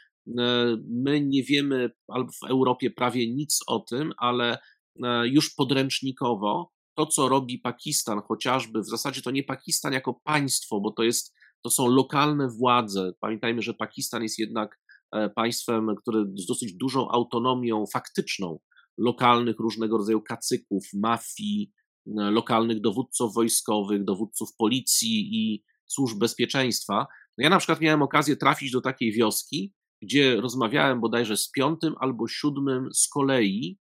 my 0.89 1.21
nie 1.21 1.43
wiemy 1.43 1.91
albo 2.09 2.33
w 2.33 2.51
Europie 2.51 2.91
prawie 2.91 3.35
nic 3.35 3.61
o 3.67 3.81
tym, 3.81 4.13
ale 4.19 4.59
e, 5.05 5.29
już 5.29 5.55
podręcznikowo 5.55 6.73
to, 6.97 7.07
co 7.07 7.29
robi 7.29 7.59
Pakistan, 7.59 8.23
chociażby 8.29 8.81
w 8.81 8.89
zasadzie 8.89 9.23
to 9.23 9.31
nie 9.31 9.43
Pakistan 9.43 9.93
jako 9.93 10.15
państwo, 10.25 10.81
bo 10.81 10.91
to 10.91 11.03
jest 11.03 11.35
to 11.65 11.71
są 11.71 11.87
lokalne 11.87 12.49
władze. 12.49 13.13
Pamiętajmy, 13.21 13.63
że 13.63 13.75
Pakistan 13.75 14.23
jest 14.23 14.39
jednak 14.39 14.81
e, 15.13 15.31
państwem, 15.31 15.97
które 15.97 16.25
z 16.35 16.47
dosyć 16.47 16.73
dużą 16.73 17.09
autonomią 17.11 17.85
faktyczną 17.93 18.59
lokalnych 18.99 19.59
różnego 19.59 19.99
rodzaju 19.99 20.23
kacyków, 20.23 20.85
mafii, 20.95 21.73
e, 22.07 22.31
lokalnych 22.31 22.81
dowódców 22.81 23.35
wojskowych, 23.35 24.05
dowódców 24.05 24.49
policji 24.59 25.29
i 25.33 25.65
służb 25.87 26.19
bezpieczeństwa. 26.19 27.07
No 27.39 27.45
ja 27.45 27.51
na 27.51 27.59
przykład 27.59 27.81
miałem 27.81 28.03
okazję 28.03 28.37
trafić 28.37 28.71
do 28.71 28.81
takiej 28.81 29.13
wioski, 29.13 29.75
gdzie 30.03 30.41
rozmawiałem 30.41 31.01
bodajże 31.01 31.37
z 31.37 31.51
piątym 31.51 31.95
albo 32.01 32.29
siódmym 32.29 32.89
z 32.95 33.09
kolei, 33.09 33.79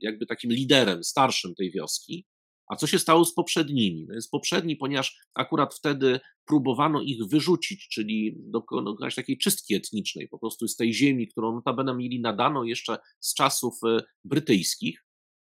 jakby 0.00 0.26
takim 0.26 0.50
liderem 0.50 1.04
starszym 1.04 1.54
tej 1.54 1.70
wioski. 1.70 2.26
A 2.68 2.76
co 2.76 2.86
się 2.86 2.98
stało 2.98 3.24
z 3.24 3.34
poprzednimi? 3.34 4.06
No 4.08 4.14
jest 4.14 4.30
poprzedni, 4.30 4.76
ponieważ 4.76 5.18
akurat 5.34 5.74
wtedy 5.74 6.20
próbowano 6.46 7.02
ich 7.02 7.26
wyrzucić, 7.26 7.88
czyli 7.88 8.36
dokonać 8.38 9.14
takiej 9.14 9.38
czystki 9.38 9.74
etnicznej, 9.74 10.28
po 10.28 10.38
prostu 10.38 10.68
z 10.68 10.76
tej 10.76 10.94
ziemi, 10.94 11.28
którą 11.28 11.54
notabene 11.54 11.94
mieli 11.94 12.20
nadano 12.20 12.64
jeszcze 12.64 12.98
z 13.20 13.34
czasów 13.34 13.74
e, 13.86 14.02
brytyjskich. 14.24 15.04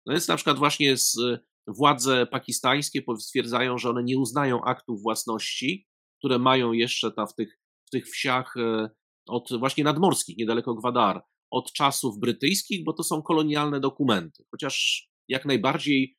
No 0.06 0.12
więc 0.12 0.28
na 0.28 0.36
przykład 0.36 0.58
właśnie 0.58 0.96
z, 0.96 1.18
e, 1.18 1.38
władze 1.66 2.26
pakistańskie 2.26 3.02
stwierdzają, 3.18 3.78
że 3.78 3.90
one 3.90 4.02
nie 4.02 4.18
uznają 4.18 4.64
aktów 4.64 5.02
własności, 5.02 5.86
które 6.18 6.38
mają 6.38 6.72
jeszcze 6.72 7.12
ta, 7.12 7.26
w, 7.26 7.34
tych, 7.34 7.58
tych 7.94 8.06
wsiach 8.06 8.56
e, 8.56 8.90
od 9.28 9.48
właśnie 9.58 9.84
nadmorskich, 9.84 10.38
niedaleko 10.38 10.74
Gwadar, 10.74 11.22
od 11.50 11.72
czasów 11.72 12.18
brytyjskich, 12.20 12.84
bo 12.84 12.92
to 12.92 13.02
są 13.02 13.22
kolonialne 13.22 13.80
dokumenty. 13.80 14.44
Chociaż 14.50 15.06
jak 15.28 15.44
najbardziej 15.44 16.16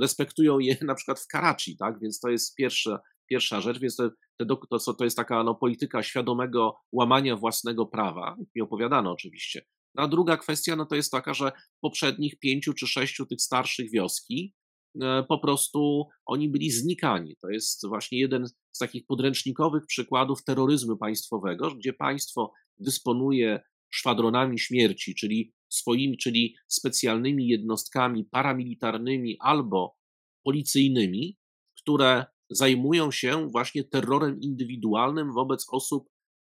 respektują 0.00 0.58
je 0.58 0.76
na 0.86 0.94
przykład 0.94 1.20
w 1.20 1.26
Karachi, 1.26 1.76
tak? 1.76 2.00
Więc 2.02 2.20
to 2.20 2.28
jest 2.28 2.54
pierwsza, 2.54 3.00
pierwsza 3.30 3.60
rzecz, 3.60 3.78
więc 3.78 3.96
to, 3.96 4.10
to, 4.70 4.94
to 4.94 5.04
jest 5.04 5.16
taka 5.16 5.44
no, 5.44 5.54
polityka 5.54 6.02
świadomego 6.02 6.74
łamania 6.92 7.36
własnego 7.36 7.86
prawa, 7.86 8.36
mi 8.56 8.62
opowiadano 8.62 9.12
oczywiście. 9.12 9.62
A 9.96 10.08
druga 10.08 10.36
kwestia 10.36 10.76
no, 10.76 10.86
to 10.86 10.94
jest 10.94 11.12
taka, 11.12 11.34
że 11.34 11.52
poprzednich 11.80 12.38
pięciu 12.38 12.72
czy 12.74 12.86
sześciu 12.86 13.26
tych 13.26 13.42
starszych 13.42 13.90
wioski 13.90 14.54
e, 15.02 15.24
po 15.28 15.38
prostu 15.38 16.06
oni 16.26 16.48
byli 16.48 16.70
znikani. 16.70 17.36
To 17.42 17.50
jest 17.50 17.86
właśnie 17.86 18.18
jeden 18.18 18.44
z 18.72 18.78
takich 18.78 19.06
podręcznikowych 19.06 19.86
przykładów 19.86 20.44
terroryzmu 20.44 20.96
państwowego, 20.96 21.74
gdzie 21.74 21.92
państwo 21.92 22.52
dysponuje 22.78 23.60
szwadronami 23.90 24.58
śmierci, 24.58 25.14
czyli 25.14 25.52
swoimi, 25.68 26.16
czyli 26.16 26.56
specjalnymi 26.68 27.48
jednostkami 27.48 28.24
paramilitarnymi 28.24 29.36
albo 29.40 29.96
policyjnymi, 30.44 31.38
które 31.82 32.26
zajmują 32.50 33.10
się 33.10 33.48
właśnie 33.48 33.84
terrorem 33.84 34.40
indywidualnym 34.40 35.32
wobec 35.32 35.66
osób 35.70 36.08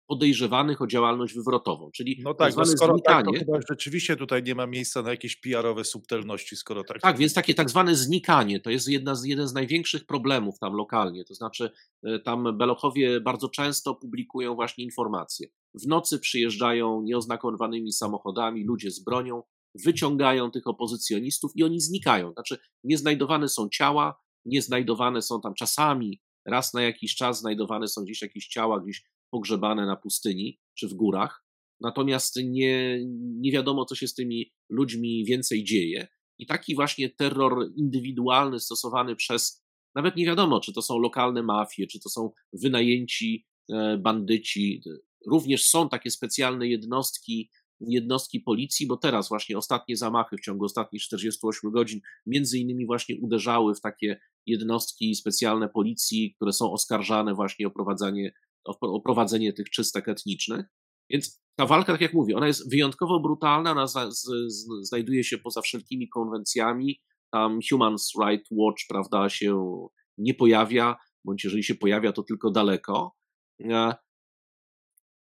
podejrzewanych 0.10 0.82
o 0.82 0.88
działalność 0.88 1.34
wywrotową, 1.34 1.91
czyli 1.91 2.22
No 2.24 2.34
tak 2.34 2.49
tak, 2.49 2.57
no 2.57 2.66
skoro 2.66 2.99
tak, 2.99 3.26
to 3.26 3.32
znikanie. 3.32 3.39
chyba 3.45 3.60
rzeczywiście 3.70 4.16
tutaj 4.18 4.43
nie 4.43 4.55
ma 4.55 4.68
miejsca 4.68 5.01
na 5.01 5.10
jakieś 5.10 5.36
PR-owe 5.36 5.84
subtelności, 5.84 6.55
skoro 6.55 6.84
tak. 6.84 7.01
Tak, 7.01 7.18
więc 7.18 7.34
takie 7.34 7.53
tak 7.53 7.70
zwane 7.70 7.95
znikanie 7.95 8.60
to 8.60 8.70
jest 8.70 8.88
jedna 8.88 9.16
z, 9.16 9.26
jeden 9.26 9.47
z 9.47 9.53
największych 9.53 10.05
problemów 10.05 10.60
tam 10.60 10.74
lokalnie. 10.74 11.26
To 11.26 11.36
znaczy, 11.36 11.72
e, 12.03 12.20
tam 12.20 12.57
Belochowie 12.57 13.22
bardzo 13.22 13.49
często 13.49 13.95
publikują 13.95 14.55
właśnie 14.55 14.84
informacje. 14.84 15.47
W 15.74 15.88
nocy 15.88 16.20
przyjeżdżają 16.20 17.01
nieoznakowanymi 17.01 17.91
samochodami 17.93 18.64
ludzie 18.64 18.91
z 18.91 19.03
bronią, 19.03 19.43
wyciągają 19.86 20.51
tych 20.51 20.68
opozycjonistów 20.68 21.51
i 21.55 21.64
oni 21.64 21.82
znikają. 21.82 22.32
Znaczy, 22.34 22.57
nie 22.84 22.97
znajdowane 22.97 23.49
są 23.49 23.70
ciała, 23.70 24.22
nie 24.45 24.62
znajdowane 24.62 25.22
są 25.22 25.41
tam 25.41 25.53
czasami, 25.53 26.22
raz 26.45 26.74
na 26.74 26.82
jakiś 26.82 27.16
czas 27.16 27.39
znajdowane 27.39 27.88
są 27.88 28.03
gdzieś 28.03 28.22
jakieś 28.22 28.47
ciała, 28.47 28.80
gdzieś 28.80 29.03
pogrzebane 29.32 29.86
na 29.86 29.95
pustyni 29.95 30.59
czy 30.73 30.88
w 30.88 30.93
górach. 30.93 31.45
Natomiast 31.82 32.36
nie, 32.43 32.99
nie 33.19 33.51
wiadomo, 33.51 33.86
co 33.86 33.95
się 33.95 34.07
z 34.07 34.13
tymi 34.13 34.51
ludźmi 34.69 35.25
więcej 35.25 35.63
dzieje. 35.63 36.07
I 36.39 36.45
taki 36.45 36.75
właśnie 36.75 37.09
terror 37.09 37.71
indywidualny 37.75 38.59
stosowany 38.59 39.15
przez, 39.15 39.63
nawet 39.95 40.15
nie 40.15 40.25
wiadomo, 40.25 40.59
czy 40.59 40.73
to 40.73 40.82
są 40.82 40.99
lokalne 40.99 41.43
mafie, 41.43 41.88
czy 41.88 41.99
to 41.99 42.09
są 42.09 42.32
wynajęci 42.53 43.45
e, 43.69 43.97
bandyci. 43.97 44.84
Również 45.27 45.65
są 45.65 45.89
takie 45.89 46.11
specjalne 46.11 46.67
jednostki, 46.67 47.49
jednostki 47.80 48.39
policji, 48.39 48.88
bo 48.88 48.97
teraz 48.97 49.30
właśnie 49.30 49.57
ostatnie 49.57 49.97
zamachy 49.97 50.38
w 50.38 50.41
ciągu 50.41 50.65
ostatnich 50.65 51.01
48 51.01 51.71
godzin 51.71 52.01
między 52.25 52.59
innymi 52.59 52.86
właśnie 52.86 53.15
uderzały 53.21 53.75
w 53.75 53.82
takie 53.82 54.19
jednostki 54.45 55.15
specjalne 55.15 55.69
policji, 55.69 56.34
które 56.36 56.53
są 56.53 56.71
oskarżane 56.71 57.34
właśnie 57.34 57.67
o 57.67 57.71
prowadzenie, 57.71 58.32
o 58.66 59.01
prowadzenie 59.01 59.53
tych 59.53 59.70
czystek 59.70 60.07
etnicznych. 60.07 60.66
Więc 61.10 61.41
ta 61.55 61.66
walka, 61.66 61.93
tak 61.93 62.01
jak 62.01 62.14
mówię, 62.14 62.36
ona 62.36 62.47
jest 62.47 62.72
wyjątkowo 62.72 63.20
brutalna, 63.20 63.72
ona 63.72 63.88
z, 63.88 63.93
z, 64.14 64.66
znajduje 64.82 65.24
się 65.24 65.38
poza 65.38 65.62
wszelkimi 65.62 66.10
konwencjami. 66.10 67.01
Tam 67.32 67.60
Human 67.70 67.95
Rights 68.26 68.49
Watch, 68.51 68.84
prawda, 68.89 69.30
się 69.30 69.88
nie 70.18 70.34
pojawia, 70.34 70.95
bądź 71.26 71.43
jeżeli 71.43 71.64
się 71.64 71.76
pojawia, 71.76 72.12
to 72.12 72.24
tylko 72.24 72.51
daleko. 72.51 73.16
E, 73.64 73.95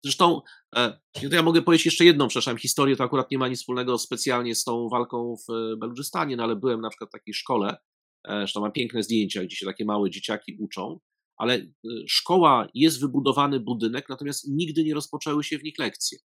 zresztą, 0.05 0.41
e, 0.76 1.01
to 1.31 1.35
ja 1.35 1.43
mogę 1.43 1.62
powiedzieć 1.62 1.87
jeszcze 1.87 2.05
jedną, 2.05 2.29
przepraszam, 2.29 2.57
historię, 2.57 2.97
to 2.97 3.05
akurat 3.05 3.31
nie 3.31 3.39
ma 3.39 3.49
nic 3.49 3.59
wspólnego 3.59 3.99
specjalnie 3.99 4.55
z 4.55 4.64
tą 4.64 4.89
walką 4.89 5.35
w 5.49 5.76
Belgistanie, 5.79 6.37
no 6.37 6.43
ale 6.43 6.57
byłem 6.57 6.81
na 6.81 6.91
przykład 6.91 7.11
w 7.11 7.12
takiej 7.12 7.35
szkole, 7.35 7.76
e, 8.29 8.39
zresztą 8.39 8.61
mam 8.61 8.72
piękne 8.72 9.03
zdjęcia, 9.03 9.45
gdzie 9.45 9.57
się 9.57 9.66
takie 9.66 9.85
małe 9.85 10.11
dzieciaki 10.11 10.57
uczą, 10.61 11.01
ale 11.39 11.57
y, 11.57 11.68
szkoła 12.09 12.68
jest 12.74 13.01
wybudowany 13.01 13.61
budynek, 13.61 14.09
natomiast 14.09 14.49
nigdy 14.49 14.84
nie 14.84 14.95
rozpoczęły 14.95 15.45
się 15.45 15.59
w 15.59 15.62
nich 15.62 15.78
lekcje. 15.78 16.18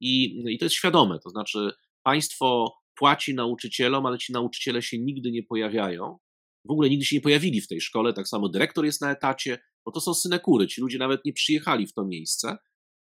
I, 0.00 0.42
I 0.54 0.58
to 0.58 0.64
jest 0.64 0.74
świadome, 0.74 1.18
to 1.18 1.30
znaczy 1.30 1.72
państwo 2.02 2.74
płaci 2.94 3.34
nauczycielom, 3.34 4.06
ale 4.06 4.18
ci 4.18 4.32
nauczyciele 4.32 4.82
się 4.82 4.98
nigdy 4.98 5.30
nie 5.30 5.42
pojawiają. 5.42 6.18
W 6.64 6.70
ogóle 6.70 6.90
nigdy 6.90 7.04
się 7.04 7.16
nie 7.16 7.22
pojawili 7.22 7.60
w 7.60 7.68
tej 7.68 7.80
szkole, 7.80 8.12
tak 8.12 8.28
samo 8.28 8.48
dyrektor 8.48 8.84
jest 8.84 9.00
na 9.00 9.10
etacie, 9.10 9.58
bo 9.84 9.92
to 9.92 10.00
są 10.00 10.14
synekury, 10.14 10.66
ci 10.66 10.80
ludzie 10.80 10.98
nawet 10.98 11.24
nie 11.24 11.32
przyjechali 11.32 11.86
w 11.86 11.92
to 11.92 12.04
miejsce. 12.04 12.56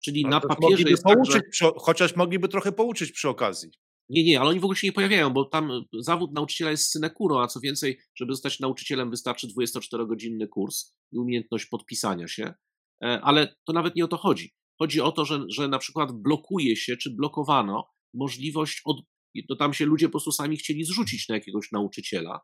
Czyli 0.05 0.25
Ale 0.25 0.31
na 0.31 0.41
papierze 0.41 0.89
jest 0.89 1.03
tak, 1.03 1.13
pouczyć 1.13 1.33
że... 1.33 1.41
przy, 1.51 1.65
chociaż 1.77 2.15
mogliby 2.15 2.47
trochę 2.47 2.71
pouczyć 2.71 3.11
przy 3.11 3.29
okazji. 3.29 3.71
Nie, 4.09 4.23
nie, 4.23 4.39
ale 4.39 4.49
oni 4.49 4.59
w 4.59 4.63
ogóle 4.63 4.77
się 4.77 4.87
nie 4.87 4.93
pojawiają, 4.93 5.29
bo 5.29 5.45
tam 5.45 5.71
y, 5.71 5.83
zawód 5.99 6.33
nauczyciela 6.33 6.71
jest 6.71 6.91
synekurą, 6.91 7.41
a 7.41 7.47
co 7.47 7.59
więcej, 7.59 7.99
żeby 8.15 8.33
zostać 8.33 8.59
nauczycielem 8.59 9.09
wystarczy 9.09 9.47
24-godzinny 9.47 10.47
kurs 10.47 10.95
i 11.11 11.17
umiejętność 11.17 11.65
podpisania 11.65 12.27
się, 12.27 12.53
e, 13.03 13.21
ale 13.21 13.55
to 13.65 13.73
nawet 13.73 13.95
nie 13.95 14.05
o 14.05 14.07
to 14.07 14.17
chodzi. 14.17 14.53
Chodzi 14.79 15.01
o 15.01 15.11
to, 15.11 15.25
że, 15.25 15.45
że 15.49 15.67
na 15.67 15.79
przykład 15.79 16.11
blokuje 16.11 16.75
się, 16.75 16.97
czy 16.97 17.15
blokowano 17.15 17.89
możliwość, 18.13 18.81
od, 18.85 18.97
to 19.49 19.55
tam 19.55 19.73
się 19.73 19.85
ludzie 19.85 20.07
po 20.07 20.11
prostu 20.11 20.31
sami 20.31 20.57
chcieli 20.57 20.83
zrzucić 20.83 21.29
na 21.29 21.35
jakiegoś 21.35 21.71
nauczyciela 21.71 22.41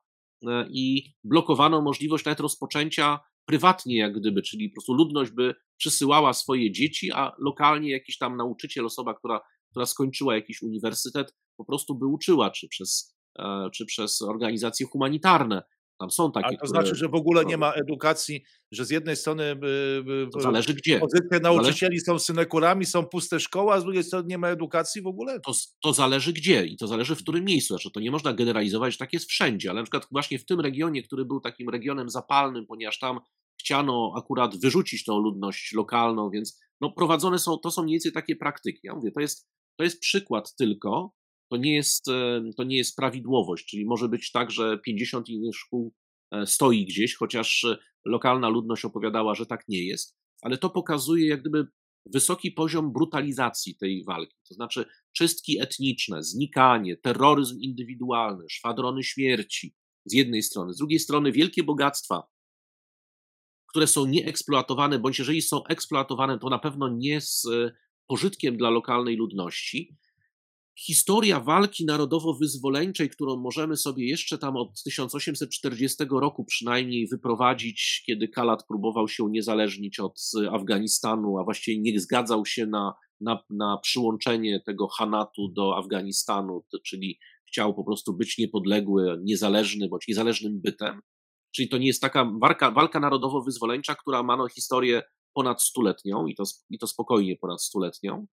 e, 0.48 0.68
i 0.72 1.14
blokowano 1.24 1.82
możliwość 1.82 2.26
nawet 2.26 2.40
rozpoczęcia 2.40 3.20
prywatnie 3.46 3.98
jak 3.98 4.20
gdyby, 4.20 4.42
czyli 4.42 4.70
po 4.70 4.74
prostu 4.74 4.94
ludność 4.94 5.32
by 5.32 5.56
przysyłała 5.78 6.34
swoje 6.34 6.72
dzieci, 6.72 7.12
a 7.12 7.32
lokalnie 7.40 7.92
jakiś 7.92 8.18
tam 8.18 8.38
nauczyciel, 8.38 8.86
osoba, 8.86 9.14
która, 9.14 9.42
która 9.72 9.86
skończyła 9.86 10.36
jakiś 10.36 10.62
uniwersytet, 10.62 11.34
po 11.60 11.66
prostu 11.66 11.96
by 11.96 12.06
uczyła, 12.06 12.52
czy 12.52 12.68
przez, 12.68 13.16
e, 13.40 13.70
czy 13.74 13.86
przez 13.86 14.22
organizacje 14.22 14.86
humanitarne. 14.86 15.64
Tam 16.00 16.12
są 16.12 16.32
takie. 16.32 16.46
Ale 16.46 16.58
to 16.58 16.66
które- 16.66 16.70
znaczy, 16.82 16.96
że 16.96 17.08
w 17.08 17.16
ogóle 17.16 17.46
nie 17.46 17.58
ma 17.58 17.72
edukacji, 17.72 18.44
że 18.72 18.86
z 18.86 18.90
jednej 18.90 19.16
strony 19.16 19.44
y, 19.44 20.30
To 20.34 20.42
zależy 20.42 20.74
gdzie. 20.74 21.00
pozycje 21.00 21.40
nauczycieli 21.40 22.00
są 22.00 22.20
synekurami, 22.20 22.86
są 22.86 23.06
puste 23.06 23.40
szkoły, 23.40 23.74
a 23.74 23.80
z 23.80 23.84
drugiej 23.84 24.04
strony 24.04 24.28
nie 24.28 24.38
ma 24.38 24.48
edukacji 24.48 25.02
w 25.02 25.08
ogóle. 25.08 25.40
To, 25.40 25.52
to 25.84 25.94
zależy 25.94 26.34
gdzie 26.34 26.66
i 26.66 26.78
to 26.78 26.88
zależy 26.88 27.16
w 27.16 27.22
którym 27.22 27.46
miejscu. 27.46 27.74
Znaczy, 27.74 27.92
to 27.92 28.00
nie 28.00 28.12
można 28.12 28.34
generalizować, 28.34 28.92
że 28.94 28.98
tak 28.98 29.14
jest 29.14 29.30
wszędzie, 29.30 29.70
ale 29.70 29.80
na 29.80 29.84
przykład 29.84 30.08
właśnie 30.12 30.40
w 30.40 30.46
tym 30.46 30.60
regionie, 30.60 31.04
który 31.04 31.26
był 31.26 31.40
takim 31.40 31.70
regionem 31.70 32.10
zapalnym, 32.10 32.66
ponieważ 32.66 33.00
tam 33.00 33.20
chciano 33.62 34.14
akurat 34.18 34.58
wyrzucić 34.62 35.04
tą 35.04 35.20
ludność 35.20 35.74
lokalną, 35.74 36.30
więc 36.30 36.60
no, 36.82 36.92
prowadzone 36.92 37.40
są, 37.40 37.58
to 37.58 37.72
są 37.72 37.84
mniej 37.84 37.94
więcej 37.94 38.12
takie 38.12 38.36
praktyki. 38.36 38.80
Ja 38.84 38.96
mówię, 38.96 39.12
to 39.12 39.20
jest, 39.20 39.50
to 39.78 39.84
jest 39.84 40.00
przykład 40.00 40.56
tylko, 40.56 41.12
to 41.50 41.58
nie 41.58 41.76
jest, 41.76 42.08
e, 42.08 42.42
to 42.58 42.64
nie 42.64 42.78
jest 42.78 42.96
prawidłowość, 42.96 43.66
czyli 43.66 43.86
może 43.86 44.10
być 44.10 44.32
tak, 44.32 44.52
że 44.52 44.80
50 44.86 45.30
innych 45.30 45.56
szkół 45.56 45.94
stoi 46.46 46.86
gdzieś, 46.86 47.16
chociaż 47.16 47.66
lokalna 48.06 48.50
ludność 48.50 48.86
opowiadała, 48.86 49.36
że 49.36 49.46
tak 49.46 49.64
nie 49.68 49.86
jest, 49.86 50.18
ale 50.42 50.58
to 50.58 50.70
pokazuje 50.70 51.28
jak 51.28 51.42
gdyby 51.42 51.68
wysoki 52.06 52.52
poziom 52.52 52.94
brutalizacji 52.94 53.78
tej 53.78 54.04
walki, 54.04 54.36
to 54.50 54.54
znaczy 54.54 54.86
czystki 55.14 55.62
etniczne, 55.62 56.24
znikanie, 56.24 56.98
terroryzm 56.98 57.60
indywidualny, 57.60 58.46
szwadrony 58.50 59.04
śmierci 59.04 59.76
z 60.06 60.14
jednej 60.14 60.44
strony, 60.44 60.74
z 60.74 60.78
drugiej 60.78 61.00
strony 61.00 61.32
wielkie 61.32 61.64
bogactwa, 61.64 62.24
które 63.68 63.88
są 63.88 64.06
nieeksploatowane, 64.06 65.00
bądź 65.00 65.20
jeżeli 65.20 65.42
są 65.42 65.66
eksploatowane, 65.66 66.40
to 66.40 66.50
na 66.50 66.60
pewno 66.60 66.90
nie 66.90 67.22
z 67.22 67.48
pożytkiem 68.08 68.58
dla 68.58 68.70
lokalnej 68.70 69.16
ludności 69.16 69.98
historia 70.86 71.40
walki 71.40 71.86
narodowo-wyzwoleńczej, 71.86 73.10
którą 73.10 73.38
możemy 73.38 73.78
sobie 73.78 74.10
jeszcze 74.10 74.38
tam 74.38 74.56
od 74.56 74.84
1840 74.84 76.06
roku 76.12 76.46
przynajmniej 76.46 77.08
wyprowadzić, 77.08 78.04
kiedy 78.06 78.28
Kalat 78.28 78.68
próbował 78.68 79.08
się 79.08 79.24
uniezależnić 79.24 80.00
od 80.00 80.22
Afganistanu, 80.52 81.38
a 81.38 81.44
właściwie 81.44 81.80
nie 81.80 82.00
zgadzał 82.00 82.46
się 82.46 82.66
na, 82.66 82.94
na, 83.22 83.44
na 83.50 83.78
przyłączenie 83.78 84.62
tego 84.66 84.88
Hanatu 84.88 85.48
do 85.48 85.78
Afganistanu, 85.78 86.64
czyli 86.86 87.20
chciał 87.48 87.74
po 87.74 87.84
prostu 87.84 88.14
być 88.14 88.38
niepodległy, 88.38 89.20
niezależny, 89.24 89.88
bądź 89.90 90.08
niezależnym 90.08 90.62
bytem. 90.62 91.02
Czyli 91.56 91.70
to 91.70 91.78
nie 91.78 91.88
jest 91.88 92.02
taka 92.02 92.32
walka, 92.42 92.72
walka 92.72 93.00
narodowo-wyzwoleńcza, 93.00 93.96
która 93.96 94.24
ma 94.24 94.38
no 94.38 94.48
historię 94.48 95.02
ponad 95.34 95.64
stuletnią 95.64 96.28
i 96.28 96.36
to, 96.36 96.44
i 96.70 96.78
to 96.78 96.88
spokojnie 96.88 97.36
ponad 97.36 97.64
stuletnią. 97.64 98.28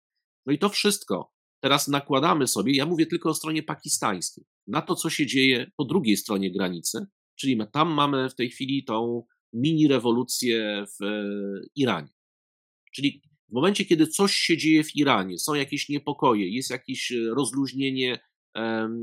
No 0.45 0.53
i 0.53 0.59
to 0.59 0.69
wszystko 0.69 1.34
teraz 1.65 1.87
nakładamy 1.87 2.47
sobie, 2.47 2.75
ja 2.75 2.85
mówię 2.85 3.05
tylko 3.05 3.29
o 3.29 3.33
stronie 3.33 3.63
pakistańskiej, 3.63 4.45
na 4.67 4.81
to, 4.81 4.95
co 4.95 5.09
się 5.09 5.25
dzieje 5.25 5.71
po 5.77 5.85
drugiej 5.85 6.17
stronie 6.17 6.51
granicy, 6.51 7.05
czyli 7.35 7.59
tam 7.71 7.89
mamy 7.89 8.29
w 8.29 8.35
tej 8.35 8.49
chwili 8.49 8.83
tą 8.83 9.23
mini 9.53 9.87
rewolucję 9.87 10.85
w 10.99 11.03
e, 11.03 11.25
Iranie. 11.75 12.13
Czyli 12.95 13.21
w 13.49 13.53
momencie, 13.53 13.85
kiedy 13.85 14.07
coś 14.07 14.33
się 14.33 14.57
dzieje 14.57 14.83
w 14.83 14.95
Iranie, 14.95 15.39
są 15.39 15.53
jakieś 15.53 15.89
niepokoje, 15.89 16.55
jest 16.55 16.69
jakieś 16.69 17.11
e, 17.11 17.15
rozluźnienie, 17.35 18.19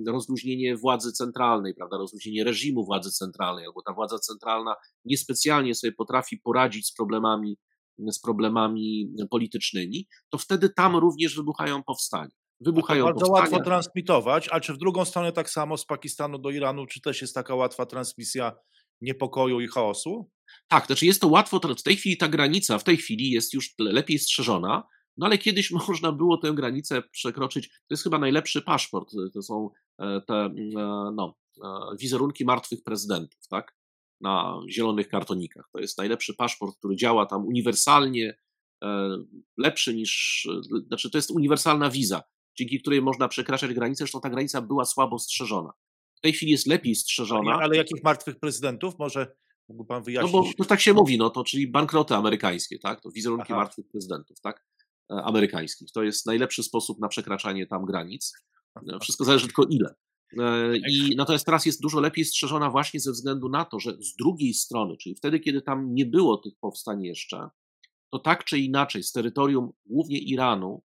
rozluźnienie 0.06 0.76
władzy 0.76 1.12
centralnej, 1.12 1.74
prawda, 1.74 1.96
rozluźnienie 1.96 2.44
reżimu 2.44 2.84
władzy 2.84 3.10
centralnej, 3.10 3.66
albo 3.66 3.82
ta 3.82 3.92
władza 3.92 4.18
centralna 4.18 4.74
niespecjalnie 5.04 5.74
sobie 5.74 5.92
potrafi 5.92 6.38
poradzić 6.38 6.86
z 6.86 6.94
problemami, 6.94 7.56
z 7.98 8.20
problemami 8.20 9.14
politycznymi, 9.30 10.06
to 10.30 10.38
wtedy 10.38 10.70
tam 10.76 10.96
również 10.96 11.36
wybuchają 11.36 11.82
powstania 11.82 12.41
wybuchają 12.64 13.04
bardzo 13.04 13.20
powstania. 13.20 13.40
łatwo 13.40 13.64
transmitować, 13.64 14.48
a 14.52 14.60
czy 14.60 14.72
w 14.74 14.78
drugą 14.78 15.04
stronę 15.04 15.32
tak 15.32 15.50
samo 15.50 15.76
z 15.76 15.86
Pakistanu 15.86 16.38
do 16.38 16.50
Iranu, 16.50 16.86
czy 16.86 17.00
też 17.00 17.20
jest 17.20 17.34
taka 17.34 17.54
łatwa 17.54 17.86
transmisja 17.86 18.52
niepokoju 19.00 19.60
i 19.60 19.68
chaosu? 19.68 20.30
Tak, 20.68 20.86
znaczy 20.86 21.06
jest 21.06 21.20
to 21.20 21.28
łatwo, 21.28 21.60
w 21.78 21.82
tej 21.82 21.96
chwili 21.96 22.16
ta 22.16 22.28
granica 22.28 22.78
w 22.78 22.84
tej 22.84 22.96
chwili 22.96 23.30
jest 23.30 23.54
już 23.54 23.74
lepiej 23.78 24.18
strzeżona, 24.18 24.82
no 25.16 25.26
ale 25.26 25.38
kiedyś 25.38 25.70
można 25.88 26.12
było 26.12 26.36
tę 26.36 26.52
granicę 26.52 27.02
przekroczyć, 27.02 27.68
to 27.68 27.86
jest 27.90 28.02
chyba 28.02 28.18
najlepszy 28.18 28.62
paszport, 28.62 29.10
to 29.34 29.42
są 29.42 29.70
e, 29.98 30.20
te 30.20 30.34
mm, 30.34 30.76
e, 30.76 31.12
no, 31.14 31.34
e, 31.64 31.96
wizerunki 32.00 32.44
martwych 32.44 32.82
prezydentów, 32.82 33.48
tak, 33.48 33.76
na 34.20 34.60
zielonych 34.68 35.08
kartonikach. 35.08 35.68
To 35.72 35.80
jest 35.80 35.98
najlepszy 35.98 36.34
paszport, 36.34 36.78
który 36.78 36.96
działa 36.96 37.26
tam 37.26 37.46
uniwersalnie, 37.46 38.36
lepszy 39.58 39.94
niż, 39.94 40.48
znaczy 40.86 41.10
to 41.10 41.18
jest 41.18 41.30
uniwersalna 41.30 41.90
wiza 41.90 42.22
dzięki 42.58 42.80
której 42.80 43.02
można 43.02 43.28
przekraczać 43.28 43.74
granicę, 43.74 43.98
zresztą 43.98 44.20
ta 44.20 44.30
granica 44.30 44.62
była 44.62 44.84
słabo 44.84 45.18
strzeżona. 45.18 45.72
W 46.14 46.20
tej 46.20 46.32
chwili 46.32 46.52
jest 46.52 46.66
lepiej 46.66 46.94
strzeżona. 46.94 47.58
Ale 47.62 47.76
jakich 47.76 48.04
martwych 48.04 48.38
prezydentów? 48.38 48.98
Może 48.98 49.34
mógłby 49.68 49.88
pan 49.88 50.02
wyjaśnić? 50.02 50.32
No 50.32 50.42
bo 50.42 50.50
no 50.58 50.64
tak 50.64 50.80
się 50.80 50.92
mówi, 50.92 51.18
no 51.18 51.30
to 51.30 51.44
czyli 51.44 51.68
bankroty 51.68 52.14
amerykańskie, 52.14 52.78
tak? 52.78 53.00
To 53.00 53.10
wizerunki 53.10 53.52
Aha. 53.52 53.56
martwych 53.56 53.88
prezydentów, 53.88 54.40
tak? 54.40 54.64
E, 55.10 55.22
amerykańskich. 55.24 55.92
To 55.92 56.02
jest 56.02 56.26
najlepszy 56.26 56.62
sposób 56.62 56.98
na 57.00 57.08
przekraczanie 57.08 57.66
tam 57.66 57.84
granic. 57.84 58.32
E, 58.76 58.98
wszystko 59.00 59.24
zależy 59.24 59.46
tylko 59.46 59.64
ile. 59.64 59.94
E, 60.38 60.76
I 60.76 61.16
natomiast 61.16 61.46
teraz 61.46 61.66
jest 61.66 61.82
dużo 61.82 62.00
lepiej 62.00 62.24
strzeżona 62.24 62.70
właśnie 62.70 63.00
ze 63.00 63.12
względu 63.12 63.48
na 63.48 63.64
to, 63.64 63.80
że 63.80 63.92
z 63.92 64.16
drugiej 64.16 64.54
strony, 64.54 64.96
czyli 64.96 65.14
wtedy, 65.14 65.40
kiedy 65.40 65.62
tam 65.62 65.94
nie 65.94 66.06
było 66.06 66.36
tych 66.36 66.52
powstań 66.60 67.02
jeszcze, 67.02 67.48
to 68.10 68.18
tak 68.18 68.44
czy 68.44 68.58
inaczej 68.58 69.02
z 69.02 69.12
terytorium 69.12 69.72
głównie 69.86 70.18
Iranu 70.18 70.82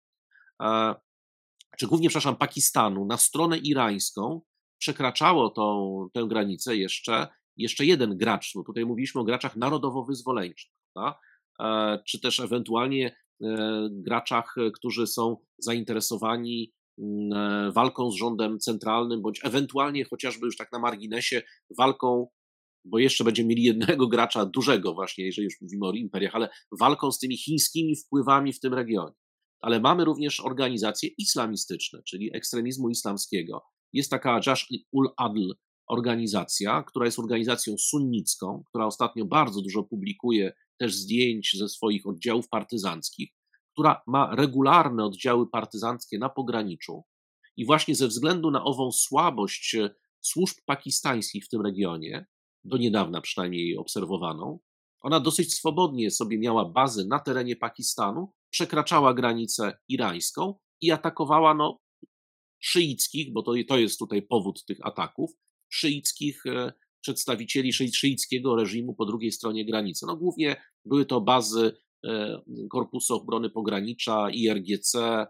czy 1.78 1.86
głównie, 1.86 2.08
przepraszam, 2.08 2.36
Pakistanu 2.36 3.04
na 3.04 3.16
stronę 3.16 3.58
irańską 3.58 4.40
przekraczało 4.78 5.50
tą, 5.50 6.08
tę 6.12 6.26
granicę 6.28 6.76
jeszcze, 6.76 7.28
jeszcze 7.56 7.84
jeden 7.84 8.16
gracz. 8.16 8.54
No 8.54 8.62
tutaj 8.62 8.86
mówiliśmy 8.86 9.20
o 9.20 9.24
graczach 9.24 9.56
narodowo-wyzwoleńczych, 9.56 10.70
e, 11.60 11.98
czy 12.06 12.20
też 12.20 12.40
ewentualnie 12.40 13.16
e, 13.42 13.88
graczach, 13.92 14.54
którzy 14.74 15.06
są 15.06 15.36
zainteresowani 15.58 16.72
mm, 16.98 17.32
e, 17.32 17.72
walką 17.72 18.10
z 18.10 18.14
rządem 18.14 18.58
centralnym, 18.58 19.22
bądź 19.22 19.40
ewentualnie 19.44 20.04
chociażby 20.04 20.46
już 20.46 20.56
tak 20.56 20.72
na 20.72 20.78
marginesie 20.78 21.42
walką, 21.78 22.28
bo 22.84 22.98
jeszcze 22.98 23.24
będziemy 23.24 23.48
mieli 23.48 23.62
jednego 23.62 24.08
gracza 24.08 24.46
dużego 24.46 24.94
właśnie, 24.94 25.26
jeżeli 25.26 25.44
już 25.44 25.60
mówimy 25.60 25.86
o 25.86 25.92
imperiach, 25.92 26.34
ale 26.34 26.48
walką 26.78 27.12
z 27.12 27.18
tymi 27.18 27.38
chińskimi 27.38 27.96
wpływami 27.96 28.52
w 28.52 28.60
tym 28.60 28.74
regionie 28.74 29.14
ale 29.60 29.80
mamy 29.80 30.04
również 30.04 30.40
organizacje 30.40 31.10
islamistyczne, 31.18 32.02
czyli 32.02 32.36
ekstremizmu 32.36 32.88
islamskiego. 32.88 33.62
Jest 33.92 34.10
taka 34.10 34.40
Jash 34.46 34.68
ul 34.92 35.08
Adl 35.16 35.52
organizacja, 35.86 36.82
która 36.82 37.06
jest 37.06 37.18
organizacją 37.18 37.78
sunnicką, 37.78 38.62
która 38.68 38.86
ostatnio 38.86 39.24
bardzo 39.24 39.62
dużo 39.62 39.82
publikuje 39.82 40.52
też 40.78 40.94
zdjęć 40.94 41.56
ze 41.58 41.68
swoich 41.68 42.06
oddziałów 42.06 42.48
partyzanckich, 42.48 43.30
która 43.72 44.02
ma 44.06 44.34
regularne 44.34 45.04
oddziały 45.04 45.50
partyzanckie 45.50 46.18
na 46.18 46.28
pograniczu 46.28 47.04
i 47.56 47.66
właśnie 47.66 47.94
ze 47.94 48.08
względu 48.08 48.50
na 48.50 48.64
ową 48.64 48.92
słabość 48.92 49.74
e, 49.74 49.90
służb 50.20 50.56
pakistańskich 50.66 51.44
w 51.44 51.48
tym 51.48 51.62
regionie, 51.62 52.26
do 52.64 52.76
niedawna 52.76 53.20
przynajmniej 53.20 53.76
obserwowaną, 53.76 54.58
ona 55.00 55.20
dosyć 55.20 55.54
swobodnie 55.54 56.10
sobie 56.10 56.38
miała 56.38 56.64
bazy 56.64 57.06
na 57.06 57.18
terenie 57.18 57.56
Pakistanu, 57.56 58.32
przekraczała 58.50 59.14
granicę 59.14 59.78
irańską 59.88 60.54
i 60.80 60.90
atakowała 60.90 61.54
no, 61.54 61.78
szyickich, 62.60 63.32
bo 63.32 63.42
to, 63.42 63.52
to 63.68 63.78
jest 63.78 63.98
tutaj 63.98 64.22
powód 64.22 64.64
tych 64.64 64.86
ataków, 64.86 65.30
szyickich 65.68 66.46
e, 66.46 66.72
przedstawicieli 67.00 67.72
szyickiego 67.72 68.56
reżimu 68.56 68.94
po 68.94 69.06
drugiej 69.06 69.32
stronie 69.32 69.64
granicy. 69.64 70.06
No, 70.06 70.16
głównie 70.16 70.56
były 70.84 71.06
to 71.06 71.20
bazy 71.20 71.72
e, 72.04 72.40
Korpusu 72.70 73.14
Obrony 73.14 73.50
Pogranicza, 73.50 74.30
IRGC, 74.30 74.94
e, 74.94 75.26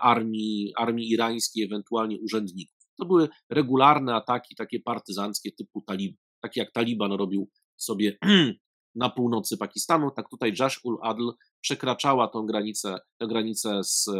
armii, 0.00 0.72
armii 0.76 1.10
irańskiej, 1.10 1.64
ewentualnie 1.64 2.18
urzędników. 2.20 2.78
To 2.98 3.06
były 3.06 3.28
regularne 3.50 4.14
ataki 4.14 4.54
takie 4.54 4.80
partyzanckie 4.80 5.52
typu 5.52 5.82
talib, 5.86 6.16
takie 6.42 6.60
jak 6.60 6.72
Taliban 6.72 7.12
robił 7.12 7.50
sobie 7.76 8.18
na 8.94 9.10
północy 9.10 9.56
Pakistanu, 9.56 10.10
tak 10.10 10.28
tutaj 10.30 10.52
Jash 10.58 10.80
ul 10.84 10.98
Adl 11.02 11.30
przekraczała 11.60 12.28
tą 12.28 12.46
granicę, 12.46 12.98
tę 13.20 13.26
granicę 13.26 13.84
z 13.84 14.10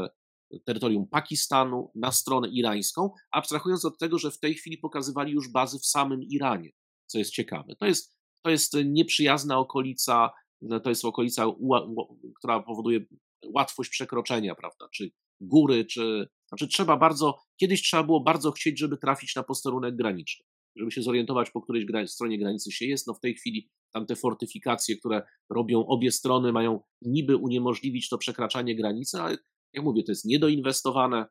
terytorium 0.65 1.09
Pakistanu 1.09 1.91
na 1.95 2.13
stronę 2.13 2.49
irańską, 2.49 3.11
abstrahując 3.33 3.85
od 3.85 3.99
tego, 3.99 4.19
że 4.19 4.31
w 4.31 4.39
tej 4.39 4.55
chwili 4.55 4.79
pokazywali 4.79 5.33
już 5.33 5.49
bazy 5.49 5.79
w 5.79 5.87
samym 5.87 6.23
Iranie, 6.23 6.71
co 7.07 7.19
jest 7.19 7.31
ciekawe. 7.31 7.75
To 7.77 7.87
jest, 7.87 8.17
to 8.45 8.51
jest 8.51 8.77
nieprzyjazna 8.85 9.59
okolica, 9.59 10.31
to 10.83 10.89
jest 10.89 11.05
okolica, 11.05 11.47
która 12.39 12.61
powoduje 12.61 13.01
łatwość 13.47 13.91
przekroczenia, 13.91 14.55
prawda, 14.55 14.89
czy 14.93 15.11
góry, 15.41 15.85
czy, 15.85 16.29
znaczy 16.49 16.69
trzeba 16.69 16.97
bardzo, 16.97 17.39
kiedyś 17.61 17.83
trzeba 17.83 18.03
było 18.03 18.21
bardzo 18.21 18.53
chcieć, 18.53 18.79
żeby 18.79 18.97
trafić 18.97 19.37
na 19.37 19.43
posterunek 19.43 19.97
graniczny 19.97 20.47
żeby 20.79 20.91
się 20.91 21.03
zorientować, 21.03 21.51
po 21.51 21.63
której 21.63 21.87
stronie 22.07 22.39
granicy 22.39 22.73
się 22.73 22.87
jest. 22.87 23.07
No 23.07 23.15
w 23.15 23.21
tej 23.21 23.35
chwili 23.35 23.71
tam 23.93 24.07
te 24.07 24.17
fortyfikacje, 24.17 24.97
które 24.97 25.23
robią 25.51 25.87
obie 25.87 26.13
strony, 26.13 26.53
mają 26.53 26.81
niby 27.03 27.37
uniemożliwić 27.37 28.09
to 28.09 28.19
przekraczanie 28.19 28.77
granicy, 28.77 29.19
ale 29.21 29.39
jak 29.73 29.85
mówię, 29.85 30.03
to 30.03 30.13
jest 30.13 30.25
niedoinwestowane, 30.25 31.27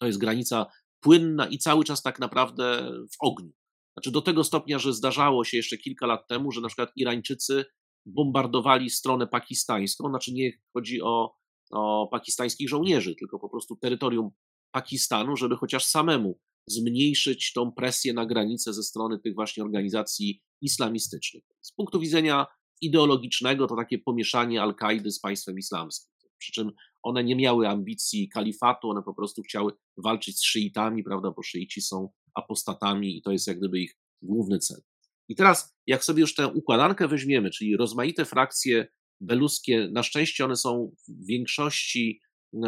to 0.00 0.06
jest 0.06 0.18
granica 0.18 0.66
płynna 1.00 1.46
i 1.46 1.58
cały 1.58 1.84
czas 1.84 2.02
tak 2.02 2.18
naprawdę 2.18 2.92
w 3.12 3.16
ogniu. 3.20 3.52
Znaczy 3.96 4.10
do 4.10 4.22
tego 4.22 4.44
stopnia, 4.44 4.78
że 4.78 4.92
zdarzało 4.92 5.44
się 5.44 5.56
jeszcze 5.56 5.76
kilka 5.76 6.06
lat 6.06 6.28
temu, 6.28 6.52
że 6.52 6.60
na 6.60 6.68
przykład 6.68 6.90
Irańczycy 6.96 7.64
bombardowali 8.06 8.90
stronę 8.90 9.26
pakistańską, 9.26 10.08
znaczy 10.08 10.32
nie 10.32 10.52
chodzi 10.72 11.02
o, 11.02 11.36
o 11.70 12.08
pakistańskich 12.10 12.68
żołnierzy, 12.68 13.14
tylko 13.14 13.38
po 13.38 13.48
prostu 13.48 13.76
terytorium 13.76 14.30
Pakistanu, 14.74 15.36
żeby 15.36 15.56
chociaż 15.56 15.84
samemu 15.84 16.38
zmniejszyć 16.66 17.52
tą 17.52 17.72
presję 17.72 18.12
na 18.12 18.26
granicę 18.26 18.72
ze 18.72 18.82
strony 18.82 19.18
tych 19.18 19.34
właśnie 19.34 19.62
organizacji 19.62 20.42
islamistycznych. 20.60 21.44
Z 21.62 21.72
punktu 21.72 22.00
widzenia 22.00 22.46
ideologicznego 22.80 23.66
to 23.66 23.76
takie 23.76 23.98
pomieszanie 23.98 24.62
Al-Kaidy 24.62 25.10
z 25.10 25.20
państwem 25.20 25.58
islamskim. 25.58 26.12
Przy 26.38 26.52
czym 26.52 26.72
one 27.02 27.24
nie 27.24 27.36
miały 27.36 27.68
ambicji 27.68 28.28
kalifatu, 28.28 28.90
one 28.90 29.02
po 29.02 29.14
prostu 29.14 29.42
chciały 29.42 29.72
walczyć 29.96 30.38
z 30.38 30.44
szyitami, 30.44 31.04
prawda, 31.04 31.30
bo 31.30 31.42
szyici 31.42 31.82
są 31.82 32.08
apostatami 32.34 33.16
i 33.16 33.22
to 33.22 33.32
jest 33.32 33.46
jak 33.46 33.58
gdyby 33.58 33.80
ich 33.80 33.96
główny 34.22 34.58
cel. 34.58 34.80
I 35.28 35.34
teraz, 35.34 35.74
jak 35.86 36.04
sobie 36.04 36.20
już 36.20 36.34
tę 36.34 36.48
układankę 36.48 37.08
weźmiemy, 37.08 37.50
czyli 37.50 37.76
rozmaite 37.76 38.24
frakcje 38.24 38.86
beluskie, 39.20 39.88
na 39.92 40.02
szczęście 40.02 40.44
one 40.44 40.56
są 40.56 40.94
w 41.08 41.26
większości 41.26 42.20
e, 42.54 42.58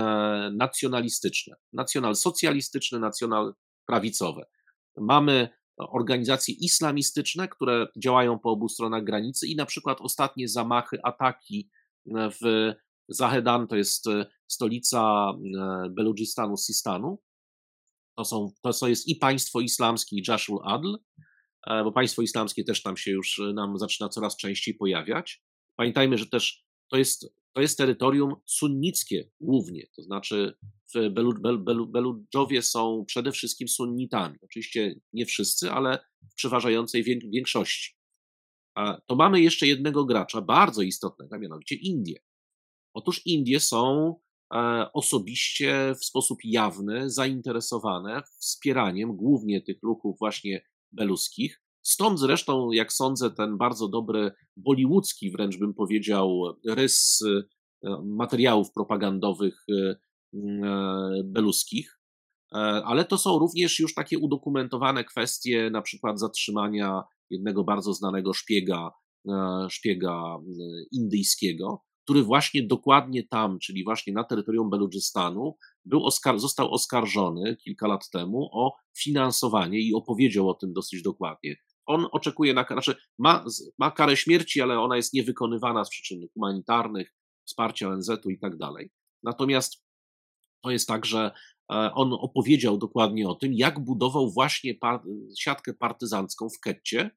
nacjonalistyczne, 0.56 1.56
nacjonal-socjalistyczne, 1.72 2.98
nacjonal-prawicowe. 3.88 4.44
Mamy 4.96 5.48
organizacje 5.78 6.54
islamistyczne, 6.54 7.48
które 7.48 7.86
działają 8.02 8.38
po 8.38 8.50
obu 8.50 8.68
stronach 8.68 9.04
granicy 9.04 9.46
i 9.46 9.56
na 9.56 9.66
przykład 9.66 10.00
ostatnie 10.00 10.48
zamachy, 10.48 10.98
ataki 11.02 11.70
w 12.06 12.72
Zahedan, 13.08 13.66
to 13.66 13.76
jest 13.76 14.04
stolica 14.48 15.32
Beludżistanu, 15.90 16.56
Sistanu. 16.56 17.22
To, 18.16 18.24
są, 18.24 18.52
to 18.62 18.88
jest 18.88 19.08
i 19.08 19.16
państwo 19.16 19.60
islamskie, 19.60 20.16
i 20.16 20.22
Jashul 20.28 20.58
Adl, 20.64 20.96
e, 21.66 21.84
bo 21.84 21.92
państwo 21.92 22.22
islamskie 22.22 22.64
też 22.64 22.82
tam 22.82 22.96
się 22.96 23.10
już 23.10 23.40
nam 23.54 23.78
zaczyna 23.78 24.08
coraz 24.08 24.36
częściej 24.36 24.74
pojawiać. 24.74 25.42
Pamiętajmy, 25.76 26.18
że 26.18 26.26
też 26.26 26.64
to 26.90 26.96
jest, 26.96 27.26
to 27.54 27.60
jest 27.60 27.78
terytorium 27.78 28.34
sunnickie 28.46 29.30
głównie, 29.40 29.86
to 29.96 30.02
znaczy 30.02 30.54
Belu, 31.10 31.86
Beludżowie 31.86 32.62
są 32.62 33.04
przede 33.06 33.32
wszystkim 33.32 33.68
sunnitami. 33.68 34.38
Oczywiście 34.42 35.00
nie 35.12 35.26
wszyscy, 35.26 35.70
ale 35.70 35.98
w 36.30 36.34
przeważającej 36.34 37.04
większości. 37.32 37.94
To 39.06 39.16
mamy 39.16 39.40
jeszcze 39.40 39.66
jednego 39.66 40.04
gracza, 40.04 40.40
bardzo 40.40 40.82
istotnego, 40.82 41.38
mianowicie 41.38 41.74
Indie. 41.74 42.18
Otóż 42.94 43.26
Indie 43.26 43.60
są 43.60 44.14
e, 44.54 44.92
osobiście 44.92 45.94
w 46.00 46.04
sposób 46.04 46.38
jawny 46.44 47.10
zainteresowane 47.10 48.22
wspieraniem 48.38 49.16
głównie 49.16 49.62
tych 49.62 49.82
ruchów 49.82 50.18
właśnie 50.18 50.66
beluskich. 50.92 51.63
Stąd 51.86 52.20
zresztą, 52.20 52.72
jak 52.72 52.92
sądzę, 52.92 53.30
ten 53.30 53.56
bardzo 53.56 53.88
dobry 53.88 54.32
bollywoodzki, 54.56 55.30
wręcz 55.30 55.58
bym 55.58 55.74
powiedział, 55.74 56.42
rys 56.68 57.18
e, 57.82 58.02
materiałów 58.04 58.72
propagandowych 58.72 59.64
e, 59.70 59.96
beluskich. 61.24 62.00
Ale 62.84 63.04
to 63.04 63.18
są 63.18 63.38
również 63.38 63.78
już 63.80 63.94
takie 63.94 64.18
udokumentowane 64.18 65.04
kwestie, 65.04 65.70
na 65.70 65.82
przykład 65.82 66.20
zatrzymania 66.20 67.02
jednego 67.30 67.64
bardzo 67.64 67.92
znanego 67.92 68.32
szpiega, 68.32 68.90
szpiega 69.68 70.38
indyjskiego, 70.92 71.82
który 72.04 72.22
właśnie 72.22 72.66
dokładnie 72.66 73.26
tam, 73.28 73.58
czyli 73.58 73.84
właśnie 73.84 74.12
na 74.12 74.24
terytorium 74.24 74.70
Beludżystanu, 74.70 75.56
był 75.84 76.04
oskar 76.04 76.38
został 76.38 76.72
oskarżony 76.72 77.56
kilka 77.56 77.86
lat 77.86 78.10
temu 78.10 78.48
o 78.52 78.76
finansowanie 78.98 79.80
i 79.80 79.94
opowiedział 79.94 80.48
o 80.48 80.54
tym 80.54 80.72
dosyć 80.72 81.02
dokładnie. 81.02 81.56
On 81.86 82.06
oczekuje 82.12 82.54
na 82.54 82.64
znaczy 82.64 82.96
ma, 83.18 83.44
ma 83.78 83.90
karę 83.90 84.16
śmierci, 84.16 84.60
ale 84.60 84.80
ona 84.80 84.96
jest 84.96 85.12
niewykonywana 85.12 85.84
z 85.84 85.90
przyczyn 85.90 86.28
humanitarnych, 86.34 87.14
wsparcia 87.44 87.88
ONZ-u 87.88 88.30
i 88.30 88.38
tak 88.38 88.56
dalej. 88.56 88.90
Natomiast 89.22 89.84
to 90.64 90.70
jest 90.70 90.88
tak, 90.88 91.06
że 91.06 91.32
e, 91.72 91.92
on 91.94 92.12
opowiedział 92.12 92.78
dokładnie 92.78 93.28
o 93.28 93.34
tym, 93.34 93.52
jak 93.52 93.80
budował 93.80 94.30
właśnie 94.30 94.74
par 94.74 95.02
siatkę 95.38 95.74
partyzancką 95.74 96.48
w 96.48 96.60
Ketcie, 96.60 97.10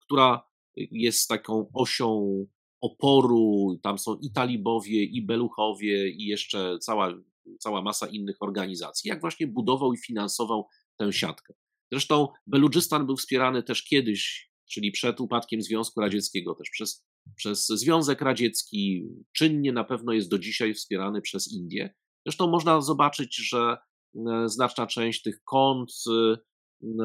która 0.00 0.50
jest 0.76 1.28
taką 1.28 1.70
osią 1.74 2.46
oporu, 2.80 3.78
tam 3.82 3.98
są 3.98 4.16
i 4.16 4.32
talibowie, 4.32 5.04
i 5.04 5.22
beluchowie, 5.22 6.10
i 6.10 6.26
jeszcze 6.26 6.78
cała, 6.78 7.14
cała 7.58 7.82
masa 7.82 8.06
innych 8.06 8.36
organizacji, 8.40 9.08
jak 9.08 9.20
właśnie 9.20 9.46
budował 9.46 9.92
i 9.92 9.98
finansował 9.98 10.68
tę 10.96 11.12
siatkę. 11.12 11.54
Zresztą 11.92 12.28
Beludżystan 12.46 13.06
był 13.06 13.16
wspierany 13.16 13.62
też 13.62 13.84
kiedyś, 13.84 14.50
czyli 14.70 14.92
przed 14.92 15.20
upadkiem 15.20 15.62
Związku 15.62 16.00
Radzieckiego, 16.00 16.54
też 16.54 16.70
przez, 16.70 17.06
przez 17.36 17.66
Związek 17.66 18.20
Radziecki, 18.20 19.08
czynnie 19.32 19.72
na 19.72 19.84
pewno 19.84 20.12
jest 20.12 20.30
do 20.30 20.38
dzisiaj 20.38 20.74
wspierany 20.74 21.20
przez 21.20 21.52
Indię. 21.52 21.94
Zresztą 22.26 22.50
można 22.50 22.80
zobaczyć, 22.80 23.48
że 23.48 23.76
e, 24.16 24.48
znaczna 24.48 24.86
część 24.86 25.22
tych 25.22 25.42
kont 25.44 25.92
e, 26.08 26.36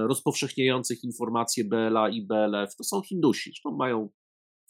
rozpowszechniających 0.07 1.03
informacje 1.03 1.63
BLA 1.63 2.09
i 2.09 2.21
BLF 2.21 2.75
to 2.75 2.83
są 2.83 3.01
Hindusi. 3.01 3.49
Zresztą 3.49 3.77
mają 3.77 4.09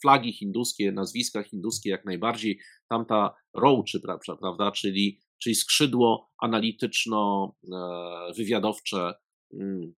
flagi 0.02 0.32
hinduskie, 0.32 0.92
nazwiska 0.92 1.42
hinduskie 1.42 1.90
jak 1.90 2.04
najbardziej. 2.04 2.60
Tamta 2.88 3.34
rołczy, 3.54 4.00
prawda, 4.40 4.70
czyli, 4.70 5.20
czyli 5.42 5.54
skrzydło 5.54 6.30
analityczno-wywiadowcze, 6.42 8.98
e, 8.98 9.14
mm, 9.52 9.94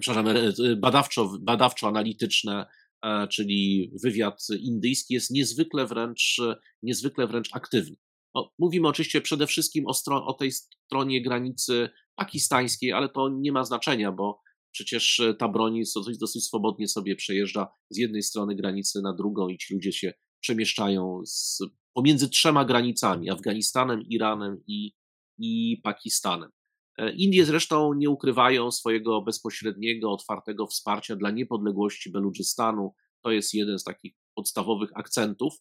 przepraszam, 0.00 0.34
badawczo, 0.76 1.38
badawczo-analityczne, 1.40 2.66
e, 3.04 3.28
czyli 3.28 3.92
wywiad 4.02 4.46
indyjski 4.60 5.14
jest 5.14 5.30
niezwykle 5.30 5.86
wręcz, 5.86 6.40
niezwykle 6.82 7.26
wręcz 7.26 7.48
aktywny. 7.52 7.96
No, 8.34 8.52
mówimy 8.58 8.88
oczywiście 8.88 9.20
przede 9.20 9.46
wszystkim 9.46 9.86
o, 9.86 9.92
stron- 9.92 10.24
o 10.26 10.32
tej 10.32 10.52
stronie 10.52 11.22
granicy 11.22 11.88
pakistańskiej, 12.14 12.92
ale 12.92 13.08
to 13.08 13.28
nie 13.28 13.52
ma 13.52 13.64
znaczenia, 13.64 14.12
bo 14.12 14.40
Przecież 14.72 15.20
e, 15.20 15.34
ta 15.34 15.48
broń 15.48 15.82
dosyć, 15.94 16.18
dosyć 16.18 16.44
swobodnie 16.44 16.88
sobie 16.88 17.16
przejeżdża 17.16 17.68
z 17.90 17.96
jednej 17.96 18.22
strony 18.22 18.56
granicy 18.56 19.02
na 19.02 19.14
drugą 19.14 19.48
i 19.48 19.58
ci 19.58 19.74
ludzie 19.74 19.92
się 19.92 20.12
przemieszczają 20.40 21.22
z, 21.26 21.58
pomiędzy 21.94 22.28
trzema 22.28 22.64
granicami 22.64 23.30
Afganistanem, 23.30 24.02
Iranem 24.02 24.62
i, 24.66 24.92
i 25.38 25.80
Pakistanem. 25.82 26.50
E, 26.98 27.12
Indie 27.12 27.44
zresztą 27.44 27.94
nie 27.94 28.10
ukrywają 28.10 28.70
swojego 28.70 29.22
bezpośredniego, 29.22 30.12
otwartego 30.12 30.66
wsparcia 30.66 31.16
dla 31.16 31.30
niepodległości 31.30 32.10
Beludżystanu. 32.10 32.94
To 33.24 33.30
jest 33.30 33.54
jeden 33.54 33.78
z 33.78 33.84
takich 33.84 34.14
podstawowych 34.34 34.90
akcentów 34.94 35.54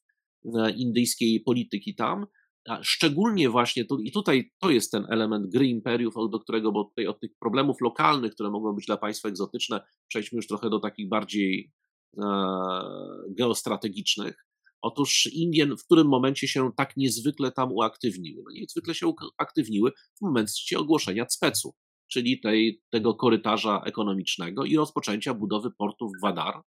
e, 0.46 0.72
indyjskiej 0.72 1.40
polityki 1.40 1.96
tam. 1.96 2.26
Szczególnie 2.82 3.50
właśnie, 3.50 3.86
tu, 3.86 4.00
i 4.00 4.12
tutaj 4.12 4.52
to 4.60 4.70
jest 4.70 4.92
ten 4.92 5.06
element 5.10 5.48
gry 5.48 5.68
imperiów, 5.68 6.14
do 6.32 6.40
którego, 6.40 6.72
bo 6.72 6.84
tutaj 6.84 7.08
od 7.08 7.20
tych 7.20 7.32
problemów 7.40 7.82
lokalnych, 7.82 8.34
które 8.34 8.50
mogą 8.50 8.74
być 8.74 8.86
dla 8.86 8.98
państwa 8.98 9.30
egzotyczne, 9.30 9.82
przejdźmy 10.08 10.36
już 10.36 10.48
trochę 10.48 10.70
do 10.70 10.80
takich 10.80 11.10
bardziej 11.10 11.72
e, 12.18 12.24
geostrategicznych. 13.30 14.47
Otóż 14.82 15.30
Indie 15.34 15.66
w 15.66 15.86
którym 15.86 16.08
momencie 16.08 16.48
się 16.48 16.72
tak 16.78 16.98
niezwykle 16.98 17.52
tam 17.52 17.72
uaktywniły? 17.72 18.44
No 18.46 18.52
niezwykle 18.52 18.96
się 18.96 19.08
uaktywniły 19.08 19.92
w 19.92 20.22
momencie 20.22 20.80
ogłoszenia 20.80 21.26
CPEC-u, 21.26 21.76
czyli 22.12 22.40
tej, 22.40 22.82
tego 22.90 23.16
korytarza 23.16 23.82
ekonomicznego 23.86 24.66
i 24.66 24.78
rozpoczęcia 24.78 25.34
budowy 25.34 25.72
portu 25.72 26.08
w 26.10 26.18
Gwadar. 26.20 26.62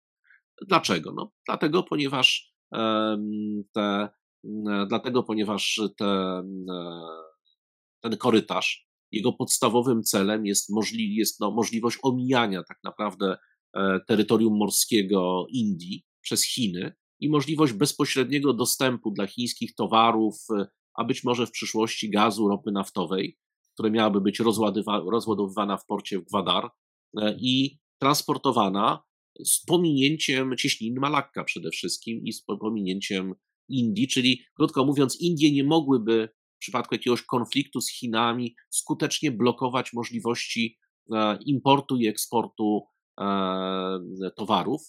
Dlaczego? 0.68 1.14
No, 1.14 1.32
dlatego, 1.45 1.84
ponieważ 1.84 2.53
te 3.74 4.10
E, 4.45 4.86
dlatego, 4.89 5.24
ponieważ 5.24 5.82
te, 5.97 6.05
e, 6.05 6.43
ten 8.01 8.18
korytarz, 8.18 8.88
jego 9.12 9.34
podstawowym 9.34 10.03
celem 10.03 10.45
jest, 10.45 10.70
możli, 10.70 11.16
jest 11.16 11.39
no, 11.39 11.51
możliwość 11.51 11.97
omijania 12.03 12.64
tak 12.64 12.78
naprawdę 12.84 13.38
e, 13.74 13.99
terytorium 14.08 14.58
morskiego 14.58 15.47
Indii 15.49 16.03
przez 16.22 16.45
Chiny 16.45 16.95
i 17.20 17.30
możliwość 17.30 17.74
bezpośredniego 17.74 18.53
dostępu 18.53 19.11
dla 19.11 19.28
chińskich 19.28 19.76
towarów, 19.76 20.36
a 20.93 21.03
być 21.03 21.24
może 21.24 21.47
w 21.47 21.51
przyszłości 21.51 22.09
gazu, 22.09 22.47
ropy 22.47 22.72
naftowej, 22.72 23.38
które 23.74 23.91
miałaby 23.91 24.22
być 24.22 24.39
rozładowywana 25.11 25.78
w 25.78 25.86
porcie 25.86 26.20
w 26.20 26.26
Gwadar 26.26 26.70
i 27.39 27.78
transportowana 28.01 29.03
z 29.45 29.65
pominięciem 29.65 30.57
cieśniny 30.57 30.99
Malakka 30.99 31.43
przede 31.43 31.70
wszystkim 31.70 32.24
i 32.24 32.34
z 32.34 32.43
pominięciem 32.43 33.34
Indii, 33.70 34.07
czyli 34.07 34.41
krótko 34.55 34.86
mówiąc, 34.86 35.22
Indie 35.22 35.51
nie 35.51 35.63
mogłyby 35.63 36.30
w 36.55 36.59
przypadku 36.59 36.95
jakiegoś 36.95 37.22
konfliktu 37.22 37.82
z 37.82 37.91
Chinami 37.91 38.55
skutecznie 38.70 39.32
blokować 39.32 39.93
możliwości 39.93 40.78
e, 41.11 41.38
importu 41.45 41.97
i 41.97 42.07
eksportu 42.07 42.84
e, 43.20 43.99
towarów. 44.36 44.82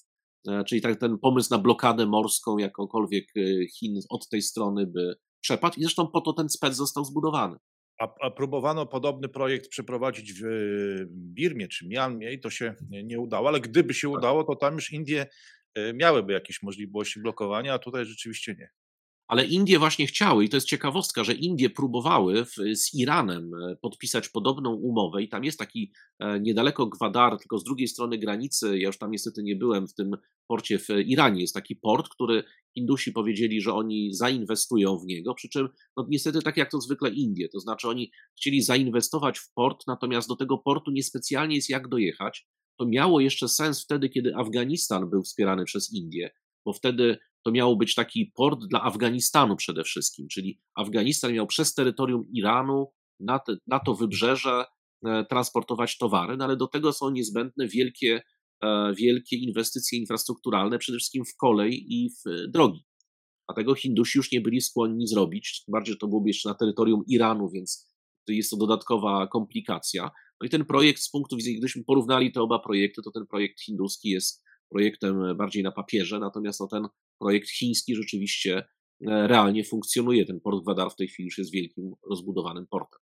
E, 0.49 0.65
czyli 0.65 0.81
tak 0.81 1.01
ten 1.01 1.19
pomysł 1.19 1.49
na 1.51 1.59
blokadę 1.59 2.07
morską 2.07 2.59
jakąkolwiek 2.59 3.27
Chin 3.79 4.01
od 4.11 4.29
tej 4.29 4.43
strony 4.43 4.87
by 4.87 5.17
przepadł 5.41 5.81
i 5.81 5.83
zresztą 5.83 6.07
po 6.07 6.21
to 6.21 6.33
ten 6.33 6.49
spec 6.49 6.75
został 6.75 7.05
zbudowany. 7.05 7.57
A, 8.01 8.15
a, 8.21 8.31
próbowano 8.31 8.87
podobny 8.87 9.29
projekt 9.29 9.69
przeprowadzić 9.69 10.33
w 10.33 10.47
Birmie 11.11 11.69
czy 11.69 11.89
Mianmie 11.89 12.33
i 12.33 12.41
to 12.41 12.51
się 12.51 12.75
nie 13.05 13.21
udało, 13.21 13.49
ale 13.49 13.61
gdyby 13.61 13.95
się 13.95 14.09
tak. 14.09 14.19
udało, 14.19 14.45
to 14.45 14.57
tam 14.57 14.75
już 14.75 14.93
Indie 14.93 15.27
E, 15.79 15.93
miałyby 15.95 16.33
jakieś 16.33 16.63
możliwości 16.63 17.21
blokowania, 17.21 17.75
a 17.75 17.79
tutaj 17.79 18.07
rzeczywiście 18.07 18.55
nie. 18.59 18.71
Ale 19.29 19.47
Indie 19.47 19.79
właśnie 19.79 20.07
chciały, 20.07 20.45
i 20.45 20.49
to 20.49 20.57
jest 20.57 20.67
ciekawostka, 20.67 21.25
że 21.25 21.33
Indie 21.33 21.71
próbowały 21.71 22.45
w, 22.45 22.55
z 22.75 22.95
Iranem 22.95 23.51
e, 23.55 23.77
podpisać 23.77 24.29
podobną 24.29 24.75
umowę, 24.75 25.23
i 25.23 25.29
tam 25.29 25.45
jest 25.45 25.59
taki 25.59 25.93
e, 26.19 26.41
niedaleko 26.41 26.87
Gwadar, 26.87 27.39
tylko 27.39 27.59
z 27.59 27.65
drugiej 27.65 27.89
strony 27.89 28.19
granicy. 28.19 28.79
Ja 28.79 28.87
już 28.87 28.99
tam 28.99 29.11
niestety 29.11 29.43
nie 29.43 29.57
byłem 29.57 29.89
w 29.89 29.95
tym 29.95 30.17
porcie 30.47 30.79
w 30.79 30.89
Iranie. 31.07 31.41
Jest 31.41 31.55
taki 31.55 31.77
port, 31.77 32.09
który 32.09 32.45
Indusi 32.75 33.13
powiedzieli, 33.13 33.61
że 33.61 33.75
oni 33.75 34.15
zainwestują 34.15 34.99
w 34.99 35.07
niego, 35.07 35.35
przy 35.35 35.49
czym 35.49 35.69
no, 35.97 36.07
niestety 36.09 36.43
tak 36.43 36.57
jak 36.57 36.71
to 36.71 36.81
zwykle 36.81 37.11
Indie, 37.11 37.49
to 37.49 37.61
znaczy 37.61 37.89
oni 37.89 38.11
chcieli 38.37 38.63
zainwestować 38.63 39.39
w 39.39 39.53
port, 39.53 39.87
natomiast 39.87 40.29
do 40.29 40.37
tego 40.37 40.59
portu 40.59 40.91
niespecjalnie 40.91 41.57
jest 41.57 41.71
jak 41.71 41.89
dojechać 41.89 42.47
to 42.79 42.87
miało 42.87 43.21
jeszcze 43.21 43.49
sens 43.49 43.85
wtedy, 43.85 44.09
kiedy 44.09 44.37
Afganistan 44.37 45.11
był 45.11 45.23
wspierany 45.23 45.65
przez 45.65 45.93
Indię, 45.93 46.31
bo 46.65 46.73
wtedy 46.73 47.19
to 47.45 47.53
miało 47.53 47.77
być 47.77 47.95
taki 47.95 48.33
port 48.35 48.61
dla 48.65 48.83
Afganistanu 48.83 49.57
przede 49.57 49.85
wszystkim, 49.85 50.29
czyli 50.29 50.61
Afganistan 50.75 51.33
miał 51.33 51.47
przez 51.47 51.75
terytorium 51.75 52.25
Iranu 52.33 52.93
na, 53.21 53.39
te, 53.39 53.57
na 53.67 53.81
to 53.81 53.95
wybrzeże 53.95 54.65
e, 55.07 55.25
transportować 55.25 55.99
towary, 55.99 56.37
no 56.37 56.45
ale 56.45 56.57
do 56.57 56.67
tego 56.67 56.93
są 56.93 57.11
niezbędne 57.11 57.69
wielkie, 57.69 58.23
e, 58.63 58.95
wielkie 58.95 59.37
inwestycje 59.37 59.99
infrastrukturalne, 59.99 60.79
przede 60.79 60.99
wszystkim 60.99 61.25
w 61.25 61.37
kolej 61.37 61.95
i 61.95 62.11
w 62.11 62.51
drogi. 62.51 62.85
A 63.47 63.55
tego 63.55 63.75
Hindusi 63.75 64.19
już 64.19 64.33
nie 64.33 64.41
byli 64.41 64.61
skłonni 64.61 65.07
zrobić, 65.07 65.65
tym 65.65 65.73
bardziej, 65.73 65.97
to 65.99 66.09
byłoby 66.09 66.29
jeszcze 66.29 66.49
na 66.49 66.55
terytorium 66.55 67.03
Iranu, 67.07 67.49
więc 67.49 67.89
jest 68.29 68.51
to 68.51 68.57
dodatkowa 68.57 69.27
komplikacja. 69.27 70.11
No 70.41 70.47
i 70.47 70.51
ten 70.51 70.65
projekt 70.65 71.03
z 71.03 71.11
punktu 71.11 71.37
widzenia, 71.37 71.57
gdybyśmy 71.57 71.85
porównali 71.85 72.33
te 72.33 72.43
oba 72.43 72.59
projekty, 72.59 73.03
to 73.03 73.11
ten 73.11 73.27
projekt 73.27 73.61
hinduski 73.61 74.09
jest 74.09 74.45
projektem 74.69 75.37
bardziej 75.37 75.63
na 75.63 75.73
papierze, 75.73 76.19
natomiast 76.19 76.61
no, 76.61 76.67
ten 76.67 76.89
projekt 77.19 77.51
chiński 77.51 77.95
rzeczywiście 77.95 78.57
e, 78.57 78.65
realnie 79.29 79.65
funkcjonuje. 79.65 80.27
Ten 80.27 80.41
port 80.41 80.63
Gwadar 80.63 80.91
w 80.91 80.97
tej 80.97 81.09
chwili 81.09 81.27
już 81.27 81.39
jest 81.39 81.53
wielkim, 81.53 81.93
rozbudowanym 82.11 82.67
portem. 82.67 83.01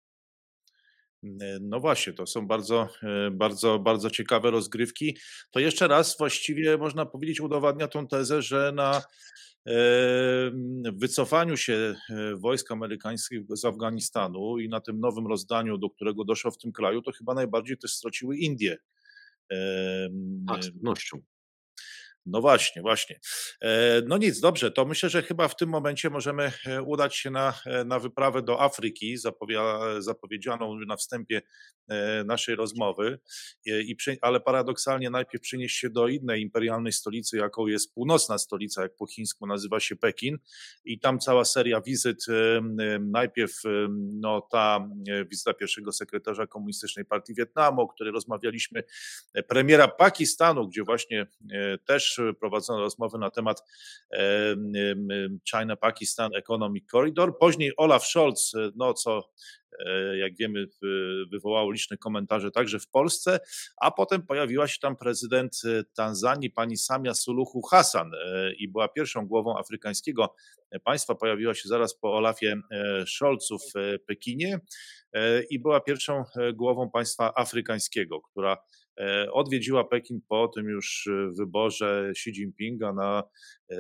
No 1.61 1.81
właśnie, 1.81 2.13
to 2.13 2.27
są 2.27 2.47
bardzo, 2.47 2.89
e, 3.03 3.31
bardzo, 3.31 3.79
bardzo 3.79 4.11
ciekawe 4.11 4.51
rozgrywki. 4.51 5.17
To 5.51 5.61
jeszcze 5.61 5.89
raz 5.89 6.19
właściwie 6.19 6.79
można 6.79 7.07
powiedzieć 7.07 7.41
udowadnia 7.41 7.89
tą 7.89 8.07
tezę, 8.07 8.43
że 8.43 8.73
na 8.75 9.03
wycofaniu 10.93 11.57
się 11.57 11.95
e, 12.11 12.37
wojsk 12.37 12.71
amerykańskich 12.71 13.41
z 13.49 13.65
Afganistanu 13.65 14.59
i 14.59 14.69
na 14.69 14.81
tym 14.81 15.01
nowym 15.01 15.27
rozdaniu, 15.27 15.79
do 15.79 15.91
którego 15.91 16.25
doszło 16.25 16.51
w 16.51 16.59
tym 16.59 16.73
kraju, 16.73 17.03
to 17.03 17.13
chyba 17.13 17.35
najbardziej 17.35 17.79
też 17.79 17.93
straciły 17.93 18.37
Indie. 18.37 18.77
Tak, 20.49 20.65
z 20.65 20.71
pewnością. 20.73 21.23
No 22.27 22.41
właśnie, 22.41 22.83
właśnie. 22.83 23.21
E, 23.61 24.03
no 24.07 24.19
nic, 24.19 24.41
dobrze, 24.41 24.71
to 24.71 24.85
myślę, 24.85 25.09
że 25.09 25.23
chyba 25.23 25.49
w 25.49 25.57
tym 25.57 25.69
momencie 25.69 26.11
możemy 26.11 26.53
e, 26.67 26.83
udać 26.83 27.17
się 27.17 27.31
na, 27.31 27.55
e, 27.67 27.85
na 27.85 27.99
wyprawę 27.99 28.43
do 28.43 28.61
Afryki, 28.61 29.17
zapowiedzianą 29.99 30.79
na 30.87 30.97
wstępie 30.97 31.43
naszej 32.25 32.57
rozmowy, 32.57 33.19
I, 33.67 33.97
ale 34.21 34.41
paradoksalnie 34.41 35.11
najpierw 35.11 35.43
przenieść 35.43 35.79
się 35.79 35.91
do 35.91 36.09
innej 36.09 36.43
imperialnej 36.43 36.93
stolicy, 36.93 37.37
jaką 37.37 37.67
jest 37.67 37.95
północna 37.95 38.39
stolica, 38.39 38.83
jak 38.83 38.97
po 38.97 39.07
chińsku 39.07 39.47
nazywa 39.47 39.81
się 39.81 39.97
Pekin. 39.97 40.39
I 40.85 41.01
tam 41.01 41.19
cała 41.19 41.45
seria 41.45 41.81
wizyt, 41.81 42.27
najpierw 43.01 43.53
no, 44.13 44.41
ta 44.53 44.89
wizyta 45.31 45.55
pierwszego 45.55 45.93
sekretarza 45.93 46.47
Komunistycznej 46.47 47.05
Partii 47.05 47.35
Wietnamu, 47.35 47.83
o 47.83 47.89
której 47.89 48.13
rozmawialiśmy, 48.13 48.83
premiera 49.49 49.89
Pakistanu, 49.89 50.69
gdzie 50.69 50.85
właśnie 50.85 51.27
też 51.85 52.10
też 52.17 52.35
prowadzono 52.41 52.81
rozmowy 52.81 53.19
na 53.19 53.31
temat 53.31 53.63
China-Pakistan 55.51 56.31
Economic 56.35 56.91
Corridor. 56.91 57.39
Później 57.39 57.73
Olaf 57.77 58.07
Scholz, 58.07 58.53
no 58.77 58.95
co 58.95 59.31
e, 59.87 60.19
jak 60.19 60.37
wiemy, 60.37 60.67
wywołało 61.33 61.73
liczne 61.73 61.97
komentarze 61.97 62.51
także 62.51 62.79
w 62.79 62.89
Polsce, 62.89 63.41
a 63.81 63.91
potem 63.91 64.23
pojawiła 64.23 64.69
się 64.69 64.79
tam 64.81 64.97
prezydent 64.97 65.61
e, 65.65 65.85
Tanzanii, 65.97 66.51
pani 66.51 66.77
Samia 66.77 67.15
Suluhu 67.15 67.63
Hassan 67.63 68.11
e, 68.15 68.53
i 68.53 68.69
była 68.69 68.89
pierwszą 68.89 69.27
głową 69.27 69.59
afrykańskiego 69.59 70.35
państwa. 70.85 71.15
Pojawiła 71.15 71.55
się 71.55 71.69
zaraz 71.69 71.95
po 71.95 72.17
Olafie 72.17 72.57
Scholzu 73.07 73.59
w 73.59 73.73
Pekinie 74.07 74.61
i 75.51 75.59
była 75.59 75.81
pierwszą 75.81 76.25
głową 76.55 76.91
państwa 76.91 77.33
afrykańskiego, 77.37 78.21
która 78.21 78.57
E, 78.90 78.90
odwiedziła 79.33 79.85
Pekin 79.85 80.21
po 80.29 80.49
tym 80.49 80.69
już 80.69 81.07
e, 81.07 81.31
wyborze 81.39 82.09
Xi 82.11 82.31
Jinpinga 82.31 82.93
na 82.93 83.23
e, 83.71 83.77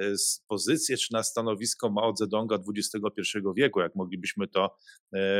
pozycję 0.48 0.96
czy 0.96 1.12
na 1.12 1.22
stanowisko 1.22 1.90
Mao 1.90 2.16
Zedonga 2.16 2.58
XXI 2.76 3.38
wieku, 3.56 3.80
jak 3.80 3.94
moglibyśmy 3.94 4.48
to 4.48 4.76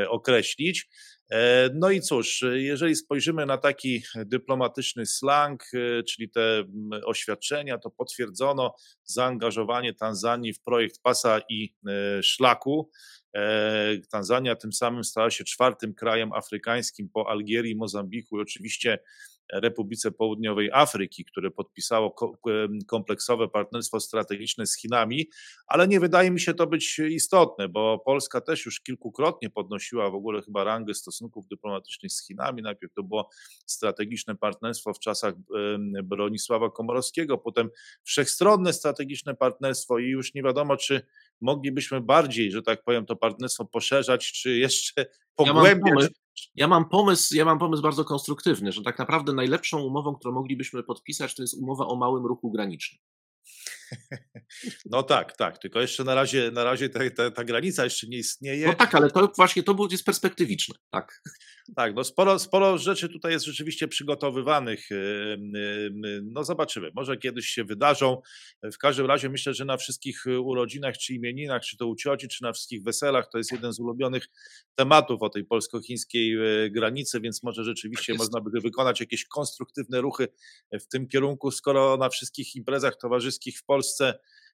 określić. 0.09 0.89
No 1.75 1.91
i 1.91 2.01
cóż, 2.01 2.45
jeżeli 2.53 2.97
spojrzymy 2.97 3.47
na 3.47 3.59
taki 3.59 4.03
dyplomatyczny 4.17 5.07
slang, 5.07 5.65
czyli 6.09 6.31
te 6.31 6.65
oświadczenia, 7.05 7.79
to 7.79 7.91
potwierdzono 7.91 8.75
zaangażowanie 9.05 9.95
Tanzanii 9.95 10.53
w 10.53 10.63
projekt 10.63 11.03
pasa 11.03 11.41
i 11.49 11.75
szlaku. 12.23 12.91
Tanzania 14.11 14.57
tym 14.57 14.73
samym 14.73 15.05
stała 15.05 15.31
się 15.31 15.45
czwartym 15.45 15.95
krajem 15.95 16.33
afrykańskim 16.33 17.09
po 17.09 17.31
Algierii, 17.31 17.77
Mozambiku 17.77 18.39
i 18.39 18.43
oczywiście 18.43 18.99
Republice 19.53 20.11
Południowej 20.11 20.71
Afryki, 20.73 21.25
które 21.25 21.51
podpisało 21.51 22.15
kompleksowe 22.87 23.49
partnerstwo 23.49 24.01
strategiczne 24.01 24.67
z 24.67 24.77
Chinami, 24.77 25.29
ale 25.67 25.89
nie 25.89 26.01
wydaje 26.01 26.31
mi 26.31 26.41
się 26.41 26.55
to 26.55 26.67
być 26.67 26.99
istotne, 26.99 27.69
bo 27.69 27.99
Polska 27.99 28.41
też 28.41 28.67
już 28.67 28.81
kilkukrotnie 28.81 29.51
podnosiła 29.51 30.11
w 30.11 30.15
ogóle 30.15 30.43
chyba 30.43 30.65
rangę 30.65 30.95
stosunków 30.95 31.47
dyplomatycznych 31.47 32.13
z 32.13 32.27
Chinami. 32.27 32.63
Najpierw 32.63 32.93
to 32.93 33.03
było 33.03 33.29
strategiczne 33.67 34.37
partnerstwo 34.37 34.95
w 34.95 34.99
czasach 34.99 35.35
Bronisława 36.05 36.71
Komorowskiego, 36.71 37.39
potem 37.39 37.71
wszechstronne 38.03 38.73
strategiczne 38.73 39.35
partnerstwo 39.35 39.99
i 39.99 40.05
już 40.09 40.35
nie 40.35 40.43
wiadomo, 40.43 40.77
czy 40.77 41.07
moglibyśmy 41.41 42.01
bardziej, 42.01 42.53
że 42.53 42.63
tak 42.63 42.85
powiem, 42.85 43.07
to 43.07 43.17
partnerstwo 43.17 43.65
poszerzać, 43.65 44.33
czy 44.33 44.59
jeszcze 44.59 45.07
pogłębiać. 45.35 46.03
Ja 46.03 46.09
ja 46.55 46.69
mam 46.69 46.89
pomysł, 46.89 47.35
ja 47.37 47.45
mam 47.45 47.59
pomysł 47.59 47.83
bardzo 47.83 48.05
konstruktywny, 48.05 48.73
że 48.73 48.83
tak 48.83 48.99
naprawdę 48.99 49.33
najlepszą 49.33 49.83
umową, 49.83 50.15
którą 50.15 50.35
moglibyśmy 50.35 50.83
podpisać, 50.83 51.35
to 51.35 51.43
jest 51.43 51.55
umowa 51.55 51.87
o 51.87 51.97
małym 51.97 52.27
ruchu 52.27 52.51
granicznym. 52.51 53.01
No 54.87 55.03
tak, 55.03 55.37
tak, 55.37 55.59
tylko 55.59 55.81
jeszcze 55.81 56.05
na 56.05 56.15
razie, 56.15 56.51
na 56.51 56.65
razie 56.65 56.89
ta, 56.89 57.01
ta, 57.17 57.31
ta 57.31 57.45
granica 57.45 57.85
jeszcze 57.85 58.07
nie 58.07 58.19
istnieje. 58.19 58.67
No 58.67 58.75
tak, 58.75 58.95
ale 58.95 59.11
to 59.11 59.33
właśnie 59.37 59.63
to 59.63 59.89
jest 59.91 60.05
perspektywiczne, 60.05 60.75
tak. 60.91 61.23
Tak, 61.77 61.95
no 61.95 62.05
sporo, 62.05 62.39
sporo 62.39 62.79
rzeczy 62.79 63.09
tutaj 63.09 63.33
jest 63.33 63.45
rzeczywiście 63.45 63.89
przygotowywanych. 63.89 64.89
No 66.23 66.45
zobaczymy, 66.45 66.91
może 66.95 67.17
kiedyś 67.17 67.47
się 67.47 67.65
wydarzą. 67.65 68.21
W 68.63 68.79
każdym 68.79 69.07
razie 69.07 69.29
myślę, 69.29 69.55
że 69.55 69.65
na 69.65 69.77
wszystkich 69.77 70.25
urodzinach 70.45 70.99
czy 70.99 71.15
imieninach, 71.15 71.63
czy 71.63 71.77
to 71.77 71.87
u 71.87 71.97
cioci, 71.97 72.29
czy 72.29 72.43
na 72.43 72.53
wszystkich 72.53 72.83
weselach, 72.83 73.29
to 73.33 73.39
jest 73.39 73.53
jeden 73.53 73.73
z 73.73 73.81
ulubionych 73.81 74.27
tematów 74.75 75.23
o 75.23 75.29
tej 75.29 75.45
polsko-chińskiej 75.45 76.35
e, 76.35 76.71
granicy, 76.71 77.21
więc 77.21 77.43
może 77.43 77.65
rzeczywiście 77.65 78.13
tak 78.13 78.19
można 78.19 78.41
by 78.41 78.61
wykonać 78.61 79.01
jakieś 79.01 79.25
konstruktywne 79.25 80.01
ruchy 80.01 80.29
w 80.73 80.87
tym 80.89 81.09
kierunku, 81.09 81.51
skoro 81.51 81.97
na 81.97 82.09
wszystkich 82.09 82.57
imprezach 82.57 82.97
towarzyskich 82.97 83.59
w 83.59 83.65
Polsce 83.65 83.80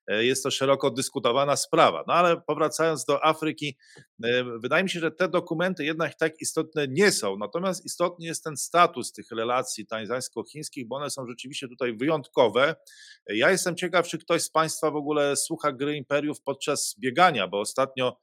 E, 0.09 0.25
jest 0.25 0.43
to 0.43 0.51
szeroko 0.51 0.91
dyskutowana 0.91 1.57
sprawa. 1.57 2.05
No 2.07 2.15
ale 2.15 2.41
powracając 2.41 3.05
do 3.05 3.25
Afryki, 3.25 3.77
e, 4.25 4.45
wydaje 4.45 4.85
mi 4.85 4.91
się, 4.91 5.01
że 5.01 5.11
te 5.11 5.29
dokumenty 5.29 5.85
jednak 5.85 6.15
tak 6.15 6.41
istotne 6.41 6.89
nie 6.89 7.13
są. 7.13 7.37
Natomiast 7.39 7.85
istotny 7.85 8.27
jest 8.27 8.45
ten 8.45 8.57
status 8.57 9.13
tych 9.13 9.31
relacji 9.31 9.87
tańzańsko-chińskich, 9.87 10.89
bo 10.89 10.97
one 10.97 11.11
są 11.11 11.27
rzeczywiście 11.27 11.69
tutaj 11.69 11.97
wyjątkowe. 11.97 12.75
Ja 13.27 13.51
jestem 13.51 13.77
ciekaw, 13.77 14.09
czy 14.09 14.19
ktoś 14.19 14.43
z 14.43 14.51
Państwa 14.51 14.91
w 14.91 14.97
ogóle 14.97 15.37
słucha 15.37 15.73
gry 15.73 15.97
imperiów 15.97 16.41
podczas 16.43 16.97
biegania, 16.99 17.49
bo 17.49 17.61
ostatnio 17.61 18.17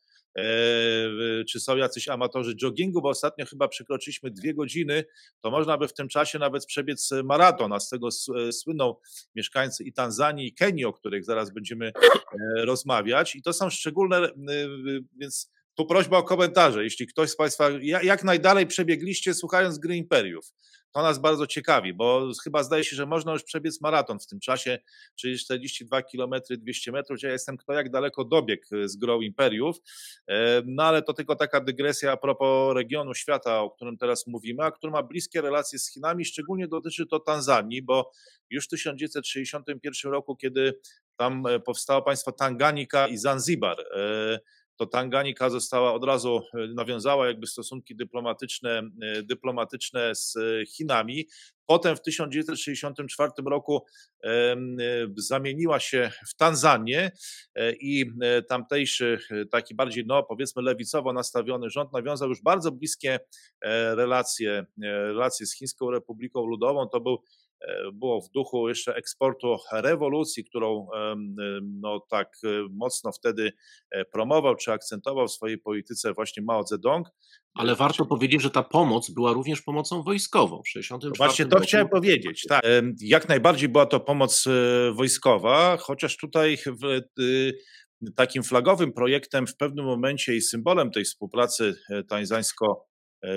czy 1.49 1.59
są 1.59 1.77
jacyś 1.77 2.09
amatorzy 2.09 2.55
joggingu, 2.61 3.01
bo 3.01 3.09
ostatnio 3.09 3.45
chyba 3.45 3.67
przekroczyliśmy 3.67 4.31
dwie 4.31 4.53
godziny, 4.53 5.05
to 5.41 5.51
można 5.51 5.77
by 5.77 5.87
w 5.87 5.93
tym 5.93 6.07
czasie 6.07 6.39
nawet 6.39 6.65
przebiec 6.65 7.09
maraton, 7.23 7.73
a 7.73 7.79
z 7.79 7.89
tego 7.89 8.07
e, 8.07 8.51
słyną 8.51 8.95
mieszkańcy 9.35 9.83
i 9.83 9.93
Tanzanii, 9.93 10.47
i 10.47 10.53
Kenii, 10.53 10.85
o 10.85 10.93
których 10.93 11.25
zaraz 11.25 11.53
będziemy 11.53 11.87
e, 11.87 12.65
rozmawiać. 12.65 13.35
I 13.35 13.41
to 13.41 13.53
są 13.53 13.69
szczególne, 13.69 14.29
więc 15.17 15.51
tu 15.75 15.85
prośba 15.85 16.17
o 16.17 16.23
komentarze. 16.23 16.83
Jeśli 16.83 17.07
ktoś 17.07 17.29
z 17.29 17.35
Państwa 17.35 17.69
jak 17.81 18.23
najdalej 18.23 18.67
przebiegliście 18.67 19.33
słuchając 19.33 19.79
gry 19.79 19.95
imperiów, 19.95 20.53
to 20.93 21.01
nas 21.01 21.19
bardzo 21.19 21.47
ciekawi, 21.47 21.93
bo 21.93 22.31
chyba 22.43 22.63
zdaje 22.63 22.83
się, 22.83 22.95
że 22.95 23.05
można 23.05 23.33
już 23.33 23.43
przebiec 23.43 23.81
maraton 23.81 24.19
w 24.19 24.27
tym 24.27 24.39
czasie, 24.39 24.79
czyli 25.15 25.37
42 25.39 26.01
km, 26.01 26.33
200 26.49 26.91
metrów. 26.91 27.21
Ja 27.21 27.31
jestem 27.31 27.57
kto 27.57 27.73
jak 27.73 27.89
daleko 27.89 28.25
dobiegł 28.25 28.63
e, 28.71 28.89
z 28.89 28.95
grą 28.95 29.21
Imperiów. 29.21 29.77
E, 30.27 30.61
no 30.65 30.83
ale 30.83 31.01
to 31.01 31.13
tylko 31.13 31.35
taka 31.35 31.61
dygresja 31.61 32.11
a 32.11 32.17
propos 32.17 32.75
regionu 32.75 33.13
świata, 33.13 33.61
o 33.61 33.71
którym 33.71 33.97
teraz 33.97 34.27
mówimy, 34.27 34.63
a 34.63 34.71
który 34.71 34.91
ma 34.91 35.03
bliskie 35.03 35.41
relacje 35.41 35.79
z 35.79 35.93
Chinami. 35.93 36.25
Szczególnie 36.25 36.67
dotyczy 36.67 37.05
to 37.05 37.19
Tanzanii, 37.19 37.81
bo 37.81 38.11
już 38.49 38.65
w 38.65 38.69
1961 38.69 40.11
roku, 40.11 40.35
kiedy 40.35 40.79
tam 41.17 41.47
e, 41.47 41.59
powstało 41.59 42.01
państwo 42.01 42.31
Tanganika 42.31 43.07
i 43.07 43.17
Zanzibar, 43.17 43.77
to 44.85 44.87
Tanganika 44.87 45.49
została 45.49 45.93
od 45.93 46.03
razu, 46.03 46.41
e, 46.53 46.67
nawiązała 46.67 47.27
jakby 47.27 47.47
stosunki 47.47 47.95
dyplomatyczne, 47.95 48.81
e, 49.01 49.23
dyplomatyczne 49.23 50.15
z 50.15 50.37
Chinami. 50.67 51.27
Potem 51.65 51.95
w 51.95 52.01
1964 52.01 53.31
roku 53.45 53.85
e, 54.23 54.55
zamieniła 55.17 55.79
się 55.79 56.11
w 56.27 56.35
Tanzanię 56.35 57.11
i 57.79 58.05
tamtejszy 58.49 59.19
taki 59.51 59.75
bardziej, 59.75 60.03
no 60.07 60.23
powiedzmy 60.23 60.61
lewicowo 60.61 61.13
nastawiony 61.13 61.69
rząd 61.69 61.93
nawiązał 61.93 62.29
już 62.29 62.41
bardzo 62.41 62.71
bliskie 62.71 63.19
relacje, 63.95 64.65
relacje 64.81 65.45
z 65.45 65.55
Chińską 65.55 65.91
Republiką 65.91 66.45
Ludową. 66.45 66.87
To 66.89 67.01
był 67.01 67.23
było 67.93 68.21
w 68.21 68.29
duchu 68.29 68.69
jeszcze 68.69 68.95
eksportu 68.95 69.57
rewolucji, 69.71 70.43
którą 70.43 70.87
no, 71.63 71.99
tak 72.09 72.27
mocno 72.71 73.11
wtedy 73.11 73.51
promował 74.11 74.55
czy 74.55 74.71
akcentował 74.71 75.27
w 75.27 75.31
swojej 75.31 75.57
polityce 75.57 76.13
właśnie 76.13 76.43
Mao 76.43 76.63
Zedong. 76.63 77.07
Ale 77.53 77.75
warto 77.75 78.05
powiedzieć, 78.05 78.41
że 78.41 78.49
ta 78.49 78.63
pomoc 78.63 79.09
była 79.09 79.33
również 79.33 79.61
pomocą 79.61 80.03
wojskową 80.03 80.61
w 80.61 80.73
1964 80.73 81.29
Właśnie 81.29 81.45
to 81.45 81.55
roku. 81.55 81.67
chciałem 81.67 81.89
powiedzieć. 81.89 82.45
Tak. 82.49 82.63
Jak 83.01 83.29
najbardziej 83.29 83.69
była 83.69 83.85
to 83.85 83.99
pomoc 83.99 84.45
wojskowa, 84.93 85.77
chociaż 85.77 86.17
tutaj 86.17 86.57
w, 86.57 87.01
takim 88.15 88.43
flagowym 88.43 88.93
projektem 88.93 89.47
w 89.47 89.57
pewnym 89.57 89.85
momencie 89.85 90.35
i 90.35 90.41
symbolem 90.41 90.91
tej 90.91 91.03
współpracy 91.03 91.75
tańzańsko 92.09 92.92
E, 92.92 92.92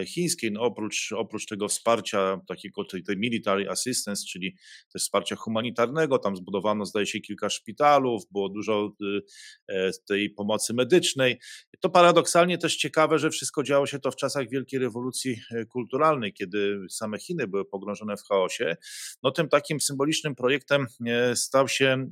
chińskiej, 0.07 0.53
no 0.53 0.61
oprócz, 0.61 1.12
oprócz 1.16 1.47
tego 1.47 1.68
wsparcia 1.68 2.41
takiego, 2.49 2.84
tej, 2.84 3.03
tej 3.03 3.16
military 3.16 3.70
assistance, 3.70 4.24
czyli 4.28 4.57
też 4.93 5.03
wsparcia 5.03 5.37
humanitarnego, 5.37 6.18
tam 6.18 6.37
zbudowano 6.37 6.87
zdaje 6.87 7.07
się 7.07 7.20
kilka 7.20 7.51
szpitalów, 7.51 8.22
było 8.32 8.49
dużo 8.49 8.93
y, 9.03 9.20
e, 9.68 9.91
tej 10.09 10.30
pomocy 10.30 10.74
medycznej. 10.74 11.39
To 11.80 11.91
paradoksalnie 11.91 12.59
też 12.59 12.76
ciekawe, 12.76 13.18
że 13.18 13.30
wszystko 13.30 13.62
działo 13.62 13.87
się 13.87 13.99
to 13.99 14.11
w 14.11 14.16
czasach 14.16 14.49
wielkiej 14.49 14.80
rewolucji 14.80 15.37
e, 15.51 15.64
kulturalnej, 15.64 16.32
kiedy 16.32 16.78
same 16.91 17.18
Chiny 17.18 17.47
były 17.47 17.64
pogrążone 17.64 18.16
w 18.16 18.22
chaosie. 18.28 18.76
No 19.22 19.30
tym 19.30 19.49
takim 19.49 19.80
symbolicznym 19.80 20.34
projektem 20.34 20.87
stał 21.34 21.68
się 21.68 22.07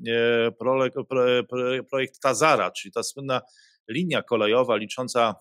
projekt 1.91 2.21
Tazara, 2.21 2.71
czyli 2.71 2.93
ta 2.93 3.03
słynna 3.03 3.41
linia 3.89 4.23
kolejowa 4.23 4.77
licząca 4.77 5.35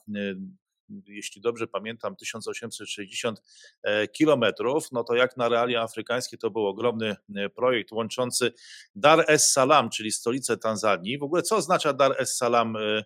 jeśli 1.08 1.42
dobrze 1.42 1.68
pamiętam, 1.68 2.16
1860 2.16 3.42
e, 3.84 4.08
kilometrów, 4.08 4.92
no 4.92 5.04
to 5.04 5.16
jak 5.16 5.38
na 5.38 5.50
realia 5.50 5.82
afrykańskie 5.82 6.38
to 6.38 6.52
był 6.52 6.68
ogromny 6.68 7.16
e, 7.36 7.50
projekt 7.50 7.92
łączący 7.92 8.54
Dar 8.96 9.26
es 9.28 9.52
Salaam, 9.52 9.90
czyli 9.90 10.12
stolicę 10.12 10.58
Tanzanii. 10.58 11.18
W 11.18 11.24
ogóle 11.24 11.42
co 11.42 11.56
oznacza 11.56 11.94
Dar 11.94 12.16
es 12.22 12.38
Salaam? 12.38 12.76
E, 12.76 13.04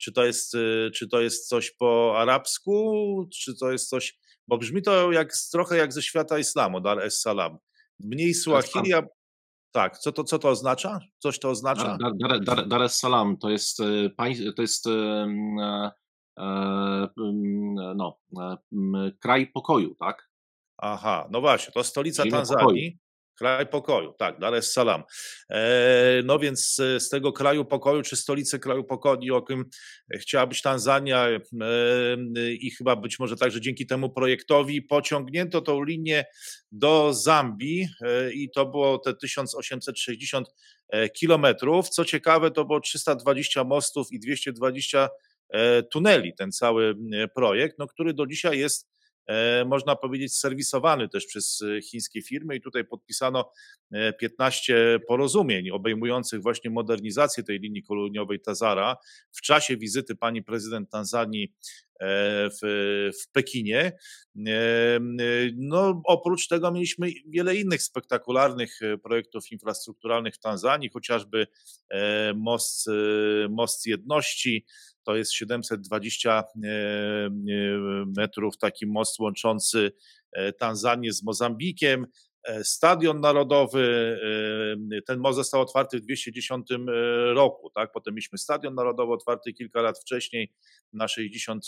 czy 0.00 0.12
to 0.12 0.24
jest, 0.24 0.52
czy 0.94 1.08
to 1.10 1.20
jest 1.20 1.48
coś 1.48 1.70
po 1.70 2.14
arabsku, 2.18 3.28
czy 3.32 3.56
to 3.56 3.72
jest 3.72 3.88
coś, 3.88 4.18
bo 4.48 4.58
brzmi 4.58 4.82
to 4.82 5.12
jak, 5.12 5.32
trochę 5.52 5.76
jak 5.76 5.92
ze 5.92 6.02
świata 6.02 6.38
islamu, 6.38 6.80
Dar 6.80 7.00
es 7.00 7.20
Salaam. 7.20 7.58
Mniej 8.00 8.34
Swahili, 8.34 8.92
a 8.94 9.02
tak, 9.72 9.98
co 9.98 10.12
to, 10.12 10.24
co 10.24 10.38
to 10.38 10.48
oznacza? 10.48 11.00
Coś 11.18 11.38
to 11.38 11.50
oznacza? 11.50 11.98
Dar, 12.00 12.12
dar, 12.16 12.40
dar, 12.44 12.68
dar 12.68 12.82
es 12.82 12.98
Salaam 12.98 13.36
to 13.36 13.50
jest, 13.50 13.76
to 14.56 14.62
jest 14.62 14.88
no, 17.94 18.18
e, 18.40 18.56
kraj 19.20 19.46
pokoju, 19.46 19.94
tak? 19.94 20.28
Aha, 20.78 21.28
no 21.30 21.40
właśnie, 21.40 21.72
to 21.72 21.84
stolica 21.84 22.24
Tanzanii. 22.30 22.60
Pokoju. 22.60 23.08
Kraj 23.38 23.66
pokoju, 23.66 24.12
tak, 24.18 24.38
Dar 24.38 24.54
es 24.54 24.72
Salaam. 24.72 25.02
E, 25.50 26.22
no 26.24 26.38
więc 26.38 26.76
z 26.98 27.08
tego 27.08 27.32
kraju 27.32 27.64
pokoju, 27.64 28.02
czy 28.02 28.16
stolicy 28.16 28.58
kraju 28.58 28.84
pokoju, 28.84 29.34
o 29.34 29.42
którym 29.42 29.64
chciała 30.20 30.46
być 30.46 30.62
Tanzania 30.62 31.28
i 32.60 32.70
chyba 32.70 32.96
być 32.96 33.18
może 33.18 33.36
także 33.36 33.60
dzięki 33.60 33.86
temu 33.86 34.10
projektowi 34.10 34.82
pociągnięto 34.82 35.60
tą 35.60 35.82
linię 35.82 36.24
do 36.72 37.14
Zambii 37.14 37.88
i 38.34 38.50
to 38.50 38.66
było 38.66 38.98
te 38.98 39.14
1860 39.14 40.48
kilometrów. 41.14 41.88
Co 41.88 42.04
ciekawe, 42.04 42.50
to 42.50 42.64
było 42.64 42.80
320 42.80 43.64
mostów 43.64 44.12
i 44.12 44.18
220 44.18 45.08
E, 45.08 45.08
tuneli, 45.92 46.34
ten 46.34 46.52
cały 46.52 46.94
e, 47.12 47.28
projekt, 47.28 47.78
no, 47.78 47.86
który 47.86 48.14
do 48.14 48.26
dzisiaj 48.26 48.58
jest 48.58 48.88
e, 49.26 49.64
można 49.64 49.96
powiedzieć, 49.96 50.36
serwisowany 50.36 51.08
też 51.08 51.26
przez 51.26 51.64
chińskie 51.90 52.22
firmy. 52.22 52.56
I 52.56 52.60
tutaj 52.60 52.84
podpisano 52.84 53.50
15 54.20 55.00
porozumień 55.08 55.70
obejmujących 55.70 56.42
właśnie 56.42 56.70
modernizację 56.70 57.44
tej 57.44 57.58
linii 57.58 57.82
koloniowej 57.82 58.40
Tazara 58.40 58.96
w 59.32 59.40
czasie 59.40 59.76
wizyty 59.76 60.16
pani 60.16 60.42
prezydent 60.42 60.90
Tanzanii 60.90 61.54
w, 62.00 63.10
w 63.22 63.32
Pekinie. 63.32 63.92
No, 65.56 66.02
oprócz 66.04 66.48
tego 66.48 66.72
mieliśmy 66.72 67.10
wiele 67.28 67.56
innych 67.56 67.82
spektakularnych 67.82 68.80
projektów 69.02 69.52
infrastrukturalnych 69.52 70.34
w 70.34 70.38
Tanzanii, 70.38 70.90
chociażby 70.90 71.46
most, 72.34 72.86
most 73.50 73.86
jedności, 73.86 74.64
to 75.08 75.16
jest 75.16 75.32
720 75.32 76.30
e, 76.30 76.68
e, 76.68 77.30
metrów, 78.16 78.58
taki 78.58 78.86
most 78.86 79.18
łączący 79.18 79.92
e, 80.32 80.52
Tanzanię 80.52 81.12
z 81.12 81.22
Mozambikiem. 81.22 82.06
E, 82.42 82.64
Stadion 82.64 83.20
Narodowy, 83.20 84.18
e, 84.98 85.02
ten 85.02 85.18
most 85.18 85.36
został 85.36 85.60
otwarty 85.60 85.98
w 85.98 86.00
210 86.00 86.70
e, 86.70 86.76
roku, 87.34 87.70
tak? 87.70 87.92
Potem 87.92 88.14
mieliśmy 88.14 88.38
Stadion 88.38 88.74
Narodowy 88.74 89.12
otwarty 89.12 89.52
kilka 89.52 89.82
lat 89.82 89.98
wcześniej 89.98 90.52
na 90.92 91.08
60 91.08 91.64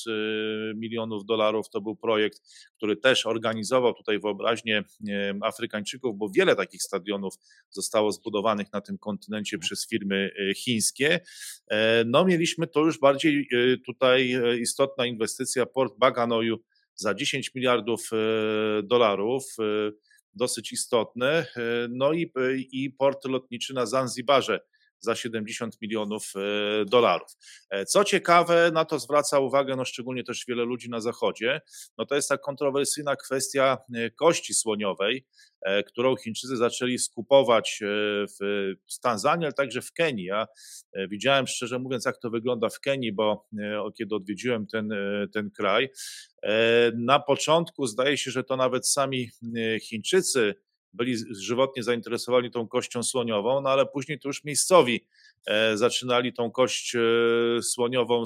milionów 0.74 1.24
dolarów. 1.24 1.70
To 1.70 1.80
był 1.80 1.96
projekt, 1.96 2.40
który 2.76 2.96
też 2.96 3.26
organizował 3.26 3.94
tutaj 3.94 4.20
wyobraźnię 4.20 4.84
Afrykańczyków, 5.42 6.18
bo 6.18 6.28
wiele 6.28 6.56
takich 6.56 6.82
stadionów 6.82 7.34
zostało 7.70 8.12
zbudowanych 8.12 8.72
na 8.72 8.80
tym 8.80 8.98
kontynencie 8.98 9.58
przez 9.58 9.88
firmy 9.88 10.30
chińskie. 10.56 11.20
No 12.06 12.24
mieliśmy 12.24 12.66
to 12.66 12.80
już 12.80 12.98
bardziej 12.98 13.48
tutaj 13.86 14.36
istotna 14.60 15.06
inwestycja, 15.06 15.66
port 15.66 15.98
Baganoju 15.98 16.58
za 16.94 17.14
10 17.14 17.54
miliardów 17.54 18.10
dolarów 18.82 19.56
dosyć 20.34 20.72
istotne. 20.72 21.46
E, 21.56 21.88
no 21.90 22.12
i, 22.12 22.32
i 22.72 22.90
port 22.90 23.24
lotniczy 23.24 23.74
na 23.74 23.86
Zanzibarze 23.86 24.60
za 25.00 25.14
70 25.14 25.80
milionów 25.82 26.32
e, 26.36 26.84
dolarów. 26.84 27.28
E, 27.70 27.84
co 27.84 28.04
ciekawe, 28.04 28.70
na 28.74 28.84
to 28.84 28.98
zwraca 28.98 29.38
uwagę 29.38 29.76
no 29.76 29.84
szczególnie 29.84 30.24
też 30.24 30.44
wiele 30.48 30.64
ludzi 30.64 30.90
na 30.90 31.00
Zachodzie, 31.00 31.60
no 31.98 32.06
to 32.06 32.14
jest 32.14 32.28
ta 32.28 32.38
kontrowersyjna 32.38 33.16
kwestia 33.16 33.78
kości 34.18 34.54
słoniowej, 34.54 35.26
którą 35.86 36.16
Chińczycy 36.16 36.56
zaczęli 36.56 36.98
skupować 36.98 37.80
w 38.92 39.00
Tanzanii, 39.02 39.44
ale 39.44 39.52
także 39.52 39.82
w 39.82 39.92
Kenii. 39.92 40.24
Ja 40.24 40.46
widziałem 41.10 41.46
szczerze 41.46 41.78
mówiąc, 41.78 42.04
jak 42.04 42.18
to 42.18 42.30
wygląda 42.30 42.68
w 42.68 42.80
Kenii, 42.80 43.12
bo 43.12 43.48
kiedy 43.98 44.14
odwiedziłem 44.14 44.66
ten, 44.66 44.90
ten 45.32 45.50
kraj, 45.50 45.88
E, 46.42 46.92
na 46.96 47.20
początku 47.20 47.86
zdaje 47.86 48.16
się, 48.16 48.30
że 48.30 48.44
to 48.44 48.56
nawet 48.56 48.88
sami 48.88 49.30
e, 49.56 49.80
Chińczycy 49.80 50.54
byli 50.92 51.16
żywotnie 51.30 51.82
zainteresowani 51.82 52.50
tą 52.50 52.68
kością 52.68 53.02
słoniową, 53.02 53.60
no 53.60 53.70
ale 53.70 53.86
później 53.86 54.20
to 54.20 54.28
już 54.28 54.44
miejscowi 54.44 55.06
e, 55.46 55.76
zaczynali 55.76 56.32
tą 56.32 56.50
kość 56.50 56.96
słoniową 57.62 58.24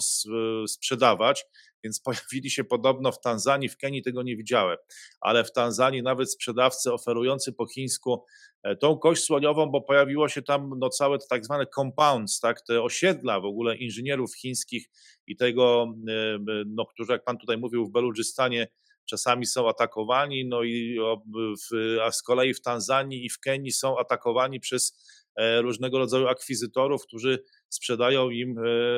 sprzedawać, 0.69 1.45
więc 1.85 2.01
pojawili 2.05 2.51
się 2.51 2.65
podobno 2.65 3.13
w 3.13 3.21
Tanzanii, 3.21 3.69
w 3.69 3.77
Kenii 3.77 4.03
tego 4.03 4.23
nie 4.23 4.37
widziałem, 4.37 4.79
ale 5.21 5.45
w 5.45 5.53
Tanzanii 5.53 6.03
nawet 6.03 6.33
sprzedawcy 6.33 6.93
oferujący 6.93 7.53
po 7.53 7.67
chińsku 7.67 8.25
E, 8.65 8.77
tą 8.77 8.99
kość 8.99 9.25
słoniową, 9.25 9.67
bo 9.67 9.81
pojawiło 9.81 10.29
się 10.29 10.43
tam 10.43 10.71
no, 10.79 10.89
całe 10.89 11.19
tak 11.31 11.45
zwane 11.45 11.67
compounds, 11.67 12.41
tak, 12.41 12.61
te 12.61 12.83
osiedla 12.83 13.41
w 13.41 13.45
ogóle 13.45 13.77
inżynierów 13.77 14.37
chińskich 14.37 14.87
i 15.27 15.37
tego, 15.37 15.95
e, 16.09 16.39
no, 16.67 16.87
którzy 16.87 17.13
jak 17.13 17.25
pan 17.25 17.39
tutaj 17.39 17.59
mówił 17.59 17.87
w 17.87 17.91
Beludżystanie 17.91 18.69
czasami 19.05 19.47
są 19.47 19.69
atakowani, 19.69 20.47
no 20.47 20.63
i 20.63 20.99
w, 21.37 21.99
a 22.03 22.13
z 22.13 22.23
kolei 22.23 22.55
w 22.55 22.61
Tanzanii 22.61 23.27
i 23.27 23.31
w 23.31 23.41
Kenii 23.41 23.73
są 23.73 23.99
atakowani 23.99 24.61
przez 24.61 25.05
e, 25.37 25.63
różnego 25.63 25.99
rodzaju 25.99 26.29
akwizytorów, 26.29 27.03
którzy 27.07 27.45
sprzedają 27.69 28.31
im, 28.31 28.57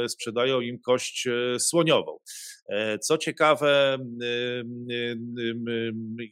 sprzedają 0.09 0.61
im 0.61 0.81
kość 0.81 1.29
słoniową. 1.59 2.19
Co 3.01 3.19
ciekawe, 3.19 3.99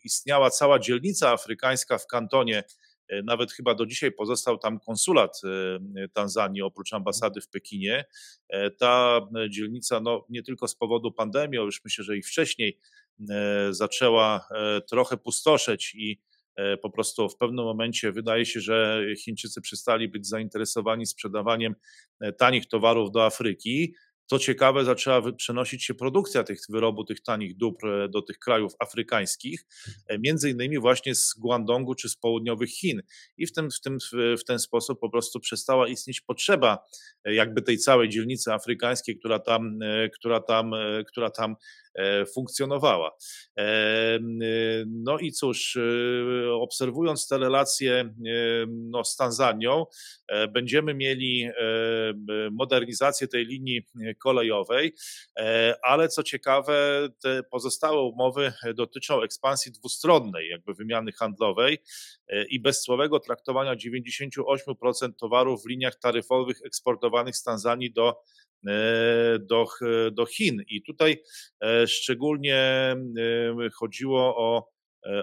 istniała 0.05 0.51
cała 0.51 0.79
dzielnica 0.79 1.33
afrykańska 1.33 1.99
w 1.99 2.07
kantonie 2.07 2.65
E, 3.09 3.23
nawet 3.23 3.53
chyba 3.53 3.75
do 3.75 3.87
dzisiaj 3.87 4.13
pozostał 4.13 4.59
tam 4.59 4.81
konsulat 4.81 5.41
e, 5.45 6.09
Tanzanii 6.09 6.63
oprócz 6.63 6.93
ambasady 6.93 7.41
w 7.41 7.49
Pekinie. 7.49 8.05
E, 8.49 8.71
ta 8.71 9.21
dzielnica, 9.51 10.01
no, 10.01 10.27
nie 10.29 10.43
tylko 10.43 10.69
z 10.69 10.75
powodu 10.75 11.13
pandemii, 11.13 11.59
już 11.59 11.85
myślę, 11.85 12.05
że 12.05 12.17
i 12.17 12.23
wcześniej 12.23 12.79
zaczęła 13.71 14.49
trochę 14.91 15.17
pustoszeć 15.17 15.95
i 15.95 16.21
po 16.83 16.91
prostu 16.91 17.29
w 17.29 17.37
pewnym 17.37 17.65
momencie 17.65 18.13
wydaje 18.13 18.47
się, 18.47 18.61
że 18.61 19.05
Chińczycy 19.25 19.61
przestali 19.61 20.09
być 20.09 20.27
zainteresowani 20.27 21.07
sprzedawaniem 21.07 21.75
tanich 22.39 22.67
towarów 22.67 23.11
do 23.13 23.25
Afryki. 23.27 23.95
Co 24.27 24.39
ciekawe, 24.39 24.85
zaczęła 24.85 25.33
przenosić 25.33 25.85
się 25.85 25.95
produkcja 25.95 26.45
tych 26.45 26.59
wyrobu, 26.69 27.05
tych 27.05 27.23
tanich 27.23 27.57
dóbr 27.57 27.87
e, 27.87 28.09
do 28.09 28.23
tych 28.23 28.39
krajów 28.39 28.73
afrykańskich, 28.79 29.67
e, 30.09 30.19
między 30.19 30.51
innymi 30.51 30.79
właśnie 30.79 31.15
z 31.15 31.35
Guangdongu 31.39 31.95
czy 31.95 32.09
z 32.09 32.17
południowych 32.17 32.71
Chin. 32.71 33.03
I 33.37 33.47
w, 33.47 33.53
tym, 33.53 33.71
w, 33.71 33.81
tym, 33.81 33.99
w 34.39 34.45
ten 34.45 34.59
sposób 34.59 35.01
po 35.01 35.11
prostu 35.11 35.41
przestała 35.41 35.89
istnieć 35.89 36.21
potrzeba 36.21 36.79
e, 37.25 37.35
jakby 37.35 37.63
tej 37.63 37.79
całej 37.79 38.09
dzielnicy 38.09 38.53
afrykańskiej, 38.53 39.19
która 39.19 39.39
tam, 39.39 39.79
która 40.15 40.41
tam, 40.41 40.73
która 41.07 41.31
tam 41.31 41.57
funkcjonowała. 42.35 43.17
No 44.87 45.19
i 45.19 45.33
cóż, 45.33 45.79
obserwując 46.53 47.29
te 47.29 47.39
relacje 47.39 48.15
no, 48.69 49.05
z 49.05 49.17
Tanzanią, 49.17 49.85
będziemy 50.53 50.95
mieli 50.95 51.49
modernizację 52.53 53.29
tej 53.29 53.47
linii 53.47 53.87
kolejowej, 54.17 54.95
e, 55.39 55.75
ale 55.83 56.09
co 56.09 56.23
ciekawe, 56.23 57.09
te 57.23 57.43
pozostałe 57.43 58.01
umowy 58.01 58.53
dotyczą 58.75 59.23
ekspansji 59.23 59.73
dwustronnej, 59.73 60.49
jakby 60.49 60.75
wymiany 60.75 61.13
handlowej 61.13 61.79
e, 62.29 62.45
i 62.45 62.61
bezcłowego 62.61 63.21
traktowania 63.21 63.77
98% 63.77 65.13
towarów 65.21 65.63
w 65.63 65.69
liniach 65.69 65.99
taryfowych 65.99 66.57
eksportowanych 66.67 67.37
z 67.37 67.43
Tanzanii 67.43 67.93
do 67.93 68.21
e, 68.67 69.39
do, 69.41 69.67
do 70.13 70.27
Chin. 70.27 70.63
I 70.69 70.83
tutaj 70.83 71.23
szczególnie 71.87 72.97
chodziło 73.79 74.37
o 74.37 74.74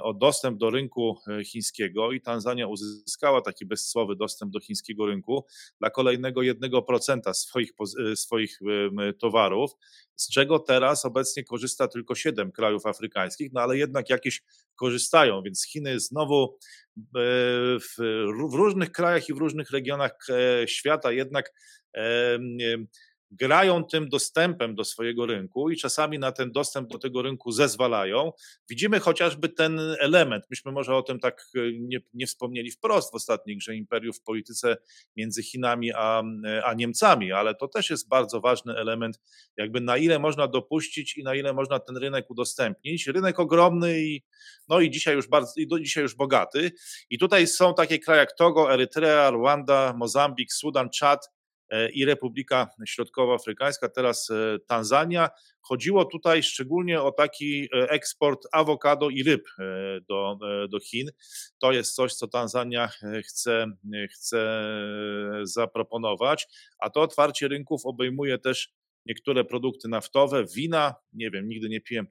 o 0.02 0.14
dostęp 0.14 0.58
do 0.58 0.70
rynku 0.70 1.18
e, 1.28 1.44
chińskiego 1.44 2.12
i 2.12 2.22
Tanzania 2.22 2.68
uzyskała 2.68 3.42
taki 3.42 3.66
bezcłowy 3.66 4.16
dostęp 4.16 4.52
do 4.52 4.60
chińskiego 4.60 5.06
rynku 5.06 5.46
dla 5.80 5.90
kolejnego 5.90 6.42
1% 6.42 7.34
swoich, 7.34 7.72
e, 8.12 8.16
swoich 8.16 8.60
towarów, 9.20 9.72
z 10.16 10.30
czego 10.30 10.60
teraz 10.60 11.06
obecnie 11.06 11.44
korzysta 11.44 11.88
tylko 11.88 12.16
7 12.16 12.52
krajów 12.52 12.86
afrykańskich, 12.86 13.54
no 13.54 13.62
ale 13.62 13.78
jednak 13.78 14.10
jakieś 14.10 14.44
korzystają, 14.76 15.42
więc 15.42 15.68
Chiny 15.68 16.00
znowu 16.00 16.58
w 17.98 18.54
różnych 18.54 18.92
krajach 18.92 19.30
i 19.30 19.34
w 19.34 19.38
różnych 19.38 19.72
regionach 19.72 20.28
świata 20.66 21.12
jednak 21.12 21.54
grają 23.32 23.84
tym 23.84 24.10
dostępem 24.10 24.76
do 24.76 24.84
swojego 24.84 25.26
rynku 25.26 25.70
i 25.70 25.78
czasami 25.78 26.20
na 26.20 26.32
ten 26.32 26.52
dostęp 26.52 26.90
do 26.90 27.00
tego 27.00 27.22
rynku 27.22 27.52
zezwalają. 27.52 28.32
Widzimy 28.70 29.00
chociażby 29.00 29.50
ten 29.50 29.80
element, 30.00 30.46
myśmy 30.50 30.72
może 30.72 30.96
o 30.96 31.02
tym 31.02 31.20
tak 31.20 31.46
e, 31.56 31.60
nie, 31.80 32.00
nie 32.14 32.28
wspomnieli 32.28 32.72
wprost 32.72 33.12
w 33.12 33.16
ostatniej 33.16 33.58
grze 33.58 33.76
imperiów 33.76 34.18
w 34.18 34.24
polityce 34.24 34.78
między 35.16 35.44
Chinami 35.44 35.92
a, 35.94 36.24
e, 36.46 36.66
a 36.66 36.74
Niemcami, 36.74 37.32
ale 37.32 37.56
to 37.56 37.68
też 37.68 37.90
jest 37.90 38.08
bardzo 38.08 38.42
ważny 38.42 38.78
element, 38.78 39.20
jakby 39.58 39.82
na 39.82 39.98
ile 39.98 40.20
można 40.20 40.48
dopuścić 40.48 41.18
i 41.18 41.24
na 41.24 41.36
ile 41.36 41.54
można 41.54 41.80
ten 41.80 41.98
rynek 41.98 42.30
udostępnić. 42.30 43.08
Rynek 43.08 43.40
ogromny 43.40 44.02
i, 44.02 44.24
no 44.68 44.80
i 44.80 44.90
dzisiaj 44.90 45.16
już 45.16 45.28
bardzo, 45.28 45.54
i 45.58 45.68
do 45.68 45.80
dzisiaj 45.80 46.04
już 46.04 46.16
bogaty. 46.16 46.72
I 47.10 47.18
tutaj 47.18 47.48
są 47.48 47.74
takie 47.74 48.00
kraje 48.00 48.20
jak 48.20 48.38
Togo, 48.38 48.74
Erytrea, 48.74 49.32
Rwanda, 49.32 49.94
Mozambik, 49.98 50.54
Sudan, 50.54 50.90
Czad, 50.90 51.30
i 51.94 52.06
Republika 52.06 52.70
Środkowoafrykańska, 52.86 53.90
teraz 53.90 54.30
e, 54.30 54.60
Tanzania. 54.68 55.30
Chodziło 55.62 56.06
tutaj 56.06 56.44
szczególnie 56.44 57.02
o 57.02 57.12
taki 57.12 57.64
e, 57.64 57.90
eksport 57.90 58.48
awokado 58.52 59.10
i 59.10 59.24
ryb 59.24 59.50
do, 60.10 60.38
do 60.70 60.80
Chin. 60.80 61.10
To 61.60 61.72
jest 61.72 61.96
coś, 61.96 62.14
co 62.14 62.28
Tanzania 62.28 62.90
chce, 63.28 63.66
chce 64.12 64.64
zaproponować, 65.44 66.48
a 66.80 66.90
to 66.90 67.02
otwarcie 67.02 67.48
rynków 67.48 67.86
obejmuje 67.86 68.38
też 68.38 68.74
niektóre 69.06 69.44
produkty 69.44 69.88
naftowe, 69.88 70.46
wina, 70.56 70.96
nie 71.14 71.32
wiem, 71.32 71.48
nigdy 71.48 71.70
nie 71.70 71.82
piłem 71.82 72.08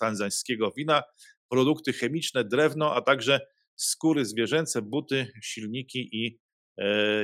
tanzańskiego 0.00 0.72
wina, 0.76 1.02
produkty 1.48 1.92
chemiczne, 1.92 2.44
drewno, 2.44 2.94
a 2.94 3.00
także 3.00 3.40
skóry 3.76 4.24
zwierzęce, 4.24 4.82
buty, 4.82 5.32
silniki 5.42 6.08
i 6.12 6.38
E, 6.45 6.45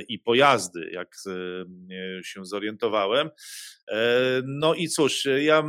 i 0.08 0.18
pojazdy, 0.18 0.90
jak 0.92 1.16
e, 1.26 2.24
się 2.24 2.44
zorientowałem. 2.44 3.30
E, 3.88 4.42
no 4.46 4.74
i 4.74 4.88
cóż, 4.88 5.28
ja 5.40 5.64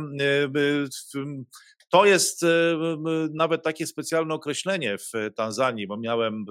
to 1.90 2.06
jest 2.06 2.44
nawet 3.34 3.62
takie 3.62 3.86
specjalne 3.86 4.34
określenie 4.34 4.98
w 4.98 5.12
Tanzanii, 5.36 5.86
bo 5.86 5.96
miałem, 5.96 6.44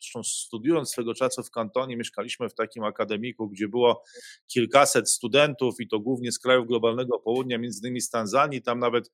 zresztą 0.00 0.22
studiując 0.24 0.90
swego 0.90 1.14
czasu 1.14 1.42
w 1.42 1.50
kantonie, 1.50 1.96
mieszkaliśmy 1.96 2.48
w 2.48 2.54
takim 2.54 2.84
akademiku, 2.84 3.48
gdzie 3.48 3.68
było 3.68 4.02
kilkaset 4.52 5.10
studentów 5.10 5.74
i 5.80 5.88
to 5.88 6.00
głównie 6.00 6.32
z 6.32 6.38
krajów 6.38 6.66
globalnego 6.66 7.18
południa, 7.18 7.58
między 7.58 7.80
innymi 7.82 8.00
z 8.00 8.10
Tanzanii. 8.10 8.62
Tam 8.62 8.78
nawet 8.78 9.12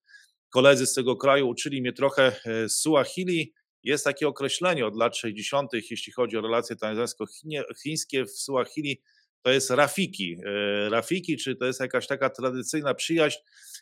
koledzy 0.50 0.86
z 0.86 0.94
tego 0.94 1.16
kraju 1.16 1.48
uczyli 1.48 1.80
mnie 1.80 1.92
trochę 1.92 2.40
Suahili, 2.68 3.52
jest 3.84 4.04
takie 4.04 4.28
określenie 4.28 4.86
od 4.86 4.96
lat 4.96 5.16
60., 5.16 5.72
jeśli 5.90 6.12
chodzi 6.12 6.36
o 6.36 6.40
relacje 6.40 6.76
tanzańsko-chińskie 6.76 8.24
w 8.24 8.30
Suahili, 8.30 9.00
to 9.42 9.50
jest 9.50 9.70
rafiki. 9.70 10.36
E, 10.46 10.88
rafiki, 10.88 11.36
czy 11.36 11.56
to 11.56 11.64
jest 11.64 11.80
jakaś 11.80 12.06
taka 12.06 12.30
tradycyjna 12.30 12.94
przyjaźń. 12.94 13.38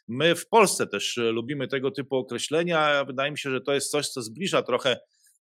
My 0.08 0.34
w 0.34 0.48
Polsce 0.48 0.86
też 0.86 1.16
lubimy 1.16 1.68
tego 1.68 1.90
typu 1.90 2.16
określenia. 2.16 3.04
Wydaje 3.04 3.30
mi 3.30 3.38
się, 3.38 3.50
że 3.50 3.60
to 3.60 3.74
jest 3.74 3.90
coś, 3.90 4.08
co 4.08 4.22
zbliża 4.22 4.62
trochę 4.62 4.96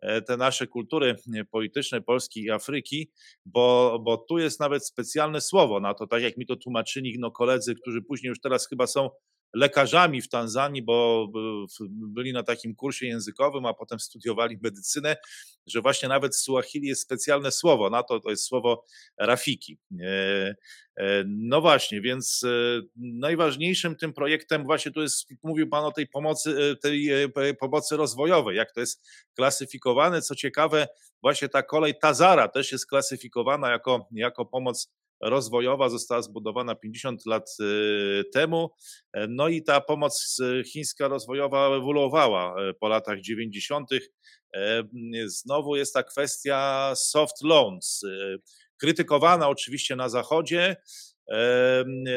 e, 0.02 0.22
te 0.22 0.38
nasze 0.38 0.68
kultury 0.68 1.16
polityczne 1.52 2.02
Polski 2.02 2.44
i 2.44 2.52
Afryki, 2.52 3.12
bo, 3.46 4.00
bo 4.04 4.18
tu 4.18 4.38
jest 4.38 4.60
nawet 4.60 4.88
specjalne 4.88 5.42
słowo 5.42 5.80
na 5.80 5.94
to, 5.94 6.08
tak 6.08 6.22
jak 6.22 6.38
mi 6.38 6.46
to 6.46 6.56
tłumaczyli 6.56 7.16
no, 7.20 7.32
koledzy, 7.32 7.76
którzy 7.76 8.02
później 8.02 8.30
już 8.30 8.40
teraz 8.40 8.68
chyba 8.68 8.88
są 8.88 9.10
lekarzami 9.56 10.22
w 10.22 10.30
Tanzanii, 10.30 10.82
bo 10.82 11.28
byli 11.90 12.34
na 12.34 12.44
takim 12.44 12.76
kursie 12.76 13.06
językowym, 13.06 13.66
a 13.66 13.74
potem 13.74 14.00
studiowali 14.00 14.58
medycynę, 14.62 15.16
że 15.68 15.82
właśnie 15.82 16.10
nawet 16.10 16.36
w 16.36 16.40
Suahili 16.40 16.88
jest 16.88 17.02
specjalne 17.02 17.52
słowo 17.52 17.90
na 17.90 18.04
to, 18.04 18.20
to 18.20 18.30
jest 18.30 18.44
słowo 18.44 18.84
rafiki. 19.18 19.78
E, 20.02 20.56
e, 20.98 21.24
no 21.28 21.62
właśnie, 21.62 22.02
więc 22.02 22.44
e, 22.44 22.82
najważniejszym 22.96 23.96
tym 23.96 24.14
projektem 24.14 24.64
właśnie 24.64 24.92
tu 24.92 25.02
jest, 25.02 25.28
mówił 25.44 25.70
Pan 25.70 25.86
o 25.86 25.92
tej 25.92 26.08
pomocy, 26.08 26.76
tej 26.82 27.10
pomocy 27.60 27.98
rozwojowej, 27.98 28.58
jak 28.58 28.72
to 28.72 28.80
jest 28.80 29.10
klasyfikowane. 29.36 30.22
Co 30.22 30.36
ciekawe, 30.36 30.88
właśnie 31.22 31.50
ta 31.50 31.64
kolej 31.64 31.94
Tazara 32.02 32.48
też 32.48 32.72
jest 32.72 32.88
klasyfikowana 32.88 33.72
jako, 33.72 34.08
jako 34.12 34.46
pomoc 34.46 34.92
rozwojowa 35.22 35.90
została 35.90 36.22
zbudowana 36.22 36.76
50 36.76 37.26
lat 37.26 37.50
y, 37.62 38.24
temu. 38.34 38.70
No 39.30 39.48
i 39.48 39.64
ta 39.64 39.82
pomoc 39.82 40.40
y, 40.40 40.64
chińska 40.64 41.08
rozwojowa 41.08 41.68
ewoluowała 41.68 42.56
e, 42.62 42.74
po 42.74 42.88
latach 42.88 43.22
90. 43.22 43.90
E, 44.54 44.84
znowu 45.26 45.76
jest 45.76 45.94
ta 45.94 46.04
kwestia 46.04 46.94
soft 46.96 47.44
loans, 47.44 48.02
krytykowana 48.78 49.50
oczywiście 49.50 49.96
na 49.96 50.10
Zachodzie, 50.10 50.76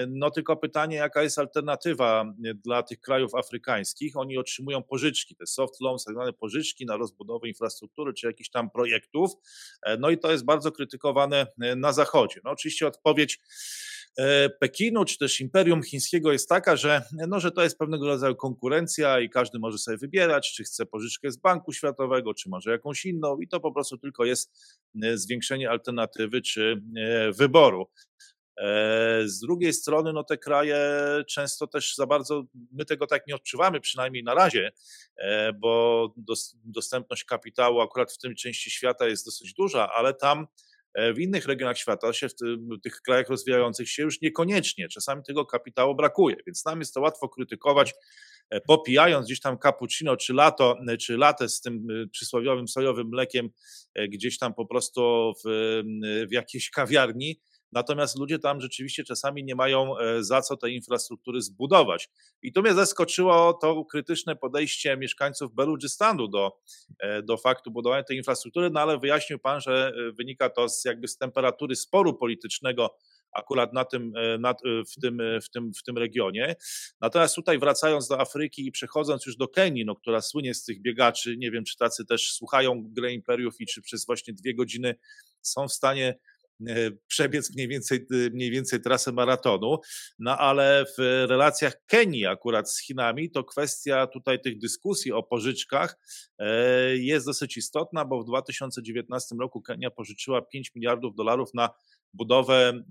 no 0.08 0.30
tylko 0.30 0.56
pytanie, 0.56 0.96
jaka 0.96 1.22
jest 1.22 1.38
alternatywa 1.38 2.34
dla 2.64 2.82
tych 2.82 3.00
krajów 3.00 3.34
afrykańskich? 3.34 4.16
Oni 4.16 4.38
otrzymują 4.38 4.82
pożyczki, 4.82 5.36
te 5.36 5.46
soft 5.46 5.80
loans, 5.80 6.04
tak 6.04 6.14
zwane 6.14 6.32
pożyczki 6.32 6.86
na 6.86 6.96
rozbudowę 6.96 7.48
infrastruktury 7.48 8.14
czy 8.14 8.26
jakichś 8.26 8.50
tam 8.50 8.70
projektów. 8.70 9.30
E, 9.82 9.96
no 9.96 10.10
i 10.10 10.18
to 10.18 10.32
jest 10.32 10.44
bardzo 10.44 10.72
krytykowane 10.72 11.46
e, 11.60 11.76
na 11.76 11.92
Zachodzie. 11.92 12.40
No 12.44 12.50
oczywiście 12.50 12.86
odpowiedź 12.86 13.40
e, 14.18 14.50
Pekinu 14.50 15.04
czy 15.04 15.18
też 15.18 15.40
Imperium 15.40 15.82
Chińskiego 15.82 16.32
jest 16.32 16.48
taka, 16.48 16.76
że, 16.76 17.02
no, 17.28 17.40
że 17.40 17.50
to 17.50 17.62
jest 17.62 17.78
pewnego 17.78 18.06
rodzaju 18.06 18.36
konkurencja 18.36 19.20
i 19.20 19.30
każdy 19.30 19.58
może 19.58 19.78
sobie 19.78 19.96
wybierać, 19.96 20.52
czy 20.52 20.64
chce 20.64 20.86
pożyczkę 20.86 21.30
z 21.30 21.36
Banku 21.36 21.72
Światowego, 21.72 22.34
czy 22.34 22.48
może 22.48 22.70
jakąś 22.70 23.06
inną, 23.06 23.38
i 23.40 23.48
to 23.48 23.60
po 23.60 23.72
prostu 23.72 23.98
tylko 23.98 24.24
jest 24.24 24.52
zwiększenie 25.14 25.70
alternatywy 25.70 26.42
czy 26.42 26.82
wyboru. 27.36 27.86
E, 28.58 29.22
z 29.24 29.40
drugiej 29.40 29.72
strony, 29.72 30.12
no 30.12 30.24
te 30.24 30.38
kraje 30.38 30.78
często 31.28 31.66
też 31.66 31.94
za 31.94 32.06
bardzo, 32.06 32.44
my 32.72 32.84
tego 32.84 33.06
tak 33.06 33.26
nie 33.26 33.34
odczuwamy, 33.34 33.80
przynajmniej 33.80 34.24
na 34.24 34.34
razie, 34.34 34.72
e, 35.16 35.52
bo 35.52 36.14
dostępność 36.64 37.24
kapitału 37.24 37.80
akurat 37.80 38.12
w 38.12 38.18
tej 38.18 38.34
części 38.34 38.70
świata 38.70 39.06
jest 39.06 39.24
dosyć 39.24 39.54
duża, 39.54 39.88
ale 39.92 40.14
tam 40.14 40.46
e, 40.94 41.12
w 41.12 41.18
innych 41.18 41.46
regionach 41.46 41.78
świata, 41.78 42.12
się 42.12 42.28
w, 42.28 42.32
tych 42.82 43.00
krajach 43.00 43.28
rozwijających 43.28 43.90
się 43.90 44.02
już 44.02 44.20
niekoniecznie. 44.20 44.88
Czasami 44.88 45.22
tego 45.22 45.46
kapitału 45.46 45.94
brakuje, 45.94 46.36
więc 46.46 46.64
nam 46.64 46.78
jest 46.78 46.94
to 46.94 47.00
łatwo 47.00 47.28
krytykować, 47.28 47.94
popijając 48.66 49.26
gdzieś 49.26 49.40
tam 49.40 49.58
cappuccino 49.58 50.16
czy 50.16 50.34
lato, 50.34 50.78
czy 51.00 51.16
latę 51.16 51.48
z 51.48 51.60
tym 51.60 51.86
przysłowiowym 52.12 52.68
sojowym 52.68 53.08
mlekiem 53.08 53.50
gdzieś 54.08 54.38
tam 54.38 54.54
po 54.54 54.66
prostu 54.66 55.32
w, 55.44 55.82
w 56.28 56.32
jakiejś 56.32 56.70
kawiarni, 56.70 57.40
Natomiast 57.72 58.18
ludzie 58.18 58.38
tam 58.38 58.60
rzeczywiście 58.60 59.04
czasami 59.04 59.44
nie 59.44 59.54
mają 59.54 59.98
e, 59.98 60.24
za 60.24 60.42
co 60.42 60.56
tej 60.56 60.74
infrastruktury 60.74 61.42
zbudować. 61.42 62.08
I 62.42 62.52
tu 62.52 62.62
mnie 62.62 62.74
zaskoczyło 62.74 63.52
to 63.52 63.84
krytyczne 63.84 64.36
podejście 64.36 64.96
mieszkańców 64.96 65.54
Beludżystanu 65.54 66.28
do, 66.28 66.58
e, 66.98 67.22
do 67.22 67.36
faktu 67.36 67.70
budowania 67.70 68.02
tej 68.02 68.16
infrastruktury, 68.16 68.70
no 68.70 68.80
ale 68.80 68.98
wyjaśnił 68.98 69.38
pan, 69.38 69.60
że 69.60 69.92
e, 70.08 70.12
wynika 70.12 70.50
to 70.50 70.68
z 70.68 70.84
jakby 70.84 71.08
z 71.08 71.16
temperatury 71.16 71.76
sporu 71.76 72.14
politycznego 72.14 72.96
akurat 73.32 73.72
na 73.72 73.84
tym, 73.84 74.12
na, 74.38 74.54
w, 74.88 75.00
tym, 75.00 75.20
w, 75.42 75.50
tym, 75.50 75.72
w 75.74 75.82
tym 75.82 75.98
regionie. 75.98 76.56
Natomiast 77.00 77.34
tutaj 77.34 77.58
wracając 77.58 78.08
do 78.08 78.20
Afryki 78.20 78.66
i 78.66 78.72
przechodząc 78.72 79.26
już 79.26 79.36
do 79.36 79.48
Kenii, 79.48 79.84
no, 79.84 79.96
która 79.96 80.20
słynie 80.20 80.54
z 80.54 80.64
tych 80.64 80.82
biegaczy, 80.82 81.36
nie 81.36 81.50
wiem, 81.50 81.64
czy 81.64 81.76
tacy 81.76 82.06
też 82.06 82.32
słuchają 82.32 82.82
Grę 82.86 83.12
Imperiów 83.12 83.60
i 83.60 83.66
czy 83.66 83.82
przez 83.82 84.06
właśnie 84.06 84.34
dwie 84.34 84.54
godziny 84.54 84.94
są 85.42 85.68
w 85.68 85.72
stanie 85.72 86.18
przebiec 87.06 87.54
mniej 87.54 87.68
więcej, 87.68 88.06
e, 88.10 88.30
mniej 88.30 88.50
więcej 88.50 88.80
trasę 88.80 89.12
maratonu. 89.12 89.78
No 90.18 90.38
ale 90.38 90.84
w 90.98 91.24
relacjach 91.28 91.74
Kenii 91.86 92.26
akurat 92.26 92.72
z 92.72 92.80
Chinami 92.80 93.30
to 93.30 93.44
kwestia 93.44 94.06
tutaj 94.06 94.40
tych 94.40 94.58
dyskusji 94.58 95.12
o 95.12 95.22
pożyczkach 95.22 95.98
e, 96.38 96.96
jest 96.96 97.26
dosyć 97.26 97.56
istotna, 97.56 98.04
bo 98.04 98.22
w 98.22 98.24
2019 98.24 99.36
roku 99.40 99.62
Kenia 99.62 99.90
pożyczyła 99.90 100.42
5 100.42 100.74
miliardów 100.74 101.14
dolarów 101.14 101.54
na 101.54 101.70
budowę 102.14 102.82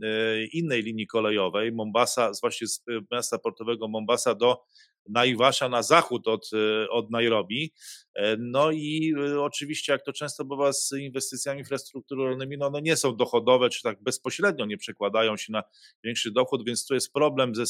innej 0.53 0.83
linii 0.83 1.07
kolejowej, 1.07 1.71
Mombasa, 1.71 2.31
właśnie 2.41 2.67
z 2.67 2.83
miasta 3.11 3.37
portowego 3.37 3.87
Mombasa 3.87 4.35
do 4.35 4.63
Naiwasza 5.09 5.69
na 5.69 5.83
zachód 5.83 6.27
od, 6.27 6.49
e, 6.53 6.89
od 6.89 7.11
Nairobi. 7.11 7.73
E, 8.15 8.37
no 8.39 8.71
i 8.71 9.13
oczywiście, 9.39 9.91
jak 9.91 10.03
to 10.03 10.13
często 10.13 10.45
bywa 10.45 10.73
z 10.73 10.91
inwestycjami 10.91 11.59
infrastrukturalnymi, 11.59 12.57
no, 12.57 12.69
no 12.69 12.79
nie 12.79 12.97
są 12.97 13.15
dochodowe, 13.15 13.69
czy 13.69 13.81
tak 13.81 14.03
bezpośrednio 14.03 14.65
nie 14.65 14.77
przekładają 14.77 15.37
się 15.37 15.51
na 15.51 15.63
większy 16.03 16.31
dochód, 16.31 16.65
więc 16.65 16.85
tu 16.85 16.93
jest 16.93 17.13
problem 17.13 17.55
ze, 17.55 17.65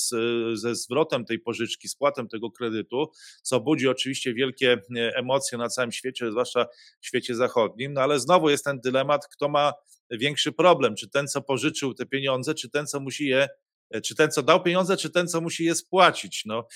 ze 0.53 0.75
zwrotem 0.75 1.25
tej 1.25 1.39
pożyczki, 1.39 1.87
spłatem 1.87 2.27
tego 2.27 2.51
kredytu, 2.51 3.11
co 3.41 3.59
budzi 3.59 3.87
oczywiście 3.87 4.33
wielkie 4.33 4.81
emocje 4.95 5.57
na 5.57 5.69
całym 5.69 5.91
świecie, 5.91 6.31
zwłaszcza 6.31 6.65
w 7.01 7.07
świecie 7.07 7.35
zachodnim, 7.35 7.93
no 7.93 8.01
ale 8.01 8.19
znowu 8.19 8.49
jest 8.49 8.65
ten 8.65 8.79
dylemat, 8.79 9.27
kto 9.27 9.49
ma 9.49 9.73
większy 10.11 10.51
problem, 10.51 10.95
czy 10.95 11.09
ten, 11.09 11.27
co 11.27 11.41
pożyczył 11.41 11.93
te 11.93 12.05
pieniądze, 12.05 12.53
czy 12.53 12.69
ten, 12.69 12.87
co 12.87 12.99
musi 12.99 13.27
je 13.27 13.47
E, 13.89 14.01
czy 14.01 14.15
ten, 14.15 14.31
co 14.31 14.43
dał 14.43 14.63
pieniądze, 14.63 14.97
czy 14.97 15.09
ten, 15.09 15.27
co 15.27 15.41
musi 15.41 15.63
je 15.63 15.75
spłacić. 15.75 16.43
No, 16.45 16.67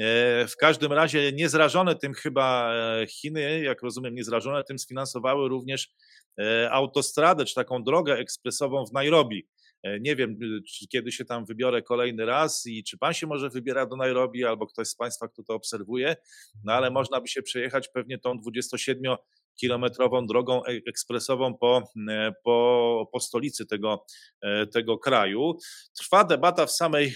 e, 0.00 0.46
w 0.46 0.56
każdym 0.56 0.92
razie 0.92 1.32
niezrażone 1.32 1.96
tym 1.96 2.14
chyba 2.14 2.74
e, 2.74 3.06
Chiny, 3.06 3.62
jak 3.62 3.82
rozumiem, 3.82 4.14
niezrażone 4.14 4.64
tym 4.64 4.78
sfinansowały 4.78 5.48
również 5.48 5.90
autostradę, 6.70 7.44
czy 7.44 7.54
taką 7.54 7.82
drogę 7.82 8.18
ekspresową 8.18 8.86
w 8.86 8.92
Nairobi. 8.92 9.48
Nie 10.00 10.16
wiem, 10.16 10.38
czy 10.68 10.88
kiedy 10.88 11.12
się 11.12 11.24
tam 11.24 11.44
wybiorę 11.44 11.82
kolejny 11.82 12.26
raz 12.26 12.66
i 12.66 12.84
czy 12.84 12.98
pan 12.98 13.14
się 13.14 13.26
może 13.26 13.50
wybiera 13.50 13.86
do 13.86 13.96
Nairobi, 13.96 14.44
albo 14.44 14.66
ktoś 14.66 14.88
z 14.88 14.96
państwa, 14.96 15.28
kto 15.28 15.42
to 15.42 15.54
obserwuje, 15.54 16.16
no 16.64 16.72
ale 16.72 16.90
można 16.90 17.20
by 17.20 17.28
się 17.28 17.42
przejechać 17.42 17.88
pewnie 17.88 18.18
tą 18.18 18.38
27 18.38 19.16
kilometrową 19.60 20.26
drogą 20.26 20.64
e, 20.64 20.80
ekspresową 20.88 21.54
po, 21.54 21.82
e, 22.08 22.32
po, 22.44 23.08
po 23.12 23.20
stolicy 23.20 23.66
tego, 23.66 24.04
e, 24.40 24.66
tego 24.66 24.98
kraju. 24.98 25.58
Trwa 25.98 26.24
debata 26.24 26.66
w 26.66 26.72
samej 26.72 27.14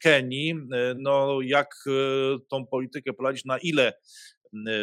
Kenii, 0.00 0.54
no 0.96 1.38
jak 1.42 1.84
tą 2.48 2.66
politykę 2.66 3.12
prowadzić, 3.12 3.44
na 3.44 3.58
ile 3.58 3.92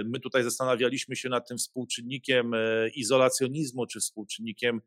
My 0.06 0.20
tutaj 0.20 0.44
zastanawialiśmy 0.44 1.16
się 1.16 1.30
nad 1.30 1.48
tym 1.48 1.58
współczynnikiem 1.58 2.52
izolacjonizmu, 2.96 3.88
czy 3.88 4.00
współczynnikiem 4.00 4.82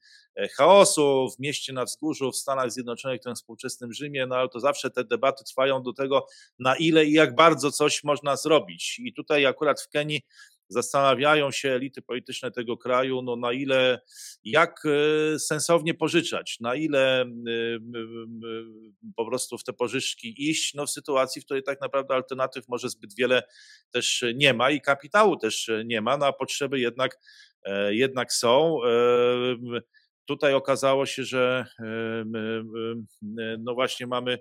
chaosu 0.57 1.29
w 1.37 1.41
mieście 1.41 1.73
na 1.73 1.85
wzgórzu, 1.85 2.33
w 2.33 2.37
Stanach 2.37 2.73
Zjednoczonych, 2.73 3.21
tym 3.21 3.35
współczesnym 3.35 3.93
Rzymie, 3.93 4.27
no 4.27 4.37
ale 4.37 4.49
to 4.49 4.61
zawsze 4.61 4.91
te 4.91 5.05
debaty 5.05 5.45
trwają 5.45 5.83
do 5.83 5.93
tego, 5.93 6.27
na 6.59 6.77
ile 6.77 7.05
i 7.05 7.13
jak 7.13 7.35
bardzo 7.35 7.73
coś 7.73 8.05
można 8.05 8.37
zrobić. 8.37 8.99
I 8.99 9.13
tutaj 9.13 9.47
akurat 9.47 9.81
w 9.81 9.89
Kenii 9.89 10.23
zastanawiają 10.69 11.51
się 11.51 11.71
elity 11.71 12.03
polityczne 12.03 12.51
tego 12.51 12.77
kraju, 12.77 13.23
no 13.23 13.37
na 13.37 13.53
ile, 13.53 14.01
jak 14.45 14.83
e, 14.87 15.39
sensownie 15.39 15.95
pożyczać, 15.95 16.61
na 16.61 16.75
ile 16.75 17.23
e, 17.23 17.27
po 19.17 19.27
prostu 19.27 19.59
w 19.59 19.65
te 19.65 19.73
pożyczki 19.73 20.51
iść, 20.51 20.75
no 20.75 20.87
w 20.87 20.91
sytuacji, 20.91 21.43
w 21.43 21.45
której 21.45 21.63
tak 21.63 21.81
naprawdę 21.81 22.15
alternatyw 22.15 22.69
może 22.69 22.89
zbyt 22.89 23.15
wiele 23.15 23.43
też 23.91 24.25
nie 24.35 24.55
ma 24.55 24.71
i 24.71 24.81
kapitału 24.81 25.37
też 25.37 25.71
nie 25.85 26.01
ma, 26.01 26.17
no 26.17 26.27
a 26.27 26.33
potrzeby 26.33 26.81
jednak, 26.81 27.19
e, 27.65 27.95
jednak 27.95 28.33
są. 28.33 28.79
Tutaj 30.25 30.55
okazało 30.55 31.07
się, 31.07 31.25
że 31.25 31.67
no 33.59 33.75
właśnie 33.75 34.07
mamy 34.07 34.39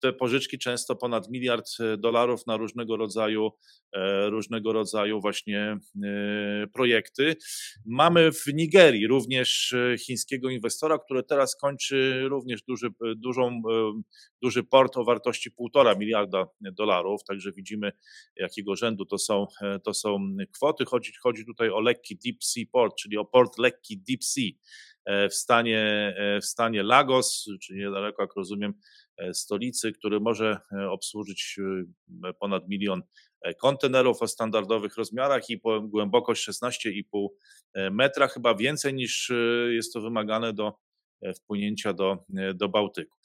te 0.00 0.12
pożyczki 0.12 0.58
często 0.58 0.96
ponad 0.96 1.30
miliard 1.30 1.70
e, 1.80 1.96
dolarów 1.96 2.46
na 2.46 2.56
różnego 2.56 2.96
rodzaju, 2.96 3.50
e, 3.92 4.30
różnego 4.30 4.72
rodzaju 4.72 5.20
właśnie 5.20 5.78
e, 6.04 6.66
projekty. 6.74 7.36
Mamy 7.86 8.32
w 8.32 8.46
Nigerii 8.54 9.06
również 9.06 9.74
chińskiego 10.06 10.50
inwestora, 10.50 10.98
który 10.98 11.22
teraz 11.22 11.56
kończy 11.56 12.22
również 12.28 12.62
duży, 12.62 12.88
dużą, 13.16 13.62
duży 14.42 14.64
port 14.64 14.96
o 14.96 15.04
wartości 15.04 15.50
półtora 15.50 15.94
miliarda 15.94 16.46
dolarów, 16.60 17.24
także 17.24 17.52
widzimy 17.52 17.92
jakiego 18.36 18.76
rzędu 18.76 19.04
to 19.04 19.18
są, 19.18 19.46
to 19.84 19.94
są 19.94 20.36
kwoty. 20.54 20.84
Chodzi, 20.84 21.12
chodzi 21.22 21.44
tutaj 21.46 21.70
o 21.70 21.80
lekki 21.80 22.16
deep 22.16 22.44
sea 22.44 22.64
port, 22.72 22.94
czyli 22.96 23.16
o 23.16 23.24
port 23.24 23.58
lekki 23.58 23.98
deep 23.98 24.24
sea 24.24 24.50
w 25.30 25.34
stanie, 25.34 26.14
w 26.42 26.44
stanie 26.44 26.82
Lagos, 26.82 27.46
czyli 27.60 27.78
niedaleko, 27.78 28.22
jak 28.22 28.34
rozumiem, 28.36 28.74
E, 29.18 29.34
stolicy, 29.34 29.92
który 29.92 30.20
może 30.20 30.60
e, 30.72 30.90
obsłużyć 30.90 31.56
e, 32.24 32.32
ponad 32.32 32.68
milion 32.68 33.02
kontenerów 33.60 34.22
o 34.22 34.28
standardowych 34.28 34.96
rozmiarach 34.96 35.50
i 35.50 35.60
głębokość 35.82 36.48
16,5 36.48 37.28
metra, 37.90 38.28
chyba 38.28 38.54
więcej 38.54 38.94
niż 38.94 39.32
jest 39.68 39.92
to 39.92 40.00
wymagane 40.00 40.52
do 40.52 40.78
wpłynięcia 41.36 41.92
do, 41.92 42.24
do 42.54 42.68
Bałtyku. 42.68 43.16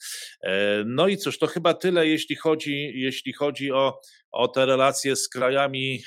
No 0.86 1.08
i 1.08 1.16
cóż, 1.16 1.38
to 1.38 1.46
chyba 1.46 1.74
tyle, 1.74 2.08
jeśli 2.08 2.36
chodzi, 2.36 2.92
jeśli 2.94 3.32
chodzi 3.32 3.72
o, 3.72 4.00
o 4.32 4.48
te 4.48 4.66
relacje 4.66 5.16
z 5.16 5.28
krajami 5.28 6.02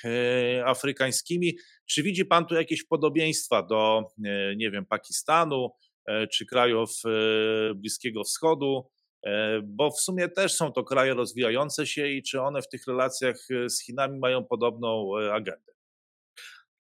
afrykańskimi. 0.65 1.57
Czy 1.85 2.03
widzi 2.03 2.25
Pan 2.25 2.45
tu 2.45 2.55
jakieś 2.55 2.83
podobieństwa 2.83 3.63
do, 3.63 4.03
nie 4.57 4.71
wiem, 4.71 4.85
Pakistanu 4.85 5.69
czy 6.31 6.45
krajów 6.45 6.89
Bliskiego 7.75 8.23
Wschodu? 8.23 8.89
E, 9.27 9.61
bo 9.63 9.91
w 9.91 10.01
sumie 10.01 10.29
też 10.29 10.53
są 10.53 10.71
to 10.71 10.83
kraje 10.83 11.13
rozwijające 11.13 11.87
się 11.87 12.07
i 12.07 12.23
czy 12.23 12.41
one 12.41 12.61
w 12.61 12.69
tych 12.69 12.87
relacjach 12.87 13.35
e, 13.51 13.69
z 13.69 13.83
Chinami 13.83 14.19
mają 14.19 14.45
podobną 14.45 15.11
e, 15.17 15.33
agendę? 15.33 15.73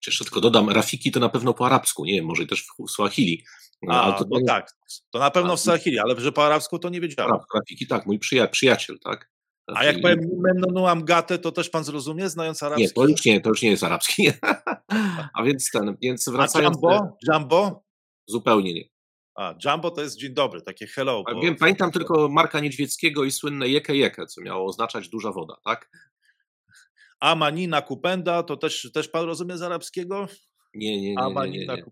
Jeszcze 0.07 0.25
tylko 0.25 0.41
dodam, 0.41 0.69
Rafiki 0.69 1.11
to 1.11 1.19
na 1.19 1.29
pewno 1.29 1.53
po 1.53 1.65
arabsku, 1.65 2.05
nie 2.05 2.13
wiem, 2.13 2.25
może 2.25 2.45
też 2.45 2.63
w 2.63 2.91
Swahili. 2.91 3.43
A, 3.89 4.11
to, 4.11 4.25
no 4.29 4.39
tak, 4.47 4.71
to 5.11 5.19
na 5.19 5.31
pewno 5.31 5.57
w 5.57 5.59
Swahili, 5.59 5.99
ale 5.99 6.19
że 6.19 6.31
po 6.31 6.45
arabsku 6.45 6.79
to 6.79 6.89
nie 6.89 7.01
wiedziałem. 7.01 7.39
Rafiki, 7.55 7.87
tak, 7.87 8.05
mój 8.05 8.19
przyja 8.19 8.47
przyjaciel, 8.47 8.99
tak. 8.99 9.29
A 9.75 9.83
jak 9.83 10.01
powiem 10.01 10.19
Memnonuam 10.37 11.05
Gatę, 11.05 11.39
to 11.39 11.51
też 11.51 11.69
pan 11.69 11.83
zrozumie, 11.83 12.29
znając 12.29 12.63
arabski? 12.63 12.83
Nie, 12.83 12.89
to 12.89 13.07
już 13.07 13.25
nie, 13.25 13.41
to 13.41 13.49
już 13.49 13.61
nie 13.61 13.69
jest 13.69 13.83
arabski. 13.83 14.29
A 15.35 15.43
więc 15.43 15.71
ten, 15.71 15.97
więc 16.01 16.29
wracając... 16.29 16.77
A 16.77 16.79
Jumbo? 16.79 17.17
Jumbo? 17.33 17.83
Zupełnie 18.27 18.73
nie. 18.73 18.83
A, 19.35 19.55
Jumbo 19.65 19.91
to 19.91 20.01
jest 20.01 20.17
dzień 20.17 20.33
dobry, 20.33 20.61
takie 20.61 20.87
hello. 20.87 21.23
Bo... 21.33 21.41
Wiem, 21.41 21.55
pamiętam 21.55 21.91
tylko 21.91 22.29
Marka 22.29 22.59
Niedźwieckiego 22.59 23.23
i 23.23 23.31
słynne 23.31 23.69
Jeke 23.69 23.95
Jeke, 23.95 24.25
co 24.25 24.41
miało 24.41 24.65
oznaczać 24.65 25.09
duża 25.09 25.31
woda, 25.31 25.55
tak? 25.65 25.89
A 27.19 27.35
Manina 27.35 27.81
Kupenda, 27.81 28.43
to 28.43 28.57
też, 28.57 28.91
też 28.93 29.09
pan 29.09 29.25
rozumie 29.25 29.57
z 29.57 29.61
arabskiego? 29.61 30.27
Nie, 30.73 31.01
nie, 31.01 31.15
nie. 31.15 31.15
nie, 31.15 31.49
nie, 31.49 31.65
nie. 31.65 31.83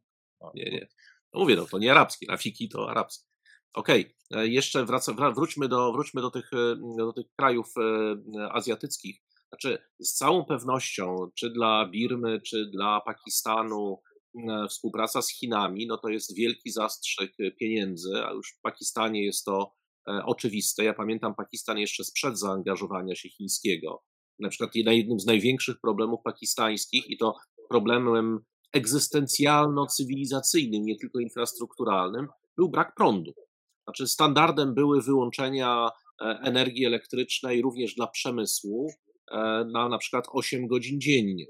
nie, 0.56 0.72
nie. 0.72 0.88
No 1.36 1.42
mówię, 1.42 1.56
no, 1.56 1.66
to 1.66 1.78
nie 1.78 1.92
arabski, 1.92 2.26
Rafiki 2.26 2.70
to 2.70 2.90
arabski. 2.90 3.26
Okej, 3.74 4.16
okay. 4.32 4.42
E, 4.42 4.48
jeszcze 4.48 4.86
wraca, 4.86 5.14
wróćmy, 5.36 5.68
do, 5.68 5.92
wróćmy 5.94 6.22
do, 6.22 6.32
tych, 6.32 6.54
e, 6.54 6.76
do 6.98 7.14
tych 7.14 7.26
krajów 7.36 7.68
e, 7.78 8.52
azjatyckich. 8.52 9.22
Znaczy, 9.50 9.78
z 10.00 10.14
całą 10.14 10.46
pewnością, 10.46 11.16
czy 11.36 11.50
dla 11.50 11.90
Birmy, 11.90 12.42
czy 12.42 12.66
dla 12.66 13.02
Pakistanu, 13.02 14.02
współpraca 14.70 15.22
z 15.22 15.32
Chinami, 15.32 15.88
no 15.88 15.98
to 15.98 16.10
jest 16.10 16.36
wielki 16.36 16.72
zastrzyk 16.72 17.34
pieniędzy, 17.60 18.26
a 18.26 18.32
już 18.32 18.54
w 18.58 18.62
Pakistanie 18.62 19.26
jest 19.26 19.46
to 19.46 19.74
oczywiste. 20.26 20.84
Ja 20.84 20.94
pamiętam 20.94 21.36
Pakistan 21.36 21.78
jeszcze 21.78 22.04
sprzed 22.04 22.40
zaangażowania 22.40 23.16
się 23.16 23.30
chińskiego. 23.30 24.04
Na 24.40 24.50
przykład 24.50 24.76
jednym 24.76 25.20
z 25.20 25.26
największych 25.26 25.76
problemów 25.82 26.20
pakistańskich 26.24 27.10
i 27.10 27.18
to 27.18 27.36
problemem 27.70 28.40
egzystencjalno-cywilizacyjnym, 28.74 30.84
nie 30.84 30.98
tylko 30.98 31.20
infrastrukturalnym, 31.20 32.28
był 32.58 32.70
brak 32.70 32.96
prądu. 32.96 33.34
Znaczy 33.84 34.08
standardem 34.08 34.74
były 34.74 35.02
wyłączenia 35.02 35.90
e, 36.22 36.26
energii 36.26 36.86
elektrycznej 36.86 37.62
również 37.62 37.96
dla 37.96 38.08
przemysłu 38.08 38.88
na 39.74 39.90
na 39.90 39.98
przykład 39.98 40.26
8 40.32 40.68
godzin 40.68 41.02
dziennie 41.02 41.46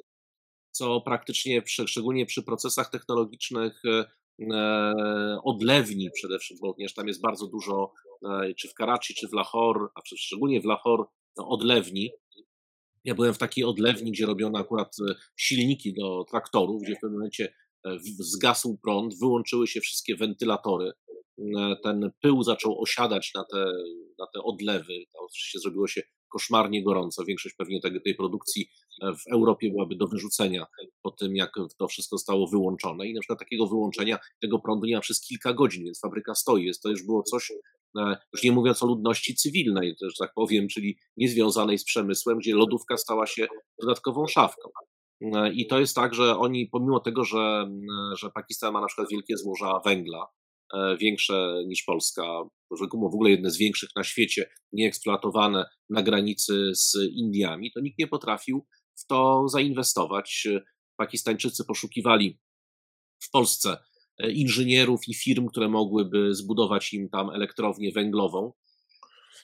co 0.76 1.02
praktycznie, 1.02 1.64
szczególnie 1.66 2.26
przy 2.26 2.44
procesach 2.44 2.90
technologicznych, 2.90 3.82
e, 3.86 4.06
e, 4.54 5.40
odlewni 5.44 6.12
przede 6.12 6.40
wszystkim, 6.40 6.74
ponieważ 6.74 6.94
tam 6.94 7.08
jest 7.08 7.22
bardzo 7.22 7.48
dużo, 7.48 7.92
e, 8.26 8.54
czy 8.54 8.68
w 8.68 8.74
Karachi, 8.74 9.14
czy 9.14 9.28
w 9.28 9.34
Lahore, 9.34 9.88
a 9.96 10.02
szczególnie 10.18 10.62
w 10.62 10.66
Lahore, 10.66 11.04
no, 11.38 11.48
odlewni. 11.48 12.12
Ja 13.06 13.16
byłem 13.16 13.34
w 13.34 13.38
takiej 13.38 13.64
odlewni, 13.64 14.12
gdzie 14.12 14.26
robiono 14.26 14.60
akurat 14.60 14.96
silniki 15.38 15.94
do 15.94 16.26
traktorów, 16.30 16.82
gdzie 16.82 16.96
w 16.96 17.00
pewnym 17.00 17.20
momencie 17.20 17.54
zgasł 18.20 18.78
prąd, 18.84 19.20
wyłączyły 19.20 19.68
się 19.68 19.82
wszystkie 19.82 20.16
wentylatory. 20.16 20.92
ten 21.84 22.12
pył 22.22 22.44
zaczął 22.44 22.82
osiadać 22.82 23.32
na 23.36 23.44
te, 23.44 23.66
na 24.20 24.28
te 24.34 24.44
odlewy, 24.44 25.04
to 25.14 25.20
oczywiście 25.20 25.60
zrobiło 25.60 25.88
się 25.88 26.02
koszmarnie 26.32 26.84
gorąco. 26.84 27.26
Większość 27.26 27.56
pewnie 27.56 27.82
tej, 27.82 28.02
tej 28.02 28.16
produkcji 28.16 28.70
w 29.02 29.34
Europie 29.34 29.70
byłaby 29.70 29.96
do 29.96 30.08
wyrzucenia 30.08 30.66
po 31.02 31.12
tym, 31.12 31.36
jak 31.36 31.52
to 31.80 31.88
wszystko 31.88 32.18
zostało 32.18 32.48
wyłączone. 32.48 33.08
I 33.08 33.14
na 33.14 33.20
przykład 33.20 33.40
takiego 33.40 33.68
wyłączenia 33.68 34.20
tego 34.42 34.60
prądu 34.60 34.86
nie 34.86 34.96
ma 34.96 35.02
przez 35.02 35.22
kilka 35.22 35.54
godzin, 35.54 35.84
więc 35.86 36.00
fabryka 36.00 36.36
stoi. 36.36 36.66
Jest, 36.66 36.82
to 36.82 36.90
już 36.90 37.04
było 37.04 37.24
coś, 37.24 37.52
e, 37.52 37.56
już 38.34 38.44
nie 38.44 38.52
mówiąc 38.52 38.84
o 38.84 38.88
ludności 38.88 39.36
cywilnej, 39.36 39.96
że 40.02 40.14
tak 40.20 40.34
powiem, 40.36 40.68
czyli 40.68 40.98
niezwiązanej 41.18 41.78
z 41.78 41.86
przemysłem, 41.86 42.38
gdzie 42.38 42.56
lodówka 42.56 42.98
stała 42.98 43.28
się 43.28 43.48
dodatkową 43.82 44.28
szafką. 44.28 44.70
E, 45.22 45.54
I 45.54 45.68
to 45.68 45.80
jest 45.80 45.96
tak, 45.96 46.14
że 46.14 46.38
oni, 46.38 46.70
pomimo 46.72 47.00
tego, 47.00 47.24
że, 47.24 47.70
że 48.18 48.30
Pakistan 48.30 48.74
ma 48.74 48.82
na 48.82 48.88
przykład 48.88 49.08
wielkie 49.12 49.38
złoża 49.38 49.80
węgla, 49.86 50.28
E, 50.74 50.98
większe 50.98 51.64
niż 51.68 51.84
Polska, 51.84 52.24
w 52.72 53.16
ogóle 53.16 53.30
jedne 53.30 53.52
z 53.52 53.58
większych 53.58 53.90
na 53.96 54.04
świecie, 54.04 54.50
nieeksploatowane 54.74 55.66
na 55.90 56.04
granicy 56.04 56.72
z 56.74 56.98
Indiami, 57.12 57.72
to 57.72 57.80
nikt 57.80 58.00
nie 58.00 58.08
potrafił 58.08 58.66
w 58.98 59.06
to 59.06 59.48
zainwestować. 59.48 60.48
Pakistańczycy 60.98 61.66
poszukiwali 61.66 62.40
w 63.24 63.32
Polsce 63.32 63.72
e, 63.72 63.78
inżynierów 64.24 65.08
i 65.08 65.14
firm, 65.14 65.48
które 65.48 65.70
mogłyby 65.70 66.36
zbudować 66.36 66.94
im 66.94 67.10
tam 67.10 67.30
elektrownię 67.30 67.92
węglową, 67.92 68.54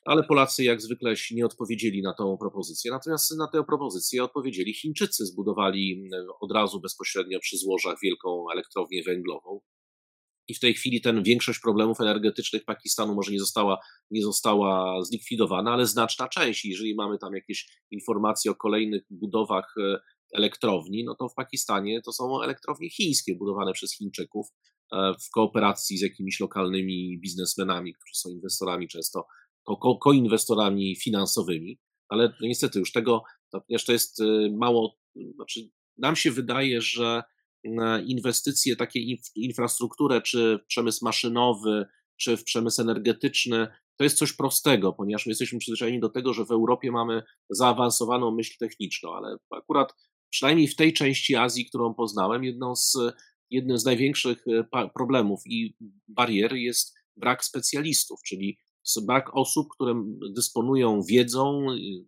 ale 0.05 0.23
Polacy 0.23 0.63
jak 0.63 0.81
zwykle 0.81 1.13
nie 1.31 1.45
odpowiedzieli 1.45 2.01
na 2.01 2.13
tą 2.13 2.37
propozycję. 2.37 2.91
Natomiast 2.91 3.37
na 3.37 3.47
tę 3.47 3.63
propozycję 3.63 4.23
odpowiedzieli 4.23 4.73
Chińczycy, 4.73 5.25
zbudowali 5.25 6.09
od 6.41 6.51
razu 6.51 6.81
bezpośrednio 6.81 7.39
przy 7.39 7.57
złożach 7.57 7.95
wielką 8.03 8.45
elektrownię 8.53 9.03
węglową 9.03 9.61
i 10.47 10.53
w 10.53 10.59
tej 10.59 10.73
chwili 10.73 11.01
ten 11.01 11.23
większość 11.23 11.59
problemów 11.59 12.01
energetycznych 12.01 12.65
Pakistanu 12.65 13.15
może 13.15 13.31
nie 13.31 13.39
została, 13.39 13.79
nie 14.11 14.23
została 14.23 15.03
zlikwidowana, 15.03 15.73
ale 15.73 15.85
znaczna 15.85 16.27
część. 16.27 16.65
Jeżeli 16.65 16.95
mamy 16.95 17.17
tam 17.17 17.33
jakieś 17.35 17.67
informacje 17.91 18.51
o 18.51 18.55
kolejnych 18.55 19.03
budowach 19.09 19.73
e, 19.77 19.99
elektrowni, 20.33 21.03
no 21.03 21.15
to 21.15 21.29
w 21.29 21.33
Pakistanie 21.33 22.01
to 22.01 22.13
są 22.13 22.43
elektrownie 22.43 22.89
chińskie 22.89 23.35
budowane 23.35 23.73
przez 23.73 23.97
Chińczyków 23.97 24.47
e, 24.91 25.13
w 25.21 25.29
kooperacji 25.29 25.97
z 25.97 26.01
jakimiś 26.01 26.39
lokalnymi 26.39 27.19
biznesmenami, 27.19 27.93
którzy 27.93 28.13
są 28.15 28.29
inwestorami 28.29 28.87
często, 28.87 29.25
ko 29.63 29.97
koinwestorami 29.97 30.95
finansowymi, 30.95 31.79
ale 32.09 32.27
no 32.27 32.47
niestety 32.47 32.79
już 32.79 32.91
tego, 32.91 33.23
ponieważ 33.51 33.85
to 33.85 33.91
jest 33.91 34.21
e, 34.21 34.25
mało, 34.57 34.97
znaczy 35.35 35.59
nam 35.97 36.15
się 36.15 36.31
wydaje, 36.31 36.81
że 36.81 37.23
inwestycje, 38.05 38.75
takie 38.75 38.99
w 38.99 39.37
infrastrukturę, 39.37 40.21
czy 40.21 40.59
w 40.63 40.67
przemysł 40.67 41.05
maszynowy, 41.05 41.85
czy 42.17 42.37
w 42.37 42.43
przemysł 42.43 42.81
energetyczny, 42.81 43.67
to 43.97 44.03
jest 44.03 44.17
coś 44.17 44.33
prostego, 44.33 44.93
ponieważ 44.93 45.25
my 45.25 45.29
jesteśmy 45.29 45.59
przyzwyczajeni 45.59 45.99
do 45.99 46.09
tego, 46.09 46.33
że 46.33 46.45
w 46.45 46.51
Europie 46.51 46.91
mamy 46.91 47.23
zaawansowaną 47.49 48.31
myśl 48.31 48.57
techniczną, 48.59 49.13
ale 49.13 49.37
akurat 49.51 49.93
przynajmniej 50.31 50.67
w 50.67 50.75
tej 50.75 50.93
części 50.93 51.35
Azji, 51.35 51.65
którą 51.65 51.93
poznałem, 51.93 52.43
jedną 52.43 52.75
z, 52.75 52.97
jednym 53.49 53.77
z 53.77 53.85
największych 53.85 54.45
e, 54.73 54.89
problemów 54.93 55.41
i 55.45 55.75
barier 56.07 56.53
jest 56.53 56.95
brak 57.17 57.45
specjalistów, 57.45 58.19
czyli 58.25 58.57
brak 59.01 59.35
osób, 59.35 59.67
które 59.75 60.03
dysponują 60.35 61.01
wiedzą, 61.01 61.65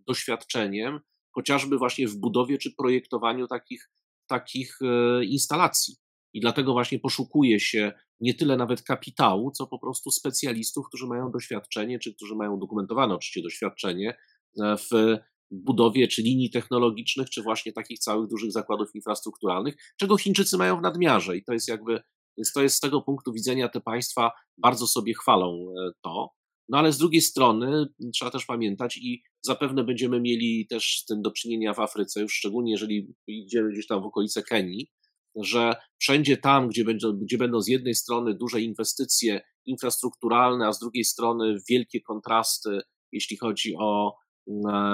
doświadczeniem, 0.07 0.99
chociażby 1.31 1.77
właśnie 1.77 2.07
w 2.07 2.15
budowie 2.15 2.57
czy 2.57 2.75
projektowaniu 2.75 3.47
takich 3.47 3.89
takich 4.27 4.79
e, 4.81 5.25
instalacji. 5.25 5.95
I 6.33 6.41
dlatego 6.41 6.73
właśnie 6.73 6.99
poszukuje 6.99 7.59
się 7.59 7.91
nie 8.19 8.33
tyle 8.33 8.57
nawet 8.57 8.81
kapitału, 8.81 9.51
co 9.51 9.67
po 9.67 9.79
prostu 9.79 10.11
specjalistów, 10.11 10.87
którzy 10.87 11.07
mają 11.07 11.31
doświadczenie, 11.31 11.99
czy 11.99 12.15
którzy 12.15 12.35
mają 12.35 12.59
dokumentowane 12.59 13.15
oczywiście 13.15 13.41
doświadczenie 13.41 14.17
e, 14.61 14.77
w 14.77 15.17
budowie 15.53 16.07
czy 16.07 16.21
linii 16.21 16.49
technologicznych, 16.49 17.29
czy 17.29 17.41
właśnie 17.41 17.73
takich 17.73 17.99
całych 17.99 18.29
dużych 18.29 18.51
zakładów 18.51 18.95
infrastrukturalnych, 18.95 19.75
czego 19.99 20.17
Chińczycy 20.17 20.57
mają 20.57 20.77
w 20.77 20.81
nadmiarze. 20.81 21.37
I 21.37 21.43
to 21.43 21.53
jest 21.53 21.67
jakby, 21.67 22.01
więc 22.37 22.51
to 22.53 22.63
jest 22.63 22.75
z 22.75 22.79
tego 22.79 23.01
punktu 23.01 23.33
widzenia 23.33 23.69
te 23.69 23.81
państwa 23.81 24.31
bardzo 24.57 24.87
sobie 24.87 25.13
chwalą 25.13 25.73
e, 25.79 25.91
to. 26.01 26.29
No 26.69 26.77
ale 26.77 26.91
z 26.91 26.97
drugiej 26.97 27.21
strony 27.21 27.85
trzeba 28.13 28.31
też 28.31 28.45
pamiętać 28.45 28.97
i 28.97 29.23
zapewne 29.45 29.83
będziemy 29.83 30.21
mieli 30.21 30.67
też 30.67 30.99
z 30.99 31.05
tym 31.05 31.21
do 31.21 31.31
czynienia 31.31 31.73
w 31.73 31.79
Afryce, 31.79 32.21
już 32.21 32.33
szczególnie 32.33 32.71
jeżeli 32.71 33.15
idziemy 33.27 33.71
gdzieś 33.71 33.87
tam 33.87 34.01
w 34.01 34.05
okolice 34.05 34.43
Kenii, 34.43 34.91
że 35.35 35.75
wszędzie 35.99 36.37
tam, 36.37 36.67
gdzie 36.67 36.85
będą, 36.85 37.13
gdzie 37.13 37.37
będą 37.37 37.61
z 37.61 37.67
jednej 37.67 37.95
strony 37.95 38.33
duże 38.33 38.61
inwestycje 38.61 39.41
infrastrukturalne, 39.65 40.67
a 40.67 40.73
z 40.73 40.79
drugiej 40.79 41.03
strony 41.03 41.57
wielkie 41.69 42.01
kontrasty, 42.01 42.81
jeśli 43.11 43.37
chodzi 43.37 43.75
o 43.79 44.15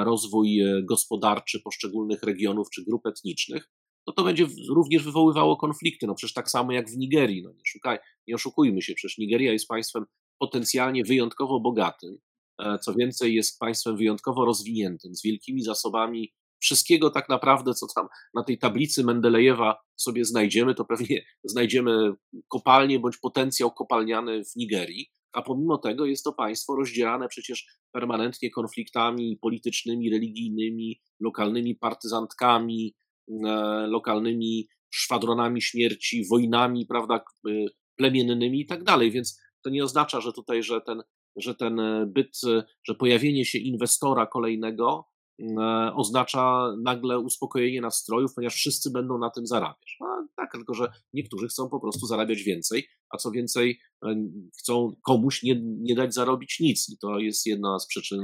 rozwój 0.04 0.60
e, 0.60 0.84
gospodarczy 0.84 1.60
poszczególnych 1.64 2.24
regionów 2.24 2.68
czy 2.70 2.84
grup 2.84 3.06
etnicznych, 3.06 3.70
to 4.08 4.14
to 4.14 4.24
będzie 4.24 4.48
również 4.70 5.04
wywoływało 5.04 5.58
konflikty. 5.58 6.08
No 6.08 6.16
przecież 6.16 6.34
tak 6.34 6.50
samo 6.50 6.72
jak 6.72 6.90
w 6.90 6.98
Nigerii. 6.98 7.44
No 7.44 7.52
nie, 7.52 7.62
szukaj, 7.66 7.98
nie 8.28 8.36
oszukujmy 8.36 8.82
się, 8.82 8.94
przecież 8.94 9.18
Nigeria 9.18 9.54
jest 9.54 9.68
państwem 9.68 10.06
potencjalnie 10.40 11.04
wyjątkowo 11.04 11.60
bogatym. 11.60 12.18
E, 12.62 12.80
co 12.80 12.94
więcej, 12.94 13.36
jest 13.36 13.60
państwem 13.60 13.98
wyjątkowo 13.98 14.46
rozwiniętym, 14.46 15.16
z 15.16 15.24
wielkimi 15.24 15.64
zasobami 15.64 16.34
wszystkiego 16.62 17.10
tak 17.10 17.30
naprawdę, 17.30 17.74
co 17.74 17.88
tam 17.96 18.08
na 18.34 18.44
tej 18.44 18.58
tablicy 18.58 19.04
Mendelejewa 19.04 19.78
sobie 19.96 20.26
znajdziemy, 20.26 20.76
to 20.76 20.86
pewnie 20.86 21.26
znajdziemy 21.44 22.14
kopalnię 22.48 23.00
bądź 23.00 23.18
potencjał 23.18 23.72
kopalniany 23.72 24.44
w 24.46 24.56
Nigerii, 24.56 25.12
a 25.34 25.42
pomimo 25.42 25.78
tego 25.78 26.06
jest 26.06 26.24
to 26.24 26.34
państwo 26.34 26.76
rozdzierane 26.76 27.28
przecież 27.28 27.66
permanentnie 27.92 28.52
konfliktami 28.52 29.38
politycznymi, 29.42 30.10
religijnymi, 30.10 31.02
lokalnymi 31.20 31.76
partyzantkami, 31.76 32.96
e, 33.46 33.88
lokalnymi 33.88 34.68
szwadronami 34.94 35.62
śmierci, 35.62 36.28
wojnami, 36.30 36.86
prawda, 36.86 37.26
plemiennymi 37.96 38.62
i 38.62 38.66
tak 38.66 38.84
dalej, 38.84 39.12
więc 39.12 39.40
to 39.64 39.70
nie 39.70 39.84
oznacza, 39.84 40.22
że 40.22 40.34
tutaj, 40.34 40.64
że 40.64 40.82
ten, 40.82 41.04
że 41.36 41.56
ten 41.56 41.80
e, 41.80 42.06
byt, 42.06 42.38
e, 42.48 42.64
że 42.84 42.96
pojawienie 42.96 43.46
się 43.46 43.58
inwestora 43.58 44.26
kolejnego 44.26 45.06
e, 45.06 45.09
oznacza 45.96 46.74
nagle 46.84 47.20
uspokojenie 47.20 47.82
nastrojów, 47.82 48.34
ponieważ 48.34 48.56
wszyscy 48.56 48.92
będą 48.92 49.18
na 49.18 49.30
tym 49.30 49.48
zarabiać. 49.48 49.98
No, 50.02 50.28
tak, 50.36 50.52
tylko 50.52 50.74
że 50.74 50.92
niektórzy 51.14 51.48
chcą 51.48 51.70
po 51.70 51.80
prostu 51.80 52.06
zarabiać 52.06 52.44
więcej, 52.44 52.88
a 53.10 53.18
co 53.18 53.32
więcej, 53.32 53.80
chcą 54.60 54.96
komuś 55.06 55.44
nie, 55.44 55.62
nie 55.64 55.96
dać 55.96 56.14
zarobić 56.14 56.60
nic. 56.60 56.90
I 56.90 56.98
to 56.98 57.20
jest 57.20 57.46
jedna 57.46 57.80
z 57.80 57.88
przyczyn, 57.88 58.20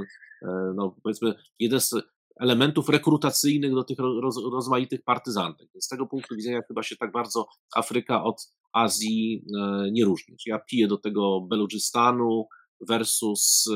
no 0.75 0.95
powiedzmy, 1.03 1.35
jeden 1.59 1.81
z 1.81 1.93
elementów 2.39 2.89
rekrutacyjnych 2.89 3.73
do 3.73 3.83
tych 3.83 3.99
roz, 3.99 4.37
rozmaitych 4.51 5.03
partyzantek. 5.03 5.69
Z 5.79 5.87
tego 5.87 6.07
punktu 6.07 6.35
widzenia 6.35 6.61
chyba 6.67 6.83
się 6.83 6.95
tak 6.95 7.11
bardzo 7.11 7.47
Afryka 7.75 8.23
od 8.23 8.51
Azji 8.73 9.45
e, 9.59 9.91
nie 9.91 10.05
różni. 10.05 10.35
Ja 10.45 10.59
piję 10.59 10.87
do 10.87 10.97
tego 10.97 11.41
Beludżystanu 11.41 12.47
versus, 12.87 13.69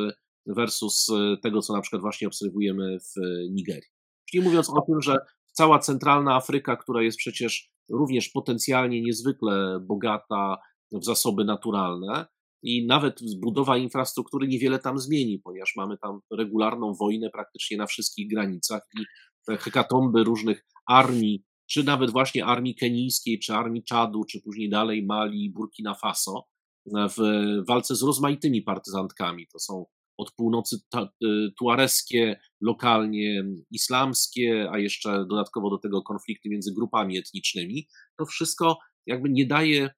versus 0.45 1.07
tego, 1.43 1.61
co 1.61 1.73
na 1.73 1.81
przykład 1.81 2.01
właśnie 2.01 2.27
obserwujemy 2.27 2.97
w 2.99 3.13
Nigerii. 3.51 3.89
Czyli 4.29 4.43
mówiąc 4.43 4.69
o 4.69 4.81
tym, 4.81 5.01
że 5.01 5.17
cała 5.53 5.79
centralna 5.79 6.35
Afryka, 6.35 6.75
która 6.75 7.01
jest 7.01 7.17
przecież 7.17 7.71
również 7.91 8.29
potencjalnie 8.29 9.01
niezwykle 9.01 9.79
bogata 9.87 10.57
w 10.91 11.05
zasoby 11.05 11.45
naturalne, 11.45 12.25
i 12.63 12.85
nawet 12.85 13.19
budowa 13.41 13.77
infrastruktury 13.77 14.47
niewiele 14.47 14.79
tam 14.79 14.99
zmieni, 14.99 15.39
ponieważ 15.39 15.73
mamy 15.75 15.97
tam 15.97 16.19
regularną 16.31 16.93
wojnę 16.93 17.29
praktycznie 17.29 17.77
na 17.77 17.85
wszystkich 17.85 18.29
granicach 18.29 18.81
i 18.99 19.03
te 19.47 19.57
hekatomby 19.57 20.23
różnych 20.23 20.65
armii, 20.87 21.43
czy 21.69 21.83
nawet 21.83 22.11
właśnie 22.11 22.45
armii 22.45 22.75
kenijskiej, 22.75 23.39
czy 23.39 23.53
armii 23.53 23.83
Czadu, 23.83 24.23
czy 24.23 24.41
później 24.41 24.69
dalej 24.69 25.05
Mali, 25.05 25.51
Burkina 25.51 25.93
Faso, 25.93 26.43
w 26.85 27.17
walce 27.67 27.95
z 27.95 28.03
rozmaitymi 28.03 28.61
partyzantkami. 28.61 29.47
To 29.47 29.59
są 29.59 29.85
od 30.19 30.31
północy 30.31 30.77
y, 30.95 31.27
tuareskie, 31.59 32.39
lokalnie 32.61 33.43
islamskie, 33.71 34.69
a 34.71 34.79
jeszcze 34.79 35.25
dodatkowo 35.29 35.69
do 35.69 35.77
tego 35.77 36.01
konflikty 36.01 36.49
między 36.49 36.73
grupami 36.73 37.17
etnicznymi. 37.17 37.87
To 38.17 38.25
wszystko 38.25 38.77
jakby 39.05 39.29
nie 39.29 39.45
daje 39.45 39.89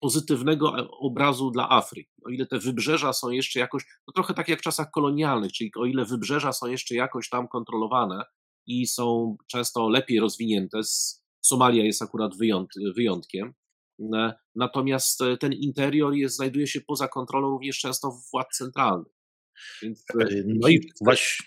pozytywnego 0.00 0.78
e, 0.78 0.88
obrazu 0.88 1.50
dla 1.50 1.70
Afryki. 1.70 2.12
O 2.24 2.30
ile 2.30 2.46
te 2.46 2.58
wybrzeża 2.58 3.12
są 3.12 3.30
jeszcze 3.30 3.60
jakoś, 3.60 3.84
no 4.08 4.12
trochę 4.12 4.34
tak 4.34 4.48
jak 4.48 4.58
w 4.58 4.62
czasach 4.62 4.90
kolonialnych, 4.90 5.52
czyli 5.52 5.70
o 5.76 5.86
ile 5.86 6.04
wybrzeża 6.04 6.52
są 6.52 6.66
jeszcze 6.66 6.94
jakoś 6.94 7.28
tam 7.28 7.48
kontrolowane 7.48 8.22
i 8.66 8.86
są 8.86 9.36
często 9.50 9.88
lepiej 9.88 10.20
rozwinięte, 10.20 10.80
Somalia 11.40 11.84
jest 11.84 12.02
akurat 12.02 12.32
wyjątkiem, 12.96 13.54
natomiast 14.54 15.22
e, 15.22 15.36
ten 15.36 15.52
interior 15.52 16.14
jest, 16.14 16.36
znajduje 16.36 16.66
się 16.66 16.80
poza 16.80 17.08
kontrolą 17.08 17.50
również 17.50 17.78
często 17.78 18.20
władz 18.32 18.56
centralnych. 18.58 19.15
E, 19.82 19.86
e, 20.20 20.42
no 20.46 20.68
i 20.68 20.90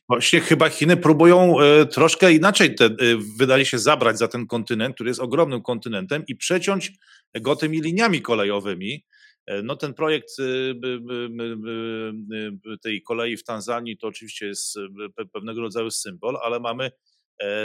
właśnie, 0.09 0.39
chyba 0.41 0.69
Chiny 0.69 0.97
próbują 0.97 1.59
e, 1.59 1.85
troszkę 1.85 2.33
inaczej, 2.33 2.75
te, 2.75 2.89
wydaje 3.37 3.65
się, 3.65 3.79
zabrać 3.79 4.17
za 4.17 4.27
ten 4.27 4.47
kontynent, 4.47 4.95
który 4.95 5.09
jest 5.09 5.19
ogromnym 5.19 5.61
kontynentem 5.61 6.23
i 6.27 6.35
przeciąć 6.35 6.91
go 7.41 7.55
tymi 7.55 7.81
liniami 7.81 8.21
kolejowymi. 8.21 9.05
No 9.63 9.75
ten 9.75 9.93
projekt 9.93 10.29
tej 12.83 13.01
kolei 13.01 13.37
w 13.37 13.43
Tanzanii 13.43 13.97
to 13.97 14.07
oczywiście 14.07 14.47
jest 14.47 14.75
pewnego 15.33 15.61
rodzaju 15.61 15.91
symbol, 15.91 16.37
ale 16.43 16.59
mamy 16.59 16.91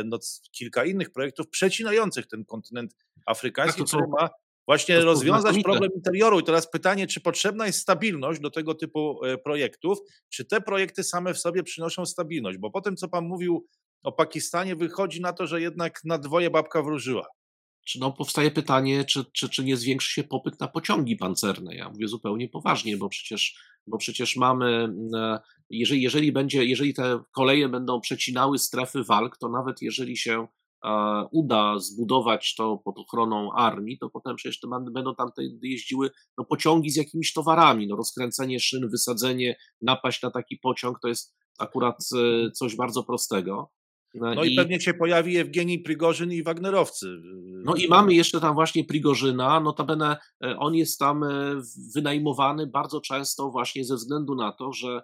no, 0.04 0.18
kilka 0.52 0.84
innych 0.84 1.10
projektów 1.10 1.48
przecinających 1.48 2.26
ten 2.26 2.44
kontynent 2.44 2.96
afrykański, 3.26 3.84
który 3.84 4.06
ma 4.06 4.28
właśnie 4.66 5.00
rozwiązać 5.00 5.62
problem 5.62 5.90
interioru. 5.96 6.40
I 6.40 6.44
teraz 6.44 6.70
pytanie, 6.70 7.06
czy 7.06 7.20
potrzebna 7.20 7.66
jest 7.66 7.78
stabilność 7.78 8.40
do 8.40 8.50
tego 8.50 8.74
typu 8.74 9.24
e, 9.24 9.38
projektów, 9.38 9.98
czy 10.28 10.44
te 10.44 10.60
projekty 10.60 11.04
same 11.04 11.34
w 11.34 11.38
sobie 11.38 11.62
przynoszą 11.62 12.06
stabilność? 12.06 12.58
Bo 12.58 12.70
po 12.70 12.80
tym, 12.80 12.96
co 12.96 13.08
pan 13.08 13.24
mówił 13.24 13.66
o 14.02 14.12
Pakistanie, 14.12 14.76
wychodzi 14.76 15.20
na 15.20 15.32
to, 15.32 15.46
że 15.46 15.60
jednak 15.60 16.00
na 16.04 16.18
dwoje 16.18 16.50
babka 16.50 16.82
wróżyła. 16.82 17.26
Czy 17.86 18.00
no, 18.00 18.12
powstaje 18.12 18.50
pytanie, 18.50 19.04
czy, 19.04 19.24
czy, 19.32 19.48
czy 19.48 19.64
nie 19.64 19.76
zwiększy 19.76 20.12
się 20.12 20.24
popyt 20.24 20.60
na 20.60 20.68
pociągi 20.68 21.16
pancerne? 21.16 21.74
Ja 21.74 21.88
mówię 21.88 22.08
zupełnie 22.08 22.48
poważnie, 22.48 22.96
bo 22.96 23.08
przecież, 23.08 23.56
bo 23.86 23.98
przecież 23.98 24.36
mamy, 24.36 24.88
e, 25.14 25.38
jeżeli, 25.70 26.02
jeżeli, 26.02 26.32
będzie, 26.32 26.64
jeżeli 26.64 26.94
te 26.94 27.20
koleje 27.32 27.68
będą 27.68 28.00
przecinały 28.00 28.58
strefy 28.58 29.04
walk, 29.04 29.36
to 29.36 29.48
nawet 29.48 29.82
jeżeli 29.82 30.16
się 30.16 30.46
uda 31.32 31.78
zbudować 31.78 32.54
to 32.54 32.78
pod 32.84 32.98
ochroną 32.98 33.52
armii, 33.52 33.98
to 33.98 34.10
potem 34.10 34.36
przecież 34.36 34.60
to 34.60 34.68
będą 34.68 35.14
tam 35.14 35.28
jeździły 35.62 36.10
no, 36.38 36.44
pociągi 36.44 36.90
z 36.90 36.96
jakimiś 36.96 37.32
towarami, 37.32 37.86
no, 37.86 37.96
rozkręcenie 37.96 38.60
szyn, 38.60 38.88
wysadzenie, 38.88 39.56
napaść 39.82 40.22
na 40.22 40.30
taki 40.30 40.56
pociąg, 40.56 40.98
to 41.00 41.08
jest 41.08 41.34
akurat 41.58 41.96
e, 42.14 42.50
coś 42.50 42.76
bardzo 42.76 43.02
prostego. 43.02 43.70
No, 44.14 44.34
no 44.34 44.44
i, 44.44 44.52
i, 44.52 44.56
pewnie 44.56 44.80
się 44.80 44.94
pojawi 44.94 45.36
Ewgenii 45.36 45.78
Prigorzyn 45.78 46.32
i 46.32 46.42
Wagnerowcy. 46.42 47.06
No 47.64 47.74
i 47.74 47.88
mamy 47.88 48.14
jeszcze 48.14 48.40
tam 48.40 48.54
właśnie 48.54 48.84
Prigorzyna, 48.84 49.60
notabene 49.60 50.16
e, 50.44 50.58
on 50.58 50.74
jest 50.74 50.98
tam 50.98 51.24
e, 51.24 51.28
wynajmowany 51.94 52.66
bardzo 52.66 53.00
często 53.00 53.50
właśnie 53.50 53.84
ze 53.84 53.96
względu 53.96 54.34
na 54.34 54.52
to, 54.52 54.72
że 54.72 55.02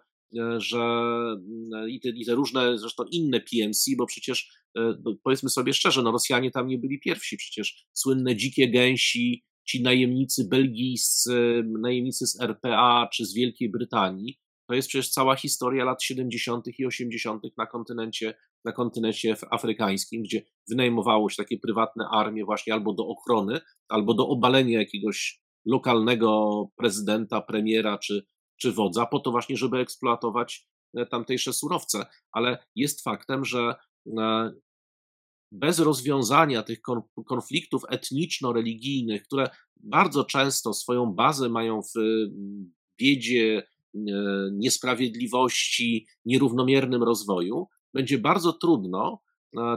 że 0.58 0.78
mm, 0.78 1.88
i 1.90 2.00
te, 2.00 2.08
i 2.08 2.26
te 2.26 2.34
różne 2.34 2.78
zresztą 2.78 3.04
inne 3.10 3.40
PMC, 3.40 3.90
bo 3.98 4.06
przecież 4.06 4.50
e, 4.76 4.94
no, 5.04 5.14
powiedzmy 5.24 5.50
sobie 5.50 5.72
szczerze, 5.72 6.02
no 6.02 6.12
Rosjanie 6.12 6.50
tam 6.50 6.66
nie 6.66 6.78
byli 6.78 7.00
pierwsi, 7.00 7.36
przecież 7.36 7.86
słynne 7.92 8.36
dzikie 8.36 8.70
gęsi, 8.70 9.44
ci 9.68 9.82
najemnicy 9.82 10.48
belgijscy, 10.48 11.64
najemnicy 11.80 12.26
z 12.26 12.40
RPA 12.40 13.08
czy 13.12 13.26
z 13.26 13.34
Wielkiej 13.34 13.70
Brytanii, 13.70 14.38
to 14.70 14.74
jest 14.74 14.88
przecież 14.88 15.10
cała 15.10 15.36
historia 15.36 15.84
lat 15.84 16.02
70. 16.02 16.78
i 16.78 16.86
80. 16.86 17.42
na 17.58 17.66
kontynencie, 17.66 18.34
na 18.64 18.72
kontynencie 18.72 19.36
afrykańskim, 19.50 20.22
gdzie 20.22 20.42
wynajmowało 20.68 21.30
się 21.30 21.36
takie 21.36 21.58
prywatne 21.58 22.08
armie 22.08 22.44
właśnie 22.44 22.72
albo 22.74 22.92
do 22.92 23.06
ochrony, 23.06 23.60
albo 23.88 24.14
do 24.14 24.28
obalenia 24.28 24.78
jakiegoś 24.78 25.40
lokalnego 25.66 26.64
prezydenta, 26.76 27.40
premiera 27.40 27.98
czy, 27.98 28.26
czy 28.60 28.72
wodza, 28.72 29.06
po 29.06 29.20
to 29.20 29.30
właśnie, 29.30 29.56
żeby 29.56 29.78
eksploatować 29.78 30.68
e, 30.94 31.06
tamtejsze 31.06 31.52
surowce. 31.52 32.06
Ale 32.32 32.58
jest 32.76 33.02
faktem, 33.02 33.44
że 33.44 33.74
e, 34.18 34.52
bez 35.52 35.78
rozwiązania 35.78 36.62
tych 36.62 36.80
konfliktów 37.26 37.82
etniczno-religijnych, 37.88 39.22
które 39.22 39.50
bardzo 39.76 40.24
często 40.24 40.74
swoją 40.74 41.06
bazę 41.06 41.48
mają 41.48 41.82
w 41.82 42.00
biedzie, 43.00 43.62
e, 43.94 44.00
niesprawiedliwości, 44.52 46.06
nierównomiernym 46.24 47.02
rozwoju, 47.02 47.68
będzie 47.94 48.18
bardzo 48.18 48.52
trudno 48.52 49.22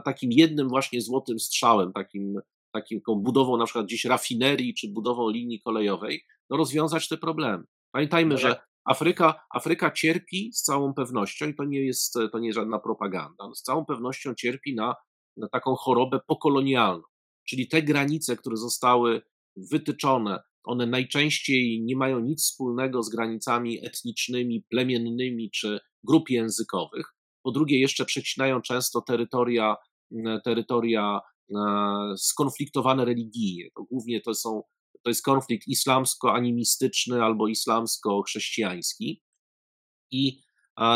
takim 0.06 0.32
jednym 0.32 0.70
właśnie 0.70 1.02
złotym 1.02 1.40
strzałem, 1.40 1.94
takim, 1.94 2.40
taką 2.72 3.16
budową 3.16 3.58
na 3.58 3.66
przykład 3.66 3.86
gdzieś 3.86 4.06
rafinerii 4.06 4.74
czy 4.74 4.88
budową 4.88 5.30
linii 5.30 5.62
kolejowej, 5.62 6.26
no 6.50 6.58
rozwiązać 6.58 7.08
te 7.08 7.18
problemy. 7.18 7.64
Pamiętajmy, 7.92 8.34
no 8.34 8.38
że 8.38 8.56
Afryka, 8.86 9.46
Afryka 9.50 9.92
cierpi 9.92 10.52
z 10.54 10.62
całą 10.62 10.94
pewnością, 10.94 11.48
i 11.48 11.56
to 11.56 11.64
nie 11.64 11.86
jest, 11.86 12.18
to 12.32 12.40
nie 12.40 12.48
jest 12.48 12.56
żadna 12.56 12.80
propaganda, 12.80 13.50
z 13.56 13.62
całą 13.62 13.86
pewnością 13.86 14.34
cierpi 14.36 14.76
na, 14.76 14.96
na 15.38 15.50
taką 15.50 15.76
chorobę 15.76 16.20
pokolonialną. 16.28 17.04
Czyli 17.50 17.68
te 17.68 17.82
granice, 17.82 18.38
które 18.38 18.58
zostały 18.58 19.22
wytyczone, 19.72 20.44
one 20.64 20.86
najczęściej 20.86 21.82
nie 21.84 21.96
mają 21.96 22.20
nic 22.20 22.44
wspólnego 22.44 23.04
z 23.04 23.10
granicami 23.10 23.86
etnicznymi, 23.86 24.66
plemiennymi 24.70 25.52
czy 25.52 25.80
grup 26.04 26.30
językowych. 26.30 27.14
Po 27.44 27.52
drugie, 27.52 27.80
jeszcze 27.80 28.06
przecinają 28.06 28.62
często 28.62 29.02
terytoria, 29.02 29.76
terytoria 30.44 31.20
e, 31.20 31.60
skonfliktowane 32.18 33.06
religijnie. 33.06 33.70
To 33.76 33.84
głównie 33.84 34.22
to 34.22 34.34
są 34.34 34.64
to 35.04 35.10
jest 35.10 35.24
konflikt 35.24 35.68
islamsko-animistyczny 35.68 37.24
albo 37.24 37.48
islamsko-chrześcijański. 37.48 39.24
I 40.12 40.42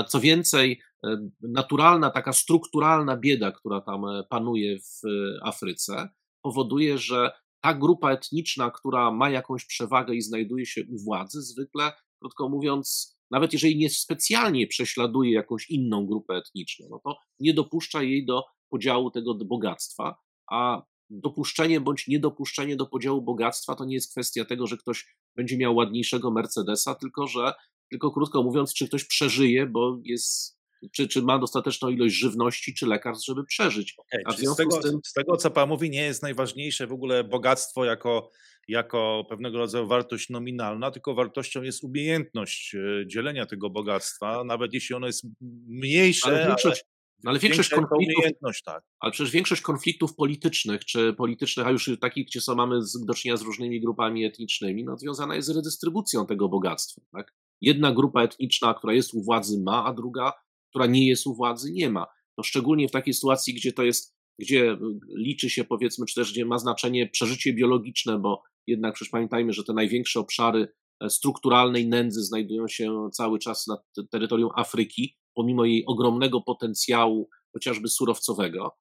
co 0.08 0.20
więcej, 0.20 0.82
e, 1.06 1.30
naturalna, 1.42 2.10
taka 2.10 2.34
strukturalna 2.34 3.18
bieda, 3.18 3.52
która 3.52 3.82
tam 3.82 4.06
e, 4.06 4.24
panuje 4.30 4.80
w 4.80 5.02
Afryce, 5.42 6.10
powoduje, 6.42 6.98
że 6.98 7.32
ta 7.62 7.74
grupa 7.74 8.12
etniczna, 8.12 8.72
która 8.72 9.12
ma 9.12 9.30
jakąś 9.30 9.66
przewagę 9.66 10.16
i 10.16 10.22
znajduje 10.22 10.66
się 10.66 10.82
u 10.90 11.04
władzy, 11.04 11.42
zwykle, 11.42 11.92
krótko 12.20 12.50
mówiąc, 12.50 13.18
nawet 13.32 13.54
jeżeli 13.54 13.78
nie 13.78 13.90
specjalnie 13.90 14.68
prześladuje 14.68 15.34
jakąś 15.34 15.70
inną 15.70 16.06
grupę 16.06 16.34
etniczną, 16.36 16.88
no 16.92 17.00
to 17.04 17.18
nie 17.40 17.54
dopuszcza 17.54 18.04
jej 18.04 18.26
do 18.26 18.44
podziału 18.70 19.12
tego 19.12 19.36
bogactwa, 19.36 20.16
a 20.52 20.82
dopuszczenie 21.10 21.82
bądź 21.82 22.08
niedopuszczenie 22.08 22.76
do 22.76 22.86
podziału 22.86 23.22
bogactwa 23.22 23.76
to 23.76 23.86
nie 23.86 23.96
jest 23.96 24.12
kwestia 24.12 24.46
tego, 24.46 24.68
że 24.68 24.78
ktoś 24.78 25.16
będzie 25.36 25.58
miał 25.58 25.76
ładniejszego 25.76 26.32
Mercedesa, 26.32 26.96
tylko 26.96 27.28
że, 27.28 27.54
tylko 27.90 28.12
krótko 28.12 28.44
mówiąc, 28.44 28.74
czy 28.74 28.88
ktoś 28.88 29.06
przeżyje, 29.06 29.66
bo 29.66 30.00
jest, 30.04 30.58
czy, 30.92 31.08
czy 31.08 31.22
ma 31.22 31.40
dostateczną 31.40 31.90
ilość 31.90 32.16
żywności 32.16 32.74
czy 32.74 32.88
lekarstw, 32.88 33.26
żeby 33.26 33.46
przeżyć. 33.46 33.96
Okay, 33.98 34.22
A 34.26 34.32
z, 34.32 34.56
tego, 34.56 34.72
z, 34.72 34.80
tym... 34.80 35.00
z 35.06 35.14
tego, 35.14 35.38
co 35.38 35.52
Pan 35.52 35.70
mówi, 35.70 35.90
nie 35.90 36.02
jest 36.02 36.24
najważniejsze 36.24 36.88
w 36.88 36.92
ogóle 36.92 37.24
bogactwo 37.24 37.86
jako, 37.86 38.30
jako 38.68 39.26
pewnego 39.30 39.58
rodzaju 39.58 39.88
wartość 39.88 40.30
nominalna, 40.30 40.92
tylko 40.92 41.16
wartością 41.16 41.62
jest 41.62 41.84
umiejętność 41.84 42.76
e, 42.76 43.08
dzielenia 43.08 43.46
tego 43.46 43.70
bogactwa, 43.70 44.44
nawet 44.44 44.74
jeśli 44.74 44.96
ono 44.96 45.08
jest 45.08 45.24
mniejsze, 45.68 46.28
ale, 46.28 46.48
większość, 46.48 46.84
no 47.24 47.32
ale 47.32 47.40
większość 47.40 47.70
konfliktów, 47.70 48.26
tak. 48.66 48.84
ale 49.00 49.12
przecież 49.12 49.32
większość 49.32 49.62
konfliktów 49.62 50.16
politycznych, 50.16 50.86
czy 50.86 51.14
politycznych, 51.14 51.68
a 51.68 51.72
już 51.72 51.92
takich, 52.02 52.28
gdzie 52.28 52.42
są, 52.42 52.56
mamy 52.56 52.80
do 53.06 53.14
czynienia 53.14 53.38
z 53.38 53.42
różnymi 53.42 53.82
grupami 53.82 54.26
etnicznymi, 54.26 54.84
no, 54.84 54.98
związana 54.98 55.36
jest 55.36 55.48
z 55.48 55.56
redystrybucją 55.56 56.26
tego 56.26 56.50
bogactwa. 56.50 57.02
Tak? 57.12 57.34
Jedna 57.62 57.92
grupa 57.92 58.24
etniczna, 58.24 58.74
która 58.74 58.94
jest 58.94 59.14
u 59.14 59.24
władzy 59.24 59.62
ma, 59.66 59.86
a 59.86 59.94
druga, 59.94 60.34
która 60.70 60.86
nie 60.86 61.08
jest 61.08 61.28
u 61.28 61.36
władzy 61.36 61.72
nie 61.72 61.90
ma. 61.90 62.06
No 62.38 62.44
szczególnie 62.44 62.88
w 62.88 62.92
takiej 62.92 63.14
sytuacji, 63.14 63.54
gdzie 63.54 63.74
to 63.74 63.84
jest, 63.84 64.16
gdzie 64.40 64.78
liczy 65.16 65.50
się 65.50 65.64
powiedzmy, 65.64 66.06
czy 66.06 66.16
też 66.16 66.32
gdzie 66.32 66.46
ma 66.46 66.58
znaczenie 66.58 67.10
przeżycie 67.10 67.54
biologiczne, 67.54 68.20
bo 68.20 68.44
jednak 68.68 68.96
przecież 68.96 69.12
pamiętajmy, 69.12 69.54
że 69.54 69.64
te 69.64 69.74
największe 69.74 70.20
obszary 70.20 70.68
e, 71.00 71.10
strukturalnej 71.10 71.88
nędzy 71.88 72.24
znajdują 72.24 72.68
się 72.68 73.10
cały 73.14 73.40
czas 73.40 73.68
na 73.68 73.78
terytorium 74.12 74.50
Afryki, 74.56 75.18
pomimo 75.38 75.66
jej 75.66 75.86
ogromnego 75.86 76.42
potencjału, 76.42 77.30
chociażby 77.54 77.88
surowcowego. 77.88 78.78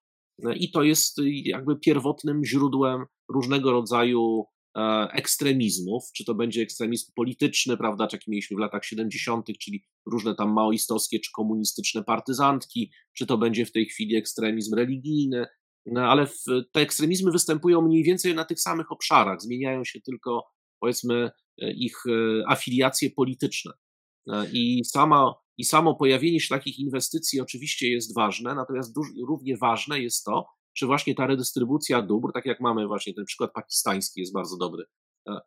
I 0.54 0.70
to 0.70 0.82
jest 0.82 1.20
jakby 1.44 1.76
pierwotnym 1.76 2.44
źródłem 2.44 3.04
różnego 3.28 3.72
rodzaju 3.72 4.44
e, 4.76 4.80
ekstremizmów, 5.12 6.02
czy 6.16 6.24
to 6.24 6.34
będzie 6.34 6.62
ekstremizm 6.62 7.12
polityczny, 7.16 7.76
prawda, 7.76 8.06
czy 8.06 8.16
jaki 8.16 8.30
mieliśmy 8.30 8.56
w 8.56 8.60
latach 8.60 8.84
70., 8.84 9.46
czyli 9.58 9.84
różne 10.06 10.34
tam 10.34 10.52
maoistowskie 10.52 11.20
czy 11.20 11.30
komunistyczne 11.34 12.04
partyzantki, 12.04 12.92
czy 13.16 13.26
to 13.26 13.38
będzie 13.38 13.66
w 13.66 13.72
tej 13.72 13.86
chwili 13.86 14.16
ekstremizm 14.16 14.74
religijny, 14.74 15.46
no, 15.86 16.00
ale 16.00 16.26
w, 16.26 16.44
te 16.72 16.80
ekstremizmy 16.80 17.32
występują 17.32 17.82
mniej 17.82 18.04
więcej 18.04 18.34
na 18.34 18.44
tych 18.44 18.60
samych 18.60 18.92
obszarach, 18.92 19.42
zmieniają 19.42 19.84
się 19.84 20.00
tylko, 20.00 20.46
powiedzmy, 20.80 21.30
e, 21.62 21.72
ich 21.72 21.96
e, 22.06 22.48
afiliacje 22.48 23.10
polityczne. 23.10 23.72
I 24.52 24.84
sama 24.84 25.34
i 25.58 25.64
samo 25.64 25.94
pojawienie 25.94 26.40
się 26.40 26.48
takich 26.48 26.78
inwestycji 26.78 27.40
oczywiście 27.40 27.90
jest 27.90 28.14
ważne, 28.14 28.54
natomiast 28.54 28.94
równie 29.28 29.56
ważne 29.56 30.00
jest 30.00 30.24
to, 30.24 30.46
czy 30.76 30.86
właśnie 30.86 31.14
ta 31.14 31.26
redystrybucja 31.26 32.02
dóbr, 32.02 32.32
tak 32.34 32.46
jak 32.46 32.60
mamy 32.60 32.86
właśnie 32.86 33.14
ten 33.14 33.24
przykład 33.24 33.52
pakistański 33.52 34.20
jest 34.20 34.32
bardzo 34.32 34.56
dobry. 34.56 34.84
E, 35.28 35.40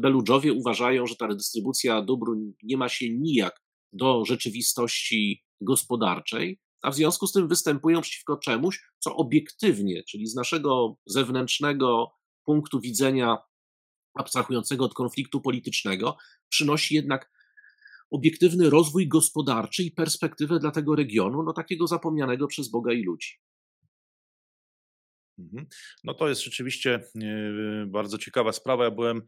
Beludżowie 0.00 0.52
uważają, 0.52 1.06
że 1.06 1.16
ta 1.16 1.26
redystrybucja 1.26 2.02
dóbr 2.02 2.26
nie 2.62 2.76
ma 2.76 2.88
się 2.88 3.06
nijak 3.10 3.62
do 3.92 4.24
rzeczywistości 4.24 5.44
gospodarczej, 5.60 6.60
a 6.82 6.90
w 6.90 6.94
związku 6.94 7.26
z 7.26 7.32
tym 7.32 7.48
występują 7.48 8.00
przeciwko 8.00 8.36
czemuś, 8.36 8.82
co 8.98 9.16
obiektywnie, 9.16 10.02
czyli 10.04 10.26
z 10.26 10.34
naszego 10.34 10.96
zewnętrznego 11.06 12.12
punktu 12.44 12.80
widzenia, 12.80 13.38
abstrahującego 14.14 14.84
od 14.84 14.94
konfliktu 14.94 15.40
politycznego, 15.40 16.16
przynosi 16.48 16.94
jednak 16.94 17.30
obiektywny 18.10 18.70
rozwój 18.70 19.08
gospodarczy 19.08 19.82
i 19.82 19.90
perspektywę 19.90 20.58
dla 20.58 20.70
tego 20.70 20.96
regionu, 20.96 21.42
no 21.42 21.52
takiego 21.52 21.86
zapomnianego 21.86 22.46
przez 22.46 22.68
Boga 22.68 22.92
i 22.92 23.02
ludzi. 23.02 23.38
Mhm. 25.38 25.66
No 26.04 26.14
to 26.14 26.28
jest 26.28 26.44
rzeczywiście 26.44 26.94
e, 26.94 27.86
bardzo 27.86 28.18
ciekawa 28.18 28.52
sprawa. 28.52 28.84
Ja 28.84 28.90
byłem 28.90 29.22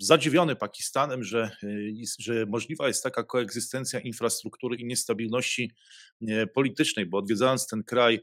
zadziwiony 0.00 0.56
Pakistanem, 0.56 1.24
że, 1.24 1.50
e, 1.62 1.68
że 2.18 2.46
możliwa 2.46 2.88
jest 2.88 3.02
taka 3.02 3.24
koegzystencja 3.24 4.00
infrastruktury 4.00 4.76
i 4.76 4.84
niestabilności 4.84 5.72
e, 6.28 6.46
politycznej, 6.46 7.06
bo 7.06 7.18
odwiedzając 7.18 7.66
ten 7.66 7.84
kraj, 7.84 8.20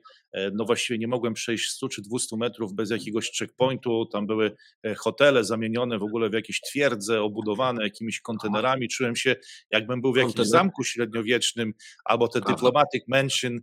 no 0.53 0.65
właściwie 0.65 0.99
nie 0.99 1.07
mogłem 1.07 1.33
przejść 1.33 1.69
100 1.69 1.89
czy 1.89 2.01
200 2.01 2.37
metrów 2.37 2.73
bez 2.73 2.89
jakiegoś 2.89 3.31
checkpointu. 3.39 4.05
Tam 4.05 4.27
były 4.27 4.55
hotele 4.97 5.43
zamienione 5.43 5.99
w 5.99 6.03
ogóle 6.03 6.29
w 6.29 6.33
jakieś 6.33 6.61
twierdze, 6.61 7.21
obudowane 7.21 7.83
jakimiś 7.83 8.21
kontenerami. 8.21 8.87
Czułem 8.87 9.15
się, 9.15 9.35
jakbym 9.71 10.01
był 10.01 10.13
w 10.13 10.17
jakimś 10.17 10.47
zamku 10.47 10.83
średniowiecznym, 10.83 11.73
albo 12.05 12.27
te 12.27 12.41
Diplomatic 12.41 13.03
Mansion, 13.07 13.59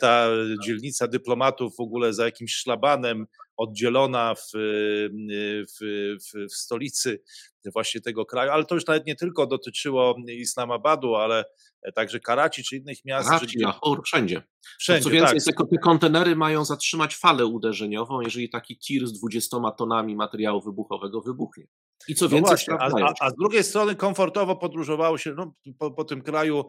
ta 0.00 0.28
dzielnica 0.66 1.08
dyplomatów 1.08 1.76
w 1.76 1.80
ogóle 1.80 2.14
za 2.14 2.24
jakimś 2.24 2.54
szlabanem, 2.54 3.26
oddzielona 3.56 4.34
w, 4.34 4.50
w, 4.52 5.74
w, 5.80 6.46
w, 6.48 6.54
stolicy 6.54 7.22
właśnie 7.72 8.00
tego 8.00 8.26
kraju, 8.26 8.50
ale 8.50 8.64
to 8.64 8.74
już 8.74 8.86
nawet 8.86 9.06
nie 9.06 9.16
tylko 9.16 9.46
dotyczyło 9.46 10.16
Islamabadu, 10.28 11.14
ale 11.14 11.44
także 11.94 12.20
Karachi 12.20 12.62
czy 12.62 12.76
innych 12.76 13.04
miast. 13.04 13.28
Karachi, 13.28 13.58
Lahore, 13.58 14.02
wszędzie. 14.04 14.42
wszędzie. 14.78 15.04
Co 15.04 15.10
więcej, 15.10 15.40
tak. 15.56 15.68
te 15.70 15.78
kontenery 15.78 16.36
mają 16.36 16.64
zatrzymać 16.64 17.16
falę 17.16 17.46
uderzeniową, 17.46 18.20
jeżeli 18.20 18.50
taki 18.50 18.78
tir 18.78 19.06
z 19.06 19.12
20 19.12 19.56
tonami 19.78 20.16
materiału 20.16 20.60
wybuchowego 20.60 21.20
wybuchnie. 21.20 21.66
I 22.08 22.14
co 22.14 22.24
no 22.24 22.28
więcej, 22.28 22.48
właśnie, 22.48 22.74
a, 22.74 22.90
a, 23.08 23.14
a, 23.20 23.30
z 23.30 23.34
drugiej 23.34 23.64
strony 23.64 23.96
komfortowo 23.96 24.56
podróżowało 24.56 25.18
się 25.18 25.34
no, 25.36 25.54
po, 25.78 25.90
po, 25.90 26.04
tym 26.04 26.22
kraju 26.22 26.64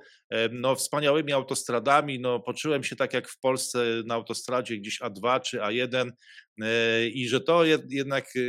no, 0.52 0.76
wspaniałymi 0.76 1.34
autostradami. 1.34 2.20
No, 2.20 2.40
poczułem 2.40 2.84
się 2.84 2.96
tak 2.96 3.14
jak 3.14 3.30
w 3.30 3.40
Polsce 3.40 3.86
na 4.06 4.16
autostradzie 4.16 4.78
gdzieś 4.78 5.02
A2 5.02 5.42
czy 5.42 5.58
A1 5.58 6.10
e, 6.62 7.08
i 7.08 7.28
że 7.28 7.42
to 7.42 7.64
jednak 7.90 8.26
e, 8.36 8.40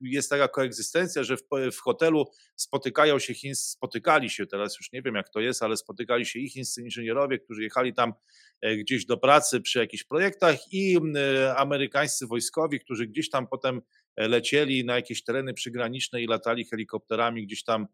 jest 0.00 0.30
taka 0.30 0.48
koegzystencja, 0.48 1.24
że 1.24 1.36
w, 1.36 1.42
w 1.72 1.78
hotelu 1.78 2.24
spotykają 2.56 3.18
się 3.18 3.34
chińscy, 3.34 3.70
spotykali 3.70 4.30
się 4.30 4.46
teraz 4.46 4.76
już 4.76 4.92
nie 4.92 5.02
wiem 5.02 5.14
jak 5.14 5.28
to 5.28 5.40
jest, 5.40 5.62
ale 5.62 5.76
spotykali 5.76 6.26
się 6.26 6.38
i 6.38 6.50
chińscy 6.50 6.82
inżynierowie, 6.82 7.38
którzy 7.38 7.62
jechali 7.62 7.94
tam 7.94 8.12
e, 8.60 8.76
gdzieś 8.76 9.06
do 9.06 9.16
pracy 9.16 9.60
przy 9.60 9.78
jakichś 9.78 10.04
projektach 10.04 10.72
i 10.72 10.98
amerykańscy 11.56 12.26
wojskowi, 12.26 12.80
którzy 12.80 13.06
gdzieś 13.06 13.30
tam 13.30 13.46
potem 13.46 13.80
lecieli 14.26 14.84
na 14.84 14.96
jakieś 14.96 15.24
tereny 15.24 15.54
przygraniczne 15.54 16.22
i 16.22 16.26
latali 16.26 16.64
helikopterami 16.64 17.46
gdzieś 17.46 17.64
tam 17.64 17.86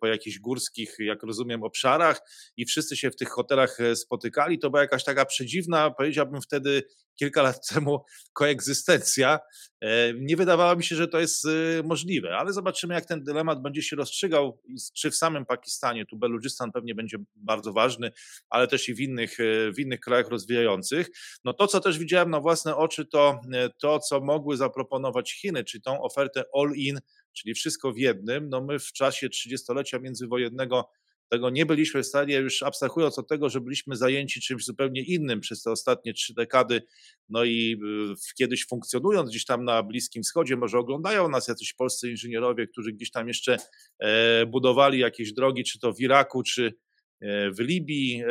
po 0.00 0.06
jakichś 0.06 0.38
górskich, 0.38 0.96
jak 0.98 1.22
rozumiem, 1.22 1.62
obszarach 1.62 2.20
i 2.56 2.66
wszyscy 2.66 2.96
się 2.96 3.10
w 3.10 3.16
tych 3.16 3.28
hotelach 3.28 3.80
e, 3.80 3.96
spotykali. 3.96 4.58
To 4.58 4.70
była 4.70 4.82
jakaś 4.82 5.04
taka 5.04 5.24
przedziwna, 5.24 5.90
powiedziałbym 5.90 6.40
wtedy 6.40 6.82
kilka 7.18 7.42
lat 7.42 7.66
temu, 7.74 8.04
koegzystencja. 8.32 9.38
E, 9.80 10.14
nie 10.14 10.36
wydawało 10.36 10.76
mi 10.76 10.84
się, 10.84 10.96
że 10.96 11.08
to 11.08 11.20
jest 11.20 11.46
e, 11.46 11.82
możliwe, 11.84 12.36
ale 12.36 12.52
zobaczymy, 12.52 12.94
jak 12.94 13.06
ten 13.06 13.24
dylemat 13.24 13.62
będzie 13.62 13.82
się 13.82 13.96
rozstrzygał, 13.96 14.62
czy 14.96 15.10
w 15.10 15.16
samym 15.16 15.46
Pakistanie, 15.46 16.06
tu 16.06 16.16
Beludżystan 16.16 16.72
pewnie 16.72 16.94
będzie 16.94 17.18
bardzo 17.36 17.72
ważny, 17.72 18.10
ale 18.48 18.68
też 18.68 18.88
i 18.88 18.94
w 18.94 19.00
innych, 19.00 19.36
w 19.76 19.78
innych 19.78 20.00
krajach 20.00 20.28
rozwijających. 20.28 21.06
No 21.44 21.52
to, 21.52 21.66
co 21.66 21.80
też 21.80 21.98
widziałem 21.98 22.30
na 22.30 22.40
własne 22.40 22.76
oczy, 22.76 23.06
to 23.06 23.40
to, 23.80 23.98
co 23.98 24.20
mogły 24.20 24.56
zaproponować 24.56 25.32
Chiny, 25.32 25.64
czy 25.64 25.80
tą 25.80 26.02
ofertę 26.02 26.44
all-in, 26.54 27.00
czyli 27.32 27.54
wszystko 27.54 27.92
w 27.92 27.98
jednym. 27.98 28.48
No 28.48 28.64
my 28.64 28.78
w 28.78 28.92
czasie 28.92 29.28
trzydziestolecia 29.28 29.98
międzywojennego 29.98 30.90
tego 31.30 31.50
nie 31.50 31.66
byliśmy 31.66 32.02
w 32.02 32.06
stanie, 32.06 32.36
już 32.36 32.62
abstrahując 32.62 33.18
od 33.18 33.28
tego, 33.28 33.48
że 33.48 33.60
byliśmy 33.60 33.96
zajęci 33.96 34.40
czymś 34.40 34.64
zupełnie 34.64 35.02
innym 35.02 35.40
przez 35.40 35.62
te 35.62 35.70
ostatnie 35.70 36.14
trzy 36.14 36.34
dekady, 36.34 36.82
no 37.28 37.44
i 37.44 37.78
y, 38.12 38.34
kiedyś 38.38 38.66
funkcjonując 38.66 39.30
gdzieś 39.30 39.44
tam 39.44 39.64
na 39.64 39.82
Bliskim 39.82 40.22
Wschodzie, 40.22 40.56
może 40.56 40.78
oglądają 40.78 41.28
nas 41.28 41.48
jacyś 41.48 41.72
polscy 41.72 42.10
inżynierowie, 42.10 42.66
którzy 42.66 42.92
gdzieś 42.92 43.10
tam 43.10 43.28
jeszcze 43.28 43.56
e, 43.98 44.46
budowali 44.46 44.98
jakieś 44.98 45.32
drogi, 45.32 45.64
czy 45.64 45.78
to 45.78 45.92
w 45.92 46.00
Iraku, 46.00 46.42
czy, 46.42 46.74
w 47.22 47.58
Libii, 47.58 48.22
e, 48.22 48.26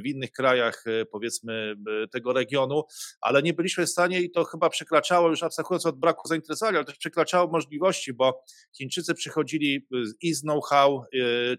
w 0.00 0.06
innych 0.06 0.32
krajach, 0.32 0.84
e, 0.86 1.06
powiedzmy, 1.06 1.74
tego 2.12 2.32
regionu, 2.32 2.84
ale 3.20 3.42
nie 3.42 3.54
byliśmy 3.54 3.86
w 3.86 3.90
stanie 3.90 4.20
i 4.20 4.30
to 4.30 4.44
chyba 4.44 4.70
przekraczało, 4.70 5.28
już 5.28 5.42
abstrahując 5.42 5.86
od 5.86 5.98
braku 5.98 6.28
zainteresowania, 6.28 6.78
ale 6.78 6.84
też 6.84 6.96
przekraczało 6.96 7.50
możliwości, 7.50 8.12
bo 8.12 8.44
Chińczycy 8.76 9.14
przychodzili 9.14 9.86
i 10.20 10.34
z 10.34 10.40
know-how, 10.40 11.04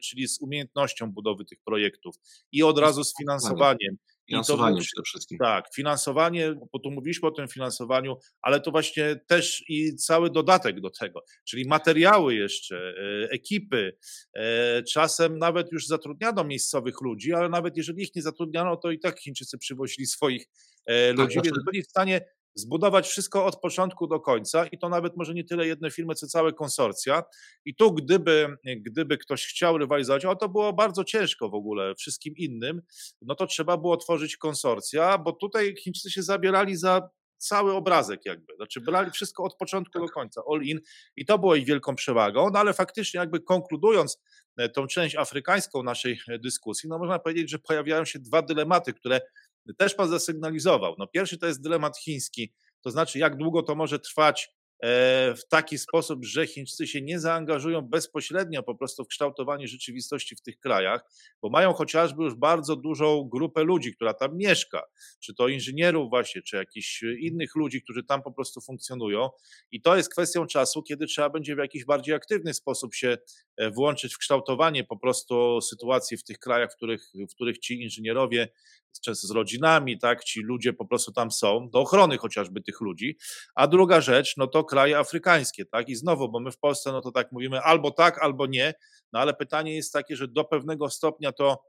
czyli 0.02 0.28
z 0.28 0.42
umiejętnością 0.42 1.12
budowy 1.12 1.46
tych 1.46 1.60
projektów 1.66 2.16
i 2.52 2.64
od 2.64 2.80
razu 2.80 3.04
z 3.04 3.14
finansowaniem. 3.18 3.98
Finansowanie 4.28 4.82
przede 4.82 5.04
wszystkim. 5.04 5.38
Tak, 5.38 5.66
finansowanie, 5.76 6.56
bo 6.74 6.80
tu 6.80 6.92
mówiliśmy 6.92 7.28
o 7.28 7.32
tym 7.32 7.48
finansowaniu, 7.48 8.18
ale 8.42 8.60
to 8.60 8.72
właśnie 8.72 9.20
też 9.28 9.64
i 9.70 9.96
cały 9.96 10.30
dodatek 10.30 10.82
do 10.82 10.90
tego, 10.90 11.24
czyli 11.46 11.68
materiały 11.68 12.36
jeszcze, 12.36 12.78
e, 12.78 13.30
ekipy. 13.32 13.98
E, 14.34 14.84
czasem 14.84 15.38
nawet 15.38 15.72
już 15.72 15.88
zatrudniano 15.88 16.44
miejscowych 16.44 17.02
ludzi, 17.02 17.34
ale 17.34 17.50
nawet 17.50 17.78
jeżeli 17.78 18.04
ich 18.04 18.16
nie 18.16 18.22
zatrudniano, 18.22 18.78
to 18.78 18.92
i 18.92 19.00
tak 19.00 19.20
Chińczycy 19.20 19.58
przywozili 19.58 20.06
swoich 20.06 20.46
e, 20.86 21.10
tak, 21.10 21.18
ludzi, 21.18 21.36
tak, 21.36 21.46
więc 21.46 21.58
byli 21.66 21.84
w 21.84 21.90
stanie 21.90 22.22
zbudować 22.56 23.08
wszystko 23.08 23.46
od 23.46 23.60
początku 23.60 24.08
do 24.08 24.20
końca 24.20 24.68
i 24.68 24.78
to 24.78 24.90
nawet 24.90 25.18
może 25.18 25.34
nie 25.34 25.44
tyle 25.44 25.68
jedne 25.68 25.92
firmy, 25.92 26.16
co 26.16 26.28
całe 26.28 26.54
konsorcja. 26.54 27.24
I 27.66 27.76
tu 27.76 27.94
gdyby, 27.94 28.58
gdyby 28.78 29.18
ktoś 29.18 29.46
chciał 29.46 29.78
rywalizować, 29.78 30.26
o 30.26 30.36
to 30.36 30.50
było 30.50 30.74
bardzo 30.74 31.04
ciężko 31.04 31.50
w 31.50 31.54
ogóle 31.54 31.96
wszystkim 31.96 32.34
innym, 32.38 32.82
no 33.22 33.36
to 33.36 33.48
trzeba 33.48 33.78
było 33.78 33.98
tworzyć 33.98 34.38
konsorcja, 34.38 35.18
bo 35.18 35.32
tutaj 35.32 35.76
Chińczycy 35.76 36.12
się 36.12 36.24
zabierali 36.24 36.76
za 36.76 37.10
cały 37.44 37.74
obrazek 37.74 38.26
jakby, 38.26 38.56
znaczy 38.56 38.82
brali 38.82 39.12
wszystko 39.12 39.44
od 39.44 39.56
początku 39.56 40.00
do 40.00 40.06
tak. 40.06 40.14
końca, 40.14 40.42
all 40.52 40.62
in 40.62 40.80
i 41.16 41.26
to 41.26 41.40
było 41.40 41.56
ich 41.56 41.66
wielką 41.66 41.96
przewagą, 41.96 42.50
no 42.54 42.60
ale 42.60 42.74
faktycznie 42.74 43.20
jakby 43.20 43.40
konkludując 43.40 44.22
e, 44.58 44.70
tą 44.70 44.88
część 44.88 45.16
afrykańską 45.16 45.84
naszej 45.84 46.20
e, 46.28 46.40
dyskusji, 46.40 46.90
no 46.90 47.00
można 47.00 47.20
powiedzieć, 47.20 47.50
że 47.50 47.60
pojawiają 47.60 48.06
się 48.06 48.20
dwa 48.20 48.42
dylematy, 48.42 48.94
które 48.94 49.22
też 49.78 49.96
Pan 49.96 50.10
zasygnalizował. 50.10 50.96
No 50.98 51.08
pierwszy 51.08 51.38
to 51.38 51.48
jest 51.48 51.62
dylemat 51.62 51.98
chiński, 51.98 52.54
to 52.82 52.92
znaczy 52.92 53.20
jak 53.20 53.38
długo 53.38 53.64
to 53.64 53.76
może 53.76 54.00
trwać 54.00 54.50
E, 54.84 55.36
w 55.36 55.48
taki 55.48 55.78
sposób, 55.78 56.26
że 56.26 56.48
Chińczycy 56.48 56.88
się 56.88 57.02
nie 57.02 57.20
zaangażują 57.20 57.82
bezpośrednio 57.82 58.64
po 58.64 58.76
prostu 58.76 59.04
w 59.04 59.08
kształtowanie 59.08 59.68
rzeczywistości 59.68 60.36
w 60.36 60.42
tych 60.42 60.60
krajach, 60.60 61.02
bo 61.42 61.50
mają 61.50 61.74
chociażby 61.74 62.24
już 62.24 62.36
bardzo 62.36 62.76
dużą 62.76 63.30
grupę 63.32 63.64
ludzi, 63.64 63.96
która 63.96 64.14
tam 64.14 64.38
mieszka, 64.38 64.84
czy 65.20 65.36
to 65.36 65.48
inżynierów 65.48 66.10
właśnie, 66.10 66.42
czy 66.42 66.56
jakichś 66.56 67.04
innych 67.04 67.56
ludzi, 67.56 67.82
którzy 67.82 68.04
tam 68.04 68.24
po 68.24 68.32
prostu 68.32 68.62
funkcjonują. 68.62 69.30
I 69.72 69.82
to 69.82 69.98
jest 69.98 70.12
kwestią 70.12 70.46
czasu, 70.46 70.84
kiedy 70.84 71.06
trzeba 71.06 71.30
będzie 71.30 71.56
w 71.56 71.60
jakiś 71.60 71.86
bardziej 71.86 72.16
aktywny 72.16 72.54
sposób 72.54 72.96
się 72.96 73.18
e, 73.58 73.72
włączyć 73.72 74.16
w 74.16 74.18
kształtowanie 74.18 74.84
po 74.84 74.98
prostu 74.98 75.62
sytuacji 75.62 76.18
w 76.18 76.24
tych 76.24 76.40
krajach, 76.40 76.74
w 76.74 76.76
których, 76.76 77.12
w 77.30 77.36
których 77.36 77.60
ci 77.60 77.82
inżynierowie 77.82 78.48
często 79.02 79.28
z 79.28 79.32
rodzinami, 79.32 80.00
tak, 80.00 80.24
ci 80.24 80.42
ludzie 80.42 80.74
po 80.74 80.86
prostu 80.86 81.12
tam 81.12 81.32
są, 81.32 81.70
do 81.70 81.80
ochrony 81.80 82.18
chociażby 82.18 82.62
tych 82.62 82.82
ludzi. 82.82 83.18
A 83.56 83.68
druga 83.68 84.02
rzecz, 84.02 84.38
no 84.38 84.48
to 84.48 84.64
kraje 84.64 84.98
afrykańskie, 84.98 85.66
tak, 85.66 85.90
i 85.90 85.96
znowu, 85.96 86.30
bo 86.30 86.40
my 86.40 86.52
w 86.52 86.58
Polsce, 86.58 86.92
no 86.92 87.02
to 87.02 87.12
tak 87.12 87.32
mówimy 87.32 87.62
albo 87.62 87.92
tak, 87.92 88.24
albo 88.24 88.48
nie, 88.48 88.74
no 89.14 89.20
ale 89.20 89.34
pytanie 89.34 89.76
jest 89.76 89.94
takie, 89.94 90.16
że 90.16 90.28
do 90.28 90.44
pewnego 90.44 90.90
stopnia 90.90 91.32
to 91.32 91.64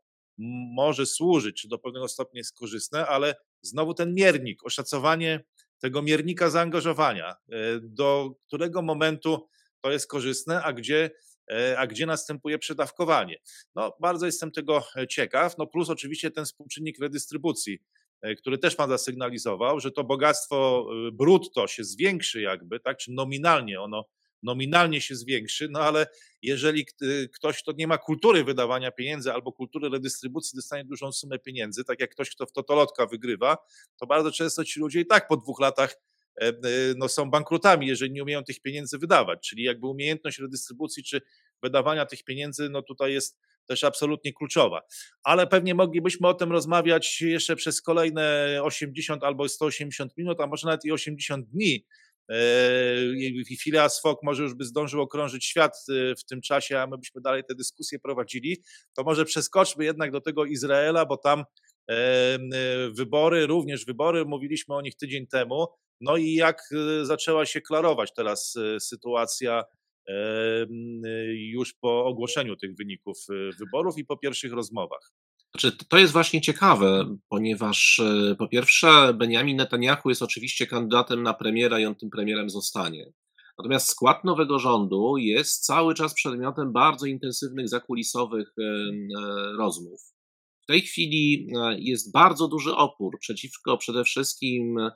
może 0.74 1.06
służyć, 1.06 1.62
czy 1.62 1.68
do 1.68 1.78
pewnego 1.78 2.09
stopnia 2.09 2.38
jest 2.38 2.59
korzystne, 2.59 3.06
ale 3.06 3.34
znowu 3.62 3.94
ten 3.94 4.14
miernik, 4.14 4.66
oszacowanie 4.66 5.44
tego 5.78 6.02
miernika 6.02 6.51
zaangażowania, 6.51 7.30
e, 7.30 7.34
do 7.82 8.30
którego 8.46 8.82
momentu 8.82 9.48
to 9.80 9.90
jest 9.90 10.06
korzystne, 10.06 10.62
a 10.62 10.72
gdzie 10.72 11.10
a 11.76 11.86
gdzie 11.86 12.06
następuje 12.06 12.58
przedawkowanie. 12.58 13.36
No, 13.74 13.96
bardzo 14.00 14.26
jestem 14.26 14.50
tego 14.50 14.84
e, 14.96 15.06
ciekaw. 15.06 15.58
No, 15.58 15.66
plus 15.66 15.90
oczywiście 15.90 16.30
ten 16.30 16.44
współczynnik 16.44 16.98
redystrybucji, 17.00 17.78
e, 18.22 18.34
który 18.34 18.58
też 18.58 18.76
Pan 18.76 18.88
zasygnalizował, 18.90 19.80
że 19.80 19.90
to 19.90 20.04
bogactwo 20.04 20.86
brutto 21.12 21.66
się 21.66 21.84
zwiększy 21.84 22.40
jakby, 22.40 22.80
tak, 22.80 22.96
czy 22.96 23.12
nominalnie 23.12 23.80
ono 23.80 24.04
nominalnie 24.42 25.00
się 25.00 25.14
zwiększy, 25.14 25.68
no 25.70 25.80
ale 25.80 26.06
jeżeli 26.42 26.86
ktoś, 27.34 27.62
kto 27.62 27.72
nie 27.72 27.86
ma 27.86 27.98
kultury 27.98 28.44
wydawania 28.44 28.90
pieniędzy 28.92 29.32
albo 29.32 29.52
kultury 29.52 29.88
redystrybucji, 29.88 30.56
dostanie 30.56 30.84
dużą 30.84 31.12
sumę 31.12 31.38
pieniędzy, 31.38 31.84
tak 31.84 32.00
jak 32.00 32.10
ktoś, 32.10 32.30
kto 32.30 32.46
w 32.46 32.52
totolotka 32.52 33.06
wygrywa, 33.06 33.56
to 33.96 34.06
bardzo 34.06 34.32
często 34.32 34.64
ci 34.64 34.80
ludzie 34.80 35.00
i 35.00 35.06
tak 35.06 35.28
po 35.28 35.36
dwóch 35.36 35.60
latach 35.60 35.96
E, 35.96 35.96
e, 35.96 36.14
no, 36.97 37.09
są 37.09 37.31
bankrutami, 37.31 37.86
jeżeli 37.86 38.12
nie 38.12 38.23
umieją 38.23 38.44
tych 38.44 38.61
pieniędzy 38.61 38.98
wydawać. 38.98 39.48
Czyli 39.48 39.62
jakby 39.62 39.86
umiejętność 39.86 40.39
redystrybucji 40.39 41.05
czy 41.05 41.20
wydawania 41.62 42.06
tych 42.06 42.24
pieniędzy, 42.24 42.69
no 42.70 42.82
tutaj 42.82 43.12
jest 43.12 43.39
też 43.66 43.85
absolutnie 43.85 44.32
kluczowa. 44.32 44.82
Ale 45.23 45.47
pewnie 45.47 45.74
moglibyśmy 45.74 46.28
o 46.28 46.35
tym 46.35 46.52
rozmawiać 46.52 47.20
jeszcze 47.20 47.56
przez 47.56 47.82
kolejne 47.82 48.59
80 48.62 49.24
albo 49.24 49.48
180 49.48 50.16
minut, 50.16 50.40
a 50.40 50.47
może 50.47 50.66
nawet 50.66 50.85
i 50.85 50.93
80 50.93 51.48
dni. 51.48 51.86
I 53.48 53.56
Phileas 53.62 54.01
Fogg 54.01 54.23
może 54.23 54.43
już 54.43 54.55
by 54.55 54.65
zdążył 54.65 55.01
okrążyć 55.01 55.44
świat 55.44 55.77
e, 55.89 56.15
w 56.16 56.24
tym 56.24 56.40
czasie, 56.40 56.81
a 56.81 56.86
my 56.86 56.98
byśmy 56.98 57.20
dalej 57.20 57.43
te 57.48 57.55
dyskusje 57.55 57.98
prowadzili. 57.98 58.62
To 58.94 59.05
może 59.05 59.24
przeskoczmy 59.24 59.85
jednak 59.85 60.11
do 60.11 60.20
tego 60.20 60.44
Izraela, 60.44 61.06
bo 61.06 61.16
tam 61.16 61.44
wybory, 62.90 63.47
również 63.47 63.85
wybory, 63.85 64.24
mówiliśmy 64.24 64.74
o 64.74 64.81
nich 64.81 64.97
tydzień 64.97 65.27
temu. 65.27 65.66
No 66.00 66.16
i 66.16 66.32
jak 66.32 66.62
zaczęła 67.02 67.46
się 67.46 67.60
klarować 67.60 68.12
teraz 68.16 68.54
sytuacja 68.78 69.64
już 71.34 71.74
po 71.74 72.04
ogłoszeniu 72.04 72.56
tych 72.56 72.76
wyników 72.76 73.18
wyborów 73.58 73.98
i 73.98 74.04
po 74.04 74.16
pierwszych 74.16 74.52
rozmowach? 74.52 75.12
Znaczy, 75.54 75.76
to 75.88 75.98
jest 75.98 76.12
właśnie 76.12 76.40
ciekawe, 76.40 77.16
ponieważ 77.28 78.00
po 78.38 78.48
pierwsze 78.48 79.14
Benjamin 79.14 79.56
Netanyahu 79.56 80.08
jest 80.08 80.22
oczywiście 80.22 80.66
kandydatem 80.66 81.22
na 81.22 81.34
premiera 81.34 81.80
i 81.80 81.84
on 81.84 81.94
tym 81.94 82.10
premierem 82.10 82.50
zostanie. 82.50 83.12
Natomiast 83.58 83.88
skład 83.88 84.24
nowego 84.24 84.58
rządu 84.58 85.16
jest 85.16 85.66
cały 85.66 85.94
czas 85.94 86.14
przedmiotem 86.14 86.72
bardzo 86.72 87.06
intensywnych 87.06 87.68
zakulisowych 87.68 88.54
rozmów. 89.58 90.00
W 90.64 90.66
tej 90.66 90.80
chwili 90.80 91.48
e, 91.56 91.76
jest 91.78 92.12
bardzo 92.12 92.48
duży 92.48 92.74
opór 92.74 93.18
przeciwko 93.20 93.78
przede 93.78 94.04
wszystkim 94.04 94.78
e, 94.78 94.90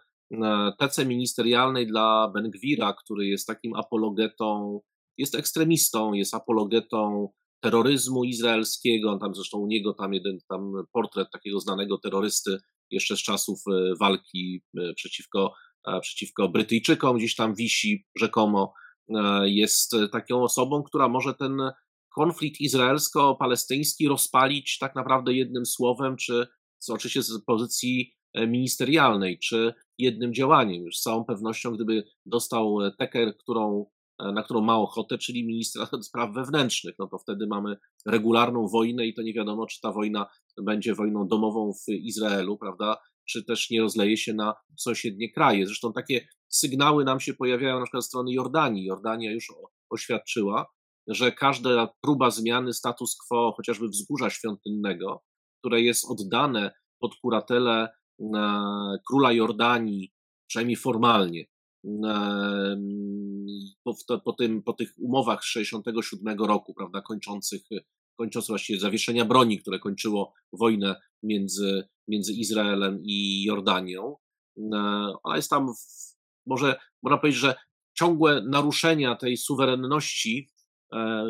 tece 0.79 1.07
ministerialnej 1.07 1.87
dla 1.87 2.31
Bengwira, 2.35 2.93
który 2.93 3.27
jest 3.27 3.47
takim 3.47 3.75
apologetą, 3.75 4.81
jest 5.19 5.35
ekstremistą, 5.35 6.13
jest 6.13 6.35
apologetą 6.35 7.29
terroryzmu 7.61 8.25
izraelskiego. 8.25 9.19
Tam 9.19 9.35
zresztą 9.35 9.59
u 9.59 9.67
niego 9.67 9.95
tam 9.95 10.15
jeden 10.15 10.39
tam 10.49 10.73
portret 10.93 11.29
takiego 11.33 11.61
znanego 11.61 11.99
terrorysty 11.99 12.59
jeszcze 12.91 13.17
z 13.17 13.23
czasów 13.23 13.61
e, 13.67 13.95
walki 14.01 14.63
przeciwko, 14.97 15.55
przeciwko 16.01 16.49
Brytyjczykom 16.49 17.17
gdzieś 17.17 17.35
tam 17.35 17.55
wisi 17.55 18.07
rzekomo. 18.17 18.73
Jest 19.45 19.97
taką 20.13 20.43
osobą, 20.43 20.83
która 20.83 21.09
może 21.09 21.35
ten 21.35 21.61
konflikt 22.19 22.61
izraelsko-palestyński 22.61 24.09
rozpalić 24.09 24.79
tak 24.79 24.95
naprawdę 24.95 25.35
jednym 25.35 25.67
słowem, 25.67 26.17
czy 26.17 26.47
oczywiście 26.89 27.23
z 27.23 27.45
pozycji 27.47 28.01
e, 28.01 28.18
ministerialnej, 28.35 29.39
czy 29.39 29.75
jednym 29.99 30.35
działaniem. 30.35 30.85
Już 30.85 30.99
z 30.99 31.03
całą 31.03 31.25
pewnością, 31.25 31.71
gdyby 31.71 32.05
dostał 32.27 32.81
e, 32.81 32.93
tekę, 32.99 33.33
którą, 33.33 33.87
e, 34.21 34.33
na 34.33 34.43
którą 34.43 34.61
ma 34.61 34.79
ochotę, 34.79 35.19
czyli 35.19 35.47
ministra 35.47 35.89
spraw 36.03 36.35
wewnętrznych, 36.35 36.95
no 36.99 37.07
to 37.07 37.19
wtedy 37.19 37.47
mamy 37.47 37.77
regularną 38.07 38.69
wojnę 38.69 39.07
i 39.07 39.15
to 39.15 39.23
nie 39.23 39.35
wiadomo, 39.35 39.67
czy 39.67 39.81
ta 39.81 39.93
wojna 39.93 40.27
będzie 40.63 40.95
wojną 40.95 41.29
domową 41.29 41.73
w 41.73 41.93
Izraelu, 41.93 42.59
prawda, 42.59 42.97
czy 43.29 43.45
też 43.45 43.71
nie 43.71 43.81
rozleje 43.81 44.17
się 44.17 44.35
na 44.35 44.55
sąsiednie 44.77 45.33
kraje. 45.33 45.67
Zresztą 45.67 45.93
takie 45.93 46.29
sygnały 46.49 47.05
nam 47.05 47.21
się 47.21 47.35
pojawiają 47.35 47.79
na 47.79 47.85
przykład 47.85 48.03
ze 48.03 48.07
strony 48.07 48.33
Jordanii. 48.33 48.85
Jordania 48.85 49.33
już 49.33 49.53
oświadczyła, 49.91 50.67
że 51.07 51.33
każda 51.33 51.89
próba 52.01 52.31
zmiany 52.31 52.73
status 52.73 53.17
quo, 53.17 53.53
chociażby 53.57 53.89
wzgórza 53.89 54.31
świątynnego, 54.31 55.23
które 55.61 55.83
jest 55.83 56.05
oddane 56.11 56.75
pod 57.01 57.15
kuratelę 57.15 57.89
króla 59.09 59.33
Jordanii, 59.33 60.13
przynajmniej 60.47 60.77
formalnie, 60.77 61.45
po, 63.85 64.19
po, 64.25 64.33
tym, 64.33 64.63
po 64.63 64.73
tych 64.73 64.93
umowach 64.99 65.45
z 65.45 65.47
67 65.47 66.39
roku, 66.39 66.75
prawda, 66.75 67.03
kończących, 67.03 67.63
kończących 68.19 68.49
właściwie 68.49 68.81
zawieszenia 68.81 69.25
broni, 69.25 69.59
które 69.59 69.79
kończyło 69.79 70.33
wojnę 70.53 71.01
między, 71.23 71.89
między 72.09 72.33
Izraelem 72.33 73.01
i 73.05 73.43
Jordanią. 73.43 74.17
Ona 75.23 75.37
jest 75.37 75.51
tam, 75.51 75.73
może 76.47 76.81
można 77.03 77.19
powiedzieć, 77.19 77.41
że 77.41 77.55
ciągłe 77.95 78.43
naruszenia 78.43 79.17
tej 79.17 79.37
suwerenności 79.37 80.49
E, 80.93 81.27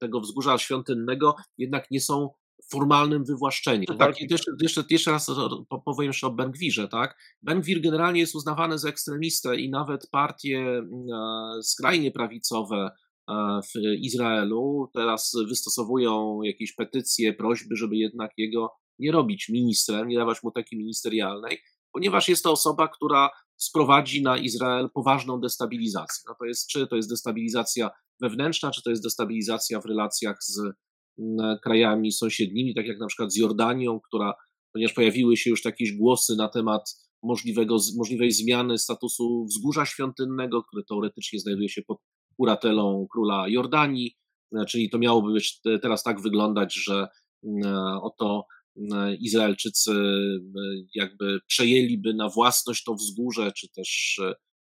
tego 0.00 0.20
wzgórza 0.20 0.58
świątynnego 0.58 1.36
jednak 1.58 1.90
nie 1.90 2.00
są 2.00 2.30
formalnym 2.70 3.24
wywłaszczeniem. 3.24 3.84
Tak, 3.84 3.98
tak 3.98 4.30
jeszcze, 4.30 4.52
jeszcze, 4.62 4.84
jeszcze 4.90 5.10
raz 5.10 5.30
powiem 5.84 6.06
jeszcze 6.06 6.26
o 6.26 6.30
Bengwirze, 6.30 6.88
tak? 6.88 7.16
Bengwir 7.42 7.80
generalnie 7.80 8.20
jest 8.20 8.34
uznawany 8.34 8.78
za 8.78 8.88
ekstremistę 8.88 9.56
i 9.56 9.70
nawet 9.70 10.08
partie 10.10 10.58
mm, 10.58 10.90
e, 11.14 11.62
skrajnie 11.62 12.10
prawicowe 12.10 12.90
e, 13.28 13.60
w 13.62 13.98
Izraelu 14.00 14.90
teraz 14.94 15.32
wystosowują 15.48 16.42
jakieś 16.42 16.72
petycje, 16.72 17.34
prośby, 17.34 17.76
żeby 17.76 17.96
jednak 17.96 18.30
jego 18.36 18.72
nie 18.98 19.12
robić 19.12 19.48
ministrem, 19.48 20.08
nie 20.08 20.18
dawać 20.18 20.42
mu 20.42 20.50
takiej 20.50 20.78
ministerialnej, 20.78 21.58
ponieważ 21.92 22.28
jest 22.28 22.44
to 22.44 22.52
osoba, 22.52 22.88
która 22.88 23.30
sprowadzi 23.56 24.22
na 24.22 24.36
Izrael 24.36 24.90
poważną 24.94 25.40
destabilizację. 25.40 26.22
No 26.28 26.34
to 26.38 26.44
jest, 26.44 26.68
czy 26.68 26.86
to 26.86 26.96
jest 26.96 27.10
destabilizacja 27.10 27.90
wewnętrzna, 28.20 28.70
czy 28.70 28.82
to 28.82 28.90
jest 28.90 29.02
destabilizacja 29.02 29.80
w 29.80 29.86
relacjach 29.86 30.36
z 30.42 30.60
krajami 31.62 32.12
sąsiednimi, 32.12 32.74
tak 32.74 32.86
jak 32.86 32.98
na 32.98 33.06
przykład 33.06 33.32
z 33.32 33.36
Jordanią, 33.36 34.00
która, 34.00 34.34
ponieważ 34.72 34.94
pojawiły 34.94 35.36
się 35.36 35.50
już 35.50 35.64
jakieś 35.64 35.92
głosy 35.92 36.36
na 36.36 36.48
temat 36.48 37.08
możliwego, 37.22 37.76
możliwej 37.96 38.30
zmiany 38.32 38.78
statusu 38.78 39.44
wzgórza 39.44 39.86
świątynnego, 39.86 40.62
które 40.62 40.82
teoretycznie 40.88 41.40
znajduje 41.40 41.68
się 41.68 41.82
pod 41.82 41.98
kuratelą 42.36 43.06
króla 43.12 43.48
Jordanii, 43.48 44.16
e, 44.56 44.64
czyli 44.64 44.90
to 44.90 44.98
miałoby 44.98 45.32
być 45.32 45.60
teraz 45.82 46.02
tak 46.02 46.20
wyglądać, 46.20 46.74
że 46.74 47.08
e, 47.64 47.72
oto 48.02 48.46
Izraelczycy 49.20 49.92
e, 49.92 50.44
jakby 50.94 51.40
przejęliby 51.46 52.14
na 52.14 52.28
własność 52.28 52.84
to 52.84 52.94
wzgórze, 52.94 53.52
czy 53.52 53.68
też, 53.76 54.20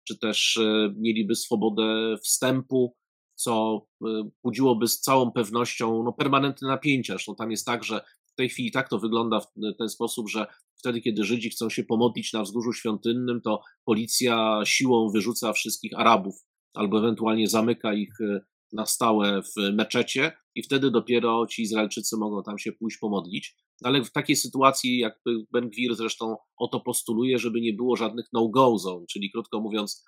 czy 0.09 0.19
też 0.19 0.59
mieliby 0.97 1.35
swobodę 1.35 2.17
wstępu 2.23 2.97
co 3.43 3.87
y, 4.07 4.09
budziłoby 4.45 4.89
z 4.89 5.01
całą 5.01 5.33
pewnością 5.33 6.03
no, 6.03 6.13
permanentne 6.13 6.69
napięcia. 6.69 7.13
Zresztą 7.13 7.35
tam 7.35 7.51
jest 7.51 7.67
tak, 7.67 7.85
że 7.85 8.05
w 8.33 8.35
tej 8.35 8.49
chwili 8.49 8.73
tak 8.73 8.89
to 8.89 8.99
wygląda 8.99 9.41
w 9.41 9.47
ten 9.79 9.89
sposób, 9.89 10.31
że 10.31 10.47
wtedy, 10.79 11.01
kiedy 11.01 11.25
Żydzi 11.25 11.51
chcą 11.51 11.71
się 11.71 11.85
pomodlić 11.85 12.33
na 12.33 12.43
wzgórzu 12.43 12.73
świątynnym, 12.73 13.41
to 13.41 13.61
policja 13.85 14.61
siłą 14.65 15.11
wyrzuca 15.11 15.53
wszystkich 15.53 15.99
Arabów 15.99 16.35
albo 16.75 16.99
ewentualnie 16.99 17.49
zamyka 17.49 17.95
ich 17.95 18.21
y, 18.21 18.41
na 18.73 18.87
stałe 18.87 19.43
w 19.43 19.73
meczecie 19.73 20.33
i 20.55 20.63
wtedy 20.63 20.91
dopiero 20.91 21.47
ci 21.47 21.63
Izraelczycy 21.63 22.17
mogą 22.17 22.43
tam 22.43 22.59
się 22.59 22.73
pójść 22.73 22.99
pomodlić. 22.99 23.57
Ale 23.85 24.05
w 24.05 24.13
takiej 24.13 24.37
sytuacji, 24.37 24.99
jak 24.99 25.21
Ben 25.53 25.71
Gwir 25.71 25.95
zresztą 25.95 26.37
o 26.57 26.69
to 26.69 26.81
postuluje, 26.81 27.39
żeby 27.39 27.61
nie 27.61 27.73
było 27.73 27.97
żadnych 27.97 28.27
no-go 28.33 28.79
zone, 28.79 29.07
czyli 29.11 29.31
krótko 29.31 29.61
mówiąc, 29.61 30.05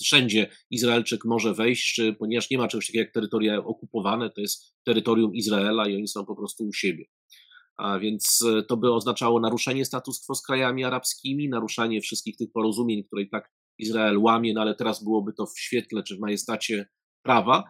wszędzie 0.00 0.50
Izraelczyk 0.70 1.24
może 1.24 1.54
wejść, 1.54 2.00
ponieważ 2.18 2.50
nie 2.50 2.58
ma 2.58 2.68
czegoś 2.68 2.86
takiego 2.86 3.04
jak 3.04 3.12
terytoria 3.12 3.58
okupowane, 3.58 4.30
to 4.30 4.40
jest 4.40 4.74
terytorium 4.84 5.34
Izraela 5.34 5.88
i 5.88 5.96
oni 5.96 6.08
są 6.08 6.26
po 6.26 6.36
prostu 6.36 6.66
u 6.66 6.72
siebie. 6.72 7.04
A 7.76 7.98
więc 7.98 8.44
e, 8.58 8.62
to 8.62 8.76
by 8.76 8.92
oznaczało 8.92 9.40
naruszenie 9.40 9.84
status 9.84 10.26
quo 10.26 10.34
z 10.34 10.42
krajami 10.42 10.84
arabskimi, 10.84 11.48
naruszanie 11.48 12.00
wszystkich 12.00 12.36
tych 12.36 12.52
porozumień, 12.52 13.04
które 13.04 13.22
i 13.22 13.28
tak 13.28 13.52
Izrael 13.78 14.18
łamie, 14.18 14.54
no 14.54 14.60
ale 14.60 14.74
teraz 14.74 15.04
byłoby 15.04 15.32
to 15.32 15.46
w 15.46 15.58
świetle 15.58 16.02
czy 16.02 16.16
w 16.16 16.20
majestacie 16.20 16.88
prawa. 17.22 17.64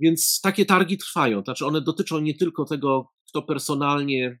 Więc 0.00 0.40
takie 0.42 0.66
targi 0.66 0.98
trwają. 0.98 1.42
Znaczy 1.42 1.66
one 1.66 1.80
dotyczą 1.80 2.20
nie 2.20 2.34
tylko 2.34 2.64
tego, 2.64 3.12
kto 3.28 3.42
personalnie 3.42 4.40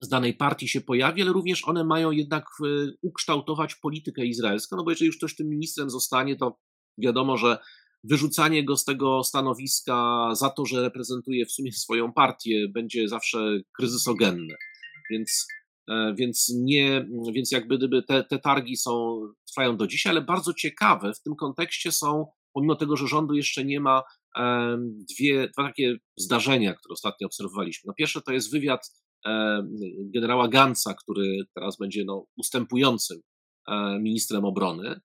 z 0.00 0.08
danej 0.08 0.34
partii 0.34 0.68
się 0.68 0.80
pojawi, 0.80 1.22
ale 1.22 1.32
również 1.32 1.68
one 1.68 1.84
mają 1.84 2.10
jednak 2.10 2.44
e, 2.44 2.66
ukształtować 3.02 3.74
politykę 3.74 4.26
izraelską, 4.26 4.76
no 4.76 4.84
bo 4.84 4.90
jeżeli 4.90 5.06
już 5.06 5.16
ktoś 5.16 5.36
tym 5.36 5.48
ministrem 5.48 5.90
zostanie, 5.90 6.36
to 6.36 6.58
wiadomo, 6.98 7.36
że 7.36 7.58
wyrzucanie 8.04 8.64
go 8.64 8.76
z 8.76 8.84
tego 8.84 9.24
stanowiska 9.24 10.28
za 10.34 10.50
to, 10.50 10.66
że 10.66 10.82
reprezentuje 10.82 11.46
w 11.46 11.52
sumie 11.52 11.72
swoją 11.72 12.12
partię, 12.12 12.68
będzie 12.68 13.08
zawsze 13.08 13.60
kryzysogenne. 13.76 14.54
Więc, 15.10 15.46
e, 15.90 16.14
więc, 16.18 16.52
nie, 16.56 17.06
więc 17.32 17.52
jakby 17.52 17.78
gdyby 17.78 18.02
te, 18.02 18.24
te 18.24 18.38
targi 18.38 18.76
są, 18.76 19.20
trwają 19.48 19.76
do 19.76 19.86
dzisiaj, 19.86 20.10
ale 20.10 20.22
bardzo 20.22 20.54
ciekawe 20.54 21.12
w 21.14 21.22
tym 21.22 21.36
kontekście 21.36 21.92
są, 21.92 22.26
pomimo 22.52 22.76
tego, 22.76 22.96
że 22.96 23.08
rządu 23.08 23.34
jeszcze 23.34 23.64
nie 23.64 23.80
ma, 23.80 24.02
dwie, 25.16 25.48
dwa 25.48 25.66
takie 25.66 25.96
zdarzenia, 26.16 26.74
które 26.74 26.92
ostatnio 26.92 27.26
obserwowaliśmy. 27.26 27.88
No 27.88 27.94
pierwsze 27.94 28.22
to 28.22 28.32
jest 28.32 28.52
wywiad 28.52 28.90
E, 28.90 29.03
generała 30.14 30.48
Gansa, 30.48 30.94
który 30.94 31.44
teraz 31.54 31.78
będzie 31.78 32.04
no, 32.04 32.26
ustępującym 32.36 33.20
e, 33.68 33.98
ministrem 34.00 34.44
obrony, 34.44 35.00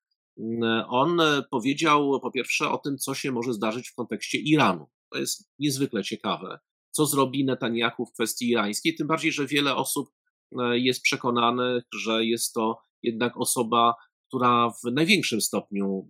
on 0.88 1.22
powiedział 1.52 2.20
po 2.22 2.32
pierwsze 2.32 2.70
o 2.70 2.78
tym, 2.78 2.98
co 2.98 3.16
się 3.16 3.32
może 3.32 3.54
zdarzyć 3.54 3.90
w 3.90 3.96
kontekście 3.96 4.38
Iranu. 4.38 4.88
To 5.12 5.20
jest 5.20 5.50
niezwykle 5.60 6.04
ciekawe. 6.04 6.60
Co 6.92 7.06
zrobi 7.06 7.46
Netanyahu 7.46 8.06
w 8.06 8.14
kwestii 8.14 8.50
irańskiej, 8.50 8.96
tym 8.96 9.08
bardziej, 9.08 9.32
że 9.32 9.48
wiele 9.48 9.76
osób 9.76 10.10
e, 10.60 10.80
jest 10.80 11.02
przekonanych, 11.02 11.84
że 11.94 12.26
jest 12.26 12.54
to 12.54 12.78
jednak 13.04 13.38
osoba, 13.38 13.94
która 14.28 14.70
w 14.70 14.92
największym 14.92 15.42
stopniu 15.42 16.08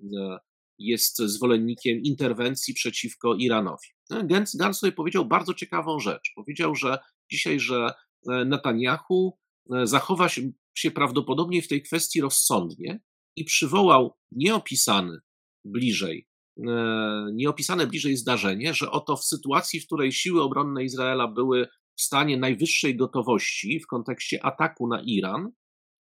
jest 0.80 1.18
zwolennikiem 1.18 2.02
interwencji 2.04 2.74
przeciwko 2.74 3.36
Iranowi. 3.36 3.88
Gantz, 4.24 4.56
Gantz 4.56 4.80
sobie 4.80 4.92
powiedział 4.92 5.26
bardzo 5.26 5.54
ciekawą 5.54 6.00
rzecz. 6.00 6.32
Powiedział, 6.36 6.76
że 6.76 6.98
dzisiaj, 7.32 7.60
że 7.60 7.94
e, 8.30 8.46
Netanyahu 8.46 9.38
e, 9.74 9.88
zachowa 9.88 10.30
się, 10.30 10.52
prawdopodobnie 10.96 11.62
w 11.62 11.68
tej 11.68 11.82
kwestii 11.82 12.22
rozsądnie 12.22 13.00
i 13.36 13.44
przywołał 13.46 14.18
nieopisany 14.32 15.20
bliżej, 15.66 16.28
e, 16.68 17.26
nieopisane 17.34 17.88
bliżej 17.88 18.18
zdarzenie, 18.18 18.74
że 18.74 18.92
oto 18.92 19.18
w 19.18 19.24
sytuacji, 19.24 19.80
w 19.80 19.86
której 19.86 20.12
siły 20.12 20.42
obronne 20.42 20.84
Izraela 20.84 21.28
były 21.28 21.68
w 21.96 22.02
stanie 22.02 22.38
najwyższej 22.38 22.96
gotowości 22.96 23.80
w 23.80 23.88
kontekście 23.88 24.46
ataku 24.46 24.88
na 24.88 25.02
Iran, 25.02 25.52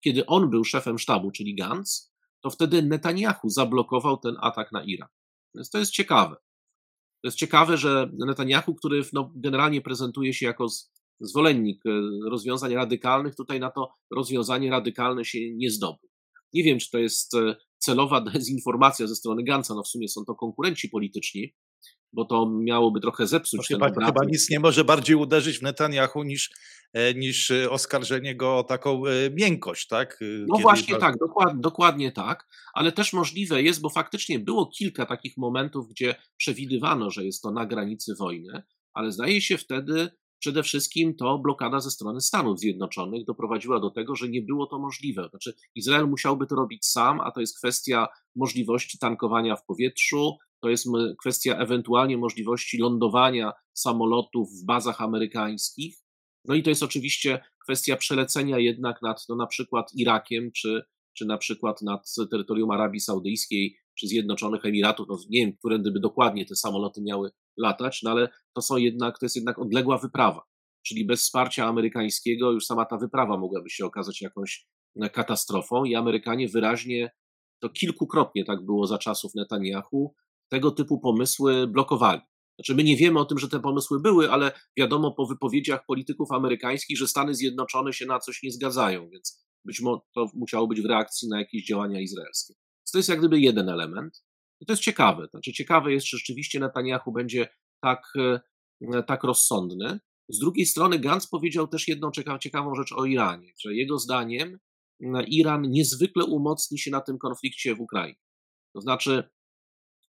kiedy 0.04 0.26
on 0.26 0.50
był 0.50 0.64
szefem 0.64 0.98
sztabu, 0.98 1.30
czyli 1.30 1.54
Gantz, 1.54 2.07
to 2.42 2.50
wtedy 2.50 2.82
Netanyahu 2.82 3.48
zablokował 3.48 4.16
ten 4.16 4.36
atak 4.40 4.72
na 4.72 4.84
Iran. 4.84 5.08
Więc 5.54 5.70
to 5.70 5.78
jest 5.78 5.92
ciekawe. 5.92 6.36
To 7.22 7.28
jest 7.28 7.38
ciekawe, 7.38 7.76
że 7.76 8.10
Netanyahu, 8.26 8.74
który 8.74 9.02
no, 9.12 9.32
generalnie 9.36 9.80
prezentuje 9.80 10.34
się 10.34 10.46
jako 10.46 10.66
zwolennik 11.20 11.86
e, 11.86 11.90
rozwiązań 12.30 12.74
radykalnych, 12.74 13.34
tutaj 13.34 13.60
na 13.60 13.70
to 13.70 13.92
rozwiązanie 14.10 14.70
radykalne 14.70 15.24
się 15.24 15.38
nie 15.54 15.70
zdobył. 15.70 16.08
Nie 16.52 16.62
wiem, 16.62 16.78
czy 16.78 16.90
to 16.90 16.98
jest 16.98 17.34
e, 17.34 17.56
celowa 17.78 18.20
dezinformacja 18.20 19.06
ze 19.06 19.16
strony 19.16 19.44
Ganca, 19.44 19.74
no 19.74 19.82
w 19.82 19.88
sumie 19.88 20.08
są 20.08 20.24
to 20.24 20.34
konkurenci 20.34 20.88
polityczni, 20.88 21.54
bo 22.12 22.24
to 22.24 22.50
miałoby 22.50 23.00
trochę 23.00 23.26
zepsuć 23.26 23.70
no 23.70 23.76
chyba, 23.76 24.06
chyba 24.06 24.24
nic 24.24 24.50
nie 24.50 24.60
może 24.60 24.84
bardziej 24.84 25.16
uderzyć 25.16 25.58
w 25.58 25.62
Netanyahu 25.62 26.22
niż, 26.22 26.50
e, 26.92 27.14
niż 27.14 27.50
oskarżenie 27.70 28.36
go 28.36 28.58
o 28.58 28.64
taką 28.64 29.02
miękkość, 29.34 29.86
tak? 29.86 30.18
No 30.20 30.56
Kiedy 30.56 30.62
właśnie 30.62 30.96
tak, 30.96 31.16
dokładnie, 31.18 31.60
dokładnie 31.60 32.12
tak, 32.12 32.46
ale 32.74 32.92
też 32.92 33.12
możliwe 33.12 33.62
jest, 33.62 33.80
bo 33.80 33.90
faktycznie 33.90 34.38
było 34.38 34.66
kilka 34.66 35.06
takich 35.06 35.36
momentów, 35.36 35.88
gdzie 35.88 36.14
przewidywano, 36.36 37.10
że 37.10 37.24
jest 37.24 37.42
to 37.42 37.50
na 37.50 37.66
granicy 37.66 38.14
wojny, 38.18 38.62
ale 38.94 39.12
zdaje 39.12 39.40
się 39.40 39.58
wtedy 39.58 40.10
Przede 40.38 40.62
wszystkim 40.62 41.16
to 41.16 41.38
blokada 41.38 41.80
ze 41.80 41.90
strony 41.90 42.20
Stanów 42.20 42.58
Zjednoczonych 42.58 43.24
doprowadziła 43.24 43.80
do 43.80 43.90
tego, 43.90 44.16
że 44.16 44.28
nie 44.28 44.42
było 44.42 44.66
to 44.66 44.78
możliwe. 44.78 45.28
Znaczy, 45.30 45.54
Izrael 45.74 46.08
musiałby 46.08 46.46
to 46.46 46.56
robić 46.56 46.86
sam, 46.86 47.20
a 47.20 47.30
to 47.30 47.40
jest 47.40 47.58
kwestia 47.58 48.08
możliwości 48.36 48.98
tankowania 48.98 49.56
w 49.56 49.64
powietrzu, 49.64 50.36
to 50.62 50.68
jest 50.68 50.86
kwestia 51.20 51.58
ewentualnie 51.58 52.18
możliwości 52.18 52.78
lądowania 52.78 53.52
samolotów 53.74 54.48
w 54.62 54.64
bazach 54.64 55.00
amerykańskich. 55.00 55.96
No 56.44 56.54
i 56.54 56.62
to 56.62 56.70
jest 56.70 56.82
oczywiście 56.82 57.40
kwestia 57.62 57.96
przelecenia 57.96 58.58
jednak 58.58 59.02
nad 59.02 59.24
no, 59.28 59.36
na 59.36 59.46
przykład 59.46 59.90
Irakiem, 59.94 60.50
czy, 60.56 60.82
czy 61.16 61.26
na 61.26 61.38
przykład 61.38 61.82
nad 61.82 62.14
terytorium 62.30 62.70
Arabii 62.70 63.00
Saudyjskiej, 63.00 63.76
czy 63.98 64.06
Zjednoczonych 64.06 64.64
Emiratów. 64.64 65.06
No, 65.08 65.18
nie 65.30 65.40
wiem, 65.40 65.56
którędy 65.56 65.90
by 65.90 66.00
dokładnie 66.00 66.46
te 66.46 66.56
samoloty 66.56 67.02
miały 67.02 67.30
latać, 67.56 68.02
no 68.02 68.10
ale 68.10 68.28
to 68.54 68.62
są 68.62 68.76
jednak, 68.76 69.18
to 69.18 69.26
jest 69.26 69.36
jednak 69.36 69.58
odległa 69.58 69.98
wyprawa. 69.98 70.42
Czyli 70.86 71.06
bez 71.06 71.20
wsparcia 71.20 71.66
amerykańskiego 71.66 72.52
już 72.52 72.66
sama 72.66 72.84
ta 72.84 72.96
wyprawa 72.96 73.36
mogłaby 73.36 73.70
się 73.70 73.86
okazać 73.86 74.20
jakąś 74.20 74.66
e, 75.02 75.10
katastrofą 75.10 75.84
i 75.84 75.94
Amerykanie 75.94 76.48
wyraźnie, 76.48 77.10
to 77.62 77.68
kilkukrotnie 77.68 78.44
tak 78.44 78.64
było 78.64 78.86
za 78.86 78.98
czasów 78.98 79.34
Netanyahu, 79.34 80.14
tego 80.48 80.70
typu 80.70 81.00
pomysły 81.00 81.66
blokowali. 81.66 82.20
Znaczy, 82.58 82.74
my 82.74 82.84
nie 82.84 82.96
wiemy 82.96 83.20
o 83.20 83.24
tym, 83.24 83.38
że 83.38 83.48
te 83.48 83.60
pomysły 83.60 84.00
były, 84.00 84.30
ale 84.30 84.52
wiadomo 84.76 85.14
po 85.14 85.26
wypowiedziach 85.26 85.86
polityków 85.86 86.32
amerykańskich, 86.32 86.98
że 86.98 87.08
Stany 87.08 87.34
Zjednoczone 87.34 87.92
się 87.92 88.06
na 88.06 88.18
coś 88.18 88.42
nie 88.42 88.50
zgadzają, 88.50 89.08
więc 89.10 89.44
być 89.64 89.80
może 89.80 90.00
to 90.14 90.26
musiało 90.34 90.66
być 90.66 90.82
w 90.82 90.86
reakcji 90.86 91.28
na 91.28 91.38
jakieś 91.38 91.66
działania 91.66 92.00
izraelskie. 92.00 92.54
To 92.92 92.98
jest 92.98 93.08
jak 93.08 93.18
gdyby 93.18 93.40
jeden 93.40 93.68
element. 93.68 94.24
I 94.60 94.66
to 94.66 94.72
jest 94.72 94.82
ciekawe. 94.82 95.26
Znaczy, 95.30 95.52
ciekawe 95.52 95.92
jest, 95.92 96.06
czy 96.06 96.16
rzeczywiście 96.16 96.60
Netanyahu 96.60 97.12
będzie 97.12 97.48
tak, 97.82 98.02
e, 98.16 99.02
tak 99.02 99.24
rozsądny. 99.24 100.00
Z 100.28 100.38
drugiej 100.38 100.66
strony 100.66 100.98
Gantz 100.98 101.28
powiedział 101.30 101.68
też 101.68 101.88
jedną 101.88 102.10
ciekawą 102.40 102.74
rzecz 102.74 102.92
o 102.92 103.04
Iranie, 103.04 103.52
że 103.60 103.74
jego 103.74 103.98
zdaniem 103.98 104.58
Iran 105.26 105.62
niezwykle 105.70 106.24
umocni 106.24 106.78
się 106.78 106.90
na 106.90 107.00
tym 107.00 107.18
konflikcie 107.18 107.74
w 107.74 107.80
Ukrainie. 107.80 108.20
To 108.74 108.80
znaczy, 108.80 109.30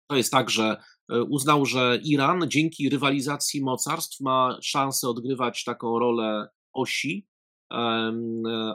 to 0.07 0.15
jest 0.15 0.31
tak, 0.31 0.49
że 0.49 0.77
e, 1.11 1.23
uznał, 1.23 1.65
że 1.65 1.99
Iran 2.03 2.41
dzięki 2.47 2.89
rywalizacji 2.89 3.61
mocarstw 3.61 4.19
ma 4.19 4.57
szansę 4.61 5.07
odgrywać 5.07 5.63
taką 5.63 5.99
rolę 5.99 6.47
osi, 6.73 7.27
e, 7.73 8.13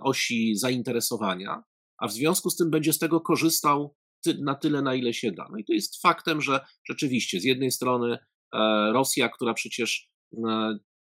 osi 0.03 0.57
zainteresowania, 0.57 1.63
a 1.99 2.09
w 2.09 2.13
związku 2.13 2.51
z 2.51 2.57
tym 2.57 2.71
będzie 2.71 2.93
z 2.93 2.99
tego 2.99 3.21
korzystał 3.21 3.97
na 4.43 4.55
tyle, 4.55 4.83
na 4.83 4.95
ile 4.95 5.13
się 5.13 5.33
da. 5.33 5.49
No 5.53 5.59
i 5.59 5.65
to 5.65 5.73
jest 5.73 6.03
faktem, 6.03 6.41
że 6.41 6.61
rzeczywiście 6.89 7.41
z 7.41 7.45
jednej 7.45 7.71
strony 7.71 8.19
e, 8.55 8.93
Rosja, 8.93 9.29
która 9.29 9.55
przecież 9.55 10.13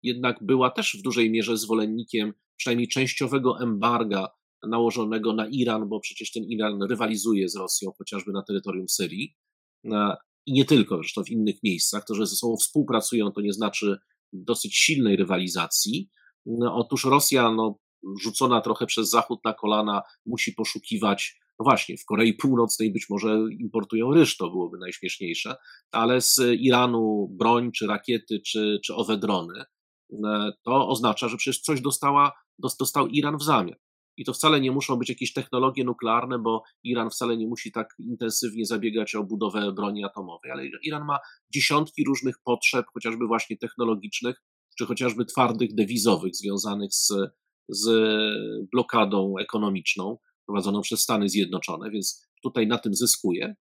jednak 0.04 0.44
była 0.44 0.72
też 0.72 0.98
w 1.00 1.02
dużej 1.02 1.32
mierze 1.32 1.58
zwolennikiem 1.58 2.34
przynajmniej 2.58 2.88
częściowego 2.88 3.60
embarga 3.60 4.28
nałożonego 4.68 5.34
na 5.34 5.48
Iran, 5.48 5.90
bo 5.90 6.00
przecież 6.00 6.32
ten 6.32 6.44
Iran 6.44 6.84
rywalizuje 6.84 7.50
z 7.50 7.56
Rosją, 7.56 7.92
chociażby 7.98 8.32
na 8.32 8.44
terytorium 8.44 8.90
Syrii 8.90 9.36
i 10.46 10.54
nie 10.54 10.66
tylko, 10.66 10.96
zresztą 10.96 11.24
w 11.24 11.30
innych 11.30 11.56
miejscach. 11.64 12.06
To, 12.06 12.16
że 12.16 12.28
ze 12.28 12.36
sobą 12.36 12.58
współpracują, 12.58 13.32
to 13.32 13.42
nie 13.42 13.54
znaczy 13.54 13.98
dosyć 14.34 14.76
silnej 14.76 15.16
rywalizacji. 15.16 16.10
Otóż 16.72 17.06
Rosja, 17.06 17.52
no, 17.52 17.80
rzucona 18.22 18.62
trochę 18.62 18.86
przez 18.86 19.10
Zachód 19.10 19.40
na 19.46 19.54
kolana, 19.54 20.02
musi 20.26 20.54
poszukiwać 20.54 21.42
no 21.62 21.64
właśnie, 21.64 21.98
w 21.98 22.06
Korei 22.06 22.34
Północnej 22.34 22.92
być 22.92 23.10
może 23.10 23.40
importują 23.60 24.14
ryż, 24.14 24.38
to 24.38 24.50
byłoby 24.50 24.78
najśmieszniejsze, 24.78 25.56
ale 25.92 26.22
z 26.22 26.40
Iranu 26.60 27.28
broń, 27.32 27.72
czy 27.72 27.88
rakiety, 27.88 28.40
czy, 28.40 28.80
czy 28.86 28.96
owe 28.96 29.18
drony, 29.18 29.64
e, 30.26 30.52
to 30.64 30.88
oznacza, 30.88 31.30
że 31.30 31.38
przecież 31.38 31.62
coś 31.62 31.82
dostała, 31.82 32.32
dostał 32.80 33.08
Iran 33.08 33.38
w 33.38 33.44
zamian. 33.44 33.78
I 34.18 34.26
to 34.26 34.34
wcale 34.34 34.62
nie 34.62 34.72
muszą 34.72 34.96
być 34.96 35.10
jakieś 35.10 35.34
technologie 35.34 35.84
nuklearne, 35.84 36.40
bo 36.40 36.64
Iran 36.84 37.10
wcale 37.10 37.38
nie 37.38 37.48
musi 37.48 37.72
tak 37.72 37.96
intensywnie 38.00 38.66
zabiegać 38.66 39.16
o 39.16 39.24
budowę 39.24 39.72
broni 39.72 40.04
atomowej, 40.04 40.52
ale 40.52 40.64
Iran 40.84 41.06
ma 41.06 41.20
dziesiątki 41.54 42.04
różnych 42.04 42.36
potrzeb, 42.44 42.86
chociażby 42.94 43.28
właśnie 43.28 43.58
technologicznych, 43.58 44.42
czy 44.78 44.86
chociażby 44.86 45.26
twardych 45.26 45.76
dewizowych 45.76 46.36
związanych 46.36 46.94
z, 46.94 47.14
z 47.70 47.90
blokadą 48.72 49.34
ekonomiczną 49.40 50.18
prowadzoną 50.46 50.82
przez 50.82 51.02
Stany 51.02 51.30
Zjednoczone, 51.30 51.92
więc 51.92 52.28
tutaj 52.44 52.68
na 52.68 52.78
tym 52.78 52.94
zyskuje. 52.94 53.56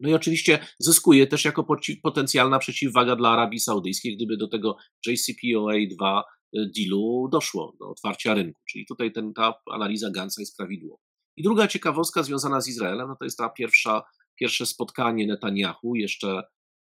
No 0.00 0.08
i 0.08 0.14
oczywiście 0.14 0.66
zyskuje 0.78 1.26
też 1.26 1.44
jako 1.44 1.66
potencjalna 2.02 2.58
przeciwwaga 2.58 3.16
dla 3.16 3.30
Arabii 3.30 3.60
Saudyjskiej, 3.60 4.16
gdyby 4.16 4.36
do 4.36 4.48
tego 4.48 4.76
JCPOA-2 5.08 6.20
y, 6.20 6.22
dealu 6.52 7.28
doszło, 7.32 7.76
do 7.80 7.90
otwarcia 7.90 8.34
rynku. 8.34 8.60
Czyli 8.68 8.86
tutaj 8.86 9.12
ten, 9.12 9.32
ta 9.34 9.54
analiza 9.70 10.10
Gansa 10.10 10.42
jest 10.42 10.56
prawidłowa. 10.56 11.02
I 11.36 11.42
druga 11.42 11.68
ciekawostka 11.68 12.22
związana 12.22 12.60
z 12.60 12.68
Izraelem, 12.68 13.08
no 13.08 13.16
to 13.16 13.24
jest 13.24 13.38
ta 13.38 13.48
pierwsza, 13.48 14.02
pierwsze 14.40 14.66
spotkanie 14.66 15.26
Netanyahu, 15.26 15.94
jeszcze, 15.94 16.42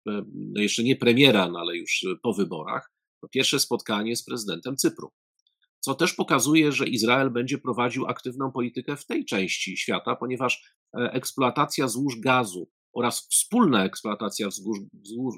y, 0.10 0.12
no 0.36 0.62
jeszcze 0.62 0.84
nie 0.84 0.96
premiera, 0.96 1.50
no 1.50 1.60
ale 1.60 1.78
już 1.78 2.06
po 2.24 2.34
wyborach, 2.34 2.92
to 3.22 3.28
pierwsze 3.28 3.60
spotkanie 3.60 4.16
z 4.16 4.24
prezydentem 4.24 4.78
Cypru 4.78 5.12
co 5.80 5.96
też 5.96 6.14
pokazuje, 6.14 6.72
że 6.72 6.88
Izrael 6.88 7.30
będzie 7.30 7.58
prowadził 7.58 8.06
aktywną 8.06 8.52
politykę 8.52 8.98
w 8.98 9.06
tej 9.06 9.26
części 9.26 9.78
świata, 9.78 10.16
ponieważ 10.16 10.74
e, 10.98 11.12
eksploatacja 11.14 11.88
złóż 11.88 12.20
gazu 12.20 12.70
oraz 12.94 13.28
wspólna 13.28 13.86
eksploatacja 13.86 14.50
złóż, 14.50 14.80
złóż, 15.04 15.36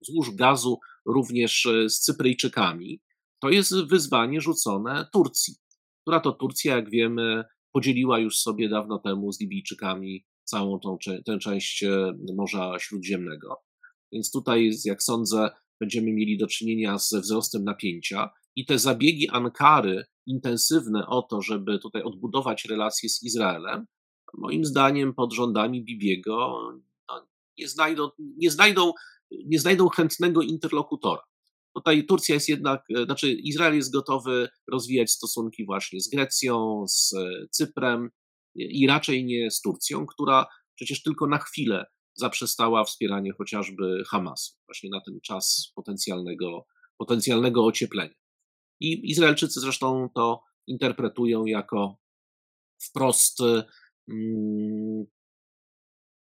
złóż 0.00 0.30
gazu 0.30 0.78
również 1.06 1.66
e, 1.66 1.88
z 1.88 2.00
Cypryjczykami, 2.00 3.00
to 3.42 3.50
jest 3.50 3.74
wyzwanie 3.86 4.40
rzucone 4.40 5.08
Turcji, 5.12 5.54
która 6.02 6.20
to 6.20 6.32
Turcja, 6.32 6.76
jak 6.76 6.90
wiemy, 6.90 7.44
podzieliła 7.72 8.18
już 8.18 8.38
sobie 8.38 8.68
dawno 8.68 8.98
temu 8.98 9.32
z 9.32 9.40
Libijczykami 9.40 10.26
całą 10.44 10.78
tą, 10.78 10.98
tę 11.26 11.38
część 11.38 11.82
e, 11.82 12.12
Morza 12.36 12.78
Śródziemnego. 12.78 13.56
Więc 14.12 14.30
tutaj, 14.30 14.70
jak 14.84 15.02
sądzę, 15.02 15.50
będziemy 15.80 16.12
mieli 16.12 16.38
do 16.38 16.46
czynienia 16.46 16.98
ze 16.98 17.20
wzrostem 17.20 17.64
napięcia 17.64 18.30
i 18.56 18.66
te 18.66 18.78
zabiegi 18.78 19.28
Ankary 19.28 20.04
intensywne 20.26 21.06
o 21.06 21.22
to, 21.22 21.42
żeby 21.42 21.78
tutaj 21.78 22.02
odbudować 22.02 22.64
relacje 22.64 23.08
z 23.08 23.22
Izraelem, 23.22 23.86
moim 24.34 24.64
zdaniem 24.64 25.14
pod 25.14 25.32
rządami 25.32 25.84
Bibiego 25.84 26.60
no, 27.08 27.26
nie, 27.58 27.68
znajdą, 27.68 28.10
nie, 28.18 28.50
znajdą, 28.50 28.92
nie 29.46 29.58
znajdą 29.58 29.88
chętnego 29.88 30.42
interlokutora. 30.42 31.22
Tutaj 31.74 32.06
Turcja 32.06 32.34
jest 32.34 32.48
jednak, 32.48 32.84
znaczy 33.04 33.32
Izrael 33.32 33.74
jest 33.74 33.92
gotowy 33.92 34.48
rozwijać 34.72 35.10
stosunki 35.10 35.64
właśnie 35.64 36.00
z 36.00 36.08
Grecją, 36.08 36.84
z 36.88 37.14
Cyprem 37.50 38.10
i 38.54 38.86
raczej 38.86 39.24
nie 39.24 39.50
z 39.50 39.60
Turcją, 39.60 40.06
która 40.06 40.46
przecież 40.74 41.02
tylko 41.02 41.26
na 41.26 41.38
chwilę 41.38 41.84
zaprzestała 42.14 42.84
wspieranie 42.84 43.32
chociażby 43.38 44.02
Hamasu, 44.08 44.52
właśnie 44.66 44.90
na 44.90 45.00
ten 45.00 45.20
czas 45.20 45.72
potencjalnego, 45.74 46.66
potencjalnego 46.98 47.64
ocieplenia. 47.64 48.14
I 48.80 49.10
Izraelczycy 49.10 49.60
zresztą 49.60 50.08
to 50.14 50.42
interpretują 50.66 51.44
jako 51.44 51.96
wprost 52.82 53.40
mm, 54.08 55.04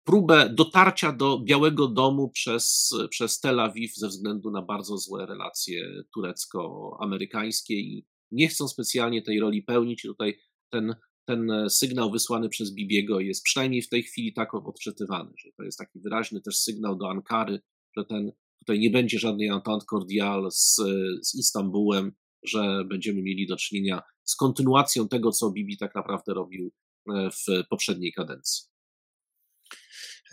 próbę 0.07 0.51
dotarcia 0.55 1.13
do 1.13 1.39
Białego 1.39 1.89
Domu 1.89 2.29
przez, 2.29 2.95
przez 3.11 3.41
Tel 3.41 3.61
Awiw 3.61 3.95
ze 3.95 4.09
względu 4.09 4.51
na 4.51 4.63
bardzo 4.63 4.99
złe 4.99 5.27
relacje 5.27 6.03
turecko-amerykańskie 6.15 7.75
i 7.75 8.07
nie 8.31 8.49
chcą 8.49 8.69
specjalnie 8.69 9.23
tej 9.23 9.41
roli 9.41 9.63
pełnić. 9.63 10.03
Tutaj 10.03 10.39
ten, 10.71 10.95
ten 11.25 11.51
sygnał 11.69 12.11
wysłany 12.11 12.49
przez 12.49 12.75
Bibiego 12.75 13.21
jest 13.21 13.43
przynajmniej 13.43 13.83
w 13.83 13.89
tej 13.89 14.03
chwili 14.03 14.33
tak 14.33 14.55
odczytywany, 14.55 15.31
że 15.39 15.51
to 15.57 15.63
jest 15.63 15.79
taki 15.79 16.01
wyraźny 16.01 16.41
też 16.41 16.59
sygnał 16.59 16.97
do 16.97 17.11
Ankary, 17.11 17.61
że 17.97 18.05
ten, 18.05 18.33
tutaj 18.59 18.79
nie 18.79 18.91
będzie 18.91 19.19
żadnej 19.19 19.49
entente 19.49 19.87
cordiale 19.91 20.51
z, 20.51 20.77
z 21.23 21.35
Istambułem, 21.35 22.13
że 22.43 22.85
będziemy 22.89 23.23
mieli 23.23 23.47
do 23.47 23.57
czynienia 23.57 24.03
z 24.25 24.37
kontynuacją 24.37 25.09
tego, 25.09 25.31
co 25.31 25.51
Bibi 25.51 25.79
tak 25.79 25.95
naprawdę 25.95 26.35
robił 26.35 26.73
w 27.09 27.69
poprzedniej 27.71 28.13
kadencji. 28.13 28.76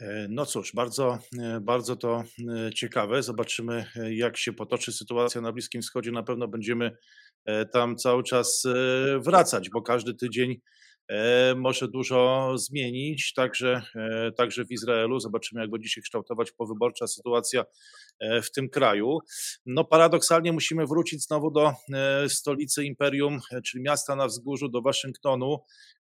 E, 0.02 0.28
no 0.30 0.46
cóż, 0.46 0.72
bardzo, 0.74 1.20
e, 1.40 1.60
bardzo 1.60 1.96
to 1.96 2.24
e, 2.68 2.74
ciekawe. 2.74 3.24
Zobaczymy, 3.24 3.86
jak 4.10 4.38
się 4.38 4.54
potoczy 4.54 4.92
sytuacja 4.92 5.42
na 5.42 5.52
Bliskim 5.52 5.82
Wschodzie. 5.82 6.12
Na 6.12 6.24
pewno 6.24 6.48
będziemy 6.48 6.98
tam 7.74 7.96
cały 7.96 8.24
czas 8.24 8.64
wracać, 9.20 9.70
bo 9.70 9.82
każdy 9.82 10.14
tydzień 10.14 10.56
może 11.56 11.88
dużo 11.88 12.52
zmienić, 12.58 13.34
także, 13.34 13.82
e, 13.96 14.32
także 14.32 14.66
w 14.66 14.72
Izraelu. 14.72 15.20
Zobaczymy, 15.20 15.62
jak 15.62 15.70
będzie 15.70 15.90
się 15.90 16.02
kształtować 16.02 16.52
powyborcza 16.52 17.08
sytuacja 17.08 17.66
e, 18.20 18.42
w 18.42 18.52
tym 18.52 18.70
kraju. 18.70 19.20
No 19.66 19.86
paradoksalnie 19.86 20.54
musimy 20.54 20.86
wrócić 20.86 21.24
znowu 21.24 21.52
do 21.52 21.74
stolicy 22.28 22.84
imperium, 22.86 23.40
czyli 23.66 23.84
miasta 23.84 24.16
na 24.16 24.28
wzgórzu, 24.28 24.70
do 24.70 24.82
Waszyngtonu, 24.82 25.58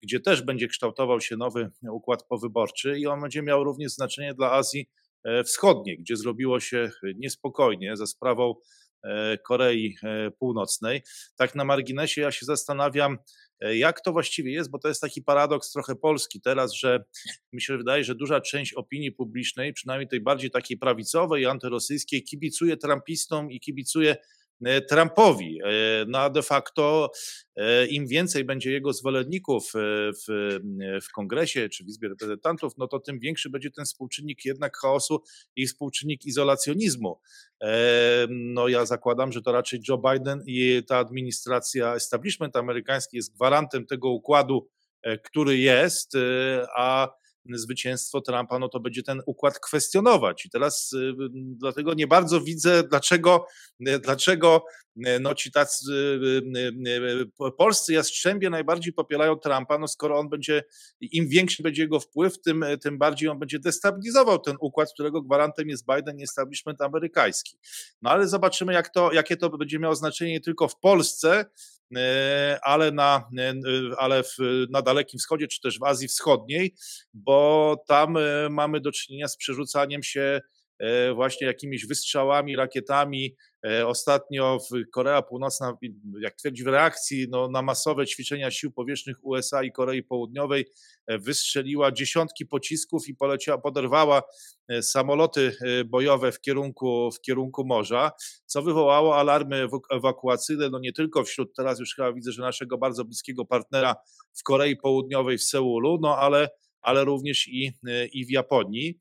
gdzie 0.02 0.20
też 0.20 0.42
będzie 0.42 0.68
kształtował 0.68 1.20
się 1.20 1.36
nowy 1.36 1.70
układ 1.92 2.26
powyborczy 2.28 2.98
i 2.98 3.06
on 3.06 3.20
będzie 3.20 3.42
miał 3.42 3.64
również 3.64 3.92
znaczenie 3.92 4.34
dla 4.34 4.52
Azji 4.52 4.90
Wschodniej, 5.44 5.98
gdzie 5.98 6.16
zrobiło 6.16 6.60
się 6.60 6.90
niespokojnie 7.16 7.96
za 7.96 8.06
sprawą 8.06 8.54
Korei 9.46 9.96
Północnej. 10.38 11.02
Tak 11.36 11.54
na 11.54 11.64
marginesie 11.64 12.20
ja 12.20 12.32
się 12.32 12.46
zastanawiam, 12.46 13.18
E, 13.18 13.47
jak 13.60 14.00
to 14.00 14.12
właściwie 14.12 14.52
jest, 14.52 14.70
bo 14.70 14.78
to 14.78 14.88
jest 14.88 15.00
taki 15.00 15.22
paradoks 15.22 15.72
trochę 15.72 15.96
polski 15.96 16.40
teraz, 16.40 16.74
że 16.74 17.04
mi 17.52 17.62
się 17.62 17.76
wydaje, 17.76 18.04
że 18.04 18.14
duża 18.14 18.40
część 18.40 18.74
opinii 18.74 19.12
publicznej, 19.12 19.72
przynajmniej 19.72 20.08
tej 20.08 20.20
bardziej 20.20 20.50
takiej 20.50 20.78
prawicowej, 20.78 21.46
antyrosyjskiej, 21.46 22.22
kibicuje 22.22 22.76
Trumpistom 22.76 23.50
i 23.50 23.60
kibicuje 23.60 24.16
E, 24.16 24.37
Trumpowi. 24.88 25.60
E, 25.64 26.04
no 26.08 26.18
a 26.18 26.30
de 26.30 26.42
facto 26.42 27.10
e, 27.56 27.86
im 27.86 28.06
więcej 28.06 28.44
będzie 28.44 28.72
jego 28.72 28.92
zwolenników 28.92 29.72
w, 29.74 30.58
w 31.02 31.12
kongresie 31.12 31.68
czy 31.68 31.84
w 31.84 31.88
Izbie 31.88 32.08
Reprezentantów, 32.08 32.72
no 32.78 32.88
to 32.88 33.00
tym 33.00 33.18
większy 33.18 33.50
będzie 33.50 33.70
ten 33.70 33.84
współczynnik 33.84 34.44
jednak 34.44 34.76
chaosu 34.76 35.22
i 35.56 35.66
współczynnik 35.66 36.26
izolacjonizmu. 36.26 37.20
No 38.28 38.68
ja 38.68 38.86
zakładam, 38.86 39.32
że 39.32 39.42
to 39.42 39.52
raczej 39.52 39.80
Joe 39.88 39.98
Biden 39.98 40.42
i 40.46 40.82
ta 40.88 40.98
administracja, 40.98 41.94
establishment 41.94 42.56
amerykański 42.56 43.16
jest 43.16 43.34
gwarantem 43.34 43.86
tego 43.86 44.08
układu, 44.10 44.68
który 45.24 45.58
jest, 45.58 46.12
a 46.76 47.08
zwycięstwo 47.56 48.20
Trumpa, 48.20 48.58
no 48.58 48.68
to 48.68 48.80
będzie 48.80 49.02
ten 49.02 49.22
układ 49.26 49.58
kwestionować. 49.58 50.46
I 50.46 50.50
teraz 50.50 50.92
y, 50.92 51.14
dlatego 51.32 51.94
nie 51.94 52.06
bardzo 52.06 52.40
widzę, 52.40 52.82
dlaczego, 52.82 53.46
y, 53.88 53.98
dlaczego 53.98 54.64
y, 54.96 55.20
no 55.20 55.34
ci 55.34 55.52
tacy 55.52 55.84
polscy 57.58 57.92
jastrzębie 57.92 58.50
najbardziej 58.50 58.92
popierają 58.92 59.36
Trumpa, 59.36 59.78
no 59.78 59.88
skoro 59.88 60.18
on 60.18 60.28
będzie, 60.28 60.64
im 61.00 61.28
większy 61.28 61.62
będzie 61.62 61.82
jego 61.82 62.00
wpływ, 62.00 62.40
tym, 62.40 62.64
tym 62.82 62.98
bardziej 62.98 63.28
on 63.28 63.38
będzie 63.38 63.58
destabilizował 63.58 64.38
ten 64.38 64.56
układ, 64.60 64.92
którego 64.92 65.22
gwarantem 65.22 65.68
jest 65.68 65.86
Biden 65.94 66.18
i 66.18 66.22
establishment 66.22 66.82
amerykański. 66.82 67.56
No 68.02 68.10
ale 68.10 68.28
zobaczymy, 68.28 68.72
jak 68.72 68.88
to, 68.88 69.12
jakie 69.12 69.36
to 69.36 69.50
będzie 69.50 69.78
miało 69.78 69.94
znaczenie 69.94 70.32
nie 70.32 70.40
tylko 70.40 70.68
w 70.68 70.80
Polsce, 70.80 71.44
ale, 72.62 72.92
na, 72.92 73.28
e, 73.38 73.54
ale 73.98 74.22
w, 74.22 74.36
na 74.70 74.82
Dalekim 74.82 75.18
Wschodzie, 75.18 75.48
czy 75.48 75.60
też 75.60 75.78
w 75.78 75.84
Azji 75.84 76.08
Wschodniej, 76.08 76.74
bo 77.14 77.76
tam 77.86 78.16
e, 78.16 78.48
mamy 78.50 78.80
do 78.80 78.92
czynienia 78.92 79.28
z 79.28 79.36
przerzucaniem 79.36 80.02
się 80.02 80.40
właśnie 81.14 81.46
jakimiś 81.46 81.86
wystrzałami, 81.86 82.56
rakietami. 82.56 83.36
Ostatnio 83.86 84.58
w 84.58 84.90
Korea 84.92 85.22
Północna, 85.22 85.76
jak 86.20 86.34
twierdzi 86.34 86.64
w 86.64 86.66
reakcji 86.66 87.26
no, 87.30 87.48
na 87.48 87.62
masowe 87.62 88.06
ćwiczenia 88.06 88.50
sił 88.50 88.72
powietrznych 88.72 89.16
USA 89.22 89.62
i 89.62 89.72
Korei 89.72 90.02
Południowej, 90.02 90.64
wystrzeliła 91.08 91.92
dziesiątki 91.92 92.46
pocisków 92.46 93.08
i 93.08 93.14
poleciała, 93.14 93.58
poderwała 93.58 94.22
E, 94.68 94.82
samoloty 94.82 95.56
e, 95.60 95.84
bojowe 95.84 96.32
w 96.32 96.40
kierunku, 96.40 97.10
w 97.10 97.20
kierunku 97.20 97.64
morza, 97.66 98.10
co 98.46 98.62
wywołało 98.62 99.16
alarmy 99.16 99.66
ewakuacyjne, 99.90 100.68
no 100.70 100.78
nie 100.78 100.92
tylko 100.92 101.24
wśród, 101.24 101.54
teraz 101.56 101.80
już 101.80 101.94
chyba 101.94 102.12
widzę, 102.12 102.32
że 102.32 102.42
naszego 102.42 102.78
bardzo 102.78 103.04
bliskiego 103.04 103.44
partnera 103.44 103.96
w 104.34 104.42
Korei 104.42 104.76
Południowej, 104.76 105.38
w 105.38 105.44
Seulu, 105.44 105.98
no 106.02 106.16
ale, 106.16 106.48
ale 106.80 107.04
również 107.04 107.48
i, 107.48 107.72
e, 107.88 108.06
i 108.06 108.26
w 108.26 108.30
Japonii. 108.30 108.98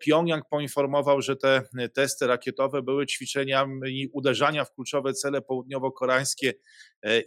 Pjongjang 0.00 0.44
poinformował, 0.48 1.22
że 1.22 1.36
te 1.36 1.62
testy 1.94 2.26
rakietowe 2.26 2.82
były 2.82 3.06
ćwiczeniami 3.06 4.08
uderzania 4.12 4.64
w 4.64 4.74
kluczowe 4.74 5.12
cele 5.12 5.40
południowo-koreańskie 5.40 6.52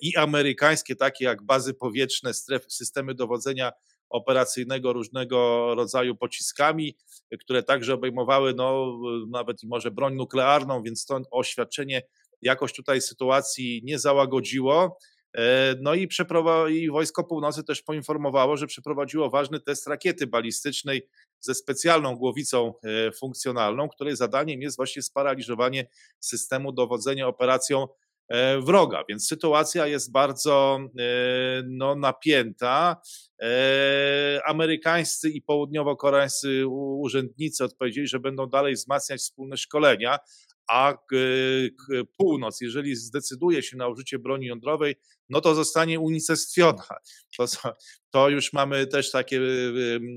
i 0.02 0.18
amerykańskie, 0.18 0.96
takie 0.96 1.26
jak 1.26 1.44
bazy 1.44 1.74
powietrzne, 1.74 2.34
strefy, 2.34 2.70
systemy 2.70 3.14
dowodzenia 3.14 3.72
operacyjnego 4.10 4.94
różnego 4.94 5.66
rodzaju 5.76 6.16
pociskami, 6.16 6.98
które 7.40 7.64
także 7.64 7.94
obejmowały 7.94 8.54
no, 8.54 8.98
nawet 9.30 9.64
może 9.64 9.92
broń 9.92 10.16
nuklearną, 10.16 10.84
więc 10.84 11.02
stąd 11.02 11.28
oświadczenie 11.32 12.02
jakoś 12.42 12.74
tutaj 12.74 13.02
sytuacji 13.02 13.82
nie 13.84 14.00
załagodziło. 14.00 14.98
E, 15.36 15.76
no 15.82 15.96
i, 15.96 16.08
i 16.70 16.90
Wojsko 16.90 17.24
Północy 17.24 17.64
też 17.64 17.82
poinformowało, 17.82 18.58
że 18.58 18.68
przeprowadziło 18.68 19.30
ważny 19.30 19.60
test 19.60 19.88
rakiety 19.88 20.28
balistycznej 20.28 21.08
ze 21.40 21.56
specjalną 21.56 22.16
głowicą 22.16 22.74
e, 22.84 23.12
funkcjonalną, 23.12 23.90
której 23.90 24.16
zadaniem 24.16 24.62
jest 24.62 24.78
właśnie 24.78 25.02
sparaliżowanie 25.02 25.88
systemu 26.20 26.72
dowodzenia 26.72 27.28
operacją 27.28 27.88
E, 28.28 28.62
wroga, 28.62 29.04
więc 29.10 29.28
sytuacja 29.28 29.88
jest 29.88 30.12
bardzo 30.12 30.80
no, 31.66 31.96
napięta. 31.96 33.02
Amerykańscy 34.46 35.30
i 35.30 35.42
południowo-koreańscy 35.42 36.68
urzędnicy 37.00 37.64
odpowiedzieli, 37.64 38.08
że 38.08 38.20
będą 38.20 38.48
dalej 38.48 38.74
wzmacniać 38.74 39.20
wspólne 39.20 39.58
szkolenia, 39.58 40.20
a 40.70 40.98
północ, 42.18 42.62
jeżeli 42.62 42.96
zdecyduje 42.96 43.64
się 43.64 43.78
na 43.78 43.88
użycie 43.88 44.20
broni 44.20 44.46
jądrowej, 44.46 44.96
no 45.30 45.42
to 45.42 45.56
zostanie 45.56 46.00
unicestwiona. 46.00 46.84
To, 47.38 47.46
to 48.12 48.30
już 48.30 48.54
mamy 48.54 48.88
też 48.88 49.12
takie, 49.12 49.42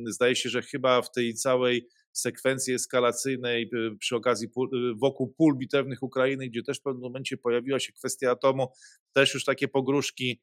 zdaje 0.06 0.36
się, 0.36 0.48
że 0.48 0.62
chyba 0.62 1.02
w 1.02 1.12
tej 1.12 1.34
całej 1.34 1.88
sekwencji 2.12 2.74
eskalacyjnej 2.74 3.70
y, 3.74 3.96
przy 3.98 4.16
okazji 4.16 4.46
y, 4.48 4.94
wokół 5.00 5.34
pól 5.34 5.56
bitewnych 5.56 6.02
Ukrainy, 6.02 6.48
gdzie 6.48 6.62
też 6.62 6.78
w 6.78 6.82
pewnym 6.82 7.02
momencie 7.02 7.36
pojawiła 7.36 7.80
się 7.80 7.92
kwestia 7.92 8.30
atomu, 8.30 8.68
też 9.12 9.34
już 9.34 9.44
takie 9.44 9.68
pogróżki 9.68 10.40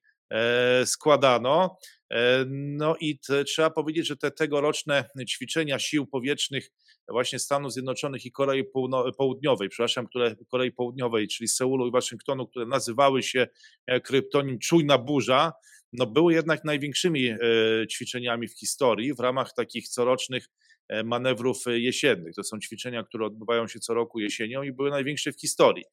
składano. 0.85 1.77
E, 2.13 2.45
no 2.47 2.95
i 2.99 3.19
te, 3.19 3.43
trzeba 3.43 3.69
powiedzieć, 3.69 4.07
że 4.07 4.17
te 4.17 4.31
tegoroczne 4.31 5.09
ćwiczenia 5.29 5.79
sił 5.79 6.07
powietrznych 6.07 6.71
właśnie 7.07 7.39
Stanów 7.39 7.73
Zjednoczonych 7.73 8.25
i 8.25 8.31
Korei 8.31 8.63
Południowej, 9.17 9.69
przepraszam, 9.69 10.07
które 10.07 10.35
Korei 10.51 10.71
Południowej, 10.71 11.27
czyli 11.27 11.47
Seulu 11.47 11.87
i 11.87 11.91
Waszyngtonu, 11.91 12.47
które 12.47 12.65
nazywały 12.65 13.23
się 13.23 13.47
e, 13.87 14.01
kryptonim 14.01 14.59
Czujna 14.59 14.97
Burza, 14.97 15.53
no 15.93 16.05
były 16.05 16.33
jednak 16.33 16.63
największymi 16.63 17.35
ćwiczeniami 17.91 18.47
w 18.47 18.59
historii 18.59 19.13
w 19.13 19.19
ramach 19.19 19.53
takich 19.53 19.87
corocznych 19.87 20.47
E, 20.47 20.74
manewrów 21.03 21.67
e, 21.67 21.79
jesiennych. 21.79 22.35
To 22.35 22.43
są 22.43 22.59
ćwiczenia, 22.59 23.03
które 23.03 23.25
odbywają 23.25 23.67
się 23.67 23.79
co 23.79 23.93
roku 23.93 24.19
jesienią 24.19 24.63
i 24.63 24.71
były 24.71 24.89
największe 24.89 25.31
w 25.31 25.39
historii. 25.41 25.83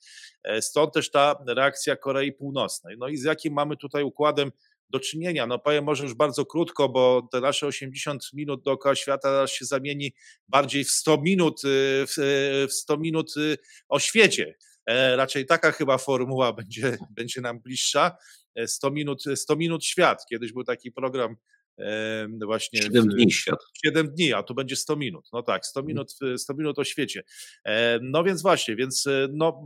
E, 0.44 0.62
stąd 0.62 0.94
też 0.94 1.10
ta 1.10 1.44
reakcja 1.46 1.96
Korei 1.96 2.32
Północnej. 2.32 2.96
No 2.98 3.08
i 3.08 3.16
z 3.16 3.24
jakim 3.24 3.54
mamy 3.54 3.76
tutaj 3.76 4.02
układem 4.02 4.52
do 4.90 5.00
czynienia? 5.00 5.46
No 5.46 5.58
powiem 5.58 5.84
może 5.84 6.02
już 6.02 6.14
bardzo 6.14 6.46
krótko, 6.46 6.88
bo 6.88 7.28
te 7.32 7.40
nasze 7.40 7.66
80 7.66 8.32
minut 8.32 8.62
dookoła 8.62 8.94
świata 8.94 9.46
się 9.46 9.64
zamieni 9.64 10.12
bardziej 10.48 10.84
w 10.84 10.90
100 10.90 11.18
minut, 11.18 11.62
w 12.68 12.72
100 12.72 12.96
minut 12.96 13.34
o 13.88 13.98
świecie. 13.98 14.54
Raczej 15.16 15.46
taka 15.46 15.72
chyba 15.72 15.98
formuła 15.98 16.52
będzie, 16.62 16.98
będzie 17.10 17.40
nam 17.40 17.60
bliższa. 17.60 18.16
100 18.66 18.90
minut, 18.90 19.24
100 19.34 19.56
minut 19.56 19.84
świat. 19.84 20.26
Kiedyś 20.30 20.52
był 20.52 20.64
taki 20.64 20.92
program 20.92 21.36
właśnie 22.46 22.82
7 22.82 23.08
dni 23.08 23.32
świat. 23.32 23.58
7 23.84 24.08
dni, 24.14 24.32
a 24.32 24.42
tu 24.42 24.54
będzie 24.54 24.76
100 24.76 24.96
minut. 24.96 25.28
No 25.32 25.42
tak, 25.42 25.66
100 25.66 25.80
mhm. 25.80 25.88
minut, 25.88 26.14
100 26.36 26.54
minut 26.54 26.78
o 26.78 26.84
świecie. 26.84 27.22
No 28.00 28.24
więc 28.24 28.42
właśnie, 28.42 28.76
więc 28.76 29.06
e, 29.06 29.28
no, 29.32 29.64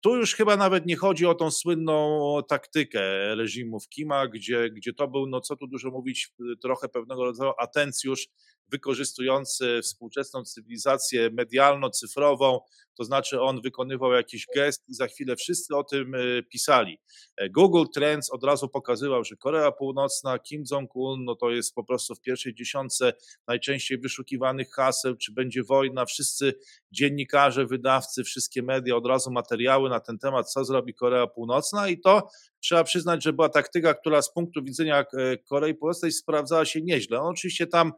tu 0.00 0.16
już 0.16 0.34
chyba 0.34 0.56
nawet 0.56 0.86
nie 0.86 0.96
chodzi 0.96 1.26
o 1.26 1.34
tą 1.34 1.50
słynną 1.50 2.18
taktykę 2.48 3.00
reżimów 3.34 3.88
Kima, 3.88 4.28
gdzie, 4.28 4.70
gdzie 4.70 4.92
to 4.92 5.08
był, 5.08 5.26
no 5.26 5.40
co 5.40 5.56
tu 5.56 5.66
dużo 5.66 5.90
mówić, 5.90 6.32
trochę 6.62 6.88
pewnego 6.88 7.24
rodzaju 7.24 7.52
atencjusz 7.58 8.28
wykorzystujący 8.70 9.80
współczesną 9.82 10.44
cywilizację 10.44 11.30
medialno-cyfrową, 11.30 12.58
to 12.98 13.04
znaczy 13.04 13.40
on 13.40 13.60
wykonywał 13.60 14.12
jakiś 14.12 14.46
gest 14.54 14.88
i 14.88 14.94
za 14.94 15.06
chwilę 15.06 15.36
wszyscy 15.36 15.76
o 15.76 15.84
tym 15.84 16.14
e, 16.14 16.42
pisali. 16.42 16.98
E, 17.36 17.50
Google 17.50 17.84
Trends 17.94 18.30
od 18.30 18.44
razu 18.44 18.68
pokazywał, 18.68 19.24
że 19.24 19.36
Korea 19.36 19.72
Północna, 19.72 20.38
Kim 20.38 20.62
Jong-un, 20.70 21.24
no 21.24 21.34
to 21.34 21.50
jest 21.50 21.74
po 21.74 21.84
prostu 21.84 22.14
w 22.14 22.20
pierwszej 22.20 22.54
dziesiątce 22.54 23.12
najczęściej 23.46 23.98
wyszukiwanych 23.98 24.70
haseł, 24.70 25.16
czy 25.16 25.32
będzie 25.32 25.62
wojna, 25.62 26.06
wszyscy 26.06 26.54
dziennikarze, 26.92 27.66
wydawcy, 27.66 28.24
wszystkie 28.24 28.62
media 28.62 28.96
od 28.96 29.06
razu 29.06 29.30
materiały 29.30 29.57
materiały 29.58 29.90
na 29.90 30.00
ten 30.00 30.18
temat, 30.18 30.52
co 30.52 30.64
zrobi 30.64 30.94
Korea 30.94 31.26
Północna. 31.26 31.88
I 31.88 32.00
to 32.00 32.28
trzeba 32.60 32.84
przyznać, 32.84 33.24
że 33.24 33.32
była 33.32 33.48
taktyka, 33.48 33.94
która 33.94 34.22
z 34.22 34.32
punktu 34.32 34.64
widzenia 34.64 35.04
Korei 35.48 35.74
Północnej 35.74 36.12
sprawdzała 36.12 36.64
się 36.64 36.80
nieźle. 36.82 37.20
On 37.20 37.26
oczywiście 37.26 37.66
tam 37.66 37.92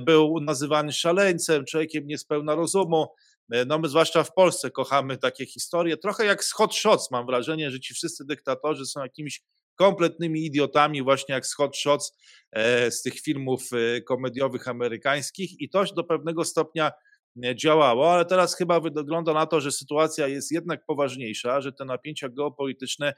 był 0.00 0.40
nazywany 0.40 0.92
szaleńcem, 0.92 1.64
człowiekiem 1.64 2.06
niespełna 2.06 2.54
rozumu, 2.54 3.06
no 3.66 3.78
my 3.78 3.88
zwłaszcza 3.88 4.24
w 4.24 4.34
Polsce 4.34 4.70
kochamy 4.70 5.18
takie 5.18 5.46
historie, 5.46 5.96
trochę 5.96 6.24
jak 6.24 6.44
z 6.44 6.52
Hot 6.52 6.74
Shots 6.74 7.10
mam 7.10 7.26
wrażenie, 7.26 7.70
że 7.70 7.80
ci 7.80 7.94
wszyscy 7.94 8.24
dyktatorzy 8.24 8.86
są 8.86 9.02
jakimiś 9.02 9.42
kompletnymi 9.76 10.44
idiotami, 10.44 11.02
właśnie 11.02 11.34
jak 11.34 11.46
z 11.46 11.54
Hot 11.54 11.76
Shots 11.76 12.12
e, 12.52 12.90
z 12.90 13.02
tych 13.02 13.20
filmów 13.20 13.62
e, 13.72 14.00
komediowych 14.00 14.68
amerykańskich. 14.68 15.60
I 15.60 15.70
to 15.70 15.84
do 15.84 16.04
pewnego 16.04 16.44
stopnia 16.44 16.86
e, 16.86 16.92
działało, 17.54 18.12
ale 18.12 18.24
teraz 18.24 18.56
chyba 18.56 18.80
wygląda 18.80 19.32
na 19.32 19.46
to, 19.46 19.60
że 19.60 19.72
sytuacja 19.72 20.28
jest 20.28 20.52
jednak 20.52 20.86
poważniejsza, 20.86 21.60
że 21.60 21.72
te 21.72 21.84
napięcia 21.84 22.28
geopolityczne 22.28 23.14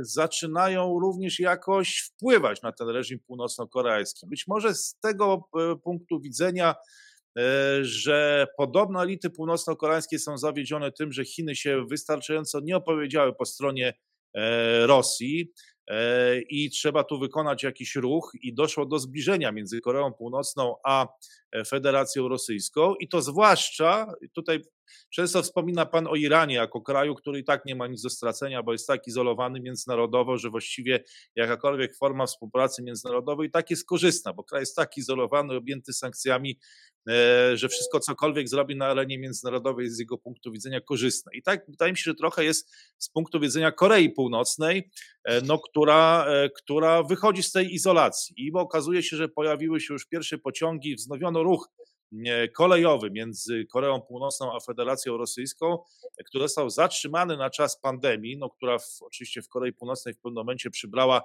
zaczynają 0.00 0.98
również 1.00 1.38
jakoś 1.38 1.98
wpływać 1.98 2.62
na 2.62 2.72
ten 2.72 2.88
reżim 2.88 3.18
północno-koreański. 3.26 4.26
Być 4.26 4.46
może 4.46 4.74
z 4.74 4.98
tego 5.02 5.48
punktu 5.84 6.20
widzenia 6.20 6.74
że 7.80 8.46
podobno 8.56 9.02
elity 9.02 9.30
północno-koreańskie 9.30 10.18
są 10.18 10.38
zawiedzione 10.38 10.92
tym, 10.92 11.12
że 11.12 11.24
Chiny 11.24 11.56
się 11.56 11.86
wystarczająco 11.90 12.60
nie 12.60 12.76
opowiedziały 12.76 13.34
po 13.34 13.44
stronie 13.44 13.94
E, 14.34 14.86
Rosji 14.86 15.52
e, 15.86 16.40
i 16.40 16.70
trzeba 16.70 17.04
tu 17.04 17.18
wykonać 17.18 17.62
jakiś 17.62 17.96
ruch 17.96 18.32
i 18.42 18.54
doszło 18.54 18.86
do 18.86 18.98
zbliżenia 18.98 19.52
między 19.52 19.80
Koreą 19.80 20.12
Północną 20.12 20.74
a 20.84 21.04
e, 21.04 21.08
Federacją 21.66 22.28
Rosyjską 22.28 22.94
i 22.94 23.08
to 23.08 23.22
zwłaszcza, 23.22 24.12
tutaj 24.34 24.62
często 25.10 25.42
wspomina 25.42 25.86
Pan 25.86 26.06
o 26.06 26.14
Iranie 26.14 26.54
jako 26.54 26.80
kraju, 26.80 27.14
który 27.14 27.38
i 27.38 27.44
tak 27.44 27.64
nie 27.64 27.74
ma 27.74 27.86
nic 27.86 28.02
do 28.02 28.10
stracenia, 28.10 28.62
bo 28.62 28.72
jest 28.72 28.86
tak 28.86 29.06
izolowany 29.06 29.60
międzynarodowo, 29.60 30.38
że 30.38 30.50
właściwie 30.50 31.04
jakakolwiek 31.36 31.96
forma 31.96 32.26
współpracy 32.26 32.82
międzynarodowej 32.82 33.50
tak 33.50 33.70
jest 33.70 33.86
korzystna, 33.86 34.32
bo 34.32 34.44
kraj 34.44 34.62
jest 34.62 34.76
tak 34.76 34.96
izolowany, 34.96 35.56
objęty 35.56 35.92
sankcjami, 35.92 36.58
E, 37.08 37.56
że 37.56 37.68
wszystko 37.68 38.00
cokolwiek 38.00 38.48
zrobi 38.48 38.76
na 38.76 38.86
arenie 38.86 39.18
międzynarodowej 39.18 39.84
jest 39.84 39.96
z 39.96 39.98
jego 39.98 40.18
punktu 40.18 40.52
widzenia 40.52 40.80
korzystne. 40.80 41.32
I 41.34 41.42
tak 41.42 41.64
wydaje 41.68 41.92
mi 41.92 41.98
się, 41.98 42.02
że 42.04 42.14
trochę 42.14 42.44
jest 42.44 42.70
z 42.98 43.08
punktu 43.08 43.40
widzenia 43.40 43.72
Korei 43.72 44.10
Północnej, 44.10 44.90
e, 45.24 45.40
no, 45.40 45.58
która, 45.58 46.26
e, 46.28 46.50
która 46.50 47.02
wychodzi 47.02 47.42
z 47.42 47.52
tej 47.52 47.74
izolacji. 47.74 48.34
I 48.38 48.52
okazuje 48.52 49.02
się, 49.02 49.16
że 49.16 49.28
pojawiły 49.28 49.80
się 49.80 49.94
już 49.94 50.06
pierwsze 50.06 50.38
pociągi, 50.38 50.94
wznowiono 50.94 51.37
ruch 51.42 51.68
kolejowy 52.56 53.10
między 53.10 53.66
Koreą 53.66 54.00
Północną 54.00 54.56
a 54.56 54.60
Federacją 54.60 55.16
Rosyjską, 55.16 55.78
który 56.26 56.44
został 56.44 56.70
zatrzymany 56.70 57.36
na 57.36 57.50
czas 57.50 57.80
pandemii, 57.80 58.38
no, 58.38 58.50
która 58.50 58.78
w, 58.78 59.02
oczywiście 59.02 59.42
w 59.42 59.48
Korei 59.48 59.72
Północnej 59.72 60.14
w 60.14 60.16
pewnym 60.16 60.34
momencie 60.34 60.70
przybrała 60.70 61.22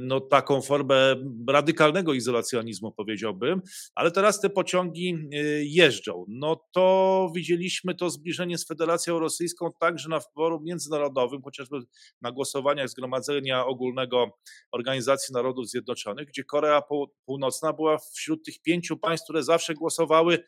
no, 0.00 0.20
taką 0.20 0.62
formę 0.62 1.16
radykalnego 1.48 2.14
izolacjonizmu, 2.14 2.92
powiedziałbym, 2.92 3.62
ale 3.94 4.10
teraz 4.10 4.40
te 4.40 4.50
pociągi 4.50 5.14
y, 5.34 5.64
jeżdżą. 5.66 6.24
No 6.28 6.64
to 6.72 7.30
widzieliśmy 7.34 7.94
to 7.94 8.10
zbliżenie 8.10 8.58
z 8.58 8.66
Federacją 8.66 9.18
Rosyjską 9.18 9.70
także 9.80 10.08
na 10.08 10.20
forum 10.20 10.64
międzynarodowym, 10.64 11.42
chociażby 11.42 11.76
na 12.22 12.32
głosowaniach 12.32 12.88
Zgromadzenia 12.88 13.66
Ogólnego 13.66 14.38
Organizacji 14.72 15.32
Narodów 15.32 15.68
Zjednoczonych, 15.68 16.28
gdzie 16.28 16.44
Korea 16.44 16.82
Północna 17.26 17.72
była 17.72 17.98
wśród 17.98 18.44
tych 18.44 18.62
pięciu 18.62 18.96
państw, 18.96 19.24
które 19.24 19.42
zawsze 19.42 19.74
głosowały 19.74 20.38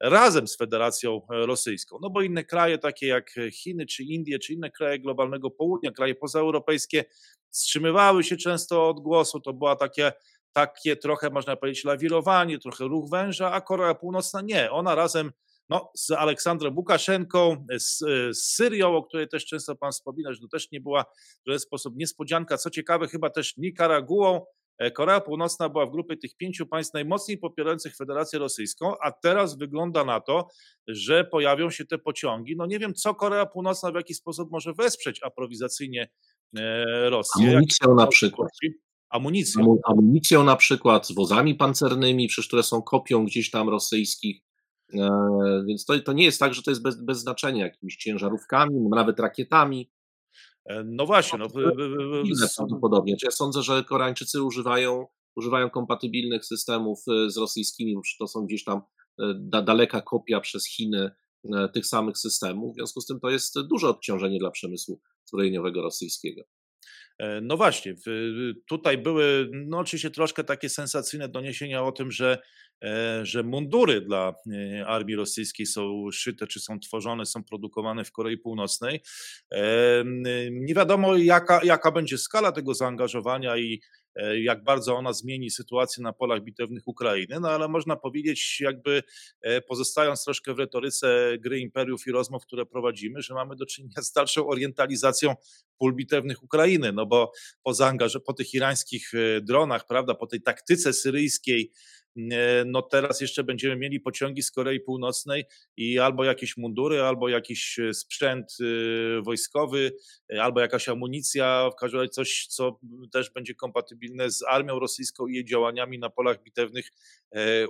razem 0.00 0.48
z 0.48 0.56
Federacją 0.56 1.20
Rosyjską. 1.30 1.98
No 2.02 2.10
bo 2.10 2.22
inne 2.22 2.44
kraje, 2.44 2.78
takie 2.78 3.06
jak 3.06 3.34
Chiny, 3.52 3.86
czy 3.86 4.02
Indie, 4.02 4.38
czy 4.38 4.52
inne 4.52 4.70
kraje 4.70 4.98
globalnego 4.98 5.50
południa, 5.50 5.92
kraje 5.92 6.14
pozaeuropejskie, 6.14 7.04
wstrzymywały 7.50 8.24
się 8.24 8.36
często 8.36 8.88
od 8.88 9.00
głosu. 9.00 9.40
To 9.40 9.52
była 9.52 9.76
takie, 9.76 10.12
takie 10.52 10.96
trochę, 10.96 11.30
można 11.30 11.56
powiedzieć, 11.56 11.84
lawirowanie, 11.84 12.58
trochę 12.58 12.84
ruch 12.84 13.10
węża, 13.10 13.52
a 13.52 13.60
Korea 13.60 13.94
Północna 13.94 14.40
nie. 14.40 14.70
Ona 14.70 14.94
razem 14.94 15.32
no, 15.68 15.90
z 15.96 16.10
Aleksandrem 16.10 16.76
Łukaszenką, 16.76 17.66
z, 17.78 17.98
z, 17.98 18.54
Syrią, 18.54 18.96
o 18.96 19.02
której 19.02 19.28
też 19.28 19.46
często 19.46 19.76
Pan 19.76 19.92
wspomina, 19.92 20.32
że 20.32 20.40
to 20.40 20.48
też 20.48 20.70
nie 20.72 20.80
była 20.80 21.04
w 21.04 21.46
żaden 21.46 21.60
sposób 21.60 21.96
niespodzianka. 21.96 22.58
Co 22.58 22.70
ciekawe, 22.70 23.08
chyba 23.08 23.30
też 23.30 23.56
Nikaraguą. 23.56 24.40
E, 24.78 24.90
Korea 24.90 25.20
Północna 25.20 25.68
była 25.68 25.86
w 25.86 25.90
grupie 25.90 26.16
tych 26.16 26.36
pięciu 26.36 26.66
państw 26.66 26.94
najmocniej 26.94 27.38
popierających 27.38 27.96
Federację 27.96 28.38
Rosyjską, 28.38 28.92
a 29.02 29.12
teraz 29.12 29.58
wygląda 29.58 30.04
na 30.04 30.20
to, 30.20 30.48
że 30.88 31.24
pojawią 31.24 31.70
się 31.70 31.84
te 31.84 31.98
pociągi. 31.98 32.56
No 32.56 32.66
nie 32.66 32.78
wiem, 32.78 32.94
co 32.94 33.14
Korea 33.14 33.46
Północna 33.46 33.92
w 33.92 33.94
jaki 33.94 34.14
sposób 34.14 34.50
może 34.50 34.72
wesprzeć 34.72 35.22
aprowizacyjnie 35.22 36.08
E, 36.56 37.10
Rosję. 37.10 37.50
Amunicją 37.50 37.94
na 37.94 38.06
przykład. 38.06 38.50
Amunicją. 39.10 39.78
Amunicją 39.84 40.44
na 40.44 40.56
przykład, 40.56 41.06
z 41.06 41.14
wozami 41.14 41.54
pancernymi, 41.54 42.28
przecież 42.28 42.48
które 42.48 42.62
są 42.62 42.82
kopią 42.82 43.24
gdzieś 43.24 43.50
tam 43.50 43.68
rosyjskich. 43.68 44.42
E, 44.94 45.10
więc 45.68 45.84
to, 45.84 46.00
to 46.00 46.12
nie 46.12 46.24
jest 46.24 46.40
tak, 46.40 46.54
że 46.54 46.62
to 46.62 46.70
jest 46.70 46.82
bez, 46.82 47.04
bez 47.04 47.18
znaczenia, 47.18 47.64
jakimiś 47.64 47.96
ciężarówkami, 47.96 48.74
nawet 48.90 49.20
rakietami. 49.20 49.90
No 50.84 51.06
właśnie. 51.06 51.38
No, 51.38 51.46
prawdopodobnie. 52.56 53.16
Ja 53.22 53.30
sądzę, 53.30 53.62
że 53.62 53.84
Koreańczycy 53.84 54.42
używają, 54.42 55.06
używają 55.36 55.70
kompatybilnych 55.70 56.44
systemów 56.44 56.98
z 57.26 57.36
rosyjskimi, 57.36 57.96
to 58.18 58.26
są 58.26 58.46
gdzieś 58.46 58.64
tam 58.64 58.80
da, 59.34 59.62
daleka 59.62 60.00
kopia 60.00 60.40
przez 60.40 60.68
Chiny 60.68 61.10
tych 61.74 61.86
samych 61.86 62.18
systemów. 62.18 62.72
W 62.72 62.76
związku 62.76 63.00
z 63.00 63.06
tym 63.06 63.20
to 63.20 63.30
jest 63.30 63.60
duże 63.60 63.88
odciążenie 63.88 64.38
dla 64.38 64.50
przemysłu 64.50 65.00
zbrojeniowego 65.24 65.82
rosyjskiego. 65.82 66.42
E, 67.18 67.40
no 67.40 67.56
właśnie, 67.56 67.94
tutaj 68.68 68.98
były 68.98 69.50
no 69.52 69.78
oczywiście 69.78 70.10
troszkę 70.10 70.44
takie 70.44 70.68
sensacyjne 70.68 71.28
doniesienia 71.28 71.84
o 71.84 71.92
tym, 71.92 72.10
że, 72.10 72.38
e, 72.84 73.20
że 73.26 73.42
mundury 73.42 74.00
dla 74.00 74.34
e, 74.52 74.86
armii 74.86 75.16
rosyjskiej 75.16 75.66
są 75.66 76.10
szyte, 76.12 76.46
czy 76.46 76.60
są 76.60 76.80
tworzone, 76.80 77.26
są 77.26 77.44
produkowane 77.44 78.04
w 78.04 78.12
Korei 78.12 78.38
Północnej. 78.38 79.00
Nie 80.50 80.74
wiadomo, 80.74 81.16
jaka, 81.16 81.60
jaka 81.64 81.92
będzie 81.92 82.18
skala 82.18 82.52
tego 82.52 82.74
zaangażowania 82.74 83.56
i 83.56 83.80
jak 84.40 84.64
bardzo 84.64 84.96
ona 84.96 85.12
zmieni 85.12 85.50
sytuację 85.50 86.02
na 86.02 86.12
polach 86.12 86.42
bitewnych 86.42 86.88
Ukrainy, 86.88 87.40
no 87.40 87.50
ale 87.50 87.68
można 87.68 87.96
powiedzieć, 87.96 88.60
jakby 88.60 89.02
e, 89.40 89.60
pozostając 89.60 90.24
troszkę 90.24 90.54
w 90.54 90.58
retoryce 90.58 91.36
gry 91.38 91.58
imperiów 91.60 92.06
i 92.06 92.12
rozmów, 92.12 92.46
które 92.46 92.66
prowadzimy, 92.66 93.22
że 93.22 93.34
mamy 93.34 93.56
do 93.56 93.66
czynienia 93.66 94.02
z 94.02 94.12
dalszą 94.12 94.48
orientalizacją 94.48 95.34
pól 95.78 95.94
bitewnych 95.94 96.42
Ukrainy, 96.42 96.92
no 96.92 97.06
bo 97.06 97.32
po 97.62 97.70
zaangaż- 97.70 98.20
po 98.26 98.32
tych 98.32 98.54
irańskich 98.54 99.12
e, 99.14 99.40
dronach, 99.40 99.86
prawda, 99.86 100.14
po 100.14 100.26
tej 100.26 100.42
taktyce 100.42 100.92
syryjskiej, 100.92 101.72
no 102.66 102.82
teraz 102.82 103.20
jeszcze 103.20 103.44
będziemy 103.44 103.76
mieli 103.76 104.00
pociągi 104.00 104.42
z 104.42 104.50
Korei 104.50 104.80
Północnej 104.80 105.44
i 105.76 105.98
albo 105.98 106.24
jakieś 106.24 106.56
mundury, 106.56 107.02
albo 107.02 107.28
jakiś 107.28 107.78
e, 107.78 107.94
sprzęt 107.94 108.56
e, 108.60 109.22
wojskowy, 109.22 109.92
e, 110.34 110.42
albo 110.42 110.60
jakaś 110.60 110.88
amunicja, 110.88 111.70
w 111.72 111.80
każdym 111.80 112.00
razie 112.00 112.10
coś, 112.10 112.46
co 112.46 112.80
też 113.12 113.30
będzie 113.30 113.54
kompatybilne 113.54 114.30
z 114.30 114.42
armią 114.48 114.78
rosyjską 114.78 115.26
i 115.26 115.34
jej 115.34 115.44
działaniami 115.44 115.98
na 115.98 116.10
polach 116.10 116.42
bitewnych 116.42 116.88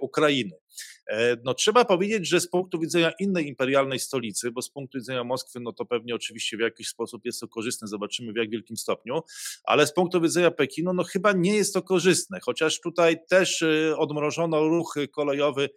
Ukrainy. 0.01 0.51
No 1.45 1.55
trzeba 1.55 1.85
powiedzieć, 1.85 2.29
że 2.29 2.41
z 2.41 2.49
punktu 2.49 2.81
widzenia 2.81 3.13
innej 3.21 3.49
imperialnej 3.49 3.99
stolicy, 3.99 4.51
bo 4.51 4.63
z 4.63 4.71
punktu 4.71 4.99
widzenia 4.99 5.25
Moskwy, 5.25 5.61
no 5.61 5.73
to 5.73 5.85
pewnie 5.85 6.15
oczywiście 6.15 6.57
w 6.57 6.61
jakiś 6.61 6.89
sposób 6.89 7.25
jest 7.25 7.41
to 7.41 7.49
korzystne, 7.49 7.89
zobaczymy 7.89 8.33
w 8.33 8.37
jak 8.37 8.51
wielkim 8.51 8.77
stopniu, 8.77 9.21
ale 9.65 9.87
z 9.87 9.95
punktu 9.95 10.21
widzenia 10.21 10.51
Pekinu, 10.51 10.93
no 10.93 11.05
chyba 11.05 11.33
nie 11.33 11.57
jest 11.57 11.75
to 11.75 11.83
korzystne, 11.83 12.39
chociaż 12.41 12.81
tutaj 12.81 13.17
też 13.29 13.65
odmrożono 13.97 14.38
zamrożono 14.39 14.69
ruch 14.69 14.95
kolejowy 15.13 15.71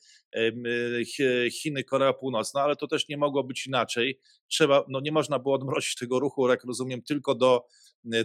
Chiny, 1.51 1.83
Korea 1.83 2.13
Północna, 2.13 2.61
ale 2.61 2.75
to 2.75 2.87
też 2.87 3.07
nie 3.07 3.17
mogło 3.17 3.43
być 3.43 3.67
inaczej. 3.67 4.19
Trzeba, 4.47 4.85
no 4.87 4.99
nie 4.99 5.11
można 5.11 5.39
było 5.39 5.55
odmrozić 5.55 5.95
tego 5.95 6.19
ruchu, 6.19 6.49
jak 6.49 6.63
rozumiem, 6.63 7.01
tylko 7.01 7.35
do, 7.35 7.65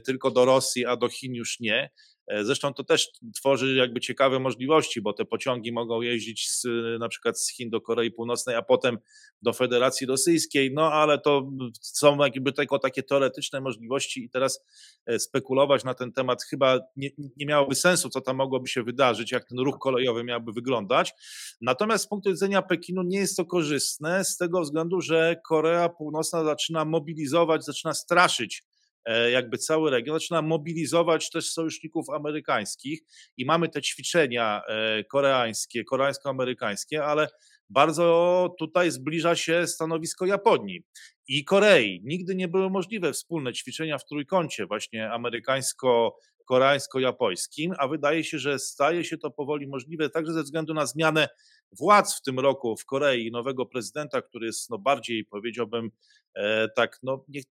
tylko 0.04 0.30
do 0.30 0.44
Rosji, 0.44 0.86
a 0.86 0.96
do 0.96 1.08
Chin 1.08 1.34
już 1.34 1.60
nie. 1.60 1.90
E, 2.28 2.44
zresztą 2.44 2.74
to 2.74 2.84
też 2.84 3.08
tworzy 3.34 3.74
jakby 3.74 4.00
ciekawe 4.00 4.38
możliwości, 4.38 5.00
bo 5.00 5.12
te 5.12 5.24
pociągi 5.24 5.72
mogą 5.72 6.00
jeździć 6.00 6.50
z, 6.50 6.66
na 7.00 7.08
przykład 7.08 7.40
z 7.40 7.52
Chin 7.52 7.70
do 7.70 7.80
Korei 7.80 8.10
Północnej, 8.10 8.56
a 8.56 8.62
potem 8.62 8.98
do 9.42 9.52
Federacji 9.52 10.06
Rosyjskiej, 10.06 10.72
no 10.74 10.92
ale 10.92 11.18
to 11.18 11.50
są 11.82 12.18
jakby 12.18 12.52
tylko 12.52 12.78
takie 12.78 13.02
teoretyczne 13.02 13.60
możliwości 13.60 14.24
i 14.24 14.30
teraz 14.30 14.64
e, 15.06 15.18
spekulować 15.18 15.84
na 15.84 15.94
ten 15.94 16.12
temat 16.12 16.42
chyba 16.42 16.80
nie, 16.96 17.10
nie 17.36 17.46
miałoby 17.46 17.74
sensu, 17.74 18.08
co 18.08 18.20
tam 18.20 18.36
mogłoby 18.36 18.68
się 18.68 18.82
wydarzyć, 18.82 19.32
jak 19.32 19.44
ten 19.44 19.58
ruch 19.58 19.78
kolejowy 19.78 20.24
miałby 20.24 20.52
wyglądać. 20.52 21.12
Natomiast 21.60 22.04
z 22.04 22.08
punktu 22.08 22.30
widzenia 22.30 22.62
Pekinu 22.62 23.02
nie 23.02 23.18
jest 23.18 23.36
to 23.36 23.44
korzystne 23.44 24.24
z 24.24 24.36
tego 24.36 24.60
względu, 24.60 25.00
że 25.00 25.36
Korea 25.48 25.88
Północna 25.88 26.44
zaczyna 26.44 26.84
mobilizować, 26.84 27.64
zaczyna 27.64 27.94
straszyć 27.94 28.62
jakby 29.30 29.58
cały 29.58 29.90
region, 29.90 30.18
zaczyna 30.18 30.42
mobilizować 30.42 31.30
też 31.30 31.52
sojuszników 31.52 32.10
amerykańskich 32.10 33.00
i 33.36 33.44
mamy 33.44 33.68
te 33.68 33.82
ćwiczenia 33.82 34.62
e, 34.68 35.04
koreańskie, 35.04 35.84
koreańsko-amerykańskie, 35.84 37.04
ale 37.04 37.28
bardzo 37.70 38.54
tutaj 38.58 38.90
zbliża 38.90 39.36
się 39.36 39.66
stanowisko 39.66 40.26
Japonii. 40.26 40.82
i 41.28 41.44
Korei. 41.44 42.00
Nigdy 42.04 42.34
nie 42.34 42.48
były 42.48 42.70
możliwe 42.70 43.12
wspólne 43.12 43.52
ćwiczenia 43.52 43.98
w 43.98 44.04
trójkącie, 44.04 44.66
właśnie 44.66 45.10
amerykańsko 45.10 46.16
koreańsko-japońskim, 46.46 47.72
a 47.78 47.88
wydaje 47.88 48.24
się, 48.24 48.38
że 48.38 48.58
staje 48.58 49.04
się 49.04 49.18
to 49.18 49.30
powoli 49.30 49.66
możliwe 49.66 50.10
także 50.10 50.32
ze 50.32 50.42
względu 50.42 50.74
na 50.74 50.86
zmianę 50.86 51.28
władz 51.72 52.18
w 52.18 52.22
tym 52.22 52.38
roku 52.38 52.76
w 52.76 52.84
Korei, 52.84 53.30
nowego 53.30 53.66
prezydenta, 53.66 54.22
który 54.22 54.46
jest 54.46 54.70
no 54.70 54.78
bardziej, 54.78 55.24
powiedziałbym, 55.24 55.90
e, 56.34 56.68
tak, 56.76 56.98
no, 57.02 57.24
nie, 57.28 57.40
e, 57.40 57.44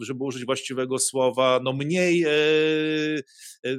żeby 0.00 0.24
użyć 0.24 0.44
właściwego 0.44 0.98
słowa, 0.98 1.60
no 1.64 1.72
mniej, 1.72 2.24
e, 2.24 2.30
e 3.64 3.76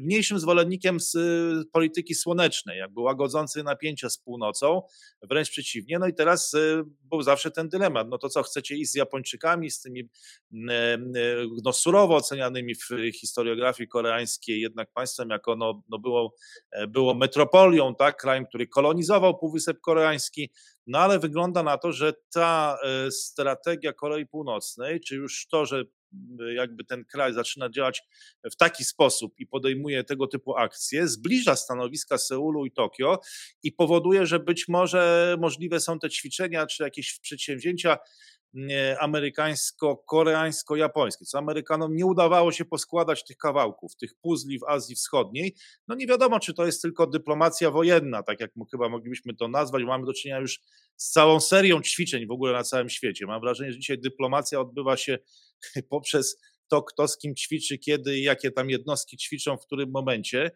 mniejszym 0.00 0.38
zwolennikiem 0.38 1.00
z 1.00 1.14
e, 1.14 1.20
polityki 1.72 2.14
słonecznej, 2.14 2.78
jakby 2.78 3.00
łagodzącej 3.00 3.64
napięcia 3.64 4.10
z 4.10 4.18
północą, 4.18 4.82
wręcz 5.30 5.50
przeciwnie. 5.50 5.98
No 5.98 6.06
i 6.06 6.14
teraz 6.14 6.54
e, 6.54 6.84
był 7.02 7.22
zawsze 7.22 7.50
ten 7.50 7.68
dylemat, 7.68 8.08
no 8.08 8.18
to 8.18 8.28
co, 8.28 8.42
chcecie 8.42 8.76
iść 8.76 8.90
z 8.90 8.94
Japończykami, 8.94 9.70
z 9.70 9.80
tymi 9.80 10.08
no, 11.64 11.72
surowo 11.72 12.16
ocenianymi 12.16 12.74
w 12.74 12.88
historiografii 13.14 13.88
koreańskiej 14.06 14.60
jednak 14.60 14.92
państwem, 14.92 15.30
jako 15.30 15.56
no, 15.56 15.82
no 15.88 15.98
było, 15.98 16.34
było 16.88 17.14
metropolią, 17.14 17.94
tak, 17.94 18.16
krajem, 18.16 18.46
który 18.46 18.66
kolonizował 18.66 19.38
Półwysep 19.38 19.80
Koreański, 19.80 20.50
no 20.86 20.98
ale 20.98 21.18
wygląda 21.18 21.62
na 21.62 21.78
to, 21.78 21.92
że 21.92 22.12
ta 22.32 22.78
e, 22.82 23.10
strategia 23.10 23.92
Korei 23.92 24.26
Północnej, 24.26 25.00
czy 25.00 25.14
już 25.14 25.46
to, 25.46 25.66
że 25.66 25.84
jakby 26.54 26.84
ten 26.84 27.04
kraj 27.04 27.32
zaczyna 27.32 27.70
działać 27.70 28.02
w 28.52 28.56
taki 28.56 28.84
sposób 28.84 29.34
i 29.38 29.46
podejmuje 29.46 30.04
tego 30.04 30.26
typu 30.26 30.56
akcje, 30.56 31.08
zbliża 31.08 31.56
stanowiska 31.56 32.18
Seulu 32.18 32.66
i 32.66 32.72
Tokio 32.72 33.20
i 33.62 33.72
powoduje, 33.72 34.26
że 34.26 34.38
być 34.38 34.68
może 34.68 35.36
możliwe 35.40 35.80
są 35.80 35.98
te 35.98 36.10
ćwiczenia 36.10 36.66
czy 36.66 36.82
jakieś 36.82 37.18
przedsięwzięcia 37.20 37.98
amerykańsko-koreańsko-japońskie, 39.00 41.24
co 41.24 41.38
Amerykanom 41.38 41.96
nie 41.96 42.06
udawało 42.06 42.52
się 42.52 42.64
poskładać 42.64 43.24
tych 43.24 43.36
kawałków, 43.36 43.96
tych 43.96 44.14
puzli 44.14 44.58
w 44.58 44.64
Azji 44.64 44.96
Wschodniej. 44.96 45.54
No 45.88 45.94
nie 45.94 46.06
wiadomo, 46.06 46.40
czy 46.40 46.54
to 46.54 46.66
jest 46.66 46.82
tylko 46.82 47.06
dyplomacja 47.06 47.70
wojenna, 47.70 48.22
tak 48.22 48.40
jak 48.40 48.50
chyba 48.70 48.88
moglibyśmy 48.88 49.34
to 49.34 49.48
nazwać, 49.48 49.84
mamy 49.84 50.06
do 50.06 50.12
czynienia 50.12 50.40
już 50.40 50.60
z 50.96 51.10
całą 51.10 51.40
serią 51.40 51.82
ćwiczeń 51.82 52.26
w 52.26 52.30
ogóle 52.30 52.52
na 52.52 52.62
całym 52.62 52.88
świecie. 52.88 53.26
Mam 53.26 53.40
wrażenie, 53.40 53.72
że 53.72 53.78
dzisiaj 53.78 53.98
dyplomacja 53.98 54.60
odbywa 54.60 54.96
się 54.96 55.18
poprzez 55.90 56.38
to, 56.68 56.82
kto 56.82 57.08
z 57.08 57.18
kim 57.18 57.34
ćwiczy, 57.34 57.78
kiedy 57.78 58.18
i 58.18 58.22
jakie 58.22 58.50
tam 58.50 58.70
jednostki 58.70 59.16
ćwiczą, 59.16 59.56
w 59.56 59.66
którym 59.66 59.90
momencie. 59.90 60.50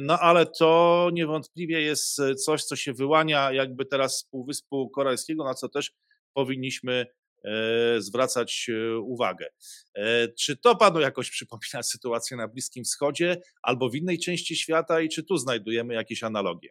No 0.00 0.18
ale 0.18 0.46
to 0.46 1.10
niewątpliwie 1.12 1.80
jest 1.80 2.20
coś, 2.44 2.64
co 2.64 2.76
się 2.76 2.92
wyłania 2.92 3.52
jakby 3.52 3.86
teraz 3.86 4.18
z 4.18 4.24
Półwyspu 4.24 4.90
Koreańskiego, 4.90 5.44
na 5.44 5.54
co 5.54 5.68
też 5.68 5.92
powinniśmy 6.34 7.06
e, 7.44 8.00
zwracać 8.00 8.66
e, 8.68 8.98
uwagę. 8.98 9.46
E, 9.94 10.28
czy 10.28 10.56
to 10.56 10.76
panu 10.76 11.00
jakoś 11.00 11.30
przypomina 11.36 11.82
sytuację 11.82 12.36
na 12.36 12.48
Bliskim 12.48 12.84
Wschodzie 12.84 13.40
albo 13.62 13.90
w 13.90 13.94
innej 13.94 14.18
części 14.18 14.56
świata 14.56 15.00
i 15.00 15.08
czy 15.08 15.22
tu 15.22 15.36
znajdujemy 15.36 15.94
jakieś 15.94 16.22
analogie? 16.22 16.70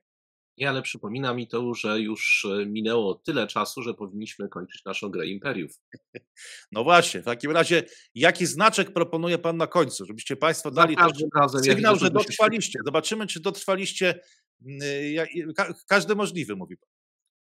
Nie, 0.57 0.69
ale 0.69 0.81
przypomina 0.81 1.33
mi 1.33 1.47
to, 1.47 1.73
że 1.73 1.99
już 1.99 2.47
minęło 2.65 3.15
tyle 3.15 3.47
czasu, 3.47 3.81
że 3.81 3.93
powinniśmy 3.93 4.49
kończyć 4.49 4.85
naszą 4.85 5.09
grę 5.09 5.27
imperiów. 5.27 5.71
No 6.71 6.83
właśnie, 6.83 7.21
w 7.21 7.25
takim 7.25 7.51
razie 7.51 7.83
jaki 8.15 8.45
znaczek 8.45 8.93
proponuje 8.93 9.37
Pan 9.37 9.57
na 9.57 9.67
końcu, 9.67 10.05
żebyście 10.05 10.35
Państwo 10.35 10.71
dali 10.71 10.95
razem, 11.35 11.63
sygnał, 11.63 11.95
że 11.95 12.11
dotrwaliście. 12.11 12.79
Zobaczymy, 12.85 13.27
czy 13.27 13.39
dotrwaliście 13.39 14.19
każdy 15.87 16.15
możliwy, 16.15 16.55
mówi 16.55 16.77
Pan. 16.77 16.89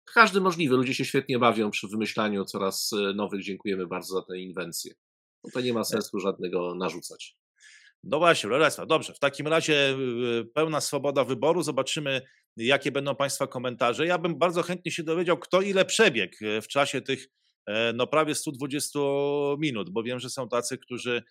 Każdy 0.04 0.40
możliwy. 0.40 0.76
Ludzie 0.76 0.94
się 0.94 1.04
świetnie 1.04 1.38
bawią 1.38 1.70
przy 1.70 1.88
wymyślaniu 1.88 2.44
coraz 2.44 2.90
e, 2.92 3.14
nowych. 3.14 3.42
Dziękujemy 3.42 3.86
bardzo 3.86 4.14
za 4.14 4.22
tę 4.22 4.38
inwencję. 4.38 4.94
No 5.44 5.50
to 5.52 5.60
nie 5.60 5.72
ma 5.72 5.84
sensu 5.84 6.18
żadnego 6.18 6.74
narzucać. 6.74 7.36
No 8.04 8.18
właśnie, 8.18 8.50
Loresa, 8.50 8.86
dobrze. 8.86 9.14
W 9.14 9.18
takim 9.18 9.48
razie 9.48 9.90
e, 9.90 9.96
pełna 10.54 10.80
swoboda 10.80 11.24
wyboru. 11.24 11.62
Zobaczymy, 11.62 12.22
jakie 12.56 12.92
będą 12.92 13.16
Państwa 13.16 13.46
komentarze. 13.46 14.06
Ja 14.06 14.18
bym 14.18 14.38
bardzo 14.38 14.62
chętnie 14.62 14.92
się 14.92 15.02
dowiedział, 15.02 15.38
kto 15.38 15.62
ile 15.62 15.84
przebiegł 15.84 16.34
e, 16.42 16.62
w 16.62 16.68
czasie 16.68 17.00
tych 17.00 17.28
no 17.94 18.06
prawie 18.06 18.34
120 18.34 18.98
minut, 19.58 19.90
bo 19.90 20.02
wiem, 20.02 20.18
że 20.20 20.30
są 20.30 20.48
tacy, 20.48 20.78
którzy 20.78 21.22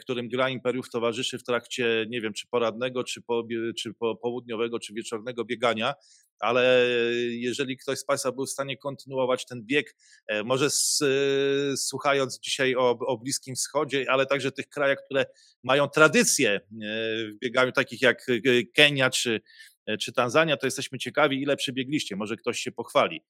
którym 0.00 0.28
gra 0.28 0.50
imperiów 0.50 0.90
towarzyszy 0.90 1.38
w 1.38 1.44
trakcie, 1.44 2.06
nie 2.08 2.20
wiem, 2.20 2.32
czy 2.32 2.46
poradnego, 2.46 3.04
czy, 3.04 3.22
po, 3.22 3.42
czy 3.78 3.94
po 3.94 4.16
południowego, 4.16 4.78
czy 4.78 4.94
wieczornego 4.94 5.44
biegania, 5.44 5.94
ale 6.40 6.86
jeżeli 7.28 7.76
ktoś 7.76 7.98
z 7.98 8.04
Państwa 8.04 8.32
był 8.32 8.46
w 8.46 8.50
stanie 8.50 8.76
kontynuować 8.76 9.46
ten 9.46 9.62
bieg, 9.64 9.96
e, 10.26 10.44
może 10.44 10.70
z, 10.70 11.02
e, 11.02 11.76
słuchając 11.76 12.40
dzisiaj 12.40 12.76
o, 12.76 12.90
o 12.90 13.18
Bliskim 13.18 13.54
Wschodzie, 13.54 14.06
ale 14.08 14.26
także 14.26 14.52
tych 14.52 14.68
krajach, 14.68 14.98
które 15.04 15.26
mają 15.64 15.88
tradycję 15.88 16.50
e, 16.50 16.60
w 17.26 17.38
bieganiu, 17.42 17.72
takich 17.72 18.02
jak 18.02 18.26
Kenia 18.74 19.10
czy, 19.10 19.40
czy 20.00 20.12
Tanzania, 20.12 20.56
to 20.56 20.66
jesteśmy 20.66 20.98
ciekawi, 20.98 21.42
ile 21.42 21.56
przebiegliście. 21.56 22.16
Może 22.16 22.36
ktoś 22.36 22.60
się 22.60 22.72
pochwali, 22.72 23.20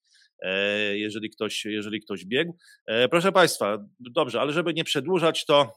jeżeli 0.93 1.29
ktoś, 1.29 1.65
jeżeli 1.65 2.01
ktoś 2.01 2.25
biegł. 2.25 2.57
Proszę 3.11 3.31
Państwa, 3.31 3.85
dobrze, 3.99 4.41
ale 4.41 4.53
żeby 4.53 4.73
nie 4.73 4.83
przedłużać, 4.83 5.45
to 5.45 5.73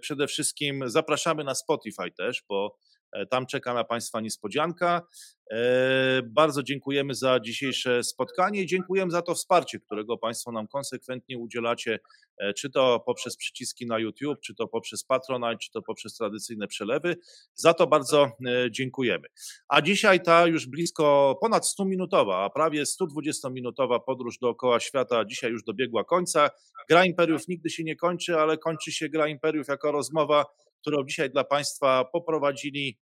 przede 0.00 0.26
wszystkim 0.26 0.82
zapraszamy 0.86 1.44
na 1.44 1.54
Spotify 1.54 2.10
też, 2.16 2.42
bo 2.48 2.76
E, 2.93 2.93
tam 3.30 3.46
czeka 3.46 3.74
na 3.74 3.84
Państwa 3.84 4.20
niespodzianka. 4.20 5.02
E, 5.50 6.22
bardzo 6.22 6.62
dziękujemy 6.62 7.14
za 7.14 7.40
dzisiejsze 7.40 8.04
spotkanie 8.04 8.62
i 8.62 8.66
dziękujemy 8.66 9.10
za 9.10 9.22
to 9.22 9.34
wsparcie, 9.34 9.80
którego 9.80 10.18
Państwo 10.18 10.52
nam 10.52 10.68
konsekwentnie 10.68 11.38
udzielacie, 11.38 11.98
e, 12.38 12.52
czy 12.52 12.70
to 12.70 13.00
poprzez 13.06 13.36
przyciski 13.36 13.86
na 13.86 13.98
YouTube, 13.98 14.40
czy 14.40 14.54
to 14.54 14.68
poprzez 14.68 15.04
Patronite, 15.04 15.58
czy 15.58 15.70
to 15.70 15.82
poprzez 15.82 16.14
tradycyjne 16.14 16.66
przelewy. 16.66 17.16
Za 17.54 17.74
to 17.74 17.86
bardzo 17.86 18.30
dziękujemy. 18.70 19.28
A 19.68 19.82
dzisiaj 19.82 20.22
ta 20.22 20.46
już 20.46 20.66
blisko 20.66 21.38
ponad 21.40 21.64
100-minutowa, 21.78 22.44
a 22.44 22.50
prawie 22.50 22.82
120-minutowa 22.82 24.00
podróż 24.06 24.38
dookoła 24.38 24.80
świata 24.80 25.24
dzisiaj 25.24 25.50
już 25.50 25.64
dobiegła 25.64 26.04
końca. 26.04 26.50
Gra 26.88 27.04
Imperiów 27.04 27.48
nigdy 27.48 27.70
się 27.70 27.84
nie 27.84 27.96
kończy, 27.96 28.36
ale 28.36 28.58
kończy 28.58 28.92
się 28.92 29.08
Gra 29.08 29.28
Imperiów 29.28 29.68
jako 29.68 29.92
rozmowa, 29.92 30.44
którą 30.80 31.04
dzisiaj 31.06 31.30
dla 31.30 31.44
Państwa 31.44 32.04
poprowadzili 32.04 32.98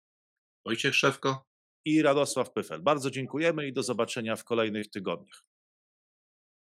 Wojciech 0.66 0.94
Szewko 0.94 1.46
i 1.84 2.02
Radosław 2.02 2.52
Pyfel. 2.52 2.82
Bardzo 2.82 3.10
dziękujemy 3.10 3.66
i 3.66 3.72
do 3.72 3.82
zobaczenia 3.82 4.36
w 4.36 4.44
kolejnych 4.44 4.90
tygodniach. 4.90 5.51